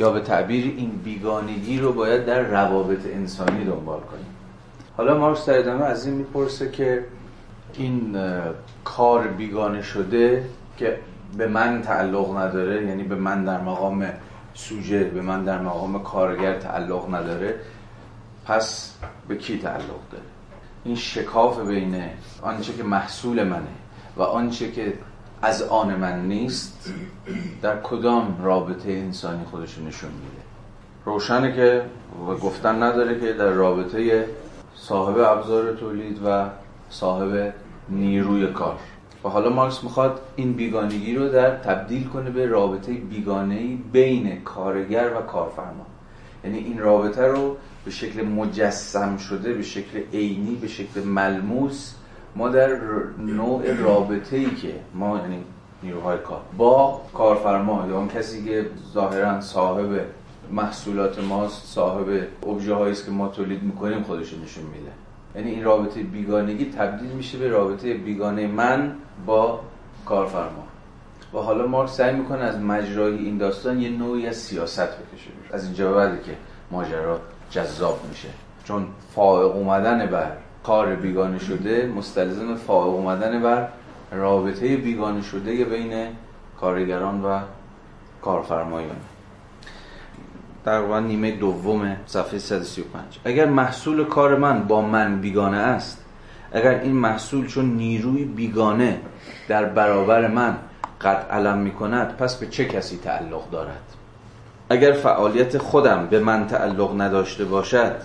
یا 0.00 0.10
به 0.10 0.20
تعبیر 0.20 0.74
این 0.76 0.90
بیگانگی 0.90 1.78
رو 1.78 1.92
باید 1.92 2.26
در 2.26 2.40
روابط 2.40 3.06
انسانی 3.06 3.64
دنبال 3.64 4.00
کنیم. 4.00 4.26
حالا 4.96 5.18
مارکس 5.18 5.48
در 5.48 5.58
ادامه 5.58 5.84
از 5.84 6.06
این 6.06 6.14
می‌پرسه 6.14 6.70
که 6.70 7.04
این 7.74 8.16
کار 8.84 9.26
بیگانه 9.26 9.82
شده 9.82 10.44
که 10.76 10.98
به 11.36 11.46
من 11.46 11.82
تعلق 11.82 12.36
نداره 12.36 12.86
یعنی 12.86 13.02
به 13.02 13.14
من 13.14 13.44
در 13.44 13.60
مقام 13.60 14.06
سوژه 14.54 15.04
به 15.04 15.22
من 15.22 15.44
در 15.44 15.58
مقام 15.58 16.02
کارگر 16.02 16.58
تعلق 16.58 17.14
نداره 17.14 17.54
پس 18.46 18.94
به 19.28 19.36
کی 19.36 19.58
تعلق 19.58 20.00
داره؟ 20.12 20.24
این 20.84 20.96
شکاف 20.96 21.60
بین 21.60 22.02
آنچه 22.42 22.72
که 22.72 22.82
محصول 22.82 23.44
منه 23.44 23.74
و 24.16 24.22
آنچه 24.22 24.72
که 24.72 24.92
از 25.42 25.62
آن 25.62 25.94
من 25.94 26.22
نیست 26.28 26.92
در 27.62 27.80
کدام 27.82 28.38
رابطه 28.42 28.90
انسانی 28.90 29.44
خودش 29.44 29.78
نشون 29.78 30.10
میده؟ 30.10 30.42
روشنه 31.04 31.52
که 31.56 31.82
و 32.28 32.34
گفتن 32.34 32.82
نداره 32.82 33.20
که 33.20 33.32
در 33.32 33.50
رابطه 33.50 34.26
صاحب 34.74 35.18
ابزار 35.18 35.72
تولید 35.72 36.20
و 36.26 36.46
صاحب 36.90 37.54
نیروی 37.88 38.46
کار. 38.46 38.78
و 39.24 39.28
حالا 39.28 39.50
مارکس 39.50 39.84
می‌خواد 39.84 40.20
این 40.36 40.52
بیگانگی 40.52 41.14
رو 41.14 41.28
در 41.28 41.56
تبدیل 41.56 42.08
کنه 42.08 42.30
به 42.30 42.46
رابطه 42.46 42.92
بیگانه 42.92 43.76
بین 43.92 44.42
کارگر 44.42 45.10
و 45.16 45.20
کارفرما. 45.20 45.86
یعنی 46.44 46.58
این 46.58 46.78
رابطه 46.78 47.26
رو 47.26 47.56
به 47.84 47.90
شکل 47.90 48.24
مجسم 48.24 49.16
شده 49.16 49.52
به 49.52 49.62
شکل 49.62 50.00
عینی 50.12 50.54
به 50.54 50.68
شکل 50.68 51.02
ملموس 51.02 51.94
ما 52.36 52.48
در 52.48 52.76
نوع 53.18 53.74
رابطه 53.74 54.36
ای 54.36 54.50
که 54.50 54.74
ما 54.94 55.16
یعنی 55.18 55.44
نیروهای 55.82 56.18
کار 56.18 56.40
با 56.56 57.00
کارفرما 57.14 57.86
یا 57.88 57.98
اون 57.98 58.08
کسی 58.08 58.44
که 58.44 58.66
ظاهرا 58.92 59.40
صاحب 59.40 60.00
محصولات 60.50 61.18
ماست 61.18 61.66
صاحب 61.66 62.06
ابژه 62.46 62.76
است 62.76 63.04
که 63.04 63.10
ما 63.10 63.28
تولید 63.28 63.62
می‌کنیم 63.62 64.02
خودش 64.02 64.34
نشون 64.34 64.64
میده. 64.64 64.90
یعنی 65.34 65.50
این 65.50 65.64
رابطه 65.64 66.02
بیگانگی 66.02 66.64
تبدیل 66.64 67.10
میشه 67.10 67.38
به 67.38 67.48
رابطه 67.48 67.94
بیگانه 67.94 68.46
من 68.46 68.92
با 69.26 69.60
کارفرما. 70.06 70.64
و 71.34 71.38
حالا 71.38 71.66
مارکس 71.66 71.96
سعی 71.96 72.14
می‌کنه 72.14 72.40
از 72.40 72.58
مجرای 72.58 73.18
این 73.18 73.38
داستان 73.38 73.80
یه 73.80 73.90
نوعی 73.90 74.26
از 74.26 74.36
سیاست 74.36 74.80
بکشه. 74.80 75.30
از 75.52 75.64
اینجا 75.64 75.92
بعدی 75.92 76.22
که 76.24 76.32
ماجرا 76.70 77.20
جذاب 77.50 78.00
میشه. 78.08 78.28
چون 78.64 78.86
فائق 79.14 79.56
اومدن 79.56 80.06
بر 80.06 80.32
کار 80.64 80.94
بیگانه 80.94 81.38
شده 81.38 81.92
مستلزم 81.96 82.54
فائق 82.54 82.94
اومدن 82.94 83.42
بر 83.42 83.68
رابطه 84.12 84.76
بیگانه 84.76 85.22
شده 85.22 85.64
بین 85.64 86.06
کارگران 86.60 87.24
و 87.24 87.40
کارفرمایان. 88.22 88.96
تقریبا 90.64 91.00
نیمه 91.00 91.30
دوم 91.30 91.96
صفحه 92.06 92.38
135 92.38 93.04
اگر 93.24 93.46
محصول 93.46 94.04
کار 94.04 94.36
من 94.36 94.62
با 94.62 94.80
من 94.80 95.20
بیگانه 95.20 95.56
است 95.56 96.04
اگر 96.52 96.80
این 96.80 96.92
محصول 96.92 97.46
چون 97.46 97.64
نیروی 97.64 98.24
بیگانه 98.24 99.00
در 99.48 99.64
برابر 99.64 100.28
من 100.28 100.56
قد 101.00 101.26
علم 101.30 101.58
می 101.58 101.70
کند 101.70 102.16
پس 102.16 102.36
به 102.36 102.46
چه 102.46 102.64
کسی 102.64 102.98
تعلق 102.98 103.50
دارد؟ 103.50 103.82
اگر 104.70 104.92
فعالیت 104.92 105.58
خودم 105.58 106.06
به 106.06 106.20
من 106.20 106.46
تعلق 106.46 107.00
نداشته 107.00 107.44
باشد 107.44 107.96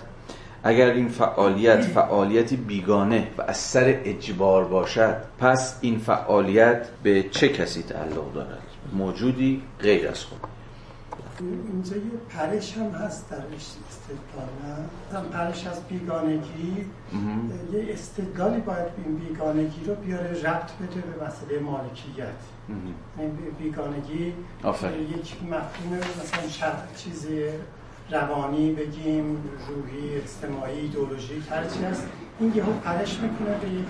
اگر 0.66 0.90
این 0.90 1.08
فعالیت 1.08 1.80
فعالیتی 1.80 2.56
بیگانه 2.56 3.28
و 3.38 3.42
از 3.42 3.56
سر 3.56 4.00
اجبار 4.04 4.64
باشد 4.64 5.16
پس 5.38 5.78
این 5.80 5.98
فعالیت 5.98 6.88
به 7.02 7.22
چه 7.22 7.48
کسی 7.48 7.82
تعلق 7.82 8.32
دارد؟ 8.34 8.62
موجودی 8.92 9.62
غیر 9.80 10.08
از 10.08 10.24
خود. 10.24 10.40
اینجا 11.40 11.96
یه 11.96 12.02
پرش 12.28 12.76
هم 12.76 12.90
هست 12.90 13.30
در 13.30 13.36
استدلال 13.36 14.48
نه؟ 15.12 15.28
پرش 15.28 15.66
از 15.66 15.80
بیگانگی. 15.88 16.86
یه 17.72 17.92
استدلالی 17.92 18.60
باید 18.60 18.88
این 19.04 19.16
بیگانگی 19.16 19.84
رو 19.86 19.94
بیاره 19.94 20.42
ربط 20.42 20.70
بده 20.72 21.00
به 21.00 21.26
مسئله 21.26 21.58
مالکیت. 21.58 22.26
بیگانگی 23.58 24.26
یک 25.14 25.36
مفهوم 25.42 25.98
مثلا 26.22 26.48
شرط 26.48 26.96
چیزی 26.96 27.42
روانی 28.10 28.72
بگیم 28.72 29.24
روحی 29.68 30.14
اجتماعی 30.14 30.80
ایدئولوژیک 30.80 31.42
هر 31.50 31.64
چی 31.64 31.84
هست. 31.84 32.06
این 32.40 32.52
یهو 32.54 32.72
پرش 32.72 33.18
می‌کنه 33.20 33.58
به 33.62 33.68
یک 33.68 33.86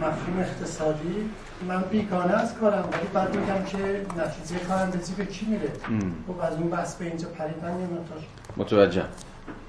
مفهوم 0.00 0.40
اقتصادی. 0.40 1.30
من 1.68 1.84
بیگانه 1.90 2.32
از 2.32 2.54
کارم 2.54 2.84
ولی 2.92 3.08
بعد 3.14 3.36
میگم 3.36 3.64
که 3.64 3.78
نتیجه 4.22 4.64
کارم 4.68 4.90
به 5.18 5.24
کی 5.26 5.46
میره؟ 5.46 5.72
خب 6.26 6.40
از 6.40 6.52
اون 6.52 6.70
بحث 6.70 6.94
به 6.94 7.04
اینجا 7.04 7.28
پریدن 7.28 7.80
یه 7.80 7.86
مقدار. 7.86 8.18
متوجه 8.56 9.02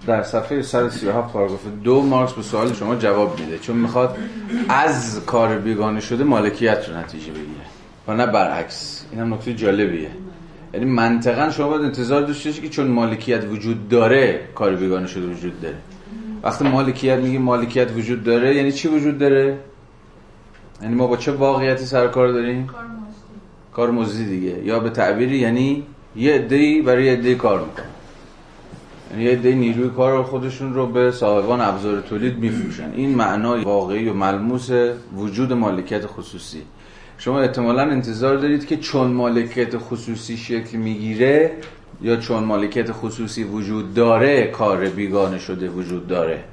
در 0.07 0.23
صفحه 0.23 0.61
137 0.61 1.33
پاراگراف 1.33 1.61
دو 1.83 2.01
مارکس 2.01 2.33
به 2.33 2.41
سوال 2.41 2.73
شما 2.73 2.95
جواب 2.95 3.39
میده. 3.39 3.59
چون 3.59 3.77
می‌خواد 3.77 4.17
از 4.69 5.25
کار 5.25 5.57
بیگانه 5.57 5.99
شده 5.99 6.23
مالکیت 6.23 6.89
رو 6.89 6.97
نتیجه 6.97 7.31
بگیره 7.31 7.65
و 8.07 8.13
نه 8.13 8.25
برعکس. 8.25 9.05
این 9.11 9.21
هم 9.21 9.33
نکته 9.33 9.53
جالبیه. 9.53 10.11
یعنی 10.73 10.85
منطقا 10.85 11.49
شما 11.49 11.67
باید 11.67 11.81
انتظار 11.81 12.21
داشته 12.21 12.53
که 12.53 12.69
چون 12.69 12.87
مالکیت 12.87 13.43
وجود 13.45 13.89
داره 13.89 14.49
کار 14.55 14.75
بیگانه 14.75 15.07
شده 15.07 15.27
وجود 15.27 15.61
داره. 15.61 15.75
وقتی 16.43 16.67
مالکیت 16.67 17.17
میگه 17.17 17.39
مالکیت 17.39 17.91
وجود 17.91 18.23
داره 18.23 18.55
یعنی 18.55 18.71
چی 18.71 18.87
وجود 18.87 19.17
داره؟ 19.17 19.57
یعنی 20.81 20.95
ما 20.95 21.07
با 21.07 21.17
چه 21.17 21.31
واقعیتی 21.31 21.85
سر 21.85 22.07
کار 22.07 22.31
داریم؟ 22.31 22.67
کار 23.73 23.91
مزدی. 23.91 24.25
دیگه. 24.25 24.63
یا 24.63 24.79
به 24.79 24.89
تعبیری 24.89 25.37
یعنی 25.37 25.83
یه 26.15 26.33
عده‌ای 26.33 26.81
برای 26.81 27.05
یه 27.05 27.11
عده‌ای 27.11 27.35
کار 27.35 27.59
می‌کنه. 27.59 27.85
یعنی 29.11 29.23
یه 29.23 29.31
عده 29.31 29.55
نیروی 29.55 29.89
کار 29.89 30.23
خودشون 30.23 30.73
رو 30.73 30.87
به 30.87 31.11
صاحبان 31.11 31.61
ابزار 31.61 32.01
تولید 32.01 32.37
میفروشن. 32.37 32.91
این 32.95 33.15
معنای 33.15 33.63
واقعی 33.63 34.09
و 34.09 34.13
ملموس 34.13 34.69
وجود 35.15 35.53
مالکیت 35.53 36.05
خصوصی. 36.05 36.61
شما 37.17 37.39
احتمالا 37.39 37.81
انتظار 37.81 38.37
دارید 38.37 38.65
که 38.65 38.77
چون 38.77 39.11
مالکیت 39.11 39.77
خصوصی 39.77 40.37
شکل 40.37 40.77
می‌گیره 40.77 41.51
یا 42.01 42.15
چون 42.15 42.43
مالکیت 42.43 42.91
خصوصی 42.91 43.43
وجود 43.43 43.93
داره 43.93 44.47
کار 44.47 44.85
بیگانه 44.85 45.39
شده 45.39 45.69
وجود 45.69 46.07
داره. 46.07 46.43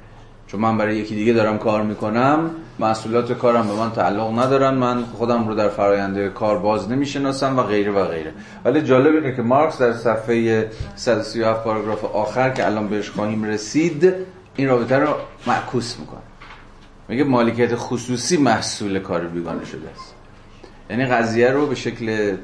چون 0.47 0.59
من 0.59 0.77
برای 0.77 0.97
یکی 0.97 1.15
دیگه 1.15 1.33
دارم 1.33 1.57
کار 1.57 1.83
می‌کنم 1.83 2.51
مسئولیت 2.79 3.31
کارم 3.31 3.67
به 3.67 3.73
من 3.73 3.91
تعلق 3.91 4.39
ندارن 4.39 4.73
من 4.73 5.03
خودم 5.03 5.47
رو 5.47 5.55
در 5.55 5.69
فراینده 5.69 6.29
کار 6.29 6.59
باز 6.59 6.91
نمی‌شناسم 6.91 7.57
و 7.57 7.63
غیره 7.63 7.91
و 7.91 8.05
غیره. 8.05 8.33
ولی 8.65 8.81
جالب 8.81 9.15
اینه 9.15 9.35
که 9.35 9.41
مارکس 9.41 9.77
در 9.77 9.93
صفحه 9.93 10.69
137 10.95 11.63
پاراگراف 11.63 12.05
آخر 12.05 12.49
که 12.49 12.65
الان 12.65 12.87
بهش 12.87 13.09
خواهیم 13.09 13.43
رسید 13.43 14.13
این 14.55 14.67
رابطه 14.67 14.95
رو 14.95 15.07
معکوس 15.47 15.99
می‌کنه. 15.99 16.19
میگه 17.07 17.23
مالکیت 17.23 17.75
خصوصی 17.75 18.37
محصول 18.37 18.99
کار 18.99 19.27
بیگانه 19.27 19.65
شده 19.65 19.89
است. 19.89 20.14
یعنی 20.89 21.05
قضیه 21.05 21.51
رو 21.51 21.67
به 21.67 21.75
شکل 21.75 22.35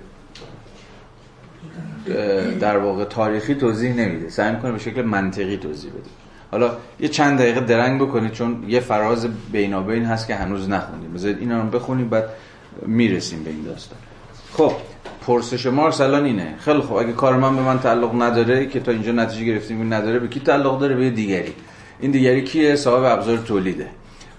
در 2.60 2.78
واقع 2.78 3.06
تاریخی 3.06 3.56
توضیح 3.56 3.94
نمیده. 3.94 4.30
سعی 4.30 4.56
می‌کنه 4.56 4.72
به 4.72 4.80
شکل 4.80 5.02
منطقی 5.02 5.58
توضیح 5.58 5.92
بده. 5.92 6.10
حالا 6.52 6.72
یه 7.00 7.08
چند 7.08 7.40
دقیقه 7.40 7.60
درنگ 7.60 8.02
بکنید 8.02 8.32
چون 8.32 8.66
یه 8.68 8.80
فراز 8.80 9.28
بینابین 9.52 10.06
هست 10.06 10.28
که 10.28 10.36
هنوز 10.36 10.70
نخوندیم. 10.70 11.14
بذارید 11.14 11.40
اینا 11.40 11.62
رو 11.62 11.70
بخونیم 11.70 12.10
بعد 12.10 12.30
می‌رسیم 12.86 13.44
به 13.44 13.50
این 13.50 13.64
داستان. 13.64 14.00
خب 14.54 14.72
پرسش 15.28 15.66
مارکس 15.66 16.02
الان 16.02 16.26
اینه. 16.26 16.56
خیلی 16.60 16.82
خب 16.82 16.94
اگه 16.94 17.14
کار 17.14 17.36
من 17.36 17.56
به 17.56 17.62
من 17.62 17.80
تعلق 17.80 18.22
نداره 18.22 18.66
که 18.66 18.80
تا 18.80 18.92
اینجا 18.92 19.12
نتیجه 19.12 19.46
گرفتیم 19.46 19.94
نداره 19.94 20.20
به 20.20 20.28
کی 20.28 20.40
تعلق 20.40 20.80
داره؟ 20.80 20.96
به 20.96 21.10
دیگری. 21.10 21.54
این 22.00 22.12
دیگری 22.12 22.44
کیه؟ 22.44 22.76
صاحب 22.76 23.04
ابزار 23.04 23.38
تولیده. 23.38 23.88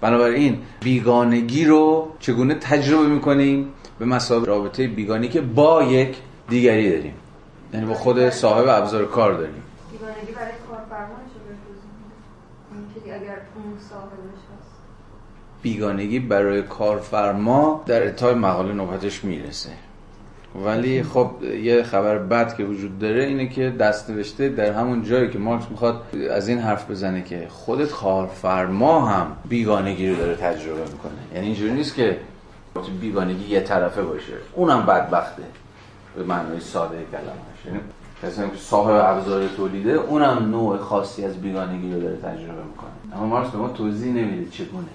بنابراین 0.00 0.58
بیگانگی 0.80 1.64
رو 1.64 2.12
چگونه 2.20 2.54
تجربه 2.54 3.06
می‌کنیم؟ 3.06 3.68
به 4.02 4.08
مسابقه 4.08 4.46
رابطه 4.46 4.88
بیگانی 4.88 5.28
که 5.28 5.40
با 5.40 5.82
یک 5.82 6.16
دیگری 6.48 6.90
داریم. 6.90 7.14
یعنی 7.74 7.86
با 7.86 7.94
خود 7.94 8.30
صاحب 8.30 8.64
ابزار 8.68 9.04
کار 9.04 9.32
داریم. 9.32 9.62
بیگانگی 9.92 10.32
برای 10.32 10.52
اگر 13.14 13.36
اون 13.56 13.78
بیگانگی 15.62 16.18
برای 16.18 16.62
کارفرما 16.62 17.82
در 17.86 18.06
اتای 18.06 18.34
مقاله 18.34 18.72
نوبتش 18.72 19.24
می‌رسه. 19.24 19.70
ولی 20.64 21.02
خب 21.02 21.30
یه 21.62 21.82
خبر 21.82 22.18
بد 22.18 22.56
که 22.56 22.64
وجود 22.64 22.98
داره 22.98 23.24
اینه 23.24 23.48
که 23.48 23.70
دست 23.70 24.10
نوشته 24.10 24.48
در 24.48 24.72
همون 24.72 25.02
جایی 25.02 25.30
که 25.30 25.38
مارکس 25.38 25.70
می‌خواد 25.70 26.02
از 26.30 26.48
این 26.48 26.58
حرف 26.58 26.90
بزنه 26.90 27.22
که 27.22 27.46
خود 27.48 27.84
کارفرما 27.84 29.06
هم 29.06 29.26
بیگانگی 29.48 30.10
رو 30.10 30.16
داره 30.16 30.34
تجربه 30.34 30.80
می‌کنه. 30.80 31.12
یعنی 31.34 31.46
اینجوری 31.46 31.72
نیست 31.72 31.94
که 31.94 32.16
بیگانگی 33.00 33.44
یه 33.44 33.60
طرفه 33.60 34.02
باشه. 34.02 34.32
اونم 34.54 34.86
بدبخته. 34.86 35.42
به 36.16 36.22
معنای 36.22 36.60
ساده 36.60 37.06
کلمه‌اش. 37.12 37.66
یعنی 37.66 37.78
کسی 38.22 38.50
که 38.50 38.56
صاحب 38.56 39.16
ابزار 39.16 39.48
تولیده 39.48 39.92
اونم 39.92 40.50
نوع 40.50 40.78
خاصی 40.78 41.24
از 41.24 41.40
بیگانگی 41.40 41.92
رو 41.94 42.00
داره 42.00 42.16
تجربه 42.16 42.62
می‌کنه. 42.62 43.16
اما 43.16 43.26
مارکس 43.26 43.50
به 43.50 43.58
ما 43.58 43.68
توضیح 43.68 44.12
نمیده 44.12 44.50
چگونه. 44.50 44.88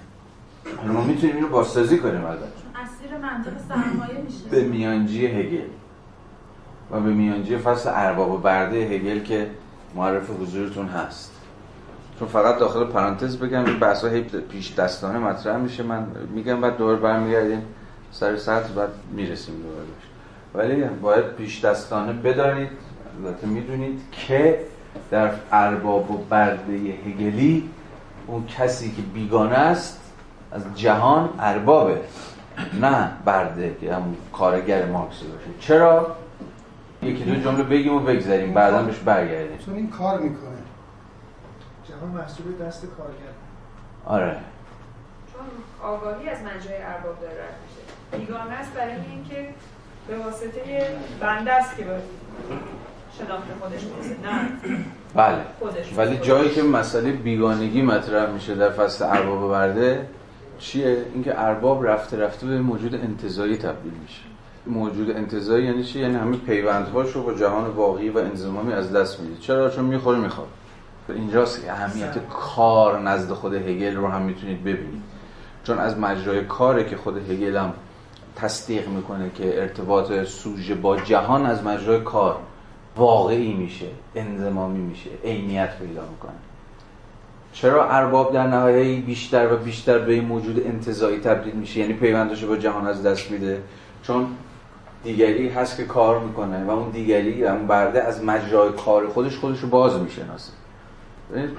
ما 0.86 1.04
می‌تونیم 1.04 1.36
اینو 1.36 1.48
بازسازی 1.48 1.98
کنیم 1.98 2.24
البته. 2.24 2.44
اسیر 2.44 3.18
منطق 3.18 3.52
سرمایه 3.68 4.20
میشه. 4.24 4.48
به 4.50 4.64
میانجی 4.64 5.26
هگل. 5.26 5.68
و 6.90 7.00
به 7.00 7.10
میانجی 7.10 7.56
فصل 7.56 7.90
ارباب 7.94 8.30
و 8.30 8.38
برده 8.38 8.76
هگل 8.76 9.18
که 9.18 9.50
معرف 9.94 10.30
حضورتون 10.30 10.86
هست. 10.86 11.32
چون 12.18 12.28
فقط 12.28 12.58
داخل 12.58 12.84
پرانتز 12.84 13.36
بگم 13.36 13.64
این 13.64 13.78
بحث 13.78 14.04
هی 14.04 14.20
پیش 14.22 14.74
دستانه 14.74 15.18
مطرح 15.18 15.56
میشه. 15.56 15.82
من 15.82 16.06
میگم 16.34 16.60
بعد 16.60 16.76
دور 16.76 16.96
برمیگردیم 16.96 17.62
سر 18.12 18.36
سطح 18.36 18.72
بعد 18.72 18.88
می‌رسیم 19.12 19.54
دوباره 19.62 19.86
ولی 20.54 20.84
باید 21.02 21.24
پیش 21.24 21.64
دستانه 21.64 22.12
بدانید 22.12 22.68
البته 23.24 23.46
می‌دونید 23.46 24.00
که 24.12 24.60
در 25.10 25.30
ارباب 25.52 26.10
و 26.10 26.18
برده 26.30 26.72
هگلی 26.72 27.70
اون 28.26 28.46
کسی 28.46 28.92
که 28.92 29.02
بیگانه 29.02 29.54
است 29.54 30.00
از 30.52 30.62
جهان 30.74 31.28
اربابه 31.38 32.00
نه 32.80 33.10
برده 33.24 33.76
که 33.80 33.94
همون 33.94 34.16
کارگر 34.32 34.86
مارکس 34.86 35.18
باشه 35.18 35.50
چرا؟ 35.60 36.16
یکی 37.02 37.24
دو 37.24 37.34
جمله 37.40 37.62
بگیم 37.62 37.94
و 37.94 38.00
بگذاریم 38.00 38.54
بعدا 38.54 38.82
بهش 38.82 38.98
برگردیم. 38.98 39.58
چون 39.66 39.74
این 39.74 39.90
کار 39.90 40.20
می‌کنه. 40.20 40.57
جهان 41.88 42.10
محصول 42.10 42.66
دست 42.66 42.86
کارگر. 42.86 43.34
آره. 44.04 44.36
چون 45.32 45.46
آگاهی 45.82 46.28
از 46.28 46.38
منجای 46.42 46.82
ارباب 46.82 47.20
داره 47.20 47.44
میشه. 47.62 48.18
بیگانه 48.18 48.52
است 48.52 48.72
برای 48.74 48.94
اینکه 49.10 49.48
به 50.08 50.18
واسطه 50.18 50.90
بنده 51.20 51.52
است 51.52 51.76
که 51.76 51.84
شناخت 53.18 53.46
خودش 53.60 53.82
نه. 53.82 54.48
بله. 55.14 55.44
ولی 55.96 56.16
جایی 56.16 56.50
که 56.50 56.62
مسئله 56.62 57.12
بیگانگی 57.12 57.82
مطرح 57.82 58.30
میشه 58.30 58.54
در 58.54 58.70
فصل 58.70 59.04
ارباب 59.04 59.50
برده 59.50 60.06
چیه؟ 60.58 61.04
اینکه 61.14 61.40
ارباب 61.40 61.86
رفته 61.86 62.16
رفته 62.16 62.46
به 62.46 62.60
موجود 62.60 62.94
انتظایی 62.94 63.56
تبدیل 63.56 63.92
میشه. 64.02 64.22
موجود 64.66 65.10
انتظایی 65.10 65.66
یعنی 65.66 65.84
چی؟ 65.84 66.00
یعنی 66.00 66.14
همه 66.14 66.36
پیوندهاشو 66.36 67.22
با 67.22 67.34
جهان 67.34 67.70
واقعی 67.70 68.08
و 68.08 68.18
انضمامی 68.18 68.72
از 68.72 68.92
دست 68.92 69.20
میده. 69.20 69.40
چرا؟ 69.40 69.70
چون 69.70 69.84
می‌خوره 69.84 70.18
می‌خواد 70.18 70.48
اینجاست 71.12 71.64
که 71.64 71.72
اهمیت 71.72 72.28
کار 72.28 73.00
نزد 73.00 73.32
خود 73.32 73.54
هگل 73.54 73.96
رو 73.96 74.06
هم 74.06 74.22
می‌تونید 74.22 74.60
ببینید. 74.60 75.02
چون 75.64 75.78
از 75.78 75.98
مجرای 75.98 76.44
کاره 76.44 76.84
که 76.84 76.96
خود 76.96 77.30
هگل 77.30 77.56
هم 77.56 77.72
تصدیق 78.36 78.88
می‌کنه 78.88 79.30
که 79.34 79.60
ارتباط 79.60 80.24
سوژه 80.24 80.74
با 80.74 80.96
جهان 80.96 81.46
از 81.46 81.64
مجرای 81.64 82.00
کار 82.00 82.36
واقعی 82.96 83.54
میشه 83.54 83.86
انزمامی 84.14 84.80
میشه 84.80 85.10
عینیت 85.24 85.78
پیدا 85.78 86.02
می‌کنه. 86.10 86.32
چرا 87.52 87.90
ارباب 87.90 88.32
در 88.32 88.46
نهایه 88.46 89.00
بیشتر 89.00 89.52
و 89.52 89.56
بیشتر 89.56 89.98
به 89.98 90.12
این 90.12 90.24
موجود 90.24 90.66
انتظایی 90.66 91.20
تبدیل 91.20 91.54
میشه؟ 91.54 91.80
یعنی 91.80 91.92
پیوندش 91.92 92.44
با 92.44 92.56
جهان 92.56 92.86
از 92.86 93.02
دست 93.02 93.30
میده. 93.30 93.62
چون 94.02 94.26
دیگری 95.04 95.48
هست 95.48 95.76
که 95.76 95.84
کار 95.84 96.20
می‌کنه 96.20 96.64
و 96.64 96.70
اون 96.70 96.90
دیگری 96.90 97.46
اون 97.46 97.66
برده 97.66 98.02
از 98.02 98.24
مجرای 98.24 98.72
کار 98.72 99.08
خودش 99.08 99.36
خودش 99.36 99.60
رو 99.60 99.68
باز 99.68 100.00
می‌شناسه. 100.00 100.52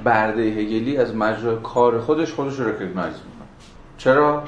برده 0.04 0.42
هگلی 0.42 0.98
از 0.98 1.16
مجرای 1.16 1.58
کار 1.64 2.00
خودش 2.00 2.34
خودش 2.34 2.60
رو 2.60 2.68
رکگنایز 2.70 3.14
می‌کنه. 3.14 3.48
چرا؟ 3.98 4.44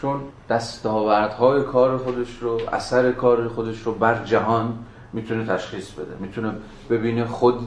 چون 0.00 0.20
دستاوردهای 0.48 1.62
کار 1.62 1.98
خودش 1.98 2.38
رو 2.40 2.60
اثر 2.72 3.12
کار 3.12 3.48
خودش 3.48 3.82
رو 3.82 3.94
بر 3.94 4.24
جهان 4.24 4.78
می‌تونه 5.12 5.46
تشخیص 5.46 5.90
بده. 5.90 6.16
می‌تونه 6.20 6.52
ببینه 6.90 7.24
خود 7.24 7.60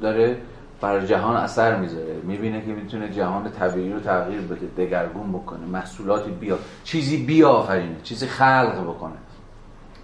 داره 0.00 0.38
بر 0.80 1.06
جهان 1.06 1.36
اثر 1.36 1.76
می‌ذاره. 1.76 2.16
می‌بینه 2.22 2.60
که 2.60 2.72
می‌تونه 2.72 3.08
جهان 3.08 3.50
طبیعی 3.50 3.92
رو 3.92 4.00
تغییر 4.00 4.40
بده 4.40 4.84
دگرگون 4.84 5.32
بکنه 5.32 5.66
محصولاتی 5.66 6.30
بیا 6.30 6.58
چیزی 6.84 7.16
بیافرینه 7.16 7.96
چیزی 8.02 8.26
خلق 8.26 8.82
بکنه. 8.82 9.12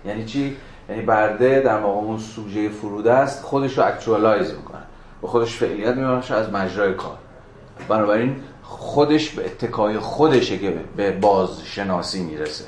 یعنی 0.04 0.24
چی؟ 0.24 0.56
یعنی 0.88 1.02
برده 1.02 1.60
در 1.60 1.78
واقع 1.78 2.06
اون 2.06 2.18
سوژه 2.18 2.68
فرودست 2.68 3.44
خودش 3.44 3.78
رو 3.78 3.84
actualize 3.84 4.54
می‌کنه. 4.54 4.77
به 5.22 5.28
خودش 5.28 5.56
فعلیت 5.56 5.96
میبخشه 5.96 6.34
از 6.34 6.52
مجرای 6.52 6.94
کار. 6.94 7.16
بنابراین 7.88 8.36
خودش 8.62 9.30
به 9.30 9.44
اتکای 9.44 9.98
خودشه 9.98 10.58
که 10.58 10.80
به 10.96 11.12
بازشناسی 11.12 12.24
می‌رسه. 12.24 12.64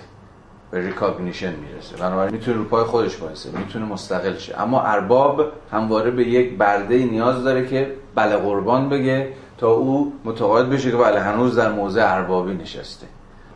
به 0.70 0.86
recognition 0.86 1.54
می‌رسه. 1.54 1.96
بنابراین 1.96 2.32
می‌تونه 2.32 2.56
رو 2.56 2.64
پای 2.64 2.84
خودش 2.84 3.16
بایسته 3.16 3.58
می‌تونه 3.58 3.84
مستقل 3.84 4.36
شه. 4.36 4.60
اما 4.60 4.82
ارباب 4.82 5.44
همواره 5.72 6.10
به 6.10 6.28
یک 6.28 6.58
برده 6.58 6.98
نیاز 6.98 7.44
داره 7.44 7.66
که 7.66 7.92
بله 8.14 8.36
قربان 8.36 8.88
بگه 8.88 9.32
تا 9.58 9.70
او 9.70 10.12
متقاعد 10.24 10.70
بشه 10.70 10.90
که 10.90 10.96
بله 10.96 11.20
هنوز 11.20 11.56
در 11.56 11.72
موضع 11.72 12.12
اربابی 12.14 12.54
نشسته. 12.54 13.06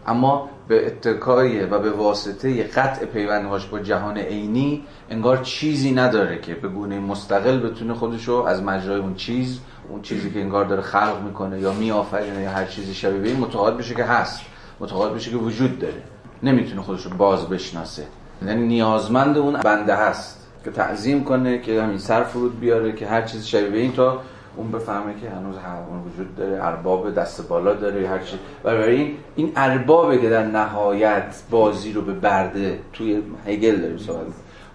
اما 0.06 0.48
به 0.68 0.86
اتکای 0.86 1.64
و 1.64 1.78
به 1.78 1.90
واسطه 1.90 2.62
قطع 2.62 3.06
پیوندهاش 3.06 3.66
با 3.66 3.78
جهان 3.78 4.18
عینی 4.18 4.84
انگار 5.10 5.36
چیزی 5.36 5.92
نداره 5.92 6.38
که 6.38 6.54
به 6.54 6.68
گونه 6.68 7.00
مستقل 7.00 7.58
بتونه 7.58 7.94
خودشو 7.94 8.32
از 8.32 8.62
مجرای 8.62 9.00
اون 9.00 9.14
چیز 9.14 9.58
اون 9.88 10.02
چیزی 10.02 10.30
که 10.30 10.40
انگار 10.40 10.64
داره 10.64 10.82
خلق 10.82 11.22
می‌کنه 11.24 11.60
یا 11.60 11.72
میآفرینه 11.72 12.42
یا 12.42 12.50
هر 12.50 12.64
چیزی 12.64 12.94
شبیه 12.94 13.20
به 13.20 13.28
این 13.28 13.40
متقاعد 13.40 13.76
بشه 13.76 13.94
که 13.94 14.04
هست 14.04 14.40
متقاعد 14.80 15.14
بشه 15.14 15.30
که 15.30 15.36
وجود 15.36 15.78
داره 15.78 16.02
نمی‌تونه 16.42 16.82
خودشو 16.82 17.10
باز 17.10 17.48
بشناسه. 17.48 18.06
یعنی 18.46 18.66
نیازمند 18.66 19.38
اون 19.38 19.60
بنده 19.60 19.96
هست 19.96 20.46
که 20.64 20.70
تعظیم 20.70 21.24
کنه 21.24 21.58
که 21.58 21.82
همین 21.82 21.98
سر 21.98 22.22
فرود 22.22 22.60
بیاره 22.60 22.92
که 22.92 23.06
هر 23.06 23.22
چیز 23.22 23.46
شبیه 23.46 23.80
این 23.80 23.92
تا 23.92 24.20
اون 24.56 24.70
بفهمه 24.70 25.14
که 25.20 25.30
هنوز 25.30 25.56
اون 25.90 26.02
وجود 26.04 26.36
داره 26.36 26.64
ارباب 26.64 27.14
دست 27.14 27.48
بالا 27.48 27.74
داره 27.74 28.08
هر 28.08 28.18
چی. 28.18 28.38
برای 28.62 28.96
این 28.96 29.16
این 29.36 29.52
اربابه 29.56 30.18
که 30.18 30.30
در 30.30 30.46
نهایت 30.46 31.42
بازی 31.50 31.92
رو 31.92 32.02
به 32.02 32.12
برده 32.12 32.80
توی 32.92 33.22
هگل 33.46 33.80
داریم 33.80 33.98
صحبت 33.98 34.26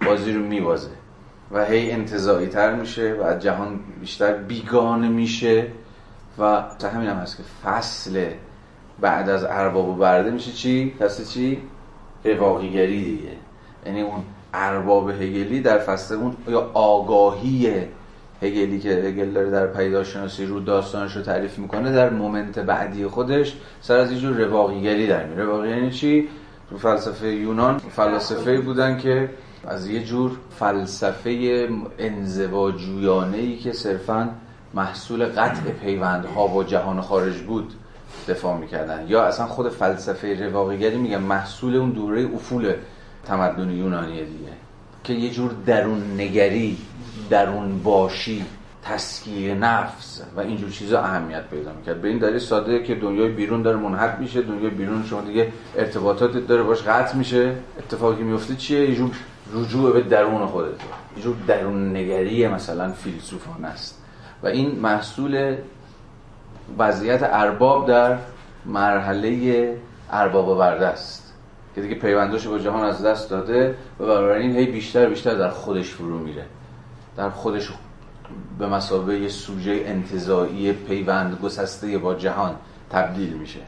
بازی 0.06 0.34
رو 0.34 0.44
میوازه 0.44 0.90
و 1.52 1.66
هی 1.66 1.92
انتظایی 1.92 2.48
تر 2.48 2.76
میشه 2.76 3.14
و 3.14 3.24
از 3.24 3.42
جهان 3.42 3.80
بیشتر 4.00 4.34
بیگانه 4.34 5.10
میشه. 5.10 5.68
و 6.40 6.64
همین 6.94 7.10
هم 7.10 7.18
هست 7.18 7.38
که 7.38 7.44
فصل 7.64 8.26
بعد 9.00 9.30
از 9.30 9.44
ارباب 9.44 9.90
و 9.90 9.96
برده 9.96 10.32
میشه 10.32 10.52
چی؟ 10.52 10.94
فصل 11.00 11.26
چی؟ 11.26 11.62
رواقیگری 12.24 13.04
دیگه. 13.04 13.32
یعنی 13.86 14.02
اون 14.02 14.24
ارباب 14.54 15.10
هگلی 15.10 15.62
در 15.62 15.78
فصل 15.78 16.16
اون 16.16 16.36
یا 16.48 16.72
آگاهی 16.74 17.84
هگلی 18.42 18.80
که 18.80 18.90
هگل 18.90 19.30
داره 19.30 19.50
در 19.50 19.68
پیداشناسی 19.68 20.46
رو 20.46 20.60
داستانش 20.60 21.16
رو 21.16 21.22
تعریف 21.22 21.58
می‌کنه 21.58 21.92
در 21.92 22.10
مومنت 22.10 22.60
بعدی 22.60 23.08
خودش 23.08 23.56
سر 23.82 23.98
از 23.98 24.12
اینجور 24.12 24.38
رواقیگری 24.38 25.08
در 25.08 25.26
میره 25.26 25.44
رواقی 25.44 25.70
یعنی 25.70 25.92
چی؟ 25.92 26.30
تو 26.70 26.78
فلسفه 26.78 27.28
یونان 27.28 27.78
فلسفه 27.78 28.62
بودن 28.62 28.98
که 28.98 29.30
از 29.68 29.88
یه 29.88 30.04
جور 30.04 30.32
فلسفه 30.60 31.68
انزواجویانه 32.00 33.38
ای 33.38 33.58
که 33.58 33.72
صرفا 33.72 34.30
محصول 34.74 35.26
قطع 35.26 35.62
پیوندها 35.62 36.48
با 36.48 36.64
جهان 36.64 37.02
خارج 37.02 37.38
بود 37.38 37.74
دفاع 38.28 38.58
می‌کردن 38.58 39.06
یا 39.08 39.24
اصلا 39.24 39.46
خود 39.46 39.70
فلسفه 39.70 40.48
رواقیگری 40.50 40.98
میگن 40.98 41.18
محصول 41.18 41.76
اون 41.76 41.90
دوره 41.90 42.30
افول 42.36 42.74
تمدن 43.26 43.70
یونانی 43.70 44.14
دیگه 44.14 44.52
که 45.04 45.14
یه 45.14 45.30
جور 45.30 45.52
درون 45.66 46.14
نگری 46.18 46.78
درون 47.30 47.84
باشی 47.84 48.46
تسکیه 48.84 49.56
نفس 49.56 50.22
و 50.36 50.40
اینجور 50.40 50.70
چیزا 50.70 51.02
اهمیت 51.02 51.50
پیدا 51.50 51.74
می‌کرد. 51.74 52.02
به 52.02 52.08
این 52.08 52.18
دلیل 52.18 52.38
ساده 52.38 52.84
که 52.84 52.96
دنیای 52.96 53.30
بیرون 53.30 53.62
داره 53.62 53.78
منحط 53.78 54.20
میشه 54.20 54.42
دنیای 54.42 54.70
بیرون 54.70 55.04
شما 55.06 55.22
دیگه 55.22 55.48
ارتباطات 55.76 56.38
داره 56.38 56.64
باش 56.64 56.82
قطع 56.82 57.16
میشه. 57.16 57.56
اتفاقی 57.80 58.24
میفته 58.24 58.56
چیه؟ 58.56 58.90
یه 58.90 58.96
جور 58.96 59.12
رجوع 59.54 59.94
به 59.94 60.02
درون 60.02 60.46
خودت. 60.46 60.72
یه 61.18 61.24
جور 61.24 61.36
درون 61.48 61.96
نگری 61.96 62.48
مثلا 62.48 62.92
فیلسوفان 62.92 63.66
است. 63.66 64.02
و 64.44 64.48
این 64.48 64.80
محصول 64.80 65.56
وضعیت 66.78 67.20
ارباب 67.24 67.88
در 67.88 68.18
مرحله 68.66 69.76
ارباب 70.12 70.48
و 70.48 70.56
برده 70.56 70.88
است. 70.88 71.34
که 71.76 71.82
دیگه 71.82 71.96
پیونداش 71.96 72.48
با 72.48 72.60
جهان 72.60 72.84
از 72.84 73.06
دست 73.06 73.30
داده 73.30 73.76
و 74.00 74.04
این 74.12 74.56
هی 74.56 74.66
بیشتر 74.66 75.10
بیشتر 75.10 75.36
در 75.36 75.50
خودش 75.50 75.90
فرو 75.90 76.18
میره. 76.18 76.46
در 77.20 77.30
خودش 77.30 77.70
به 78.60 78.68
مسابقه 78.68 79.28
سوژه 79.28 79.82
انتظایی 79.86 80.74
پیوند 80.74 81.40
گسسته 81.44 81.98
با 81.98 82.16
جهان 82.16 82.56
تبدیل 82.90 83.34
میشه. 83.34 83.60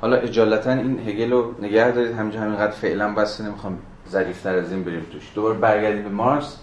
حالا 0.00 0.16
اجالتا 0.16 0.72
این 0.72 1.08
هگل 1.08 1.30
رو 1.30 1.54
نگه 1.62 1.90
دارید. 1.90 2.16
همینجا 2.16 2.40
همینقدر 2.40 2.72
فعلا 2.72 3.14
بس 3.14 3.40
نمی‌خوام 3.40 3.78
ظریفتر 4.10 4.54
از 4.54 4.72
این 4.72 4.84
بریم 4.84 5.06
توش. 5.12 5.22
دوباره 5.34 5.58
برگردیم 5.58 6.02
به 6.02 6.08
مارکس. 6.08 6.56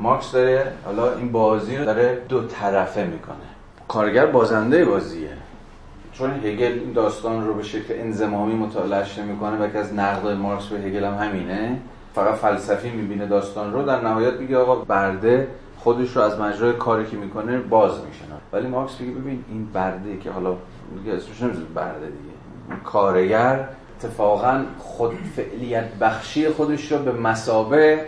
مارکس 0.00 0.32
داره 0.32 0.72
حالا 0.84 1.14
این 1.14 1.32
بازی 1.32 1.76
رو 1.76 1.84
داره 1.84 2.18
دو 2.28 2.42
طرفه 2.46 3.04
می‌کنه. 3.04 3.36
کارگر 3.88 4.26
بازنده 4.26 4.84
بازیه. 4.84 5.30
چون 6.12 6.30
هگل 6.30 6.72
این 6.72 6.92
داستان 6.92 7.46
رو 7.46 7.54
به 7.54 7.62
شکل 7.62 7.94
انزمامی 7.96 8.54
مطالعهش 8.54 9.18
می‌کنه 9.18 9.56
و 9.56 9.68
که 9.68 9.78
از 9.78 9.94
نقدای 9.94 10.34
مارکس 10.34 10.66
به 10.66 10.78
هگل 10.78 11.04
هم 11.04 11.14
همینه. 11.14 11.78
فقط 12.14 12.34
فلسفی 12.34 12.90
می‌بینه 12.90 13.26
داستان 13.26 13.72
رو 13.72 13.82
در 13.82 14.00
نهایت 14.00 14.34
میگه 14.34 14.58
آقا 14.58 14.74
برده 14.74 15.48
خودش 15.78 16.16
رو 16.16 16.22
از 16.22 16.40
مجرای 16.40 16.72
کاری 16.72 17.06
که 17.06 17.16
می‌کنه 17.16 17.58
باز 17.58 17.90
میشنه 17.90 18.38
ولی 18.52 18.68
مارکس 18.68 19.00
میگه 19.00 19.20
ببین 19.20 19.44
این 19.48 19.68
برده 19.72 20.18
که 20.18 20.30
حالا 20.30 20.56
میگه 20.96 21.12
اسمش 21.12 21.42
نمی‌ذاره 21.42 21.66
برده 21.74 22.06
دیگه. 22.06 22.82
کارگر 22.84 23.68
اتفاقا 23.98 24.64
خود 24.78 25.18
فعلیت 25.36 25.94
بخشی 26.00 26.48
خودش 26.48 26.92
رو 26.92 26.98
به 26.98 27.12
مسابه 27.12 28.06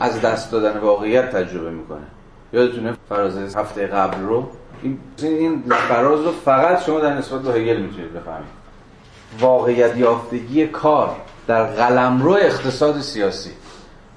از 0.00 0.20
دست 0.20 0.52
دادن 0.52 0.78
واقعیت 0.78 1.30
تجربه 1.30 1.70
می‌کنه. 1.70 2.06
یادتونه 2.52 2.96
فراز 3.08 3.56
هفته 3.56 3.86
قبل 3.86 4.22
رو؟ 4.22 4.48
این 4.82 4.98
این 5.22 5.62
فراز 5.88 6.20
رو 6.20 6.32
فقط 6.32 6.82
شما 6.82 7.00
در 7.00 7.18
نسبت 7.18 7.42
به 7.42 7.52
هگل 7.52 7.76
می‌تونید 7.76 8.12
بفهمید. 8.12 8.60
واقعیت 9.40 9.96
یافتگی 9.96 10.66
کار. 10.66 11.16
در 11.50 11.64
قلمرو 11.64 12.32
اقتصاد 12.32 13.00
سیاسی. 13.00 13.50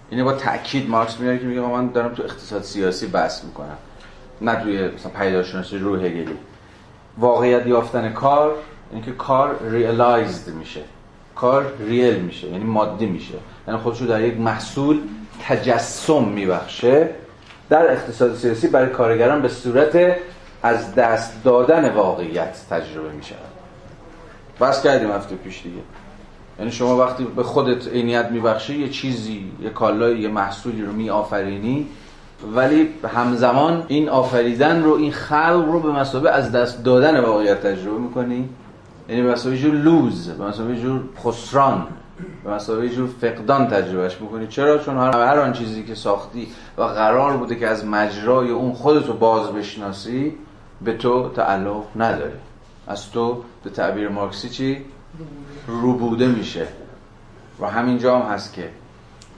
اینه 0.10 0.24
با 0.24 0.34
تاکید 0.34 0.90
مارکس 0.90 1.20
میاره 1.20 1.40
که 1.40 1.46
میگه 1.46 1.62
من 1.62 1.88
دارم 1.88 2.14
تو 2.14 2.24
اقتصاد 2.24 2.64
سیاسی 2.64 3.08
بحث 3.08 3.44
می‌کنم. 3.44 3.78
نه 4.42 4.56
توی 4.56 4.88
مثلا 4.88 5.12
پیداشناسی 5.20 5.78
روح 5.78 6.06
هگلی. 6.06 6.38
واقعیت 7.18 7.68
یافتن 7.68 8.14
کار 8.14 8.56
اینکه 8.92 9.12
کار 9.12 9.60
ریالایزد 9.70 10.54
میشه. 10.54 10.82
کار 11.36 11.74
ریل 11.80 12.16
میشه 12.16 12.48
یعنی 12.48 12.64
مادی 12.64 13.06
میشه. 13.06 13.36
یعنی 13.68 13.80
خودش 13.80 14.02
رو 14.02 14.08
در 14.08 14.22
یک 14.22 14.40
محصول 14.40 15.02
تجسم 15.48 16.24
میبخشه. 16.24 17.10
در 17.70 17.92
اقتصاد 17.92 18.36
سیاسی 18.36 18.68
برای 18.68 18.90
کارگران 18.90 19.42
به 19.42 19.50
صورت 19.50 20.16
از 20.64 20.96
دست 20.96 21.44
دادن 21.44 21.94
واقعیت 21.94 22.62
تجربه 22.70 23.12
میشه 23.12 23.36
بس 24.62 24.84
کردیم 24.84 25.12
هفته 25.12 25.36
پیش 25.36 25.62
دیگه. 25.64 25.82
یعنی 26.60 26.72
شما 26.72 26.98
وقتی 26.98 27.24
به 27.24 27.44
خودت 27.44 27.88
عینیت 27.88 28.32
میبخشی 28.32 28.80
یه 28.80 28.90
چیزی 28.90 29.52
یه 29.62 29.70
کالایی 29.70 30.22
یه 30.22 30.30
محصولی 30.30 30.82
رو 30.82 30.92
میآفرینی. 30.92 31.88
ولی 32.56 32.90
همزمان 33.16 33.84
این 33.88 34.10
آفریدن 34.10 34.84
رو 34.84 34.94
این 34.94 35.12
خلق 35.12 35.66
رو 35.72 35.80
به 35.80 35.92
مسابقه 35.92 36.30
از 36.30 36.52
دست 36.52 36.84
دادن 36.84 37.20
واقعیت 37.20 37.62
تجربه 37.68 37.98
می‌کنی. 37.98 38.50
یعنی 39.10 39.22
به 39.22 39.32
مسابقه 39.32 39.58
جور 39.58 39.76
لوز 39.76 40.30
به 40.30 40.46
مسابقه 40.46 40.76
جور 40.76 41.02
خسران 41.24 41.88
به 42.44 42.52
مسابقه 42.52 42.90
جور 42.90 43.10
فقدان 43.22 43.68
تجربهش 43.68 44.22
می‌کنی. 44.22 44.48
چرا؟ 44.48 44.78
چون 44.78 44.98
هر 44.98 45.40
آن 45.40 45.54
چیزی 45.54 45.84
که 45.84 45.96
ساختی 45.96 46.48
و 46.78 46.84
قرار 46.84 47.38
بوده 47.38 47.56
که 47.56 47.68
از 47.68 47.86
مجرای 47.86 48.50
اون 48.50 48.74
خودتو 48.74 49.14
باز 49.14 49.52
بشناسی 49.52 50.34
به 50.82 50.94
تو 50.94 51.30
تعلق 51.30 51.84
نداره. 51.96 52.40
از 52.88 53.12
تو 53.12 53.44
به 53.64 53.70
تعبیر 53.70 54.10
مارکسی 54.10 54.50
چی 54.50 54.78
روبوده 55.68 56.28
میشه. 56.28 56.68
و 57.60 57.70
همینجا 57.70 58.20
هم 58.20 58.32
هست 58.34 58.54
که 58.54 58.70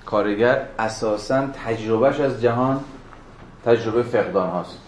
کارگر 0.06 0.68
اساسا 0.80 1.47
تجربهش 1.65 2.19
از 2.19 2.41
جهان 2.41 2.80
تجربه 3.65 4.03
فقدان 4.03 4.49
هاست. 4.49 4.80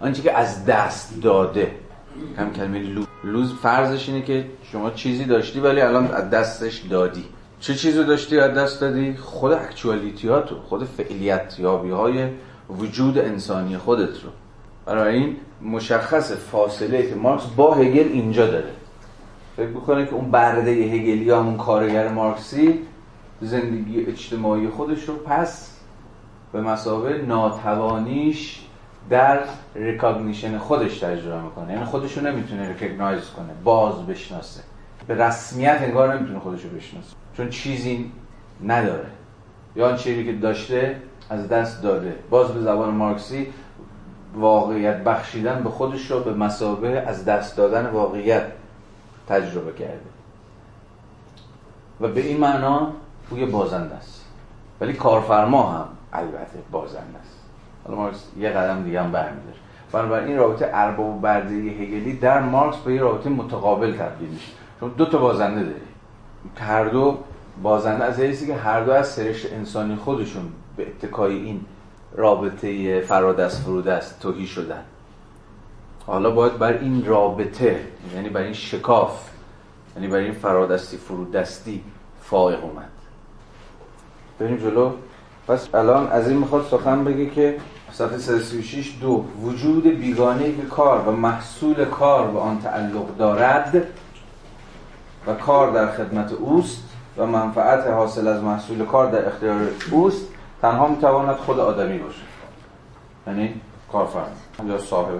آنچه 0.00 0.22
که 0.22 0.38
از 0.38 0.66
دست 0.66 1.22
داده. 1.22 1.70
هم 2.36 2.52
کلمه 2.52 2.82
لوز 3.24 3.54
فرضش 3.54 4.08
اینه 4.08 4.22
که 4.22 4.46
شما 4.62 4.90
چیزی 4.90 5.24
داشتی 5.24 5.60
ولی 5.60 5.80
الان 5.80 6.10
از 6.10 6.30
دستش 6.30 6.78
دادی. 6.78 7.24
چه 7.60 7.74
چیزی 7.74 8.04
داشتی 8.04 8.38
از 8.38 8.54
دست 8.54 8.80
دادی؟ 8.80 9.16
خود 9.16 9.52
اکچوالیتیاتو 9.52 10.54
خود 10.60 10.84
فعلیت 10.84 11.56
یابی 11.58 11.90
های 11.90 12.28
وجود 12.70 13.18
انسانی 13.18 13.76
خودت 13.76 14.22
رو. 14.24 14.30
برای 14.86 15.14
این 15.14 15.36
مشخص 15.62 16.32
فاصله 16.32 17.08
که 17.08 17.14
مارکس 17.14 17.46
با 17.46 17.74
هگل 17.74 18.08
اینجا 18.12 18.46
داره. 18.46 18.70
فکر 19.58 19.70
بکنه 19.70 20.06
که 20.06 20.14
اون 20.14 20.30
برده 20.30 20.70
هگلی 20.70 21.30
همون 21.30 21.56
کارگر 21.56 22.08
مارکسی 22.08 22.78
زندگی 23.40 24.00
اجتماعی 24.00 24.68
خودش 24.68 25.04
رو 25.04 25.14
پس 25.14 25.76
به 26.52 26.60
مثابه 26.60 27.22
ناتوانیش 27.22 28.60
در 29.10 29.40
recognition 29.74 30.58
خودش 30.58 30.98
تجربه 30.98 31.42
می‌کنه. 31.42 31.72
یعنی 31.72 31.84
خودش 31.84 32.18
رو 32.18 32.26
نمی‌تونه 32.26 32.68
recognize 32.68 33.30
کنه 33.30 33.48
باز 33.64 34.06
بشناسه. 34.06 34.60
به 35.06 35.14
رسمیت 35.14 35.78
انگار 35.82 36.14
نمی‌تونه 36.14 36.38
خودش 36.38 36.64
رو 36.64 36.70
بشناسه. 36.70 37.16
چون 37.36 37.50
چیزی 37.50 38.12
نداره. 38.66 39.06
یا 39.76 39.88
آن 39.88 39.96
چیزی 39.96 40.24
که 40.24 40.32
داشته 40.32 40.96
از 41.30 41.48
دست 41.48 41.82
داده. 41.82 42.14
باز 42.30 42.48
به 42.48 42.60
زبان 42.60 42.94
مارکسی 42.94 43.46
واقعیت 44.34 45.04
بخشیدن 45.04 45.62
به 45.62 45.70
خودش 45.70 46.10
رو 46.10 46.20
به 46.20 46.34
مثابه 46.34 46.88
از 46.88 47.24
دست 47.24 47.56
دادن 47.56 47.86
واقعیت. 47.86 48.42
تجربه 49.28 49.72
کرده 49.72 50.00
و 52.00 52.08
به 52.08 52.20
این 52.20 52.40
معنا 52.40 52.92
توی 53.28 53.46
بازنده 53.46 53.94
است. 53.94 54.24
ولی 54.80 54.92
کارفرما 54.92 55.62
هم 55.62 55.88
البته 56.12 56.58
بازنده 56.70 57.18
است. 57.18 57.38
حالا 57.84 57.96
مارکس 57.96 58.24
یه 58.38 58.50
قدم 58.50 58.82
دیگه 58.82 59.02
هم 59.02 59.12
برمیداره. 59.12 59.56
بنابراین 59.92 60.28
این 60.28 60.36
رابطه 60.36 60.70
ارباب 60.72 61.16
و 61.16 61.18
برده 61.18 61.54
هگلی 61.54 62.12
در 62.12 62.40
مارکس 62.40 62.76
به 62.76 62.94
یه 62.94 63.00
رابطه 63.00 63.30
متقابل 63.30 63.92
تبدیل 63.92 64.28
میشه. 64.28 64.52
چون 64.80 64.88
دو 64.96 65.06
تا 65.06 65.18
بازنده 65.18 65.62
داری 65.62 65.80
هر 66.56 66.84
دو 66.84 67.18
بازنده 67.62 68.04
از 68.04 68.20
حیثی 68.20 68.46
که 68.46 68.54
هر 68.54 68.80
دو 68.80 68.92
از 68.92 69.08
سرشت 69.08 69.52
انسانی 69.52 69.96
خودشون 69.96 70.42
به 70.76 70.86
اتکای 70.86 71.36
این 71.36 71.60
رابطه 72.16 73.00
فرادست 73.00 73.62
فرودست 73.62 74.20
توهی 74.20 74.46
شدن. 74.46 74.84
حالا 76.08 76.30
باید 76.30 76.58
بر 76.58 76.72
این 76.72 77.04
رابطه 77.06 77.80
یعنی 78.14 78.28
بر 78.28 78.40
این 78.40 78.52
شکاف 78.52 79.30
یعنی 79.96 80.08
بر 80.08 80.16
این 80.16 80.32
فرادستی 80.32 80.96
فرودستی 80.96 81.82
فائق 82.22 82.64
اومد. 82.64 82.88
بریم 84.38 84.56
جلو. 84.56 84.90
پس 85.48 85.74
الان 85.74 86.06
از 86.06 86.28
این 86.28 86.38
می‌خواد 86.38 86.66
سخن 86.70 87.04
بگه 87.04 87.26
که 87.30 87.56
صفحه 87.92 88.18
336 88.18 88.98
دو 89.00 89.24
وجود 89.42 89.86
بیگانه 89.86 90.52
که 90.52 90.62
کار 90.62 91.08
و 91.08 91.12
محصول 91.12 91.84
کار 91.84 92.30
به 92.30 92.38
آن 92.38 92.60
تعلق 92.60 93.16
دارد 93.16 93.86
و 95.26 95.34
کار 95.34 95.70
در 95.70 95.92
خدمت 95.92 96.32
اوست 96.32 96.82
و 97.16 97.26
منفعت 97.26 97.86
حاصل 97.86 98.28
از 98.28 98.42
محصول 98.42 98.84
کار 98.84 99.10
در 99.10 99.28
اختیار 99.28 99.60
اوست 99.90 100.26
تنها 100.62 100.88
می‌تواند 100.88 101.36
خود 101.36 101.60
آدمی 101.60 101.98
باشه 101.98 102.22
یعنی 103.26 103.60
کارفرما 103.92 104.26
یا 104.68 104.78
صاحب 104.78 105.14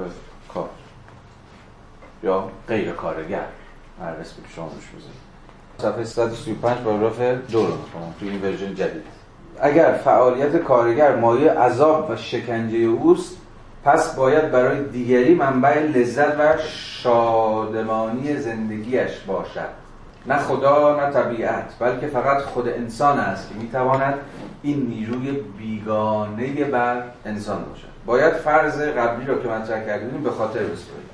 یا 2.22 2.48
غیر 2.68 2.92
کارگر 2.92 3.46
هر 4.02 4.08
اسمی 4.08 4.42
که 4.42 4.48
شما 4.56 4.64
روش 4.64 4.88
بزنید 4.88 5.28
صفحه 5.78 6.04
135 6.04 6.78
پاراگراف 6.78 7.20
دو 7.20 7.66
رو 7.66 7.72
می‌خونم. 7.76 8.14
تو 8.20 8.26
این 8.26 8.42
ورژن 8.42 8.74
جدید. 8.74 9.02
اگر 9.60 9.92
فعالیت 10.04 10.56
کارگر 10.56 11.16
مایه 11.16 11.50
عذاب 11.50 12.10
و 12.10 12.16
شکنجه 12.16 12.78
اوست 12.78 13.36
پس 13.84 14.14
باید 14.14 14.50
برای 14.50 14.84
دیگری 14.84 15.34
منبع 15.34 15.78
لذت 15.78 16.40
و 16.40 16.56
شادمانی 17.02 18.36
زندگیش 18.36 19.18
باشد. 19.26 19.68
نه 20.26 20.38
خدا 20.38 20.96
نه 21.00 21.12
طبیعت 21.12 21.74
بلکه 21.78 22.06
فقط 22.06 22.42
خود 22.42 22.68
انسان 22.68 23.18
است 23.18 23.48
که 23.48 23.54
می‌تواند 23.54 24.14
این 24.62 24.86
نیروی 24.86 25.30
بیگانه 25.58 26.64
بر 26.64 27.02
انسان 27.24 27.64
باشد. 27.64 27.88
باید 28.06 28.32
فرض 28.32 28.80
قبلی 28.80 29.26
را 29.26 29.38
که 29.38 29.48
مطرح 29.48 29.86
کردیم 29.86 30.22
به 30.22 30.30
خاطر 30.30 30.60
بسپاریم 30.60 31.08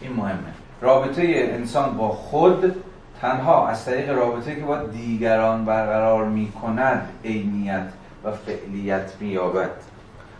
این 0.00 0.12
مهمه. 0.12 0.54
رابطه 0.80 1.22
انسان 1.52 1.96
با 1.96 2.08
خود 2.08 2.74
تنها 3.20 3.68
از 3.68 3.84
طریق 3.84 4.10
رابطه 4.10 4.54
که 4.54 4.62
با 4.62 4.76
دیگران 4.76 5.64
برقرار 5.64 6.24
می 6.24 6.52
کند 6.62 7.08
عینیت 7.24 7.88
و 8.24 8.32
فعلیت 8.32 9.12
می 9.20 9.28
یابد 9.28 9.70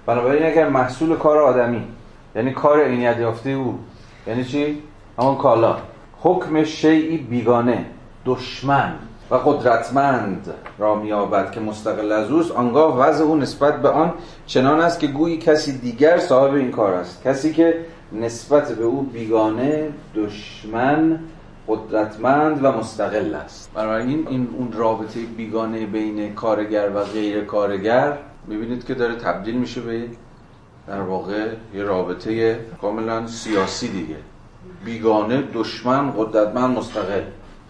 بنابراین 0.06 0.46
اگر 0.46 0.68
محصول 0.68 1.16
کار 1.16 1.38
آدمی 1.38 1.82
یعنی 2.36 2.52
کار 2.52 2.84
عینیت 2.84 3.18
یافته 3.18 3.50
او 3.50 3.78
یعنی 4.26 4.44
چی؟ 4.44 4.82
همون 5.18 5.36
کالا. 5.36 5.76
حکم 6.20 6.64
شیعی 6.64 7.16
بیگانه 7.16 7.86
دشمن 8.26 8.94
و 9.30 9.34
قدرتمند 9.34 10.54
را 10.78 10.94
میابد 10.94 11.50
که 11.50 11.60
مستقل 11.60 12.12
از 12.12 12.30
اوست. 12.30 12.50
آنگاه 12.50 12.98
وضع 12.98 13.24
او 13.24 13.36
نسبت 13.36 13.82
به 13.82 13.88
آن 13.88 14.12
چنان 14.46 14.80
است 14.80 15.00
که 15.00 15.06
گویی 15.06 15.38
کسی 15.38 15.78
دیگر 15.78 16.18
صاحب 16.18 16.54
این 16.54 16.70
کار 16.70 16.94
است. 16.94 17.22
کسی 17.24 17.52
که 17.52 17.74
نسبت 18.20 18.72
به 18.72 18.84
او 18.84 19.02
بیگانه 19.02 19.92
دشمن 20.14 21.20
قدرتمند 21.68 22.64
و 22.64 22.72
مستقل 22.72 23.34
است. 23.34 23.70
بنابراین 23.74 24.28
این 24.28 24.48
اون 24.58 24.72
رابطه 24.72 25.20
بیگانه 25.20 25.86
بین 25.86 26.34
کارگر 26.34 26.90
و 26.94 27.04
غیر 27.04 27.44
کارگر 27.44 28.18
می‌بینید 28.46 28.86
که 28.86 28.94
داره 28.94 29.14
تبدیل 29.14 29.54
میشه 29.54 29.80
به 29.80 30.04
در 30.88 31.00
واقع 31.00 31.48
یه 31.74 31.82
رابطه 31.82 32.60
کاملا 32.80 33.26
سیاسی 33.26 33.88
دیگه. 33.88 34.16
بیگانه 34.84 35.42
دشمن 35.54 36.10
قدرتمند 36.10 36.78
مستقل. 36.78 37.22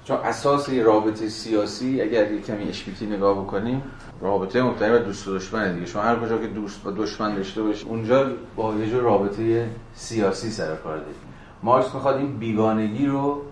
چون 0.05 0.17
اساس 0.17 0.69
یه 0.69 0.83
رابطه 0.83 1.29
سیاسی 1.29 2.01
اگر 2.01 2.33
یه 2.33 2.41
کمی 2.41 2.69
اشبیتی 2.69 3.07
نگاه 3.07 3.45
بکنیم 3.45 3.83
رابطه 4.21 4.63
مبتنی 4.63 4.91
بر 4.91 4.99
دوست 4.99 5.29
و 5.29 5.35
دشمن 5.35 5.75
دیگه. 5.75 5.87
شما 5.87 6.03
هر 6.03 6.17
کجا 6.17 6.39
که 6.39 6.47
دوست 6.47 6.87
و 6.87 6.91
دشمن 6.91 7.35
داشته 7.35 7.63
باشید 7.63 7.89
اونجا 7.89 8.27
با 8.57 8.75
یه 8.75 8.91
جور 8.91 9.03
رابطه 9.03 9.69
سیاسی 9.95 10.51
سر 10.51 10.77
کار 10.77 10.99
دارید 10.99 11.17
مارکس 11.63 11.95
می‌خواد 11.95 12.17
این 12.17 12.37
بیگانگی 12.37 13.07
رو 13.07 13.43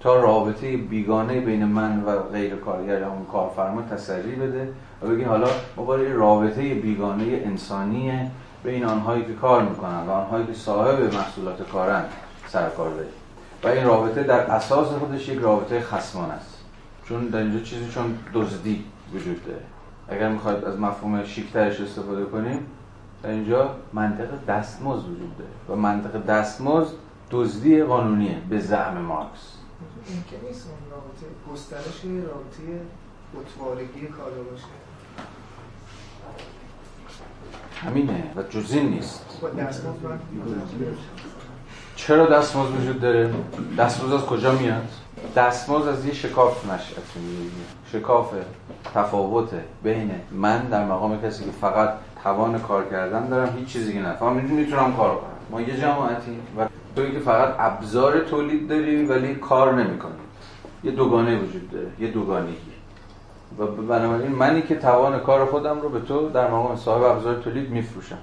تا 0.00 0.20
رابطه 0.20 0.76
بیگانه 0.76 1.40
بین 1.40 1.64
من 1.64 2.04
و 2.04 2.18
غیر 2.18 2.56
کارگر 2.56 3.00
یا 3.00 3.10
اون 3.10 3.24
کارفرما 3.32 3.82
تسری 3.82 4.34
بده 4.34 4.68
و 5.02 5.06
بگی 5.06 5.22
حالا 5.22 5.48
ما 5.76 5.84
باید 5.84 6.12
رابطه 6.12 6.74
بیگانه 6.74 7.24
انسانی 7.24 8.30
بین 8.64 8.84
آنهایی 8.84 9.24
که 9.24 9.34
کار 9.34 9.62
می‌کنن 9.62 10.06
و 10.06 10.10
آنهایی 10.10 10.46
که 10.46 10.54
صاحب 10.54 11.14
محصولات 11.14 11.70
کارن 11.70 12.04
سرکار 12.46 12.90
داریم. 12.90 13.12
و 13.64 13.68
این 13.68 13.86
رابطه 13.86 14.22
در 14.22 14.40
اساس 14.40 14.88
خودش 14.88 15.28
یک 15.28 15.38
رابطه 15.38 15.80
خصمان 15.80 16.30
است. 16.30 16.58
چون 17.08 17.26
در 17.26 17.38
اینجا 17.38 17.60
چیزی 17.60 17.90
چون 17.94 18.18
دزدی 18.34 18.84
وجود 19.14 19.46
داره. 19.46 19.71
اگر 20.08 20.28
می‌خواید 20.28 20.64
از 20.64 20.78
مفهوم 20.78 21.24
شیکترش 21.24 21.80
استفاده 21.80 22.24
کنیم 22.24 22.66
در 23.22 23.30
اینجا 23.30 23.76
منطق 23.92 24.44
دستمزد 24.48 25.04
وجود 25.04 25.36
داره 25.38 25.50
و 25.68 25.82
منطق 25.82 26.26
دستمزد 26.26 26.92
دزدی 27.30 27.82
قانونیه 27.82 28.38
به 28.50 28.58
زعم 28.58 28.98
مارکس. 28.98 29.56
این 30.08 30.24
که 30.30 30.48
نیست 30.48 30.66
اون 30.66 30.90
رابطه 30.90 31.52
گسترش 31.52 32.04
رابطه 32.04 32.80
اتوارگی 33.34 34.06
کالا 34.06 34.42
باشه. 34.50 34.64
همینه 37.82 38.32
و 38.36 38.42
جزین 38.42 38.88
نیست. 38.88 39.40
دستمزد 39.58 40.20
چرا 41.96 42.26
دستمزد 42.26 42.80
وجود 42.80 43.00
داره؟ 43.00 43.34
دستمزد 43.78 44.12
از 44.12 44.26
کجا 44.26 44.52
میاد؟ 44.52 44.88
دستمزد 45.36 45.88
از 45.88 46.06
یه 46.06 46.12
شکاف 46.12 46.72
نشأت 46.72 47.02
شکاف 47.92 48.32
تفاوت 48.94 49.50
بین 49.82 50.10
من 50.30 50.64
در 50.64 50.84
مقام 50.84 51.22
کسی 51.22 51.44
که 51.44 51.50
فقط 51.50 51.94
توان 52.22 52.58
کار 52.58 52.88
کردن 52.88 53.28
دارم 53.28 53.56
هیچ 53.58 53.68
چیزی 53.68 53.92
که 53.92 53.98
نفهم 53.98 54.32
می‌تونم 54.32 54.92
کار 54.96 55.16
کنم. 55.16 55.30
ما 55.50 55.60
یه 55.60 55.80
جماعتی 55.80 56.38
و 56.58 56.66
توی 56.96 57.12
که 57.12 57.18
فقط 57.18 57.54
ابزار 57.58 58.20
تولید 58.20 58.68
داری 58.68 59.06
ولی 59.06 59.34
کار 59.34 59.74
نمی‌کنی 59.74 60.12
یه 60.84 60.90
دوگانه 60.90 61.38
وجود 61.38 61.70
داره 61.70 61.86
یه 61.98 62.08
دوگانگی. 62.08 62.56
و 63.58 63.66
بنابراین 63.66 64.32
منی 64.32 64.62
که 64.62 64.74
توان 64.76 65.18
کار 65.18 65.46
خودم 65.46 65.80
رو 65.80 65.88
به 65.88 66.00
تو 66.00 66.28
در 66.28 66.50
مقام 66.50 66.76
صاحب 66.76 67.02
ابزار 67.02 67.34
تولید 67.34 67.70
میفروشم. 67.70 68.18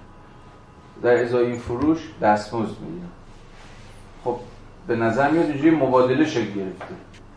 در 1.03 1.23
ازای 1.23 1.45
این 1.45 1.59
فروش 1.59 2.09
دستمزد 2.21 2.79
می‌گیرم. 2.81 3.11
به 4.89 4.95
نظر 4.95 5.31
میاد 5.31 5.45
اینجوری 5.45 5.71
مبادله 5.71 6.25
شکل 6.25 6.53
گرفته. 6.53 6.85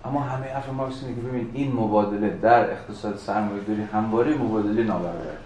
اما 0.04 0.20
همه 0.20 0.46
حرف 0.46 0.72
مارکس 0.72 1.02
اینه 1.04 1.16
که 1.16 1.28
ببین 1.28 1.50
این 1.54 1.72
مبادله 1.72 2.28
در 2.42 2.70
اقتصاد 2.70 3.16
سرمایه 3.16 3.62
داری 3.62 3.82
همواره 3.82 4.34
مبادله 4.34 4.82
نابرابر 4.82 5.36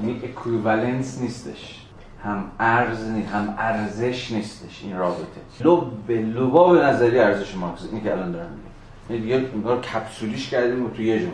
یعنی 0.00 0.20
equivalence 0.24 1.20
نیستش. 1.20 1.80
هم 2.24 2.44
ارز 2.60 3.10
نیست 3.10 3.28
هم 3.28 3.54
ارزش 3.58 4.32
نیستش. 4.32 4.82
این 4.84 4.98
رابطه. 4.98 5.24
لب 5.60 5.80
نظریه 6.06 7.18
ارزش 7.18 7.56
مارکس 7.56 7.84
اینی 7.90 8.00
که 8.00 8.12
الان 8.12 8.32
دارم 8.32 8.50
میگم. 8.50 8.70
یعنی 9.10 9.22
دیگه 9.22 9.50
انگار 9.54 9.80
کپسولیش 9.80 10.50
کردیم 10.50 10.88
تو 10.88 11.02
یه 11.02 11.20
جون. 11.20 11.32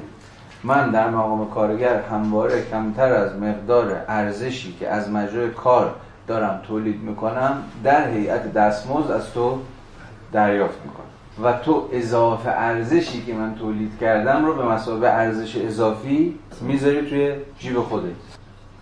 من 0.65 0.91
در 0.91 1.11
مقام 1.11 1.51
کارگر 1.51 2.03
همواره 2.03 2.63
کمتر 2.71 3.13
از 3.13 3.37
مقدار 3.37 4.05
ارزشی 4.09 4.77
که 4.81 4.89
از 4.89 5.11
مجرای 5.11 5.51
کار 5.51 5.95
دارم 6.27 6.61
تولید 6.67 7.03
می‌کنم 7.03 7.63
در 7.85 8.11
هیئت 8.11 8.53
دستمزد 8.53 9.11
از 9.11 9.33
تو 9.33 9.59
دریافت 10.33 10.79
می‌کنم 10.85 11.01
و 11.43 11.53
تو 11.53 11.89
اضافه 11.93 12.51
ارزشی 12.51 13.23
که 13.23 13.35
من 13.35 13.55
تولید 13.55 13.99
کردم 14.01 14.45
رو 14.45 14.55
به 14.55 14.65
مسابقه 14.65 15.07
ارزش 15.07 15.57
اضافی 15.57 16.39
می‌ذاری 16.61 17.11
توی 17.11 17.35
جیب 17.59 17.81
خودت. 17.81 18.13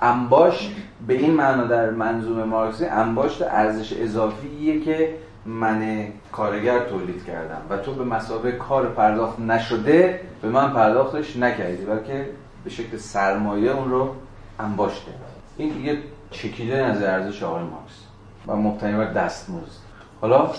انباشت 0.02 0.70
به 1.06 1.14
این 1.14 1.34
معنا 1.34 1.64
در 1.64 1.90
منظوم 1.90 2.42
مارکسی 2.44 2.84
انباشت 2.84 3.42
ارزش 3.42 3.92
اضافیه 3.92 4.80
که 4.80 5.14
من 5.46 6.06
کارگر 6.32 6.78
تولید 6.78 7.24
کردم 7.24 7.60
و 7.70 7.76
تو 7.76 7.94
به 7.94 8.04
مسابقه 8.04 8.52
کار 8.52 8.86
پرداخت 8.86 9.40
نشده 9.40 10.20
به 10.42 10.48
من 10.48 10.72
پرداختش 10.72 11.36
نکردی 11.36 11.84
بلکه 11.84 12.28
به 12.64 12.70
شکل 12.70 12.96
سرمایه 12.96 13.70
اون 13.70 13.90
رو 13.90 14.14
انباشته 14.60 15.10
این 15.56 15.84
یه 15.84 15.98
چکیده 16.30 16.86
نظر 16.86 17.10
ارزش 17.10 17.42
آقای 17.42 17.62
مارکس 17.62 18.04
و 18.46 18.56
مبتنی 18.56 18.96
بر 18.96 19.12
دستمزد. 19.12 19.78
حالا 20.20 20.50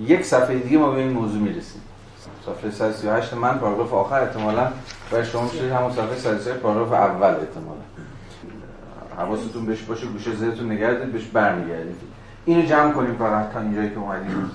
یک 0.00 0.24
صفحه 0.24 0.58
دیگه 0.58 0.78
ما 0.78 0.90
به 0.90 0.98
این 0.98 1.12
موضوع 1.12 1.42
می‌رسیم. 1.42 1.80
صفحه 2.46 2.70
138 2.70 3.34
من 3.34 3.58
پاراگراف 3.58 3.94
آخر 3.94 4.22
احتمالا. 4.22 4.68
برای 5.10 5.24
شما 5.24 5.42
میشه 5.42 5.74
همون 5.74 5.92
صفحه 5.92 6.16
138 6.16 6.60
پاراگراف 6.60 6.92
اول 6.92 7.28
احتمالا. 7.28 7.80
حواستون 9.16 9.66
بهش 9.66 9.82
باشه 9.82 10.06
گوشه 10.06 10.34
زیرتون 10.34 10.72
نگردید 10.72 11.12
بهش 11.12 11.24
برمیگردید. 11.24 11.96
اینو 12.44 12.66
جمع 12.66 12.92
کنیم 12.92 13.14
فقط 13.14 13.52
تا 13.52 13.60
اینجایی 13.60 13.90
که 13.90 13.98
اومدیم. 13.98 14.50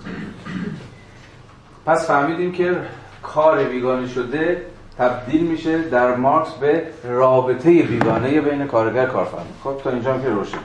پس 1.85 2.07
فهمیدیم 2.07 2.51
که 2.51 2.77
کار 3.23 3.63
بیگانه 3.63 4.07
شده 4.07 4.65
تبدیل 4.97 5.47
میشه 5.47 5.81
در 5.81 6.15
مارکس 6.15 6.51
به 6.51 6.83
رابطه 7.03 7.83
بیگانه 7.83 8.41
بین 8.41 8.67
کارگر 8.67 9.05
کارفرما. 9.05 9.45
خب 9.63 9.81
تا 9.83 9.89
اینجا 9.89 10.17
که 10.17 10.29
روشن. 10.29 10.57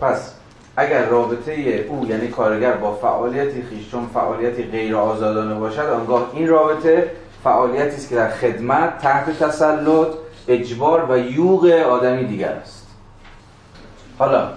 پس 0.00 0.34
اگر 0.76 1.04
رابطه 1.06 1.52
او 1.88 2.06
یعنی 2.08 2.28
کارگر 2.28 2.72
با 2.72 2.94
فعالیتی 2.94 3.62
خیش 3.62 3.90
چون 3.90 4.06
فعالیتی 4.14 4.62
غیر 4.62 4.96
آزادانه 4.96 5.54
باشد 5.54 5.80
آنگاه 5.80 6.30
این 6.34 6.48
رابطه 6.48 7.10
فعالیتی 7.44 7.96
است 7.96 8.08
که 8.08 8.14
در 8.14 8.30
خدمت 8.30 8.98
تحت 8.98 9.38
تسلط 9.38 10.08
اجبار 10.48 11.10
و 11.10 11.18
یوغ 11.18 11.64
آدمی 11.64 12.24
دیگر 12.24 12.52
است. 12.52 12.86
حالا 14.18 14.48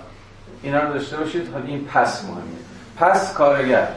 اینا 0.63 0.83
رو 0.83 0.93
داشته 0.93 1.17
باشید. 1.17 1.53
حالا 1.53 1.65
این 1.65 1.85
پس 1.85 2.23
مهمه. 2.23 2.41
پس 2.97 3.33
کارگر. 3.33 3.87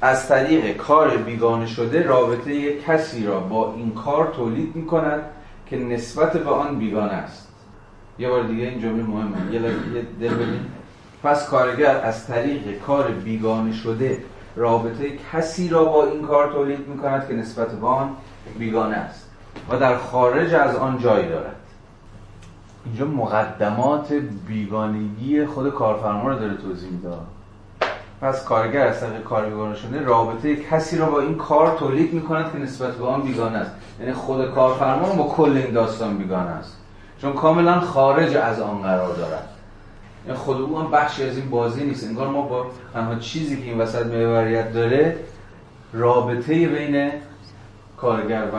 از 0.00 0.28
طریق 0.28 0.76
کار 0.76 1.16
بیگانه 1.16 1.66
شده 1.66 2.02
رابطه 2.02 2.78
کسی 2.78 3.26
را 3.26 3.40
با 3.40 3.74
این 3.76 3.94
کار 3.94 4.32
تولید 4.36 4.76
می 4.76 4.86
کند 4.86 5.22
که 5.66 5.76
نسبت 5.76 6.32
به 6.32 6.50
آن 6.50 6.78
بیگانه 6.78 7.12
است. 7.12 7.48
یه 8.18 8.28
بار 8.28 8.42
دیگه 8.42 8.64
این 8.64 8.80
جمله 8.80 9.02
مهمه. 9.02 9.52
یه 9.52 9.60
دل 10.20 10.34
ببین 10.34 10.60
پس 11.22 11.48
کارگر 11.48 12.00
از 12.04 12.26
طریق 12.26 12.78
کار 12.86 13.08
بیگانه 13.08 13.72
شده 13.72 14.24
رابطه 14.56 15.18
کسی 15.32 15.68
را 15.68 15.84
با 15.84 16.06
این 16.06 16.22
کار 16.22 16.52
تولید 16.52 16.88
می 16.88 16.98
کند 16.98 17.28
که 17.28 17.34
نسبت 17.34 17.72
به 17.72 17.86
آن 17.86 18.10
بیگانه 18.58 18.96
است 18.96 19.30
و 19.70 19.78
در 19.78 19.96
خارج 19.96 20.54
از 20.54 20.76
آن 20.76 20.98
جای 20.98 21.28
دارد. 21.28 21.56
اینجا 22.84 23.04
مقدمات 23.06 24.12
بیگانگی 24.48 25.46
خود 25.46 25.70
کارفرما 25.70 26.28
رو 26.28 26.38
داره 26.38 26.56
توضیح 26.56 26.90
میده. 26.90 27.08
پس 28.20 28.44
کارگر 28.44 28.86
از 28.86 29.00
طریق 29.00 29.22
کار 29.22 29.44
بیگانه 29.44 29.76
شده 29.76 30.02
رابطه 30.02 30.56
کسی 30.56 30.98
را 30.98 31.06
با 31.06 31.20
این 31.20 31.34
کار 31.34 31.76
تولید 31.78 32.12
می‌کند 32.12 32.52
که 32.52 32.58
نسبت 32.58 32.94
به 32.94 33.06
آن 33.06 33.22
بیگانه 33.22 33.58
است. 33.58 33.70
یعنی 34.00 34.12
خود 34.12 34.50
کارفرما 34.54 35.12
با 35.12 35.24
کل 35.24 35.56
این 35.56 35.72
داستان 35.74 36.18
بیگانه 36.18 36.50
است. 36.50 36.76
چون 37.18 37.32
کاملا 37.32 37.80
خارج 37.80 38.36
از 38.36 38.60
آن 38.60 38.82
قرار 38.82 39.14
دارد. 39.14 39.51
خود 40.34 40.60
او 40.60 40.78
هم 40.78 40.90
بخشی 40.90 41.28
از 41.28 41.36
این 41.36 41.50
بازی 41.50 41.84
نیست. 41.84 42.04
انگار 42.04 42.28
ما 42.28 42.42
با 42.42 42.66
تنها 42.94 43.14
چیزی 43.14 43.56
که 43.56 43.64
این 43.64 43.78
وسط 43.78 44.06
محوریت 44.06 44.72
داره 44.72 45.16
رابطه 45.92 46.68
بین 46.68 47.10
کارگر 47.96 48.44
و 48.54 48.58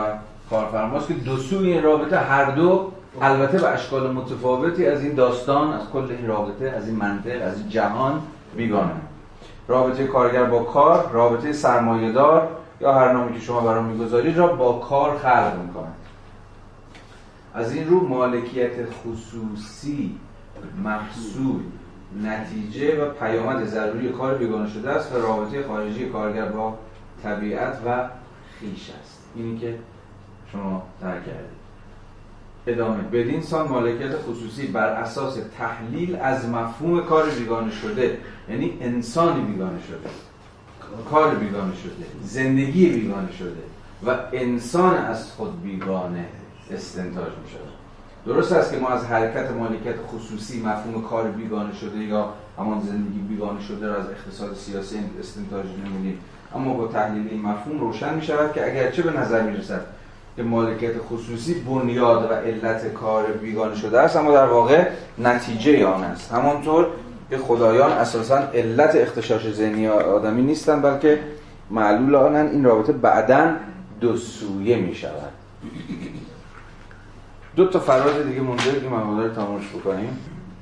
کارفرماست 0.50 1.08
که 1.08 1.14
دو 1.14 1.36
سوی 1.36 1.72
این 1.72 1.82
رابطه 1.82 2.18
هر 2.18 2.50
دو 2.50 2.92
البته 3.22 3.58
به 3.58 3.68
اشکال 3.68 4.12
متفاوتی 4.12 4.86
از 4.86 5.02
این 5.02 5.14
داستان 5.14 5.72
از 5.72 5.90
کل 5.92 6.06
این 6.18 6.26
رابطه 6.26 6.70
از 6.70 6.88
این 6.88 6.96
منطق 6.96 7.42
از 7.42 7.58
این 7.58 7.68
جهان 7.68 8.22
بیگانه 8.56 8.90
رابطه 9.68 10.06
کارگر 10.06 10.44
با 10.44 10.62
کار 10.62 11.10
رابطه 11.12 11.52
سرمایه‌دار 11.52 12.48
یا 12.80 12.94
هر 12.94 13.12
نامی 13.12 13.34
که 13.34 13.40
شما 13.40 13.60
برام 13.60 13.84
می‌گذارید 13.84 14.38
را 14.38 14.46
با 14.46 14.72
کار 14.72 15.18
خلق 15.18 15.52
می‌کنند. 15.66 15.94
از 17.54 17.74
این 17.74 17.88
رو 17.88 18.08
مالکیت 18.08 18.72
خصوصی 18.92 20.18
محصول 20.84 21.60
نتیجه 22.22 23.04
و 23.04 23.10
پیامد 23.10 23.64
ضروری 23.64 24.08
کار 24.08 24.34
بیگانه 24.34 24.70
شده 24.70 24.90
است 24.90 25.12
و 25.12 25.18
رابطه 25.18 25.62
خارجی 25.62 26.06
کارگر 26.06 26.48
با 26.48 26.78
طبیعت 27.22 27.80
و 27.86 28.08
خیش 28.60 28.90
است. 29.00 29.24
اینی 29.36 29.58
که 29.58 29.78
شما 30.52 30.82
درک 31.00 31.26
کردید. 31.26 31.64
ادامه. 32.66 33.02
بدین 33.02 33.42
سان 33.42 33.68
مالکیت 33.68 34.16
خصوصی 34.16 34.66
بر 34.66 34.86
اساس 34.88 35.38
تحلیل 35.58 36.16
از 36.16 36.48
مفهوم 36.48 37.04
کار 37.04 37.30
بیگانه 37.30 37.70
شده 37.70 38.18
یعنی 38.48 38.78
انسانی 38.80 39.42
بیگانه 39.42 39.82
شده 39.82 40.10
کار 41.10 41.34
بیگانه 41.34 41.74
شده 41.74 42.06
زندگی 42.22 42.86
بیگانه 42.86 43.32
شده 43.32 43.62
و 44.06 44.18
انسان 44.32 44.94
از 44.96 45.32
خود 45.32 45.62
بیگانه 45.62 46.24
استنتاج 46.70 47.32
می 47.44 47.50
شده 47.50 47.73
درست 48.26 48.52
است 48.52 48.72
که 48.72 48.78
ما 48.78 48.88
از 48.88 49.04
حرکت 49.04 49.50
مالکیت 49.50 49.94
خصوصی 50.08 50.60
مفهوم 50.60 51.02
کار 51.02 51.24
بیگانه 51.24 51.74
شده 51.74 51.98
یا 51.98 52.28
همان 52.58 52.80
زندگی 52.80 53.18
بیگانه 53.18 53.60
شده 53.62 53.86
را 53.88 53.96
از 53.96 54.06
اقتصاد 54.10 54.56
سیاسی 54.56 54.98
استنتاج 55.20 55.66
نمونیم. 55.84 56.18
اما 56.54 56.74
با 56.74 56.86
تحلیل 56.86 57.28
این 57.30 57.42
مفهوم 57.42 57.80
روشن 57.80 58.14
می 58.14 58.22
شود 58.22 58.52
که 58.52 58.66
اگرچه 58.66 59.02
به 59.02 59.20
نظر 59.20 59.42
می 59.42 59.56
رسد 59.56 59.80
که 60.36 60.42
مالکیت 60.42 60.92
خصوصی 61.10 61.54
بنیاد 61.54 62.30
و 62.30 62.34
علت 62.34 62.94
کار 62.94 63.26
بیگانه 63.26 63.74
شده 63.76 64.00
است 64.00 64.16
اما 64.16 64.32
در 64.32 64.46
واقع 64.46 64.88
نتیجه 65.18 65.86
آن 65.86 66.04
است. 66.04 66.32
همانطور 66.32 66.86
که 67.30 67.38
خدایان 67.38 67.92
اساسا 67.92 68.36
علت 68.36 68.96
اختشاش 68.96 69.52
ذهنی 69.52 69.88
آدمی 69.88 70.42
نیستند 70.42 70.82
بلکه 70.82 71.18
معلول 71.70 72.14
آنن 72.14 72.46
این 72.46 72.64
رابطه 72.64 72.92
بعدا 72.92 73.50
دو 74.00 74.16
سویه 74.16 74.76
می 74.76 74.94
دو 77.56 77.68
تا 77.68 77.78
فراز 77.78 78.26
دیگه 78.26 78.40
مونده 78.40 78.80
که 78.80 78.88
مقاله 78.88 79.22
رو 79.22 79.34
تمامش 79.34 79.68
بکنیم. 79.68 80.18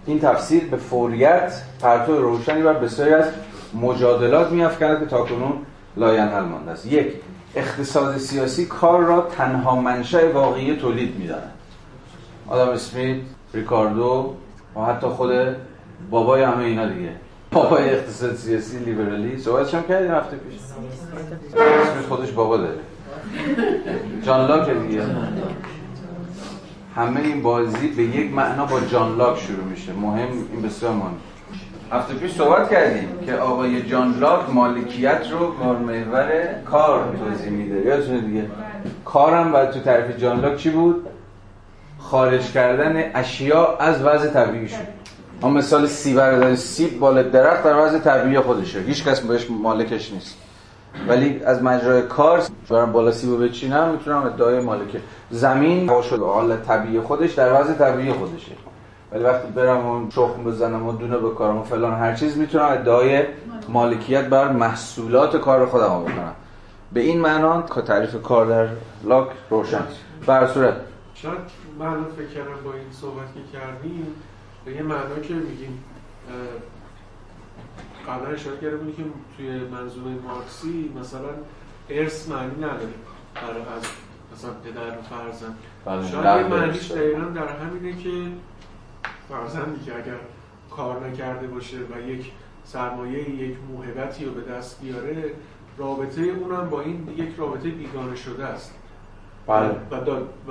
این 0.07 0.21
تفسیر 0.21 0.65
به 0.65 0.77
فوریت 0.77 1.53
پرتو 1.81 2.17
روشنی 2.17 2.63
بر 2.63 2.73
بسیاری 2.73 3.15
از 3.15 3.25
مجادلات 3.75 4.51
میافکند 4.51 5.01
که 5.01 5.07
تاکنون 5.07 5.53
لاینحل 5.97 6.45
مانده 6.45 6.71
است. 6.71 6.87
یک 6.87 7.13
اقتصاد 7.55 8.19
سیاسی 8.19 8.67
کار 8.67 9.01
را 9.01 9.21
تنها 9.21 9.77
منشأ 9.77 10.33
واقعی 10.33 10.77
تولید 10.77 11.17
می‌داند. 11.19 11.53
آدم 12.49 12.69
اسمیت 12.69 13.21
ریکاردو 13.55 14.35
و 14.77 14.81
حتی 14.81 15.07
خود 15.07 15.31
بابای 16.11 16.43
همه 16.43 16.65
اینا 16.65 16.87
دیگه. 16.87 17.11
بابای 17.53 17.91
اقتصاد 17.91 18.35
سیاسی 18.35 18.79
لیبرالی. 18.79 19.39
صحبتش 19.39 19.75
هم 19.75 19.83
کردیم 19.83 20.11
هفته 20.11 20.37
پیش؟ 20.37 20.61
اسمیت 21.55 22.07
خودش 22.09 22.31
بابا 22.31 22.57
داره. 22.57 22.79
جان 24.23 24.49
لاک 24.49 24.71
دیگه. 24.71 25.03
همه 26.97 27.21
این 27.21 27.43
بازی 27.43 27.89
به 27.89 28.03
یک 28.03 28.33
معنا 28.33 28.67
با 28.67 28.81
جان 28.81 29.17
لاک 29.17 29.39
شروع 29.39 29.65
میشه. 29.65 29.93
مهم 29.93 30.29
این 30.53 30.63
بسیار 30.63 30.93
مهم. 30.93 31.15
هفته 31.93 32.15
پیش 32.15 32.33
صحبت 32.33 32.71
کردیم 32.71 33.09
که 33.27 33.35
آقای 33.35 33.83
جان 33.83 34.19
لاک 34.19 34.51
مالکیت 34.51 35.27
رو 35.31 35.55
کارمحور 35.55 36.33
کار 36.65 37.17
توضیح 37.17 37.51
میده. 37.51 37.89
یادتونه 37.89 38.21
دیگه؟ 38.21 38.45
کارم 39.05 39.55
و 39.55 39.67
تو 39.67 39.81
تعریف 39.81 40.17
جان 40.19 40.41
لاک 40.41 40.57
چی 40.57 40.71
بود؟ 40.71 41.07
خارج 41.99 42.53
کردن 42.53 43.11
اشیا 43.15 43.77
از 43.77 44.03
وضع 44.03 44.29
طبیعی 44.29 44.69
شد. 44.69 44.77
ما 45.41 45.51
مثال 45.51 45.87
سی 45.87 46.15
بردن 46.15 46.55
سیب 46.55 46.99
بالا 46.99 47.23
درخت 47.23 47.65
در 47.65 47.87
وضع 47.87 47.99
طبیعی 47.99 48.41
خودشه. 48.41 48.81
هیچ 48.81 49.05
کس 49.05 49.21
بهش 49.21 49.47
مالکش 49.51 50.13
نیست. 50.13 50.39
ولی 51.09 51.43
از 51.45 51.63
مجرای 51.63 52.03
کار 52.03 52.43
برم 52.71 52.93
بالا 52.93 53.13
سیبو 53.13 53.37
بچینم 53.37 53.89
می‌تونم 53.89 54.23
ادعای 54.23 54.61
مالکه 54.61 55.01
زمین 55.31 56.03
شده 56.03 56.25
حال 56.25 56.57
طبیعی 56.57 57.01
خودش 57.01 57.33
در 57.33 57.61
وضع 57.61 57.73
طبیعی 57.73 58.13
خودشه. 58.13 58.53
ولی 59.13 59.25
وقتی 59.25 59.49
برم 59.53 59.87
اون 59.87 60.11
شخم 60.11 60.45
بزنم 60.45 60.87
و 60.87 60.93
دونه 60.93 61.19
بکارم 61.19 61.59
و 61.59 61.63
فلان 61.63 61.95
هر 61.95 62.15
چیز 62.15 62.37
می‌تونم 62.37 62.65
ادعای 62.65 63.25
مالکیت 63.69 64.25
بر 64.25 64.53
محصولات 64.53 65.37
کار 65.37 65.67
خودم 65.67 66.01
بکنم. 66.01 66.33
به 66.93 67.01
این 67.01 67.21
معنا 67.21 67.63
که 67.63 67.83
تعریف 67.83 68.23
کار 68.23 68.47
در 68.47 68.69
لاک 69.05 69.29
روشن. 69.51 69.83
بر 70.27 70.47
صورت. 70.47 70.75
شاید 71.15 71.35
من 71.79 72.05
فکر 72.17 72.27
کردم 72.27 72.65
با 72.65 72.73
این 72.73 72.93
صحبت 72.93 73.35
که 73.35 73.59
کردیم 73.59 74.07
به 74.65 74.73
یه 74.73 74.83
معنا 74.83 75.21
که 75.23 75.35
میگیم 75.35 75.85
قبلا 78.09 78.29
اشاره 78.29 78.57
کرده 78.57 78.77
بودی 78.77 78.93
که 78.93 79.03
توی 79.37 79.59
منظومه 79.59 80.15
مارکسی 80.15 80.93
مثلا 81.01 81.31
ارث 81.91 82.29
معنی 82.29 82.57
نداره 82.57 82.95
برای 83.35 83.63
از 83.77 83.83
مثلا 84.33 84.51
پدر 84.51 84.99
و 84.99 85.03
فرزند 85.03 85.59
بله، 85.85 86.09
شاید 86.09 86.41
یه 86.41 86.57
معنیش. 86.57 86.91
دقیقا 86.91 87.25
در 87.25 87.49
همینه 87.49 88.03
که 88.03 88.11
فرزندی 89.29 89.85
که 89.85 89.95
اگر 89.97 90.17
کار 90.71 91.09
نکرده 91.09 91.47
باشه 91.47 91.77
و 91.77 92.09
یک 92.09 92.33
سرمایه 92.65 93.31
یک 93.31 93.57
موهبتی 93.71 94.25
رو 94.25 94.33
به 94.33 94.41
دست 94.41 94.81
بیاره 94.81 95.31
رابطه 95.79 96.23
اونم 96.23 96.71
با 96.71 96.81
این 96.81 97.09
یک 97.17 97.31
رابطه 97.37 97.69
بیگانه 97.69 98.17
شده 98.17 98.45
است 98.45 98.75
بله. 99.47 99.69
و, 99.91 99.95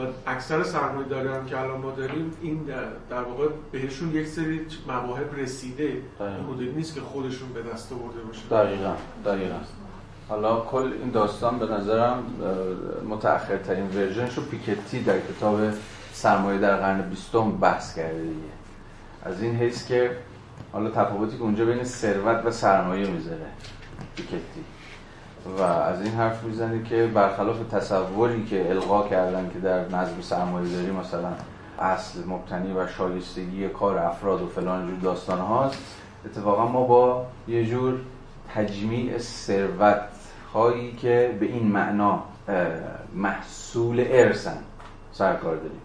و 0.02 0.08
اکثر 0.28 0.64
سرمایه 0.64 1.32
هم 1.32 1.46
که 1.46 1.60
الان 1.60 1.82
ما 1.82 1.92
داریم 1.92 2.32
این 2.42 2.64
در, 2.64 2.84
در 3.10 3.24
واقع 3.24 3.48
بهشون 3.72 4.12
یک 4.16 4.28
سری 4.28 4.62
مواهب 4.88 5.36
رسیده. 5.38 6.02
مدلی 6.50 6.72
نیست 6.72 6.96
که 6.96 7.02
خودشون 7.02 7.54
به 7.54 7.62
دست 7.74 7.92
آورده 7.94 8.20
باشه 8.22 8.42
دقیقا 8.52 8.94
دقیقا. 9.26 9.56
حالا 10.30 10.60
کل 10.60 10.94
این 11.02 11.12
داستان 11.12 11.60
به 11.60 11.66
نظرم 11.66 12.24
متأخرترین 13.10 13.88
ورژنش 13.88 14.38
رو 14.38 14.44
پیکتی 14.44 15.04
در 15.04 15.20
کتاب 15.20 15.60
سرمایه 16.14 16.60
در 16.60 16.78
قرن 16.78 17.02
بیستم 17.02 17.52
بحث 17.52 17.96
کرده 17.96 18.22
دیگه. 18.22 18.52
از 19.24 19.42
این 19.42 19.56
حیث 19.56 19.88
که 19.88 20.18
حالا 20.72 20.90
تفاوتی 20.90 21.38
که 21.38 21.44
اونجا 21.44 21.66
بین 21.66 21.84
ثروت 21.84 22.46
و 22.46 22.52
سرمایه 22.52 23.10
می‌ذاره 23.10 23.46
پیکتی. 24.16 24.64
و 25.46 25.62
از 25.62 26.02
این 26.02 26.12
حرف 26.12 26.44
می‌زنه 26.44 26.84
که 26.84 27.08
برخلاف 27.14 27.58
تصوری 27.72 28.46
که 28.46 28.70
القا 28.70 29.08
کردن 29.08 29.50
که 29.54 29.60
در 29.60 29.80
نظم 29.80 30.22
سرمایه 30.22 30.76
داری 30.76 30.92
مثلا 30.92 31.30
اصل 31.80 32.20
مبتنی 32.28 32.74
و 32.74 32.88
شایستگی 32.88 33.70
کار 33.70 33.98
افراد 33.98 34.42
و 34.42 34.48
فلان 34.48 34.88
جور 34.88 35.00
داستان 35.00 35.40
هاست 35.40 35.78
اتفاقا 36.26 36.68
ما 36.68 36.84
با 36.84 37.26
یه 37.48 37.66
جور 37.66 38.00
تجمیع 38.56 39.18
ثروت 39.18 40.02
هایی 40.54 40.92
که 40.92 41.38
به 41.40 41.46
این 41.46 41.68
معنا 41.68 42.24
محصول 43.16 44.06
ارثن 44.10 44.58
سرکار 45.12 45.56
داریم. 45.56 45.82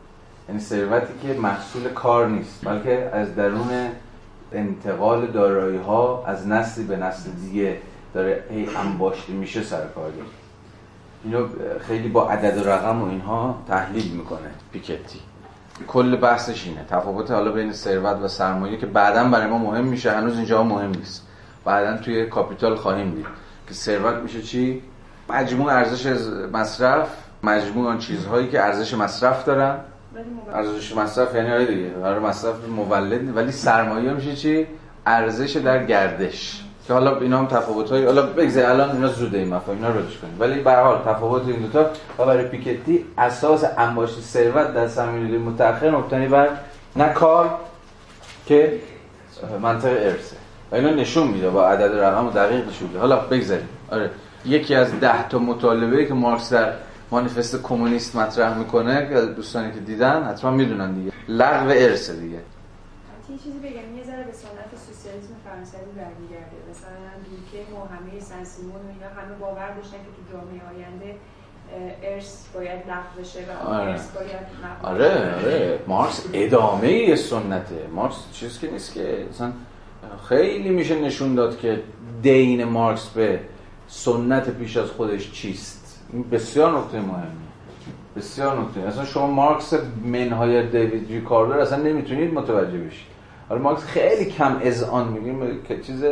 یعنی 0.49 0.61
ثروتی 0.61 1.13
که 1.23 1.41
محصول 1.41 1.89
کار 1.89 2.29
نیست 2.29 2.65
بلکه 2.65 3.11
از 3.13 3.35
درون 3.35 3.89
انتقال 4.53 5.27
دارایی 5.27 5.79
ها 5.79 6.25
از 6.27 6.49
نسلی 6.49 6.85
به 6.85 6.97
نسل 6.97 7.31
دیگه 7.31 7.79
داره 8.17 8.45
هی 8.51 8.69
انباشته 8.77 9.33
میشه 9.33 9.63
سرکار 9.63 10.11
داریم 10.11 10.25
اینو 11.25 11.49
خیلی 11.87 12.09
با 12.09 12.31
عدد 12.31 12.59
و 12.59 12.71
رقم 12.71 13.03
و 13.03 13.09
اینها 13.09 13.63
تحلیل 13.69 14.13
می‌کنه 14.13 14.51
پیکتی. 14.73 15.21
کل 15.89 16.17
بحثش 16.17 16.67
اینه. 16.67 16.85
تفاوت 16.91 17.31
حالا 17.31 17.53
بین 17.53 17.73
ثروت 17.73 18.17
و 18.23 18.29
سرمایه 18.29 18.77
که 18.77 18.87
بعدا 18.87 19.25
برای 19.25 19.47
ما 19.47 19.59
مهم 19.59 19.85
میشه 19.85 20.13
هنوز 20.13 20.37
اینجا 20.37 20.63
مهم 20.63 20.91
نیست. 20.91 21.27
بعدا 21.65 21.97
توی 21.97 22.27
کاپیتال 22.27 22.75
خواهیم 22.75 23.11
دید 23.15 23.27
که 23.69 23.75
ثروت 23.75 24.15
میشه 24.15 24.43
چی؟ 24.43 24.83
مجموع 25.29 25.73
ارزش 25.73 26.07
مصرف 26.53 27.09
مجموع 27.43 27.89
آن 27.89 27.99
چیزهایی 27.99 28.49
که 28.49 28.63
ارزش 28.63 28.95
مصرف 28.95 29.45
دارن. 29.45 29.77
ارزش 30.53 30.97
مصرف 30.97 31.35
یعنی 31.35 31.51
آره 31.51 31.67
دیگه 31.67 31.91
قرار 31.91 32.21
مصرف 32.21 32.69
مولد. 32.69 33.37
ولی 33.37 33.53
سرمایه 33.53 34.13
میشه 34.13 34.37
چی؟ 34.37 34.67
ارزش 35.07 35.57
در 35.57 35.85
گردش. 35.85 36.66
که 36.87 36.93
حالا 36.93 37.19
اینا 37.19 37.39
هم 37.39 37.47
تفاوت 37.47 37.91
های 37.91 38.05
حالا 38.05 38.23
بگذار 38.23 38.65
الان 38.65 38.91
اینا 38.91 39.09
زوده 39.09 39.39
این 39.39 39.55
مفاهیم 39.55 39.85
اینا 39.85 39.95
رو 39.95 40.01
ردش 40.01 40.19
کنیم. 40.19 40.37
ولی 40.41 40.61
به 40.61 40.73
حال 40.73 40.99
تفاوت 41.07 41.49
این 41.49 41.61
دو 41.61 41.69
تا 41.69 41.91
و 42.19 42.27
برای 42.27 42.45
پیکتی 42.45 43.05
اساس 43.19 43.65
انباشت 43.79 44.21
ثروت 44.21 44.75
در 44.75 44.89
سرمایه‌گذاری 44.89 45.39
متأخر 45.39 45.91
مبتنی 45.91 46.29
بر 46.29 46.49
نه 46.97 47.09
کار 47.09 47.51
که 48.47 48.73
منطق 49.63 49.89
ارثه. 49.89 50.37
و 50.73 50.75
اینا 50.75 50.91
نشون 50.91 51.27
میده 51.29 51.51
با 51.51 51.69
عدد 51.69 51.99
رقم 51.99 52.31
دقیق 52.31 52.69
نشون 52.69 52.89
حالا 53.01 53.17
بگذاریم. 53.17 53.69
آره. 53.91 54.11
یکی 54.45 54.75
از 54.75 55.01
ده 55.01 55.29
تا 55.29 55.39
مطالبه 55.39 56.05
که 56.05 56.15
مارکس 56.15 56.53
در 56.53 56.73
مانیفست 57.11 57.63
کمونیست 57.63 58.17
مطرح 58.17 58.59
می‌کنه 58.59 59.09
که 59.09 59.21
دوستانی 59.21 59.73
که 59.73 59.81
دیدن 59.81 60.23
حتما 60.23 60.51
می‌دونن 60.51 60.93
دیگه. 60.93 61.13
لغو 61.29 61.69
ارث 61.69 62.11
دیگه. 62.11 62.39
یه 63.31 63.39
چیزی 63.39 63.59
بگم 63.59 63.97
یه 63.99 64.05
ذره 64.05 64.25
به 64.25 64.33
سنت 64.33 64.71
سوسیالیسم 64.87 65.35
فرانسوی 65.45 65.93
برمیگرده. 65.97 66.57
مثلا 66.71 66.99
دوکه 67.31 67.63
و 67.73 67.77
همه 67.95 68.21
سن 68.21 68.45
سیمون 68.45 68.75
و 68.75 68.89
اینا 68.95 69.09
همه 69.21 69.35
باور 69.41 69.71
داشتن 69.77 69.97
که 69.97 70.11
تو 70.17 70.23
جامعه 70.33 70.61
آینده 70.75 71.17
ارث 72.03 72.47
باید 72.55 72.81
لغو 72.91 73.21
بشه 73.21 73.39
و 73.39 73.69
آره. 73.69 73.91
ارث 73.91 74.17
باید 74.17 74.47
آره. 74.83 75.35
آره. 75.35 75.79
مارکس 75.87 76.25
ادامه 76.33 76.93
یه 76.93 77.17
سنته. 77.17 77.89
مارکس 77.95 78.17
چیز 78.33 78.59
که 78.59 78.71
نیست 78.71 78.95
که 78.95 79.27
مثلا 79.31 79.53
خیلی 80.29 80.69
میشه 80.69 81.01
نشون 81.01 81.35
داد 81.35 81.59
که 81.59 81.83
دین 82.23 82.65
مارکس 82.65 83.09
به 83.09 83.41
سنت 83.89 84.51
پیش 84.51 84.77
از 84.77 84.91
خودش 84.91 85.33
چیست. 85.33 86.03
این 86.13 86.31
بسیار 86.31 86.79
نکته 86.79 87.01
مهمی. 87.01 87.47
بسیار 88.17 88.61
نکته. 88.61 88.81
اصلا 88.81 89.05
شما 89.05 89.27
مارکس 89.27 89.75
منهای 90.05 90.67
دیوید 90.67 91.13
ریکاردر 91.13 91.59
اصلا 91.59 91.83
نمی‌تونید 91.83 92.35
متوجه 92.35 92.79
بشید. 92.79 93.16
حالا 93.49 93.61
مارکس 93.61 93.85
خیلی 93.85 94.25
کم 94.25 94.57
اذعان 94.63 95.09
میگیم 95.09 95.63
که 95.69 95.81
چیز 95.81 96.05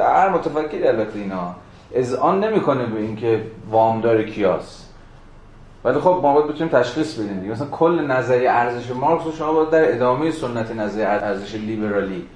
هر 0.00 0.28
متفکری 0.28 0.88
البته 0.88 1.18
اینا. 1.18 1.54
اذعان 1.94 2.44
نمی‌کنه 2.44 2.86
به 2.86 3.00
اینکه 3.00 3.42
وامدار 3.70 4.22
کیاس. 4.22 4.84
ولی 5.84 6.00
خب 6.00 6.20
ما 6.22 6.34
باید 6.34 6.46
بتونیم 6.46 6.72
تشخیص 6.72 7.14
بدیم 7.14 7.40
دیگه. 7.40 7.52
مثلا 7.52 7.66
کل 7.66 8.06
نظریه 8.06 8.50
ارزش 8.50 8.90
مارکس 8.90 9.24
رو 9.24 9.32
شما 9.32 9.52
باید 9.52 9.70
در 9.70 9.94
ادامه 9.94 10.30
سنت 10.30 10.76
نظریه 10.76 11.06
ارزش 11.06 11.54
لیبرالی 11.54 12.26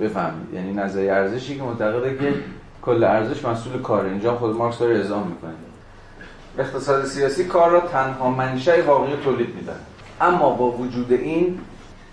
بفهمید. 0.00 0.54
یعنی 0.54 0.72
نظریه 0.72 1.12
ارزشی 1.12 1.56
که 1.56 1.62
معتقده 1.62 2.18
که 2.18 2.34
کل 2.82 3.04
ارزش 3.04 3.44
مسئول 3.44 3.82
کاره. 3.82 4.08
اینجا 4.08 4.34
خود 4.34 4.56
مارکس 4.56 4.78
داره 4.78 4.96
اعزام 4.96 5.26
می‌کنه. 5.26 5.52
اقتصاد 6.58 7.04
سیاسی 7.04 7.44
کار 7.44 7.70
را 7.70 7.80
تنها 7.80 8.30
منشأ 8.30 8.82
واقعی 8.86 9.16
تولید 9.24 9.54
میدن 9.54 9.80
اما 10.20 10.50
با 10.50 10.70
وجود 10.70 11.12
این 11.12 11.58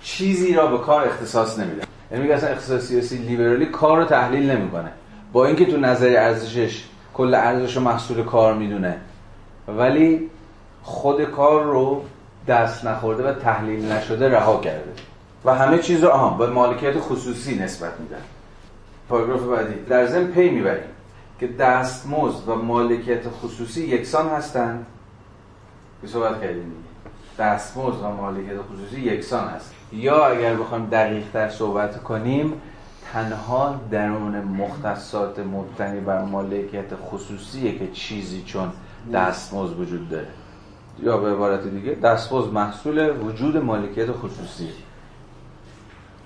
چیزی 0.02 0.54
را 0.54 0.68
به 0.68 0.78
کار 0.78 1.06
اختصاص 1.06 1.60
نمیدن 1.60 1.89
یعنی 2.12 2.24
میگه 2.24 2.36
اصلا 2.36 2.50
اقتصاد 2.50 2.80
سیاسی 2.80 3.18
لیبرالی 3.18 3.66
کار 3.66 3.98
رو 3.98 4.06
تحلیل 4.06 4.52
نمی‌کنه. 4.52 4.90
با 5.34 5.46
اینکه 5.46 5.66
تو 5.66 5.78
نظریه 5.78 6.20
ارزشش 6.20 6.84
کل 7.14 7.34
ارزش 7.34 7.76
رو 7.76 7.82
محصول 7.82 8.24
کار 8.24 8.54
می‌دونه 8.54 8.98
ولی 9.68 10.30
خود 10.84 11.24
کار 11.24 11.64
رو 11.64 12.04
دست 12.48 12.86
نخورده 12.86 13.30
و 13.30 13.34
تحلیل 13.34 13.92
نشده 13.92 14.30
رها 14.30 14.60
کرده. 14.60 14.92
و 15.46 15.56
همه 15.56 15.78
چیز 15.78 16.04
رو 16.04 16.10
آها 16.10 16.38
به 16.38 16.48
مالکیت 16.48 17.00
خصوصی 17.00 17.60
نسبت 17.60 17.92
میدن. 18.00 18.22
پاراگراف 19.10 19.42
بعدی. 19.42 19.74
در 19.90 20.06
ضمن 20.06 20.28
پی 20.28 20.50
می‌بریم 20.50 20.84
که 21.40 21.48
دستمزد 21.48 22.50
و 22.50 22.56
مالکیت 22.56 23.30
خصوصی 23.30 23.86
یکسان 23.86 24.30
هستند. 24.30 24.86
که 26.02 26.08
صحبت 26.08 26.42
کردیم 26.42 26.74
دستمزد 27.40 28.04
و 28.04 28.08
مالکیت 28.08 28.58
خصوصی 28.62 29.02
یکسان 29.02 29.48
هست 29.48 29.74
یا 29.94 30.26
اگر 30.26 30.56
بخوایم 30.56 30.86
دقیق 30.86 31.24
تر 31.34 31.50
صحبت 31.50 32.04
کنیم 32.04 32.54
تنها 33.14 33.80
درون 33.92 34.42
مختصات 34.42 35.40
مبتنی 35.40 36.00
بر 36.00 36.22
مالکیت 36.22 36.96
خصوصیه 36.96 37.80
که 37.80 37.88
چیزی 37.88 38.44
چون 38.46 38.72
دستمزد 39.14 39.80
وجود 39.80 40.10
داره. 40.10 40.28
یا 41.04 41.18
به 41.18 41.32
عبارت 41.32 41.68
دیگه 41.68 41.92
دستمزد 41.92 42.54
محصول 42.54 43.18
وجود 43.18 43.58
مالکیت 43.58 44.12
خصوصی. 44.12 44.70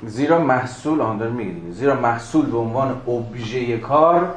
زیرا 0.06 0.40
محصول 0.40 1.02
آن 1.02 1.18
داره 1.18 1.32
میگه. 1.32 1.72
زیرا 1.72 1.96
محصول 1.96 2.46
به 2.46 2.58
عنوان 2.58 3.02
ابژه 3.08 3.78
کار 3.78 4.36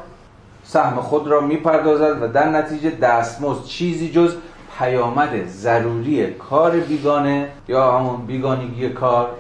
سهم 0.64 1.00
خود 1.00 1.28
را 1.28 1.40
می‌پردازد 1.40 2.22
و 2.22 2.28
در 2.28 2.48
نتیجه 2.48 2.90
دستمزد 2.90 3.64
چیزی 3.64 4.12
جز 4.12 4.34
پیامد 4.78 5.46
ضروری 5.46 6.26
کار 6.26 6.80
بیگانه 6.80 7.48
یا 7.68 7.98
همون 7.98 8.26
بیگانگی 8.26 8.88
کار 8.88 9.30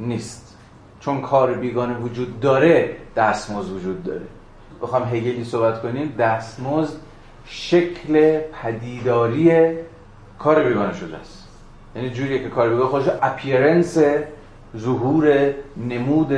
نیست. 0.00 0.56
چون 1.00 1.20
کار 1.20 1.54
بیگانه 1.54 1.94
وجود 1.98 2.40
داره 2.40 2.96
دستمزد 3.16 3.70
وجود 3.70 4.04
داره. 4.04 4.26
بخوام 4.82 5.02
هگلی 5.02 5.44
صحبت 5.44 5.82
کنیم. 5.82 6.14
دستمزد 6.18 6.96
شکل 7.44 8.40
پدیداری 8.62 9.72
کار 10.38 10.64
بیگانه 10.64 10.94
شده 10.94 11.16
است. 11.16 11.48
یعنی 11.96 12.10
جوریه 12.10 12.38
که 12.38 12.48
کار 12.48 12.68
بیگانه 12.68 12.88
خودش 12.88 13.08
اپیرنس 13.22 13.98
ظهور 14.76 15.54
نمود 15.76 16.32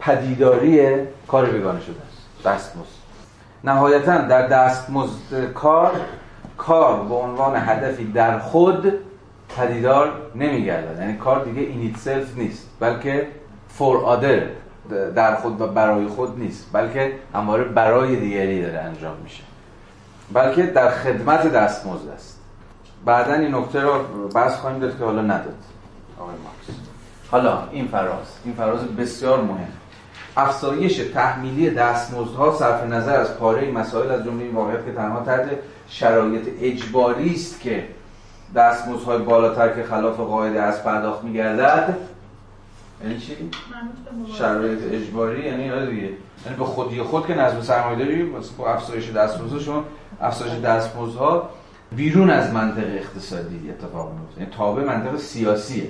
پدیداری 0.00 0.96
کار 1.28 1.46
بیگانه 1.46 1.80
شده 1.80 2.00
است. 2.08 2.46
دستمزد. 2.46 3.04
نهایتا 3.64 4.18
در 4.18 4.46
دستمزد 4.46 5.52
کار 5.54 5.92
کار 6.66 7.04
به 7.04 7.14
عنوان 7.14 7.56
هدفی 7.56 8.04
در 8.04 8.38
خود 8.38 8.92
پدیدار 9.56 10.12
نمیگردد. 10.34 11.00
یعنی 11.00 11.16
کار 11.16 11.44
دیگه 11.44 11.60
این 11.60 11.94
سلف 11.98 12.38
نیست 12.38 12.68
بلکه 12.80 13.28
فور 13.68 13.96
آدر 13.96 14.42
در 15.14 15.34
خود 15.34 15.60
و 15.60 15.66
برای 15.66 16.06
خود 16.06 16.38
نیست 16.38 16.70
بلکه 16.72 17.12
همواره 17.34 17.64
برای 17.64 18.16
دیگری 18.16 18.62
داره 18.62 18.78
انجام 18.78 19.16
میشه. 19.22 19.42
بلکه 20.32 20.62
در 20.62 20.90
خدمت 20.90 21.52
دستمزد 21.52 22.08
است. 22.08 22.40
بعدا 23.04 23.34
این 23.34 23.54
نکته 23.54 23.80
رو 23.80 24.28
بحث 24.34 24.54
خواهیم 24.54 24.78
داد 24.78 24.98
که 24.98 25.04
حالا 25.04 25.22
نداد. 25.22 25.56
آقای 26.20 26.34
مارکس. 26.44 26.80
حالا 27.30 27.58
این 27.70 27.88
فراز. 27.88 28.26
این 28.44 28.54
فراز 28.54 28.80
بسیار 28.80 29.40
مهم. 29.40 29.68
افزایش 30.36 30.96
تحمیلی 30.96 31.70
دستمزدها 31.70 32.56
صرف 32.58 32.84
نظر 32.84 33.16
از 33.16 33.38
پاره 33.38 33.70
مسائل 33.70 34.10
از 34.10 34.24
جمله 34.24 34.44
این 34.44 34.54
واقعیت 34.54 34.86
که 34.86 34.92
تنها 34.92 35.20
تحت 35.20 35.50
شرایط 35.88 36.48
اجباری 36.60 37.34
است 37.34 37.60
که 37.60 37.84
دستمزدهای 38.54 39.18
بالاتر 39.18 39.68
که 39.68 39.82
خلاف 39.82 40.16
قاعده 40.16 40.62
از 40.62 40.84
پرداخت 40.84 41.24
میگردد. 41.24 41.96
یعنی 43.02 43.18
چی؟ 43.18 43.36
شرایط 44.38 44.78
اجباری 44.92 45.44
یعنی 45.44 45.70
آره 45.70 45.86
دیگه. 45.86 46.02
یعنی 46.02 46.56
به 46.58 46.64
خودی 46.64 47.02
خود 47.02 47.26
که 47.26 47.34
نظم 47.34 47.62
سرمایه‌داری 47.62 48.32
با 48.58 48.72
افزایش 48.72 49.10
دستمزدها 49.10 49.58
شما 49.58 49.84
افزایش 50.20 50.52
دستمزدها 50.52 51.50
بیرون 51.96 52.30
از 52.30 52.52
منطق 52.52 52.86
اقتصادی 52.86 53.70
اتفاق 53.70 54.12
میفته 54.12 54.40
یعنی 54.40 54.52
تابع 54.56 54.84
منطق 54.84 55.16
سیاسیه. 55.16 55.88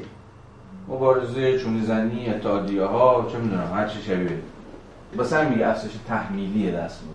مبارزه 0.88 1.58
چونی 1.58 1.82
زنی 1.82 2.30
اتحادیه 2.30 2.84
ها 2.84 3.26
چه 3.32 3.38
می‌دونم 3.38 3.72
هر 3.74 3.88
چی 3.88 4.02
شبیه. 4.02 4.38
واسه 5.16 5.48
میگه 5.48 5.68
افزایش 5.68 5.92
تحمیلی 6.08 6.70
دستمزد. 6.70 7.14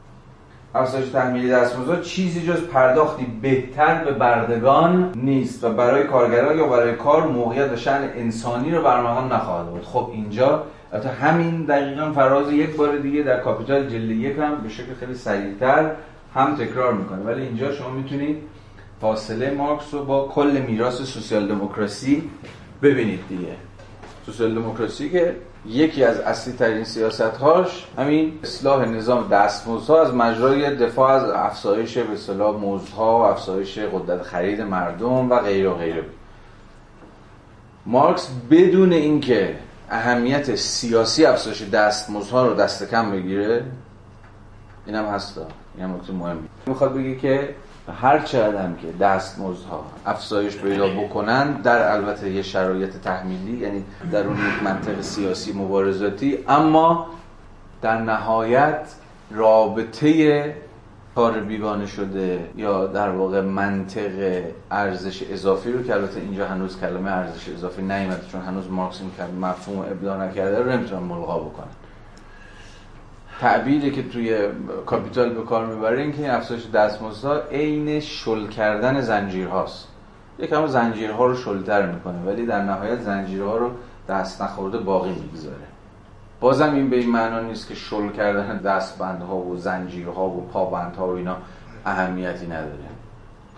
افزایش 0.75 1.09
تحمیلی 1.09 1.49
دستمزد 1.49 2.01
چیزی 2.01 2.41
جز 2.41 2.61
پرداختی 2.61 3.25
بهتر 3.41 4.03
به 4.03 4.11
بردگان 4.11 5.13
نیست 5.15 5.63
و 5.63 5.73
برای 5.73 6.03
کارگران 6.03 6.57
یا 6.57 6.67
برای 6.67 6.95
کار 6.95 7.27
موقعیت 7.27 7.71
و 7.71 7.75
شأن 7.75 8.09
انسانی 8.15 8.71
رو 8.71 8.81
برمغان 8.81 9.31
نخواهد 9.31 9.67
بود 9.67 9.83
خب 9.83 10.09
اینجا 10.13 10.63
حتی 10.93 11.09
همین 11.09 11.65
دقیقا 11.65 12.11
فراز 12.11 12.51
یک 12.51 12.75
بار 12.75 12.97
دیگه 12.97 13.23
در 13.23 13.39
کاپیتال 13.39 13.87
جلد 13.87 14.11
یک 14.11 14.37
هم 14.37 14.61
به 14.61 14.69
شکل 14.69 14.93
خیلی 14.99 15.13
سریعتر 15.13 15.91
هم 16.35 16.55
تکرار 16.55 16.93
می‌کنه. 16.93 17.23
ولی 17.23 17.41
اینجا 17.41 17.71
شما 17.71 17.89
می‌تونید 17.89 18.37
فاصله 19.01 19.51
مارکس 19.51 19.93
رو 19.93 20.05
با 20.05 20.27
کل 20.27 20.61
میراث 20.67 21.01
سوسیال 21.01 21.47
دموکراسی 21.47 22.29
ببینید 22.81 23.19
دیگه. 23.29 23.55
سوسیال 24.25 24.55
دموکراسی 24.55 25.09
که 25.09 25.35
یکی 25.65 26.03
از 26.03 26.19
اصلی 26.19 26.53
ترین 26.53 26.83
سیاست 26.83 27.21
هاش 27.21 27.87
همین 27.97 28.39
اصلاح 28.43 28.85
نظام 28.85 29.27
دستمزدها 29.27 30.01
از 30.01 30.13
مجرای 30.13 30.75
دفاع 30.75 31.11
از 31.11 31.29
افزایش 31.29 31.97
به 31.97 32.13
اصطلاح 32.13 32.55
مزدها 32.55 33.19
و 33.19 33.21
افزایش 33.21 33.79
قدرت 33.79 34.21
خرید 34.21 34.61
مردم 34.61 35.31
و 35.31 35.39
غیره 35.39 35.69
و 35.69 35.73
غیره. 35.73 36.03
مارکس 37.85 38.29
بدون 38.51 38.93
اینکه 38.93 39.55
اهمیت 39.89 40.55
سیاسی 40.55 41.25
افزایش 41.25 41.61
دستمزدها 41.61 42.47
رو 42.47 42.53
دست 42.53 42.89
کم 42.91 43.11
بگیره 43.11 43.63
اینم 44.85 45.05
هستا 45.05 45.47
اینم 45.77 45.95
نکته 45.95 46.13
مهمی. 46.13 46.47
می‌خواد 46.65 46.93
بگه 46.93 47.15
که 47.15 47.55
هر 47.91 48.19
چقدر 48.19 48.63
هم 48.63 48.75
که 48.75 48.87
دستمزدها 48.91 49.85
افزایش 50.05 50.57
پیدا 50.57 50.87
بکنن 50.87 51.51
در 51.51 51.91
البته 51.91 52.29
یه 52.29 52.41
شرایط 52.41 52.97
تحمیلی 52.97 53.57
یعنی 53.57 53.83
در 54.11 54.27
اون 54.27 54.35
یک 54.35 54.63
منطق 54.63 55.01
سیاسی 55.01 55.53
مبارزاتی 55.53 56.39
اما 56.47 57.07
در 57.81 58.01
نهایت 58.01 58.81
رابطه 59.31 60.55
کار 61.15 61.39
بیگانه 61.39 61.85
شده 61.85 62.49
یا 62.55 62.85
در 62.85 63.09
واقع 63.09 63.41
منطق 63.41 64.43
ارزش 64.71 65.23
اضافی 65.31 65.71
رو 65.71 65.83
که 65.83 65.93
البته 65.93 66.19
اینجا 66.19 66.47
هنوز 66.47 66.79
کلمه 66.79 67.11
ارزش 67.11 67.49
اضافی 67.49 67.81
نیومده 67.81 68.27
چون 68.31 68.41
هنوز 68.41 68.71
مارکس 68.71 69.01
این 69.01 69.39
مفهوم 69.39 69.79
ابداع 69.79 70.27
نکرده 70.27 70.59
رو 70.59 70.71
نمی‌تونن 70.71 71.03
ملغا 71.03 71.39
بکنن 71.39 71.67
تعبیری 73.39 73.91
که 73.91 74.03
توی 74.03 74.37
کاپیتال 74.85 75.29
به 75.29 75.43
کار 75.43 75.65
می‌بره 75.65 76.01
این 76.01 76.11
که 76.11 76.21
این 76.21 76.29
افزایش 76.29 76.69
دستمزدها 76.69 77.39
عین 77.51 77.99
شل 77.99 78.47
کردن 78.47 79.01
زنجیرهاست. 79.01 79.87
یکم 80.39 80.67
زنجیرها 80.67 81.25
رو 81.25 81.35
شلتر 81.35 81.85
می‌کنه 81.91 82.23
ولی 82.25 82.45
در 82.45 82.63
نهایت 82.63 83.01
زنجیرها 83.01 83.57
رو 83.57 83.71
دست 84.09 84.41
نخورده 84.41 84.77
باقی 84.77 85.09
می‌گذاره. 85.09 85.55
بازم 86.39 86.73
این 86.73 86.89
به 86.89 86.95
این 86.95 87.09
معنا 87.09 87.39
نیست 87.39 87.67
که 87.67 87.75
شل 87.75 88.09
کردن 88.09 88.57
دستبندها 88.57 89.35
و 89.35 89.57
زنجیرها 89.57 90.29
و 90.29 90.47
پابندها 90.53 91.07
و 91.07 91.11
اینا 91.11 91.37
اهمیتی 91.85 92.45
نداره. 92.47 92.89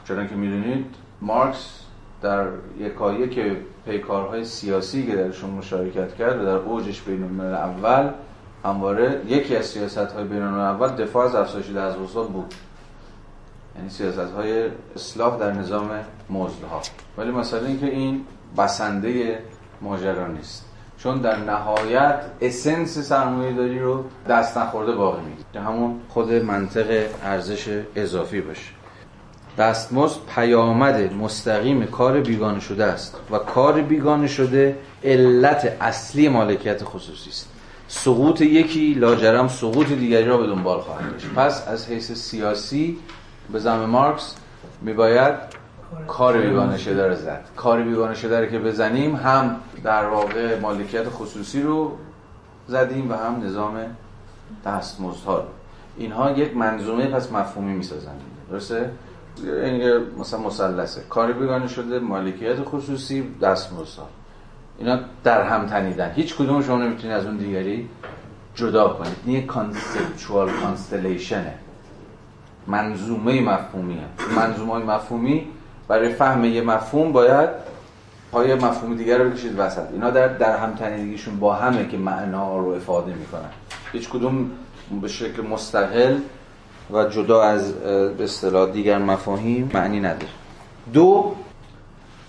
چون 0.06 0.28
که 0.28 0.36
می‌دونید 0.36 0.86
مارکس 1.22 1.80
در 2.22 2.46
یکایی 2.80 3.30
که 3.30 3.58
پیکارهای 3.86 4.46
سیاسی 4.46 5.08
که 5.08 5.16
درشون 5.16 5.50
مشارکت 5.50 6.16
کرد 6.16 6.42
و 6.42 6.46
در 6.46 6.56
اوجش 6.56 7.02
بین 7.02 7.42
اول 7.42 8.10
همواره 8.66 9.22
یکی 9.28 9.56
از 9.56 9.66
سیاست 9.66 9.98
های 9.98 10.24
اول 10.42 10.88
دفاع 10.88 11.26
از 11.26 11.36
افزایش 11.36 11.66
دستمزدها 11.66 12.28
بود. 12.28 12.54
یعنی 13.78 13.90
سیاست 13.90 14.34
های 14.34 14.70
اصلاح 14.96 15.40
در 15.40 15.52
نظام 15.52 15.90
مزدها. 16.30 16.82
ولی 17.18 17.32
مثلا 17.32 17.66
اینکه 17.66 17.86
این 17.86 18.26
بسنده 18.58 19.40
ماجرا 19.82 20.28
نیست. 20.28 20.66
چون 20.98 21.18
در 21.18 21.36
نهایت 21.36 22.22
اسنس 22.42 23.00
سرمایه 23.00 23.54
داری 23.54 23.80
رو 23.80 24.06
دست 24.30 24.58
نخورده 24.58 24.92
باقی 24.92 25.22
می‌گیره. 25.22 25.66
همون 25.66 26.02
خود 26.10 26.34
منطق 26.34 27.06
ارزش 27.24 27.84
اضافی 27.96 28.42
باشه. 28.42 28.72
دستمزد 29.58 30.18
پیامد 30.36 31.14
مستقیم 31.14 31.86
کار 31.86 32.20
بیگانه 32.22 32.60
شده 32.60 32.86
است 32.86 33.18
و 33.32 33.38
کار 33.38 33.82
بیگانه 33.82 34.28
شده 34.28 34.78
علت 35.04 35.78
اصلی 35.82 36.30
مالکیت 36.30 36.84
خصوصی 36.84 37.30
است. 37.30 37.51
سقوط 37.94 38.42
یکی 38.42 38.94
لاجرم 38.94 39.48
سقوط 39.48 39.88
دیگری 39.88 40.26
را 40.26 40.38
به 40.38 40.48
دنبال 40.48 40.80
خواهد 40.80 41.12
داشت. 41.12 41.28
پس 41.36 41.68
از 41.68 41.88
حیث 41.88 42.12
سیاسی 42.12 42.98
به 43.52 43.60
زم 43.60 43.86
مارکس 43.86 44.36
میباید 44.82 45.36
کار 46.08 46.42
بیگانه 46.42 46.78
شده 46.78 47.08
رو 47.08 47.16
زد. 47.16 47.46
کار 47.56 47.84
بیگانه 47.84 48.16
شده 48.16 48.40
رو 48.40 48.46
که 48.46 48.60
بزنیم 48.60 49.16
هم 49.16 49.56
در 49.84 50.06
واقع 50.06 50.60
مالکیت 50.60 51.10
خصوصی 51.10 51.62
رو 51.62 51.98
زدیم 52.68 53.12
و 53.12 53.14
هم 53.14 53.44
نظام 53.44 53.80
دستمزدها 54.66 55.38
رو. 55.38 55.48
اینها 55.98 56.32
یک 56.32 56.58
منظومه 56.58 57.08
پس 57.08 57.32
مفهومی 57.32 57.74
می‌سازن 57.74 58.12
درسته؟ 58.52 58.92
این 59.44 59.98
مثلا 60.20 60.40
مثلثه. 60.40 61.02
کار 61.10 61.32
بیگانه 61.32 61.68
شده 61.68 62.00
مالکیت 62.00 62.64
خصوصی 62.64 63.24
دستمزدها. 63.42 64.08
اینا 64.82 65.00
در 65.24 65.44
هم 65.44 65.66
تنیدن. 65.66 66.12
هیچ 66.16 66.36
کدوم 66.36 66.62
شما 66.62 66.78
نمی‌تونید 66.78 67.18
از 67.18 67.26
اون 67.26 67.38
دیگری 67.38 67.90
جدا 68.56 68.88
کنید. 68.88 69.16
این 69.26 69.36
یک 69.36 69.46
conceptual 69.46 70.50
constellation 70.50 71.46
ه 71.46 71.54
منظومه 72.68 73.42
مفهومیه 73.42 74.04
منظومه 74.36 74.86
مفهومی 74.86 75.48
برای 75.88 76.10
فهم 76.14 76.46
یه 76.46 76.62
مفهوم 76.62 77.12
باید 77.12 77.50
پای 78.32 78.56
مفهوم 78.56 78.96
دیگر 78.96 79.18
رو 79.18 79.30
بکشید 79.30 79.60
وسط. 79.60 79.92
اینا 79.92 80.10
در 80.10 80.28
در 80.28 80.58
هم 80.58 80.76
تنیدگیشون 80.76 81.40
با 81.40 81.54
همه 81.54 81.88
که 81.88 81.98
معنا 81.98 82.58
رو 82.58 82.70
افاده 82.70 83.14
می‌کنن. 83.14 83.50
هیچ 83.92 84.10
کدوم 84.10 84.52
به 85.02 85.08
شکل 85.08 85.42
مستقل 85.42 86.18
و 86.94 87.06
جدا 87.06 87.44
از 87.44 87.74
به 88.18 88.24
اصطلاح 88.24 88.72
دیگر 88.72 88.98
مفاهیم 88.98 89.72
معنی 89.74 90.00
نداره. 90.00 90.32
دو 90.94 91.36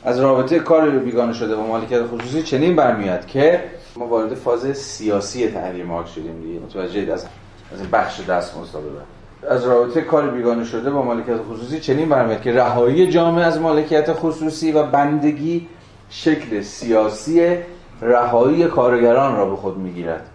از 0.04 0.20
رابطه 0.20 0.58
کار 0.58 0.90
بیگانه 0.90 1.32
شده 1.32 1.56
با 1.56 1.66
مالکیت 1.66 2.02
خصوصی 2.06 2.42
چنین 2.42 2.76
برمیاد 2.76 3.26
که 3.26 3.64
ما 3.96 4.06
وارد 4.06 4.34
فاز 4.34 4.76
سیاسی 4.76 5.48
تحریم 5.48 5.86
مارکس 5.86 6.10
شدیم 6.10 6.40
دیگه. 6.40 6.60
متوجه 6.60 7.12
از 7.12 7.26
از 7.72 7.90
بخش 7.92 8.20
دست 8.20 8.54
ببر 8.54 9.54
از 9.54 9.64
رابطه 9.64 10.00
کار 10.00 10.30
بیگانه 10.30 10.64
شده 10.64 10.90
با 10.90 11.02
مالکیت 11.02 11.36
خصوصی 11.50 11.80
چنین 11.80 12.08
برمیاد 12.08 12.40
که 12.40 12.52
رهایی 12.52 13.10
جامعه 13.10 13.44
از 13.44 13.60
مالکیت 13.60 14.12
خصوصی 14.12 14.72
و 14.72 14.82
بندگی 14.82 15.68
شکل 16.10 16.60
سیاسی 16.60 17.56
رهایی 18.02 18.64
کارگران 18.64 19.36
را 19.36 19.46
به 19.46 19.56
خود 19.56 19.78
می‌گیرد. 19.78 20.28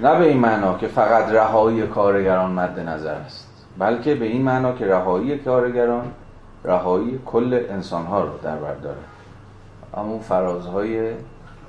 نه 0.00 0.18
به 0.18 0.24
این 0.24 0.36
معنا 0.36 0.78
که 0.78 0.86
فقط 0.86 1.28
رهایی 1.28 1.86
کارگران 1.86 2.52
مد 2.52 2.80
نظر 2.80 3.14
است 3.14 3.48
بلکه 3.78 4.14
به 4.14 4.24
این 4.24 4.42
معنا 4.42 4.72
که 4.72 4.86
رهایی 4.86 5.38
کارگران 5.38 6.04
رهایی 6.64 7.20
کل 7.26 7.64
انسان 7.70 8.06
ها 8.06 8.24
رو 8.24 8.38
در 8.42 8.56
بر 8.56 8.74
داره. 8.74 9.02
همون 9.96 10.18
فرازهای 10.18 11.12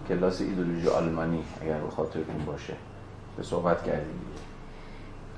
کلاس 0.10 0.42
ایدولوژی 0.42 0.88
آلمانی 0.88 1.44
اگر 1.62 1.78
به 1.78 1.90
خاطرتون 1.90 2.46
باشه 2.46 2.74
به 3.38 3.44
صحبت 3.44 3.84
کردیم. 3.84 4.20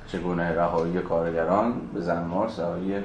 چگونه 0.07 0.55
رهایی 0.55 0.99
کارگران 0.99 1.73
به 1.93 2.01
زن 2.01 2.23
مارس 2.23 2.59
رهایی 2.59 3.03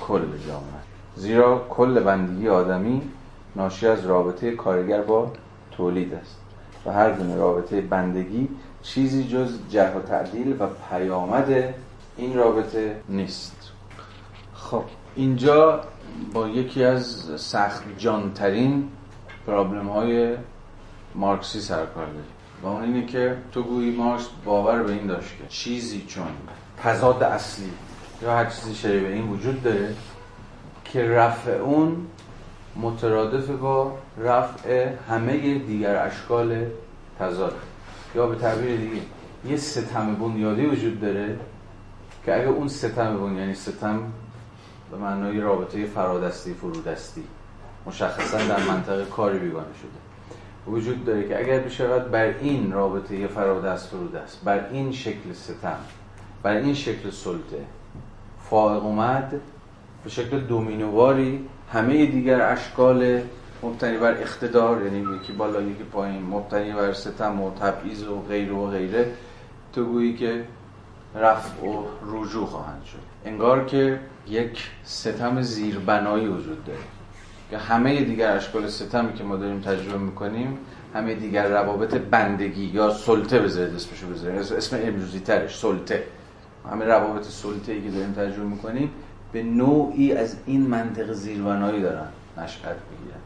کل 0.00 0.20
جامعه. 0.46 0.82
زیرا 1.16 1.66
کل 1.70 2.00
بندگی 2.00 2.48
آدمی 2.48 3.02
ناشی 3.56 3.86
از 3.86 4.06
رابطه 4.06 4.50
کارگر 4.50 5.02
با 5.02 5.32
تولید 5.70 6.14
است. 6.14 6.36
و 6.86 6.92
هر 6.92 7.12
گونه 7.12 7.36
رابطه 7.36 7.80
بندگی 7.80 8.48
چیزی 8.82 9.28
جز 9.28 9.58
جه 9.70 9.96
و 9.96 10.00
تعدیل 10.00 10.56
و 10.62 10.66
پیامد 10.90 11.74
این 12.16 12.36
رابطه 12.36 13.00
نیست. 13.08 13.70
خب. 14.54 14.84
اینجا 15.18 15.80
با 16.32 16.48
یکی 16.48 16.84
از 16.84 17.30
سخت 17.36 17.82
جانترین 17.98 18.88
پرابلم 19.46 19.88
های 19.88 20.36
مارکسی 21.14 21.60
سرکار 21.60 22.06
داریم. 22.06 22.22
و 22.62 22.66
اون 22.66 22.82
اینه 22.82 23.06
که 23.06 23.36
تو 23.52 23.62
گویی 23.62 23.90
مارکس 23.90 24.28
باور 24.44 24.82
به 24.82 24.92
این 24.92 25.06
داشت 25.06 25.28
که 25.28 25.48
چیزی 25.48 26.04
چون 26.08 26.26
تضاد 26.82 27.22
اصلی 27.22 27.70
یا 28.22 28.36
هر 28.36 28.44
چیزی 28.44 28.74
شبیه 28.74 29.08
این 29.08 29.28
وجود 29.28 29.62
داره 29.62 29.94
که 30.84 31.08
رفع 31.08 31.50
اون 31.50 32.06
مترادف 32.76 33.50
با 33.50 33.98
رفع 34.18 34.88
همه 35.10 35.58
دیگر 35.58 36.06
اشکال 36.06 36.66
تضاد. 37.18 37.56
یا 38.14 38.26
به 38.26 38.36
تعبیر 38.36 38.76
دیگه 38.76 39.02
یه 39.48 39.56
ستم 39.56 40.14
بنیادی 40.14 40.66
وجود 40.66 41.00
داره 41.00 41.38
که 42.24 42.34
اگه 42.34 42.48
اون 42.48 42.68
ستم 42.68 43.16
بنیادی 43.16 43.40
یعنی 43.40 43.54
ستم 43.54 44.12
به 44.90 44.96
معنای 44.96 45.40
رابطه 45.40 45.86
فرادستی 45.86 46.54
فرودستی. 46.54 47.24
مشخصا 47.86 48.38
در 48.38 48.64
منطقه 48.68 49.04
کاری 49.04 49.38
بیگانه 49.38 49.74
شده. 49.80 50.08
وجود 50.68 51.04
داره 51.04 51.28
که 51.28 51.38
اگر 51.38 51.60
بشود 51.60 52.10
بر 52.10 52.24
این 52.24 52.72
رابطه 52.72 53.26
فرادست 53.26 53.88
فرود 53.88 54.16
است 54.16 54.44
بر 54.44 54.68
این 54.70 54.92
شکل 54.92 55.32
ستم 55.32 55.78
بر 56.42 56.56
این 56.56 56.74
شکل 56.74 57.10
سلطه 57.10 57.64
فائق 58.50 58.84
اومد 58.84 59.40
به 60.04 60.10
شکل 60.10 60.40
دومینوواری 60.40 61.48
همه 61.72 62.06
دیگر 62.06 62.42
اشکال 62.42 63.20
مبتنی 63.62 63.98
بر 63.98 64.12
اقتدار 64.12 64.84
یعنی 64.84 65.16
یکی 65.16 65.32
بالا 65.32 65.62
یکی 65.62 65.82
پایین 65.82 66.22
مبتنی 66.22 66.72
بر 66.72 66.92
ستم 66.92 67.40
و 67.40 67.50
تبعیض 67.50 68.02
و 68.02 68.20
غیره 68.20 68.52
و 68.52 68.66
غیره 68.66 69.12
تو 69.72 69.84
گویی 69.84 70.16
که 70.16 70.44
رفع 71.14 71.66
و 71.66 71.84
رجوع 72.06 72.46
خواهند 72.46 72.84
شد. 72.84 73.07
انگار 73.24 73.64
که 73.64 74.00
یک 74.28 74.70
ستم 74.84 75.42
زیربنایی 75.42 76.26
وجود 76.26 76.64
داره. 76.64 76.78
که 77.50 77.58
همه 77.58 78.04
دیگر 78.04 78.36
اشکال 78.36 78.68
ستمی 78.68 79.14
که 79.14 79.24
ما 79.24 79.36
داریم 79.36 79.60
تجربه 79.60 79.98
می‌کنیم 79.98 80.58
همه 80.94 81.14
دیگر 81.14 81.48
روابط 81.48 81.94
بندگی 81.94 82.64
یا 82.64 82.90
سلطه 82.90 83.38
بذارید 83.38 83.74
اسمشو 83.74 84.06
بذارید 84.06 84.40
اسم 84.40 84.78
امروزی 84.82 85.20
ترش 85.20 85.58
سلطه. 85.58 86.04
همه 86.72 86.84
روابط 86.84 87.24
سلطه 87.24 87.72
ای 87.72 87.82
که 87.82 87.90
داریم 87.90 88.12
تجربه 88.12 88.44
می‌کنیم 88.44 88.90
به 89.32 89.42
نوعی 89.42 90.12
از 90.12 90.36
این 90.46 90.60
منطق 90.60 91.12
زیربنایی 91.12 91.82
دارن 91.82 92.08
نشأت 92.38 92.76
بگیرن 92.76 93.20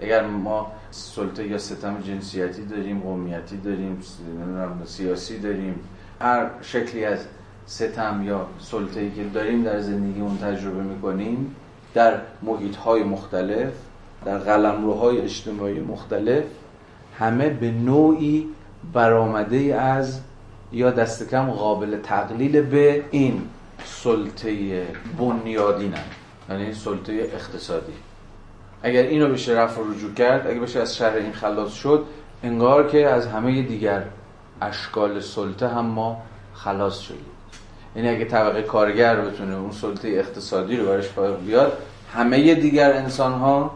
اگر 0.00 0.26
ما 0.26 0.72
سلطه 0.90 1.46
یا 1.46 1.58
ستم 1.58 2.00
جنسیتی 2.00 2.64
داریم 2.64 3.00
قومیتی 3.00 3.56
داریم 3.56 4.02
سیاسی 4.84 5.38
داریم 5.38 5.80
هر 6.20 6.46
شکلی 6.62 7.04
از 7.04 7.18
ستم 7.70 8.22
یا 8.24 8.46
سلطه 8.58 9.00
ای 9.00 9.10
که 9.10 9.24
داریم 9.24 9.62
در 9.62 9.80
زندگی 9.80 10.20
اون 10.20 10.38
تجربه 10.38 10.82
می‌کنیم 10.82 11.56
در 11.94 12.20
محیط 12.42 12.76
های 12.76 13.02
مختلف 13.02 13.72
در 14.24 14.38
قلمروهای 14.38 15.20
اجتماعی 15.20 15.80
مختلف 15.80 16.44
همه 17.18 17.48
به 17.48 17.70
نوعی 17.70 18.46
برآمده 18.92 19.74
از 19.74 20.20
یا 20.72 20.90
دست 20.90 21.30
کم 21.30 21.50
قابل 21.50 21.96
تقلیل 22.02 22.62
به 22.62 23.04
این 23.10 23.42
سلطه 23.84 24.82
بنیادین 25.18 25.94
هم. 25.94 26.04
یعنی 26.50 26.74
سلطه 26.74 27.12
اقتصادی 27.12 27.92
اگر 28.82 29.02
اینو 29.02 29.34
رفع 29.34 29.80
و 29.80 29.92
رجوع 29.92 30.14
کرد 30.14 30.46
اگر 30.46 30.60
بشه 30.60 30.80
از 30.80 30.96
شر 30.96 31.14
این 31.14 31.32
خلاص 31.32 31.72
شد 31.72 32.04
انگار 32.42 32.88
که 32.88 33.06
از 33.08 33.26
همه 33.26 33.62
دیگر 33.62 34.02
اشکال 34.62 35.20
سلطه 35.20 35.68
هم 35.68 35.86
ما 35.86 36.22
خلاص 36.54 36.98
شدیم 36.98 37.29
یعنی 37.96 38.08
اگه 38.08 38.24
طبقه 38.24 38.62
کارگر 38.62 39.16
بتونه 39.16 39.56
اون 39.56 39.70
سلطه 39.70 40.08
اقتصادی 40.08 40.76
رو 40.76 40.86
برش 40.86 41.08
بیاد 41.46 41.72
همه 42.14 42.54
دیگر 42.54 42.92
انسان 42.92 43.32
ها 43.32 43.74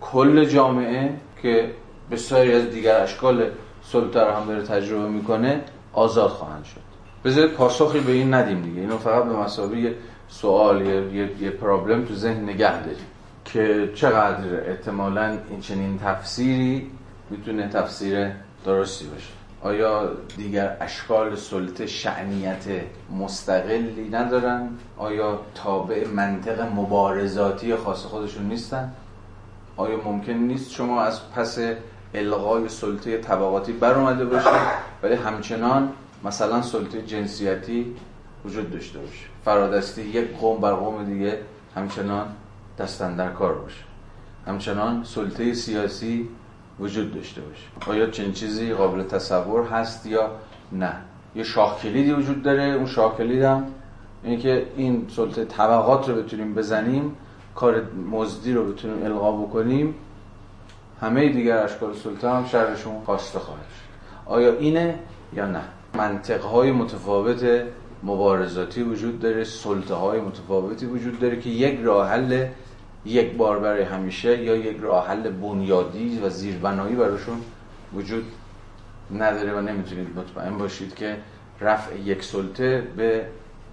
کل 0.00 0.44
جامعه 0.44 1.14
که 1.42 1.70
بسیاری 2.10 2.52
از 2.52 2.70
دیگر 2.70 3.00
اشکال 3.00 3.50
سلطه 3.82 4.20
رو 4.20 4.30
هم 4.30 4.46
داره 4.46 4.62
تجربه 4.62 5.08
می‌کنه 5.08 5.60
آزاد 5.92 6.30
خواهند 6.30 6.64
شد. 6.64 6.80
بذارید 7.24 7.52
پاسخی 7.52 8.00
به 8.00 8.12
این 8.12 8.34
ندیم 8.34 8.62
دیگه. 8.62 8.80
اینو 8.80 8.98
فقط 8.98 9.24
به 9.24 9.36
مسابقه 9.36 9.94
سوال 10.28 10.86
یه, 10.86 11.30
یه 11.40 11.50
پرابلم 11.50 12.04
تو 12.04 12.14
ذهن 12.14 12.42
نگه 12.42 12.80
داریم. 12.80 13.06
که 13.44 13.90
چقدر 13.94 14.70
احتمالا 14.70 15.38
این 15.50 15.60
چنین 15.60 15.98
تفسیری 15.98 16.90
می‌تونه 17.30 17.68
تفسیر 17.68 18.30
درستی 18.64 19.04
باشه. 19.04 19.37
آیا 19.62 20.10
دیگر 20.36 20.76
اشکال 20.80 21.36
سلطه 21.36 21.86
شعنیت 21.86 22.64
مستقلی 23.18 24.08
ندارن؟ 24.12 24.68
آیا 24.96 25.40
تابع 25.54 26.06
منطق 26.08 26.60
مبارزاتی 26.60 27.76
خاص 27.76 28.04
خودشون 28.04 28.46
نیستن؟ 28.48 28.92
آیا 29.76 29.96
ممکن 30.04 30.32
نیست 30.32 30.70
شما 30.70 31.02
از 31.02 31.20
پس 31.30 31.58
الغای 32.14 32.68
سلطه 32.68 33.18
طبقاتی 33.18 33.72
بر 33.72 33.94
اومده 33.94 34.24
باشه 34.24 34.50
ولی 35.02 35.14
همچنان 35.14 35.92
مثلا 36.24 36.62
سلطه 36.62 37.02
جنسیتی 37.02 37.96
وجود 38.44 38.70
داشته 38.70 38.98
باشه 38.98 39.26
فرادستی 39.44 40.02
یک 40.02 40.36
قوم 40.36 40.60
بر 40.60 40.72
قوم 40.72 41.04
دیگه 41.04 41.38
همچنان 41.76 42.26
دستن 42.78 43.16
در 43.16 43.30
کار 43.30 43.54
باشه 43.54 43.84
همچنان 44.46 45.04
سلطه 45.04 45.54
سیاسی 45.54 46.28
وجود 46.80 47.14
داشته 47.14 47.40
باشه. 47.40 47.90
آیا 47.90 48.10
چنین 48.10 48.32
چیزی 48.32 48.72
قابل 48.72 49.02
تصور 49.02 49.62
هست 49.66 50.06
یا 50.06 50.30
نه؟ 50.72 50.92
یه 51.36 51.44
شاخ 51.44 51.82
کلیدی 51.82 52.12
وجود 52.12 52.42
داره 52.42 52.62
اون 52.62 52.86
شاخ 52.86 53.16
کلید 53.16 53.42
هم 53.42 53.66
اینه 54.24 54.36
که 54.36 54.66
این 54.76 55.06
سلطه 55.16 55.44
طبقات 55.44 56.08
رو 56.08 56.14
بتونیم 56.14 56.54
بزنیم 56.54 57.16
کار 57.54 57.82
مزدی 58.10 58.52
رو 58.52 58.72
بتونیم 58.72 59.04
القا 59.04 59.32
بکنیم 59.32 59.94
همه 61.00 61.28
دیگر 61.28 61.56
اشکال 61.56 61.94
سلطه 61.94 62.30
هم 62.30 62.46
شرشون 62.46 63.00
خواسته 63.04 63.38
خواهد 63.38 63.60
آیا 64.26 64.52
اینه 64.52 64.98
یا 65.32 65.46
نه؟ 65.46 65.62
منطقه 65.94 66.48
های 66.48 66.72
متفاوت 66.72 67.62
مبارزاتی 68.02 68.82
وجود 68.82 69.20
داره 69.20 69.44
سلطه 69.44 69.94
های 69.94 70.20
متفاوتی 70.20 70.86
وجود 70.86 71.18
داره 71.18 71.40
که 71.40 71.50
یک 71.50 71.80
راه 71.82 72.08
حل 72.08 72.46
یک 73.08 73.32
بار 73.32 73.58
برای 73.58 73.82
همیشه 73.82 74.42
یا 74.42 74.56
یک 74.56 74.76
راه 74.80 75.08
حل 75.08 75.30
بنیادی 75.30 76.20
و 76.24 76.28
زیربنایی 76.28 76.96
براشون 76.96 77.40
وجود 77.94 78.24
نداره 79.18 79.52
و 79.52 79.60
نمی‌تونید 79.60 80.08
مطمئن 80.16 80.58
باشید 80.58 80.94
که 80.94 81.16
رفع 81.60 81.98
یک 81.98 82.24
سلطه 82.24 82.82
به 82.96 83.26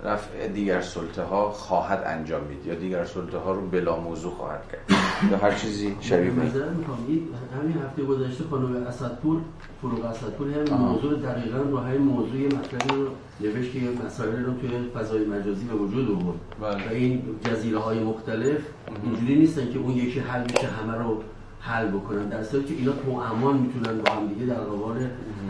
رفع 0.03 0.47
دیگر 0.47 0.81
سلطه 0.81 1.23
ها 1.23 1.49
خواهد 1.49 2.03
انجام 2.05 2.47
بید 2.47 2.65
یا 2.65 2.75
دیگر 2.75 3.05
سلطه 3.05 3.37
ها 3.37 3.51
رو 3.51 3.67
بلا 3.67 3.99
موضوع 3.99 4.31
خواهد 4.31 4.61
کرد. 4.71 4.99
یا 5.31 5.37
هر 5.37 5.51
چیزی 5.51 5.95
شبیه 6.01 6.31
به 6.31 6.41
همین 6.41 7.77
هفته 7.85 8.03
گذشته 8.03 8.43
خانم 8.43 8.75
اسدپور 8.75 9.41
فروغ 9.81 10.05
اسدپور 10.05 10.47
همین 10.49 10.73
موضوع 10.73 11.19
دقیقا 11.19 11.57
رو 11.57 11.77
همین 11.77 12.01
موضوع 12.01 12.45
مطلبی 12.45 12.95
رو 12.95 13.07
نوشت 13.41 13.73
که 13.73 13.79
مسائل 14.05 14.45
رو 14.45 14.53
توی 14.53 14.89
فضای 14.95 15.25
مجازی 15.25 15.65
به 15.65 15.75
وجود 15.75 16.11
آورد. 16.11 16.37
بله. 16.61 16.89
و 16.89 16.93
این 16.93 17.21
جزیره 17.41 17.79
های 17.79 17.99
مختلف 17.99 18.57
اینجوری 19.03 19.35
نیستن 19.35 19.71
که 19.73 19.79
اون 19.79 19.91
یکی 19.91 20.19
حل 20.19 20.43
میشه 20.43 20.67
همه 20.67 20.97
رو 20.97 21.21
حل 21.59 21.87
بکنن. 21.87 22.29
در 22.29 22.43
صورتی 22.43 22.67
که 22.67 22.79
اینا 22.79 22.91
تو 22.91 23.11
امان 23.11 23.57
می‌تونن 23.57 23.97
با 23.97 24.11
هم 24.11 24.27
دیگه 24.27 24.45
در 24.45 24.59
قبال 24.59 24.97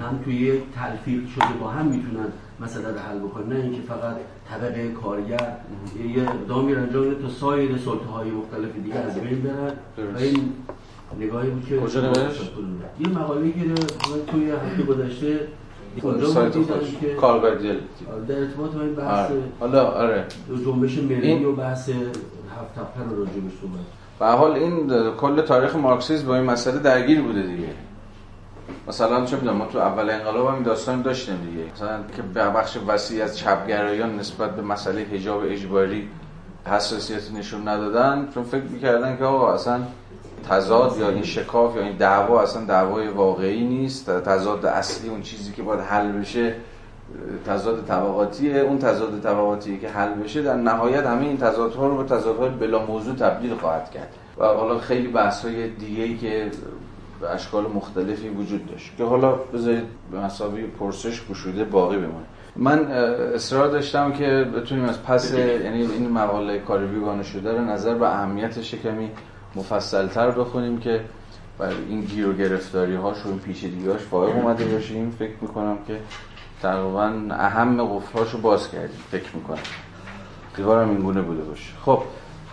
هم 0.02 0.20
توی 0.26 0.62
تلفیق 0.76 1.28
شده 1.36 1.54
با 1.60 1.68
هم 1.68 1.86
می‌تونن 1.86 2.28
مثلا 2.60 2.90
رو 2.90 2.98
حل 2.98 3.20
بکنن 3.20 3.54
نه 3.54 3.64
اینکه 3.64 3.82
فقط 3.82 4.16
طبقه 4.50 4.92
کارگر 4.92 5.58
یه 6.16 6.30
اقدامی 6.30 6.76
انجام 6.76 7.14
تا 7.14 7.30
سایر 7.30 7.78
سلطه 7.78 8.06
های 8.06 8.32
مختلف 8.32 8.76
دیگه 8.84 8.96
از 8.96 9.16
بین 9.16 9.42
برن. 9.42 9.74
و 10.16 10.18
این 10.18 10.54
نگاهی 11.20 11.50
بود 11.50 11.66
که 11.66 11.78
کجا 11.78 12.02
یه 13.00 13.10
مقاله 13.10 13.52
که 13.52 13.60
توی 14.32 14.52
هفته 14.52 14.84
گذشته 14.84 15.48
که 17.02 17.14
کاربر 17.22 17.56
در 17.56 18.40
ارتباط 18.40 18.72
با 18.72 18.82
این 18.82 18.96
بحث 18.96 19.32
آره. 19.32 19.42
حالا 19.60 19.86
آره. 19.86 20.26
جنبش 20.66 20.98
ملی 20.98 21.46
و 21.46 21.52
بحث 21.52 21.90
هفت 21.90 22.74
تپه 22.76 23.10
رو 23.10 23.20
راجبش 23.20 23.52
صحبت. 23.62 24.20
به 24.20 24.26
حال 24.26 24.52
این 24.52 24.92
کل 25.18 25.42
تاریخ 25.42 25.76
مارکسیسم 25.76 26.28
با 26.28 26.36
این 26.36 26.46
مسئله 26.46 26.80
درگیر 26.80 27.22
بوده 27.22 27.42
دیگه. 27.42 27.68
مثلا 28.88 29.26
چه 29.26 29.36
می‌دونم 29.36 29.58
ما 29.58 29.66
تو 29.66 29.78
اول 29.78 30.10
انقلاب 30.10 30.48
هم 30.48 30.64
داستان 30.64 31.02
داشتیم 31.02 31.36
دیگه. 31.36 31.72
مثلا 31.76 32.00
که 32.16 32.22
به 32.22 32.50
بخش 32.50 32.78
وسیع 32.88 33.24
از 33.24 33.38
چپگرایان 33.38 34.20
نسبت 34.20 34.56
به 34.56 34.62
مسئله 34.62 35.02
حجاب 35.02 35.42
اجباری 35.46 36.10
حساسیت 36.66 37.32
نشون 37.32 37.68
ندادن 37.68 38.30
چون 38.34 38.44
فکر 38.44 38.64
می‌کردن 38.64 39.18
که 39.18 39.24
آقا 39.24 39.54
اصلا 39.54 39.80
تضاد 40.50 40.98
یا 41.00 41.10
این 41.10 41.24
شکاف 41.24 41.76
یا 41.76 41.82
این 41.82 41.98
دعوا 41.98 42.42
اصلا 42.42 42.66
دعوای 42.66 43.08
واقعی 43.08 43.64
نیست. 43.64 44.10
تضاد 44.10 44.66
اصلی 44.66 45.10
اون 45.10 45.22
چیزی 45.22 45.52
که 45.52 45.64
باید 45.64 45.80
حل 45.82 46.12
بشه 46.12 46.56
تضاد 47.48 47.86
طبقاتیه. 47.86 48.58
اون 48.58 48.80
تضاد 48.80 49.22
طبقاتی 49.24 49.80
که 49.80 49.90
حل 49.90 50.14
بشه 50.14 50.42
در 50.42 50.56
نهایت 50.56 51.06
همه 51.06 51.22
این 51.22 51.38
تضادها 51.38 51.88
رو 51.88 51.98
به 51.98 52.16
تضادهای 52.16 52.50
بلا 52.50 52.86
موضوع 52.86 53.16
تبدیل 53.16 53.56
خواهد 53.56 53.92
کرد. 53.92 54.10
و 54.38 54.46
حالا 54.46 54.80
خیلی 54.80 55.08
بحث 55.08 55.46
های 55.46 55.70
دیگه 55.70 56.18
که 56.18 56.52
به 57.26 57.32
اشکال 57.32 57.64
مختلفی 57.76 58.30
وجود 58.30 58.72
داشت 58.72 58.92
که 58.98 59.04
حالا 59.04 59.32
بذارید 59.32 59.84
به 60.12 60.20
مسابقه 60.20 60.68
پرسش 60.80 61.22
گشوده 61.30 61.64
باقی 61.64 61.98
بمونه. 61.98 62.26
من 62.56 62.80
اصرار 63.36 63.68
داشتم 63.68 64.12
که 64.12 64.48
بتونیم 64.56 64.86
از 64.86 65.04
پس 65.04 65.34
یعنی 65.34 65.82
این 65.82 66.10
مقاله 66.10 66.60
کاری 66.60 66.88
بیگانه 66.88 67.24
شده 67.24 67.52
رو 67.52 67.62
نظر 67.62 67.96
به 67.96 68.08
اهمیتش 68.08 68.76
کمی 68.76 69.10
مفصلتر 69.56 70.32
بخونیم 70.32 70.80
که 70.80 71.02
برای 71.58 71.76
این 71.90 72.02
گیر 72.02 72.28
و 72.28 72.34
گرفتاری 72.34 72.96
هاش 72.96 73.26
و 73.26 73.30
این 73.30 73.40
پیچیدگی 73.40 73.88
هاش 73.88 74.02
فائق 74.02 74.36
اومده 74.36 74.66
باشیم. 74.66 75.16
فکر 75.20 75.36
می‌کنم 75.42 75.78
که 75.88 76.00
تقریبا 76.62 77.14
اهم 77.32 77.98
قفلاشو 77.98 78.38
باز 78.38 78.72
کردیم. 78.72 79.00
فکر 79.12 79.36
می‌کنم. 79.36 79.58
دیوارم 80.56 80.90
این 80.90 81.00
گونه 81.00 81.22
بوده 81.22 81.42
باشه. 81.42 81.72
خب 81.86 82.00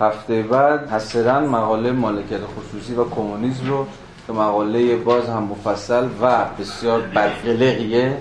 هفته 0.01 0.43
بعد 0.43 0.90
حسرا 0.90 1.40
مقاله 1.40 1.93
مالکیت 1.93 2.40
خصوصی 2.40 2.94
و 2.94 3.05
کمونیسم 3.05 3.69
رو 3.69 3.86
که 4.27 4.32
مقاله 4.32 4.97
باز 4.97 5.28
هم 5.28 5.43
مفصل 5.43 6.09
و 6.23 6.44
بسیار 6.61 7.01
بدقلقیه 7.01 8.16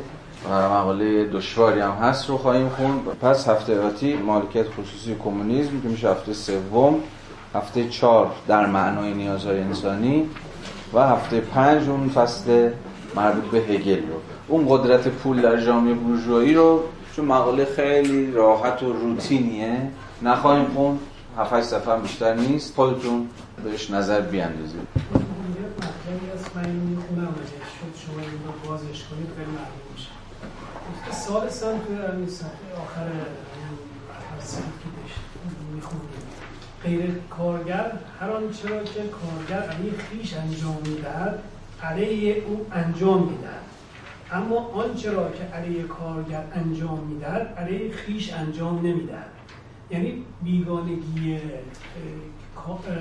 و 0.50 0.70
مقاله 0.70 1.26
دشواری 1.28 1.80
هم 1.80 1.92
هست 1.92 2.30
رو 2.30 2.38
خواهیم 2.38 2.70
خوند. 2.70 3.04
پس 3.22 3.50
هفته 3.50 3.82
آتی 3.82 4.14
مالکیت 4.14 4.66
خصوصی 4.68 5.16
کمونیسم 5.24 5.82
که 5.82 5.88
میشه 5.88 6.10
هفته 6.10 6.34
سوم 6.34 6.96
هفته 7.56 7.90
چهار 7.90 8.32
در 8.48 8.66
معنای 8.66 9.14
نیازهای 9.14 9.62
انسانی 9.62 10.30
و 10.94 11.08
هفته 11.08 11.40
پنج 11.40 11.90
اون 11.90 12.10
فصل 12.10 12.70
مربوط 13.16 13.44
به 13.44 13.58
هگل 13.58 13.98
رو. 14.00 14.16
اون 14.48 14.66
قدرت 14.70 15.08
پول 15.08 15.42
در 15.42 15.58
جامعه 15.58 15.94
بورژوایی 15.94 16.54
رو 16.54 16.84
چون 17.16 17.26
مقاله 17.26 17.66
خیلی 17.66 18.32
راحت 18.32 18.84
و 18.84 18.94
روتینیه. 18.94 19.78
نخواهیم 20.22 20.66
خون 20.76 21.00
هفت 21.38 21.62
صفحه 21.62 21.98
بیشتر 21.98 22.34
نیست. 22.34 22.76
خودتون 22.76 23.28
بهش 23.64 23.92
نظر 23.92 24.22
بیاندازید. 24.22 25.21
من 26.56 26.66
این 26.66 26.76
می‌خونم 26.76 27.36
شد 27.80 28.00
شما 28.06 28.20
این 28.20 28.44
رو 28.46 28.70
بازش 28.70 29.04
کنید 29.04 29.28
خیلی 29.38 29.52
معلوم 29.52 29.88
میشه. 29.94 30.10
سال 31.12 31.50
سن 31.50 31.80
توی 31.80 31.96
همین 31.96 32.30
آخر 32.84 33.08
هر 33.08 34.40
که 34.84 34.88
می‌خونیم. 35.76 36.10
غیر 36.84 37.20
کارگر 37.30 37.92
هر 38.20 38.30
آنچه 38.30 38.68
که 38.84 39.02
کارگر 39.04 39.70
علیه 39.70 39.92
خیش 39.98 40.34
انجام 40.34 40.78
می‌دهد 40.86 41.44
علیه 41.84 42.44
او 42.48 42.68
انجام 42.72 43.30
می‌دهد. 43.30 43.66
اما 44.32 44.56
آنچه 44.56 45.12
را 45.12 45.32
که 45.32 45.44
علیه 45.44 45.84
کارگر 45.84 46.44
انجام 46.54 47.00
می‌دهد 47.00 47.56
علیه 47.58 47.92
خیش 47.92 48.34
انجام 48.34 48.78
نمی‌دهد. 48.78 49.30
یعنی 49.90 50.26
بیگانگی 50.42 51.40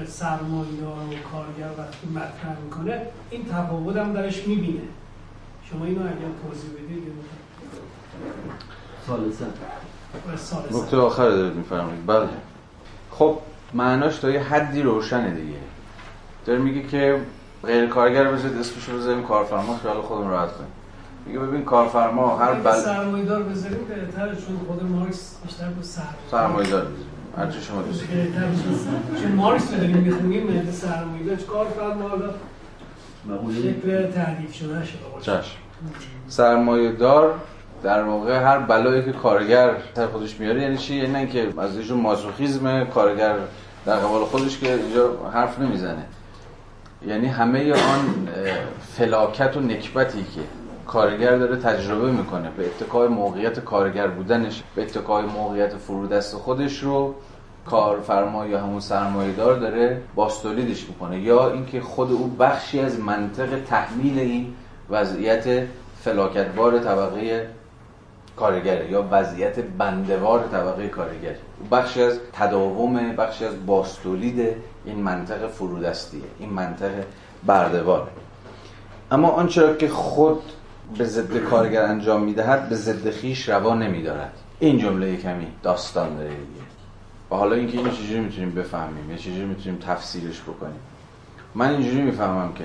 سرمایه‌دار 0.07 0.89
و 0.89 1.33
کارگر 1.33 1.71
وقتی 1.79 2.07
مطرح 2.07 2.59
می‌کنه 2.65 3.03
این 3.31 3.45
تفاوت 3.45 3.97
هم 3.97 4.13
درش 4.13 4.47
می‌بینه. 4.47 4.83
شما 5.71 5.85
اینو 5.85 6.01
اگر 6.01 6.11
توضیح 6.49 6.71
بدید 6.71 7.03
سال 10.37 10.63
نکته 10.73 10.97
آخر 10.97 11.29
دارید 11.29 11.55
میفرمایید. 11.55 12.07
بله. 12.07 12.29
خب 13.11 13.39
معناش 13.75 14.19
تا 14.19 14.31
یه 14.31 14.41
حدی 14.41 14.83
روشنه 14.83 15.31
دیگه. 15.31 15.59
داره 16.47 16.59
میگه 16.59 16.83
که 16.83 17.21
غیر 17.65 17.87
کارگر 17.87 18.33
بذارید 18.33 18.59
اسمش 18.59 18.89
رو 18.89 18.97
بذاریم 18.99 19.23
کارفرما 19.23 19.77
خیال 19.77 20.01
خودمون 20.03 20.31
راحت 20.31 20.53
کنیم 20.53 20.71
میگه 21.27 21.39
ببین 21.39 21.65
کارفرما 21.65 22.37
هر 22.37 22.55
بل 22.55 22.73
سرمایه‌دار 22.73 23.43
بذاریم 23.43 23.85
بهتره 23.89 24.37
چون 24.37 24.59
خود 24.67 24.83
مارکس 24.83 25.37
بیشتر 25.43 25.69
به 25.69 25.83
سرمایه‌دار 26.31 26.87
چی 27.53 27.61
شما 27.61 27.83
دوست 27.83 28.05
چون 29.23 29.33
مارکس 29.33 29.73
رو 29.73 29.79
داریم 29.79 29.97
می‌خونیم 29.97 30.47
مهد 30.47 30.71
سرمایه‌دار. 30.71 31.37
کارفرما 31.37 32.09
حالا 32.09 32.31
شکل 33.63 34.11
تعریف 34.11 34.55
شده 34.55 34.85
شده 34.85 34.99
چشم. 35.21 35.57
سرمایه‌دار 36.29 37.35
در 37.83 38.03
واقع 38.03 38.39
هر 38.39 38.59
بلایی 38.59 39.05
که 39.05 39.13
کارگر 39.13 39.77
سر 39.97 40.07
خودش 40.07 40.41
میاره 40.41 40.63
یعنی 40.63 40.77
چی؟ 40.77 40.95
یعنی 40.95 41.27
که 41.27 41.49
از 41.59 41.77
ایشون 41.77 42.01
ماسوخیزم 42.01 42.85
کارگر 42.85 43.35
در 43.87 43.97
قبال 43.97 44.25
خودش 44.25 44.59
که 44.59 44.75
اینجا 44.75 45.31
حرف 45.33 45.59
نمی‌زنه. 45.59 46.05
یعنی 47.07 47.27
همه 47.27 47.73
آن 47.73 48.29
فلاکت 48.97 49.57
و 49.57 49.61
نکبتی 49.61 50.23
که 50.23 50.41
کارگر 50.91 51.37
داره 51.37 51.57
تجربه 51.57 52.11
می‌کنه. 52.11 52.51
به 52.57 52.67
اتکای 52.67 53.09
موقعیت 53.09 53.61
کارگر 53.61 54.07
بودنش 54.07 54.63
به 54.75 54.83
اتکای 54.83 55.25
موقعیت 55.25 55.77
فرودست 55.77 56.37
خودش 56.37 56.79
رو 56.79 57.15
کارفرما 57.67 58.47
یا 58.47 58.61
همون 58.61 58.81
سرمایه 58.81 59.33
دار 59.33 59.59
داره 59.59 60.03
باستولیدش 60.15 60.89
می‌کنه. 60.89 61.21
یا 61.21 61.51
اینکه 61.51 61.81
خود 61.81 62.13
او 62.13 62.37
بخشی 62.39 62.81
از 62.81 63.01
منطق 63.01 63.65
تحمیل 63.65 64.19
این 64.19 64.55
وضعیت 64.91 65.67
فلاکتبار 66.01 66.79
طبقه 66.79 67.49
کارگره 68.37 68.91
یا 68.91 69.09
وضعیت 69.11 69.61
بندوار 69.61 70.49
طبقه 70.53 70.89
کارگر. 70.89 71.35
بخشی 71.73 72.03
از 72.03 72.19
تداوم 72.33 73.17
بخشی 73.17 73.45
از 73.45 73.67
باستولید 73.67 74.49
این 74.85 75.01
منطق 75.01 75.47
فرودستیه 75.47 76.23
این 76.39 76.51
منطق 76.51 76.91
بردواره. 77.47 78.11
اما 79.11 79.29
آنچه 79.29 79.77
که 79.77 79.89
خود 79.89 80.43
به 80.99 81.05
ضد 81.05 81.37
کارگر 81.37 81.83
انجام 81.83 82.23
می‌دهد 82.23 82.69
به 82.69 82.75
ضد 82.75 83.11
خیش 83.11 83.49
روا 83.49 83.75
نمیدارد. 83.75 84.33
این 84.59 84.79
جمله 84.79 85.17
کمی 85.17 85.47
داستان 85.63 86.17
داره 86.17 86.29
دیگه. 86.29 86.63
و 87.31 87.35
حالا 87.35 87.57
اینکه 87.57 87.79
اینو 87.79 87.91
چجوری 87.91 88.21
می‌تونیم 88.21 88.51
بفهمیم؟ 88.51 89.11
یا 89.11 89.17
چجوری 89.17 89.45
می‌تونیم 89.45 89.79
تفسیرش 89.79 90.43
بکنیم؟ 90.43 90.81
من 91.55 91.71
اینجوری 91.71 92.03
می‌فهمم 92.03 92.53
که 92.53 92.65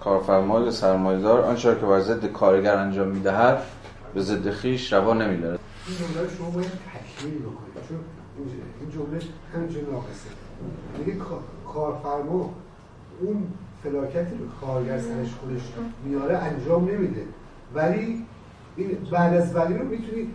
کارفرما 0.00 0.60
یا 0.60 0.70
سرمایه‌دار 0.70 1.40
آنچه 1.40 1.74
که 1.74 1.86
بر 1.86 2.00
ضد 2.00 2.26
کارگر 2.26 2.76
انجام 2.76 3.08
می‌دهد 3.08 3.62
به 4.14 4.22
ضد 4.22 4.50
خیش 4.50 4.92
روا 4.92 5.14
نمیداره 5.14 5.58
این 5.86 5.96
جمله 5.96 6.36
شما 6.38 6.50
باید 6.50 6.66
تکمیل 6.66 7.38
بکنید 7.38 7.88
چون 7.88 7.98
این 8.80 8.90
جمله 8.90 9.20
همچنین 9.54 9.84
ناقصه. 9.92 10.30
میگه 10.98 11.20
کارفرما 11.74 12.54
اون 13.20 13.46
فلاکتی 13.82 14.30
که 14.30 14.66
کارگر 14.66 14.98
سرش 14.98 15.28
خودش 15.40 15.60
میاره 16.04 16.38
انجام 16.38 16.88
نمیده. 16.88 17.22
ولی 17.74 18.26
این 18.76 18.98
بعد 19.10 19.34
از 19.34 19.56
ولی 19.56 19.78
رو 19.78 19.84
می‌تونی 19.84 20.28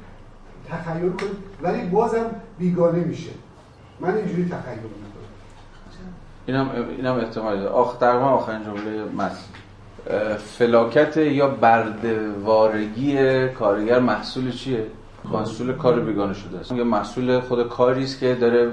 تخیل 0.69 1.09
کنید 1.09 1.37
ولی 1.61 1.89
بازم 1.89 2.25
بیگانه 2.59 2.99
میشه. 2.99 3.31
من 3.99 4.15
اینجوری 4.15 4.43
تخیل 4.43 4.73
می‌کنم. 4.73 5.07
اینم 6.45 6.69
اینم 6.97 7.15
احتمال 7.15 7.57
داره. 7.57 7.69
آخ 7.69 7.99
در 7.99 8.15
آخرین 8.15 8.63
جمله 8.63 9.03
متن 9.03 9.35
فلاکت 10.37 11.17
یا 11.17 11.47
برده‌وارگی 11.47 13.47
کارگر 13.49 13.99
محصول 13.99 14.51
چیه؟ 14.51 14.85
محصول 15.31 15.75
کار 15.75 15.99
بیگانه 15.99 16.33
شده 16.33 16.59
است. 16.59 16.71
یا 16.71 16.83
محصول 16.83 17.39
خود 17.39 17.69
کاری 17.69 18.03
است 18.03 18.19
که 18.19 18.35
داره 18.35 18.71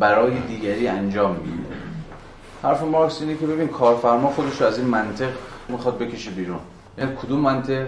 برای 0.00 0.38
دیگری 0.38 0.88
انجام 0.88 1.30
میده. 1.30 1.85
حرف 2.62 2.82
مارکس 2.82 3.20
اینه 3.20 3.36
که 3.36 3.46
ببین 3.46 3.68
کارفرما 3.68 4.30
خودش 4.30 4.60
رو 4.60 4.66
از 4.66 4.78
این 4.78 4.86
منطق 4.86 5.30
می‌خواد 5.68 5.98
بکشه 5.98 6.30
بیرون. 6.30 6.58
یعنی 6.98 7.12
کدوم 7.22 7.40
منطق؟ 7.40 7.86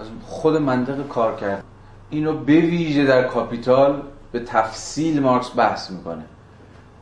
از 0.00 0.06
خود 0.26 0.56
منطق 0.56 1.08
کار 1.08 1.36
کرد. 1.36 1.64
اینو 2.10 2.32
به 2.32 2.52
ویژه 2.52 3.04
در 3.04 3.22
کاپیتال 3.22 4.02
به 4.32 4.40
تفصیل 4.40 5.22
مارکس 5.22 5.50
بحث 5.56 5.90
می‌کنه. 5.90 6.22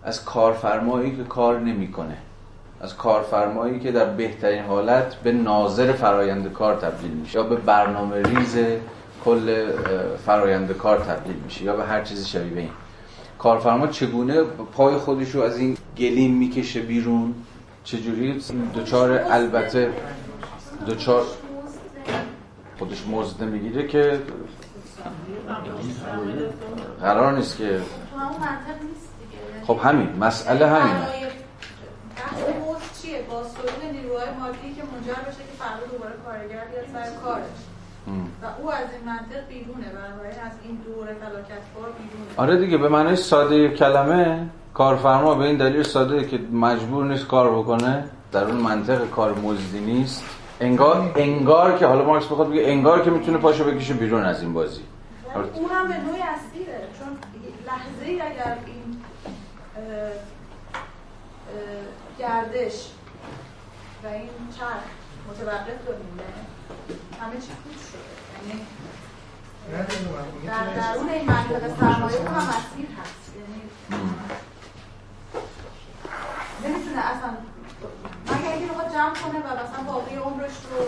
از 0.05 0.25
کارفرمایی 0.25 1.17
که 1.17 1.25
کار 1.25 1.61
نمی‌کنه. 1.61 2.17
از 2.81 2.97
کارفرمایی 2.97 3.81
که 3.81 3.93
در 3.93 4.05
بهترین 4.05 4.65
حالت 4.65 5.15
به 5.15 5.33
ناظر 5.33 5.93
فرایند 5.93 6.53
کار 6.53 6.75
تبدیل 6.75 7.11
میشه. 7.11 7.39
یا 7.39 7.43
به 7.45 7.57
برنامه 7.57 8.23
ریز 8.23 8.59
کل 9.25 9.67
فرایند 10.27 10.73
کار 10.73 10.99
تبدیل 10.99 11.37
میشه. 11.45 11.65
یا 11.65 11.77
به 11.77 11.85
هر 11.85 12.03
چیزی 12.03 12.25
شبیه 12.25 12.59
این. 12.59 12.71
کارفرما 13.39 13.87
چگونه 13.87 14.43
پای 14.73 14.97
خودش 14.97 15.31
رو 15.31 15.43
از 15.43 15.59
این 15.59 15.77
گلیم 15.99 16.35
می‌کشه 16.35 16.81
بیرون 16.81 17.35
چجوری 17.85 18.43
دوچار 18.75 19.11
البته 19.13 19.93
دوچار 20.87 21.27
خودش 22.79 23.07
مزد 23.07 23.43
می‌گیره 23.43 23.87
که 23.87 24.21
قرار 27.01 27.37
نیست 27.37 27.57
که 27.59 27.81
خب 29.67 29.81
همین 29.85 30.17
مسئله 30.17 30.67
همینه 30.67 31.07
چیه 33.03 33.25
نیروهای 33.93 34.31
مادی 34.41 34.75
که 34.77 34.83
منجر 34.83 35.21
بشه 35.29 35.39
که 35.39 35.57
فردا 35.59 35.87
دوباره 35.93 36.15
کارگر 36.25 36.65
بیاد 36.65 36.87
سر 36.93 37.21
کارش 37.25 37.43
و 38.43 38.47
او 38.63 38.71
از 38.73 38.87
این 38.93 39.05
منطق 39.07 39.49
بیرونه 39.49 39.89
بنابراین 39.89 40.41
از 40.41 40.53
این 40.65 40.77
دوره 40.77 41.15
فلاکتبار 41.15 41.93
بیرونه 41.99 42.31
آره 42.37 42.61
دیگه 42.61 42.79
به 42.79 42.89
معنی 42.89 43.17
ساده 43.17 43.69
کلمه 43.69 44.49
کارفرما 44.77 45.35
به 45.35 45.45
این 45.45 45.57
دلیل 45.57 45.83
ساده 45.83 46.25
که 46.25 46.39
مجبور 46.39 47.05
نیست 47.05 47.27
کار 47.27 47.59
بکنه. 47.59 48.05
در 48.33 48.45
اون 48.45 48.57
منطق 48.57 49.11
کار 49.11 49.35
مزدی 49.35 49.81
نیست. 49.81 50.25
انگار 50.61 51.13
انگار 51.17 51.79
که 51.79 51.87
حالا 51.87 52.05
مارکس 52.05 52.27
بخواد 52.27 52.51
بگه 52.51 52.63
انگار 52.67 53.05
که 53.05 53.11
می‌تونه 53.11 53.39
پاشو 53.39 53.65
بکشه 53.65 53.95
بیرون 53.95 54.25
از 54.25 54.43
این 54.43 54.53
بازی. 54.53 54.81
اون 55.35 55.71
هم 55.71 55.89
به 55.89 55.95
نوعی 55.99 56.23
اسیره. 56.23 56.89
چون 56.99 57.09
لحظه 57.67 58.05
ای 58.05 58.21
اگر 58.21 58.57
این 58.67 59.03
گردش 62.19 62.91
و 64.05 64.07
این 64.07 64.29
چرخ 64.59 64.85
متوقف 65.31 65.87
کنیم 65.87 66.21
همه 67.21 67.35
چی 67.35 67.53
خوب 67.63 67.77
شده. 67.89 67.99
یعنی 68.49 68.67
در 70.47 70.93
درون 70.93 71.09
این 71.09 71.31
منطقه 71.31 71.69
سرمایه 71.81 72.21
هم 72.29 72.49
اسیر 72.49 72.87
هست. 73.01 73.33
یعنی 73.37 73.63
نمی‌تونه 76.69 77.01
اصلا 77.13 77.31
مگر 78.27 78.53
اینکه 78.53 78.73
بخواد 78.73 78.93
جمع 78.95 79.15
کنه 79.23 79.39
و 79.47 79.49
مثلا 79.63 79.93
باقی 79.93 80.17
عمرش 80.17 80.57
رو 80.71 80.87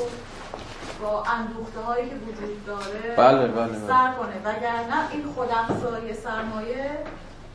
با 1.03 1.25
اندوخته 1.37 1.81
هایی 1.81 2.09
که 2.09 2.15
وجود 2.15 2.67
داره 2.67 3.17
بله 3.17 3.49
بله, 3.49 3.67
بله. 3.69 3.79
سر 3.89 4.13
کنه. 4.19 4.37
وگرنه 4.45 5.11
این 5.13 5.25
خودافزایی 5.35 6.15
سرمایه 6.15 6.91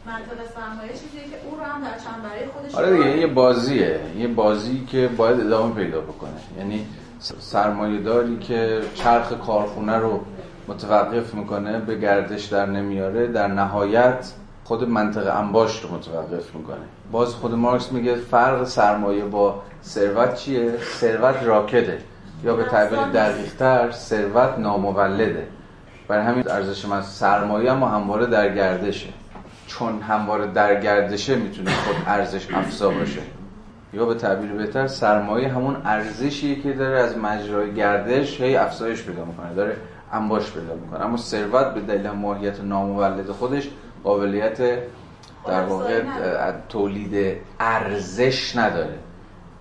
منطق 0.06 0.40
سرمایه 0.56 0.90
چیزیه 0.90 1.24
که 1.24 1.38
او 1.46 1.58
رو 1.58 1.64
هم 1.64 1.82
در 1.82 1.98
چنبره 1.98 2.50
خودش 2.54 2.76
آره 2.76 2.98
دیگه 2.98 3.18
یه 3.18 3.28
بازیه. 3.28 4.00
یه 4.18 4.28
بازی 4.28 4.86
که 4.86 5.08
باید 5.08 5.40
ادامه 5.40 5.76
پیدا 5.76 6.02
بکنه. 6.02 6.40
یعنی 6.58 6.86
سرمایه 7.40 8.02
داری 8.02 8.40
که 8.40 8.82
چرخ 8.96 9.34
کارخونه 9.34 9.98
رو 9.98 10.20
متوقف 10.68 11.34
می‌کنه 11.34 11.80
به 11.80 11.96
گردش 11.96 12.46
در 12.46 12.66
نمیاره 12.66 13.28
در 13.28 13.48
نهایت 13.48 14.32
خود 14.64 14.90
منطق 14.90 15.38
انباش 15.38 15.82
رو 15.84 15.96
متوقف 15.96 16.56
می‌کنه. 16.56 16.86
باز 17.12 17.34
خود 17.34 17.54
مارکس 17.54 17.92
میگه 17.92 18.16
فرق 18.16 18.64
سرمایه 18.64 19.26
با 19.26 19.62
ثروت 19.84 20.36
چیه؟ 20.36 20.74
ثروت 21.00 21.44
راکده. 21.44 21.98
یا 22.44 22.56
به 22.56 22.64
تعبیر 22.64 23.00
دقیقتر 23.00 23.92
ثروت 23.92 24.60
نامولده. 24.60 25.48
برای 26.08 26.26
همین 26.26 26.44
ارزش 26.50 26.86
من 26.86 27.02
سرمایه 27.02 27.72
هم 27.72 27.84
همواره 27.84 28.26
در 28.26 28.56
گردشه. 28.56 29.10
چون 29.68 30.02
همواره 30.02 30.48
در 30.48 30.82
گردشه 30.82 31.36
می‌تونه 31.36 31.72
خود 31.72 31.96
ارزش 32.08 32.54
افزا 32.54 32.90
باشه. 32.90 33.22
یا 33.94 34.06
به 34.06 34.16
تعبیر 34.16 34.52
بهتر 34.52 34.88
سرمایه 34.88 35.54
همون 35.54 35.76
ارزشیه 35.86 36.62
که 36.62 36.74
داره 36.74 37.00
از 37.00 37.18
مجرای 37.18 37.74
گردش 37.74 38.42
هی 38.42 38.56
افزایش 38.56 39.04
پیدا 39.04 39.26
می‌کنه. 39.26 39.54
داره 39.54 39.78
انباش 40.12 40.52
پیدا 40.52 40.74
می‌کنه. 40.74 41.06
اما 41.06 41.18
ثروت 41.18 41.74
به 41.74 41.82
دلیل 41.82 42.10
ماهیت 42.10 42.62
نامولد 42.62 43.32
خودش 43.32 43.70
قابلیت 44.04 44.58
در 45.48 45.64
واقع 45.64 46.02
تولید 46.70 47.38
ارزش 47.60 48.56
نداره. 48.56 48.96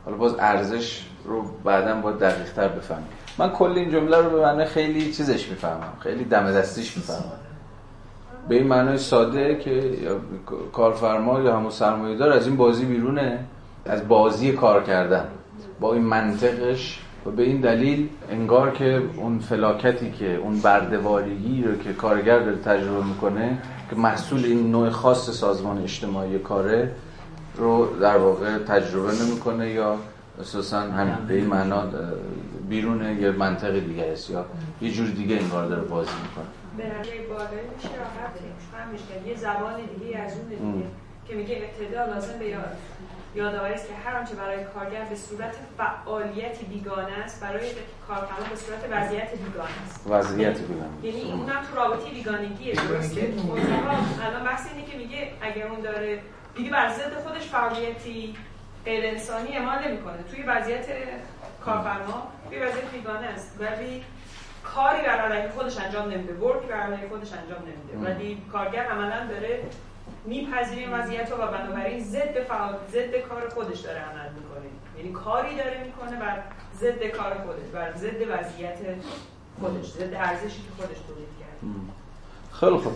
حالا 0.04 0.16
باز 0.16 0.34
ارزش 0.38 1.06
رو 1.24 1.44
بعدا 1.64 1.94
باید 1.94 2.18
دقیق 2.18 2.52
تر 2.52 2.68
بفهمیم. 2.68 3.06
من 3.38 3.50
کل 3.50 3.72
این 3.76 3.90
جمله 3.90 4.16
رو 4.16 4.30
به 4.30 4.40
معنی 4.40 4.64
خیلی 4.64 5.12
چیزش 5.12 5.48
می‌فهمم. 5.48 5.92
خیلی 6.00 6.24
دم 6.24 6.52
دستیش 6.52 6.96
می‌فهمم. 6.96 7.32
به 8.48 8.54
این 8.54 8.66
معنای 8.66 8.98
ساده 8.98 9.56
که 9.56 9.98
کارفرما 10.72 11.40
یا 11.40 11.56
همون 11.56 11.70
سرمایه 11.70 12.16
دار 12.16 12.32
از 12.32 12.46
این 12.46 12.56
بازی 12.56 12.84
بیرونه. 12.84 13.38
از 13.86 14.08
بازی 14.08 14.52
کار 14.52 14.82
کردن. 14.82 15.24
با 15.80 15.94
این 15.94 16.02
منطقش 16.02 17.00
و 17.26 17.30
به 17.30 17.42
این 17.42 17.60
دلیل 17.60 18.08
انگار 18.30 18.70
که 18.70 19.02
اون 19.16 19.38
فلاکتی 19.38 20.10
که 20.10 20.36
اون 20.36 20.60
بردواریگی 20.60 21.62
رو 21.62 21.76
که 21.76 21.92
کارگر 21.92 22.38
داره 22.38 22.56
تجربه 22.56 23.04
می‌کنه 23.04 23.58
که 23.92 23.98
محصول 23.98 24.44
این 24.44 24.70
نوع 24.70 24.90
خاص 24.90 25.30
سازمان 25.30 25.82
اجتماعی 25.82 26.38
کاره 26.38 26.90
رو 27.56 27.98
در 28.00 28.16
واقع 28.16 28.58
تجربه 28.58 29.12
نمی‌کنه 29.12 29.70
یا 29.70 29.96
اساسا 30.40 30.80
همین 30.80 31.14
به 31.28 31.34
این 31.34 31.46
معنا 31.46 31.84
بیرون 32.68 33.20
یه 33.20 33.30
منطق 33.30 33.78
دیگه 33.78 34.02
است 34.02 34.30
یا 34.30 34.44
یه 34.80 34.90
جور 34.92 35.08
دیگه 35.08 35.34
این 35.34 35.48
داره 35.48 35.82
بازی 35.82 36.10
می‌کنه. 36.22 36.44
به 36.76 36.84
میشه 38.92 39.28
یه 39.28 39.36
زبان 39.36 39.74
دیگه 39.98 40.18
از 40.18 40.32
اون 40.36 40.48
دیگه 40.48 40.86
که 41.28 41.34
میگه 41.34 41.62
ابتدا 41.62 42.14
لازم 42.14 42.38
به 42.38 42.56
یاد 43.34 43.52
یادآوری 43.52 43.74
است 43.74 43.88
که 43.88 43.94
هر 43.94 44.16
آنچه 44.16 44.34
برای 44.34 44.64
کارگر 44.64 45.04
به 45.04 45.16
صورت 45.16 45.54
فعالیت 45.78 46.58
بیگانه 46.64 47.12
است 47.24 47.40
برای 47.40 47.70
کارفرما 48.08 48.46
به 48.50 48.56
صورت 48.56 48.80
وضعیت 48.90 49.30
بیگانه 49.30 49.82
است. 49.86 50.06
وضعیت 50.08 50.58
بیگانه. 50.58 50.88
یعنی 51.02 51.32
اونم 51.32 51.62
تو 51.70 51.76
رابطه 51.76 52.10
بیگانگیه. 52.10 52.74
درسته؟ 52.74 53.32
الان 54.26 54.44
بحث 54.44 54.66
اینه 54.72 54.86
که 54.86 54.96
میگه 54.96 55.32
اگر 55.40 55.66
اون 55.66 55.80
داره 55.80 56.22
دیگه 56.56 56.70
بر 56.70 56.88
ضد 56.88 57.14
خودش 57.14 57.48
فعالیتی 57.48 58.34
غیر 58.84 59.06
انسانی 59.06 59.56
اعمال 59.56 59.88
نمی‌کنه. 59.88 60.22
توی 60.30 60.42
وضعیت 60.42 60.86
کارفرما 61.64 62.32
توی 62.48 62.58
وضعیت 62.58 62.90
بیگانه 62.92 63.26
است. 63.26 63.56
ولی 63.60 64.04
کاری 64.64 65.02
بر 65.02 65.18
علیه 65.18 65.50
خودش 65.50 65.78
انجام 65.78 66.08
نمیده. 66.10 66.34
ورک 66.34 66.62
بر 66.62 66.80
علیه 66.80 67.08
خودش 67.08 67.32
انجام 67.32 67.62
نمیده. 67.62 68.10
ولی 68.10 68.42
کارگر 68.52 68.84
عملا 68.84 69.26
داره 69.26 69.62
میپذیره 70.26 70.90
وضعیت 70.94 71.30
رو 71.30 71.36
و 71.36 71.46
بنابراین 71.46 72.04
ضد 72.04 72.40
فعال 72.48 72.74
ضد 72.92 73.16
کار 73.28 73.48
خودش 73.54 73.80
داره 73.80 73.98
عمل 73.98 74.28
می‌کنه. 74.34 74.68
یعنی 74.98 75.12
کاری 75.12 75.56
داره 75.56 75.84
می‌کنه 75.84 76.20
بر 76.20 76.42
ضد 76.80 77.04
کار 77.06 77.34
خودش 77.46 77.68
بر 77.74 77.92
ضد 77.96 78.20
وضعیت 78.22 78.78
خودش 79.60 79.86
ضد 79.86 80.14
ارزشی 80.14 80.62
که 80.62 80.70
خودش 80.76 80.98
تولید 81.08 81.28
کرده. 81.40 81.72
خیلی 82.52 82.76
خوب. 82.76 82.92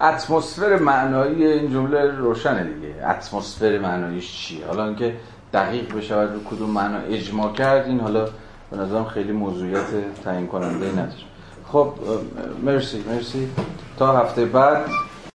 اتمسفر 0.00 0.76
معنایی 0.76 1.46
این 1.46 1.72
جمله 1.72 2.10
روشنه 2.10 2.64
دیگه. 2.64 3.08
اتمسفر 3.08 3.78
معناییش 3.78 4.32
چیه؟ 4.32 4.66
حالا 4.66 4.86
اینکه 4.86 5.16
دقیق 5.52 5.96
بشود 5.96 6.32
رو 6.32 6.44
کدوم 6.44 6.70
معنا 6.70 6.98
اجماع 6.98 7.52
کرد 7.52 7.86
این 7.86 8.00
حالا 8.00 8.28
به 8.70 8.76
نظرم 8.76 9.04
خیلی 9.04 9.32
موضوعیت 9.32 9.86
تعیین 10.24 10.46
کننده 10.46 10.92
نداره. 10.92 11.12
خب 11.72 11.94
مرسی 12.62 13.04
مرسی. 13.08 13.50
تا 13.98 14.18
هفته 14.18 14.44
بعد. 14.44 14.86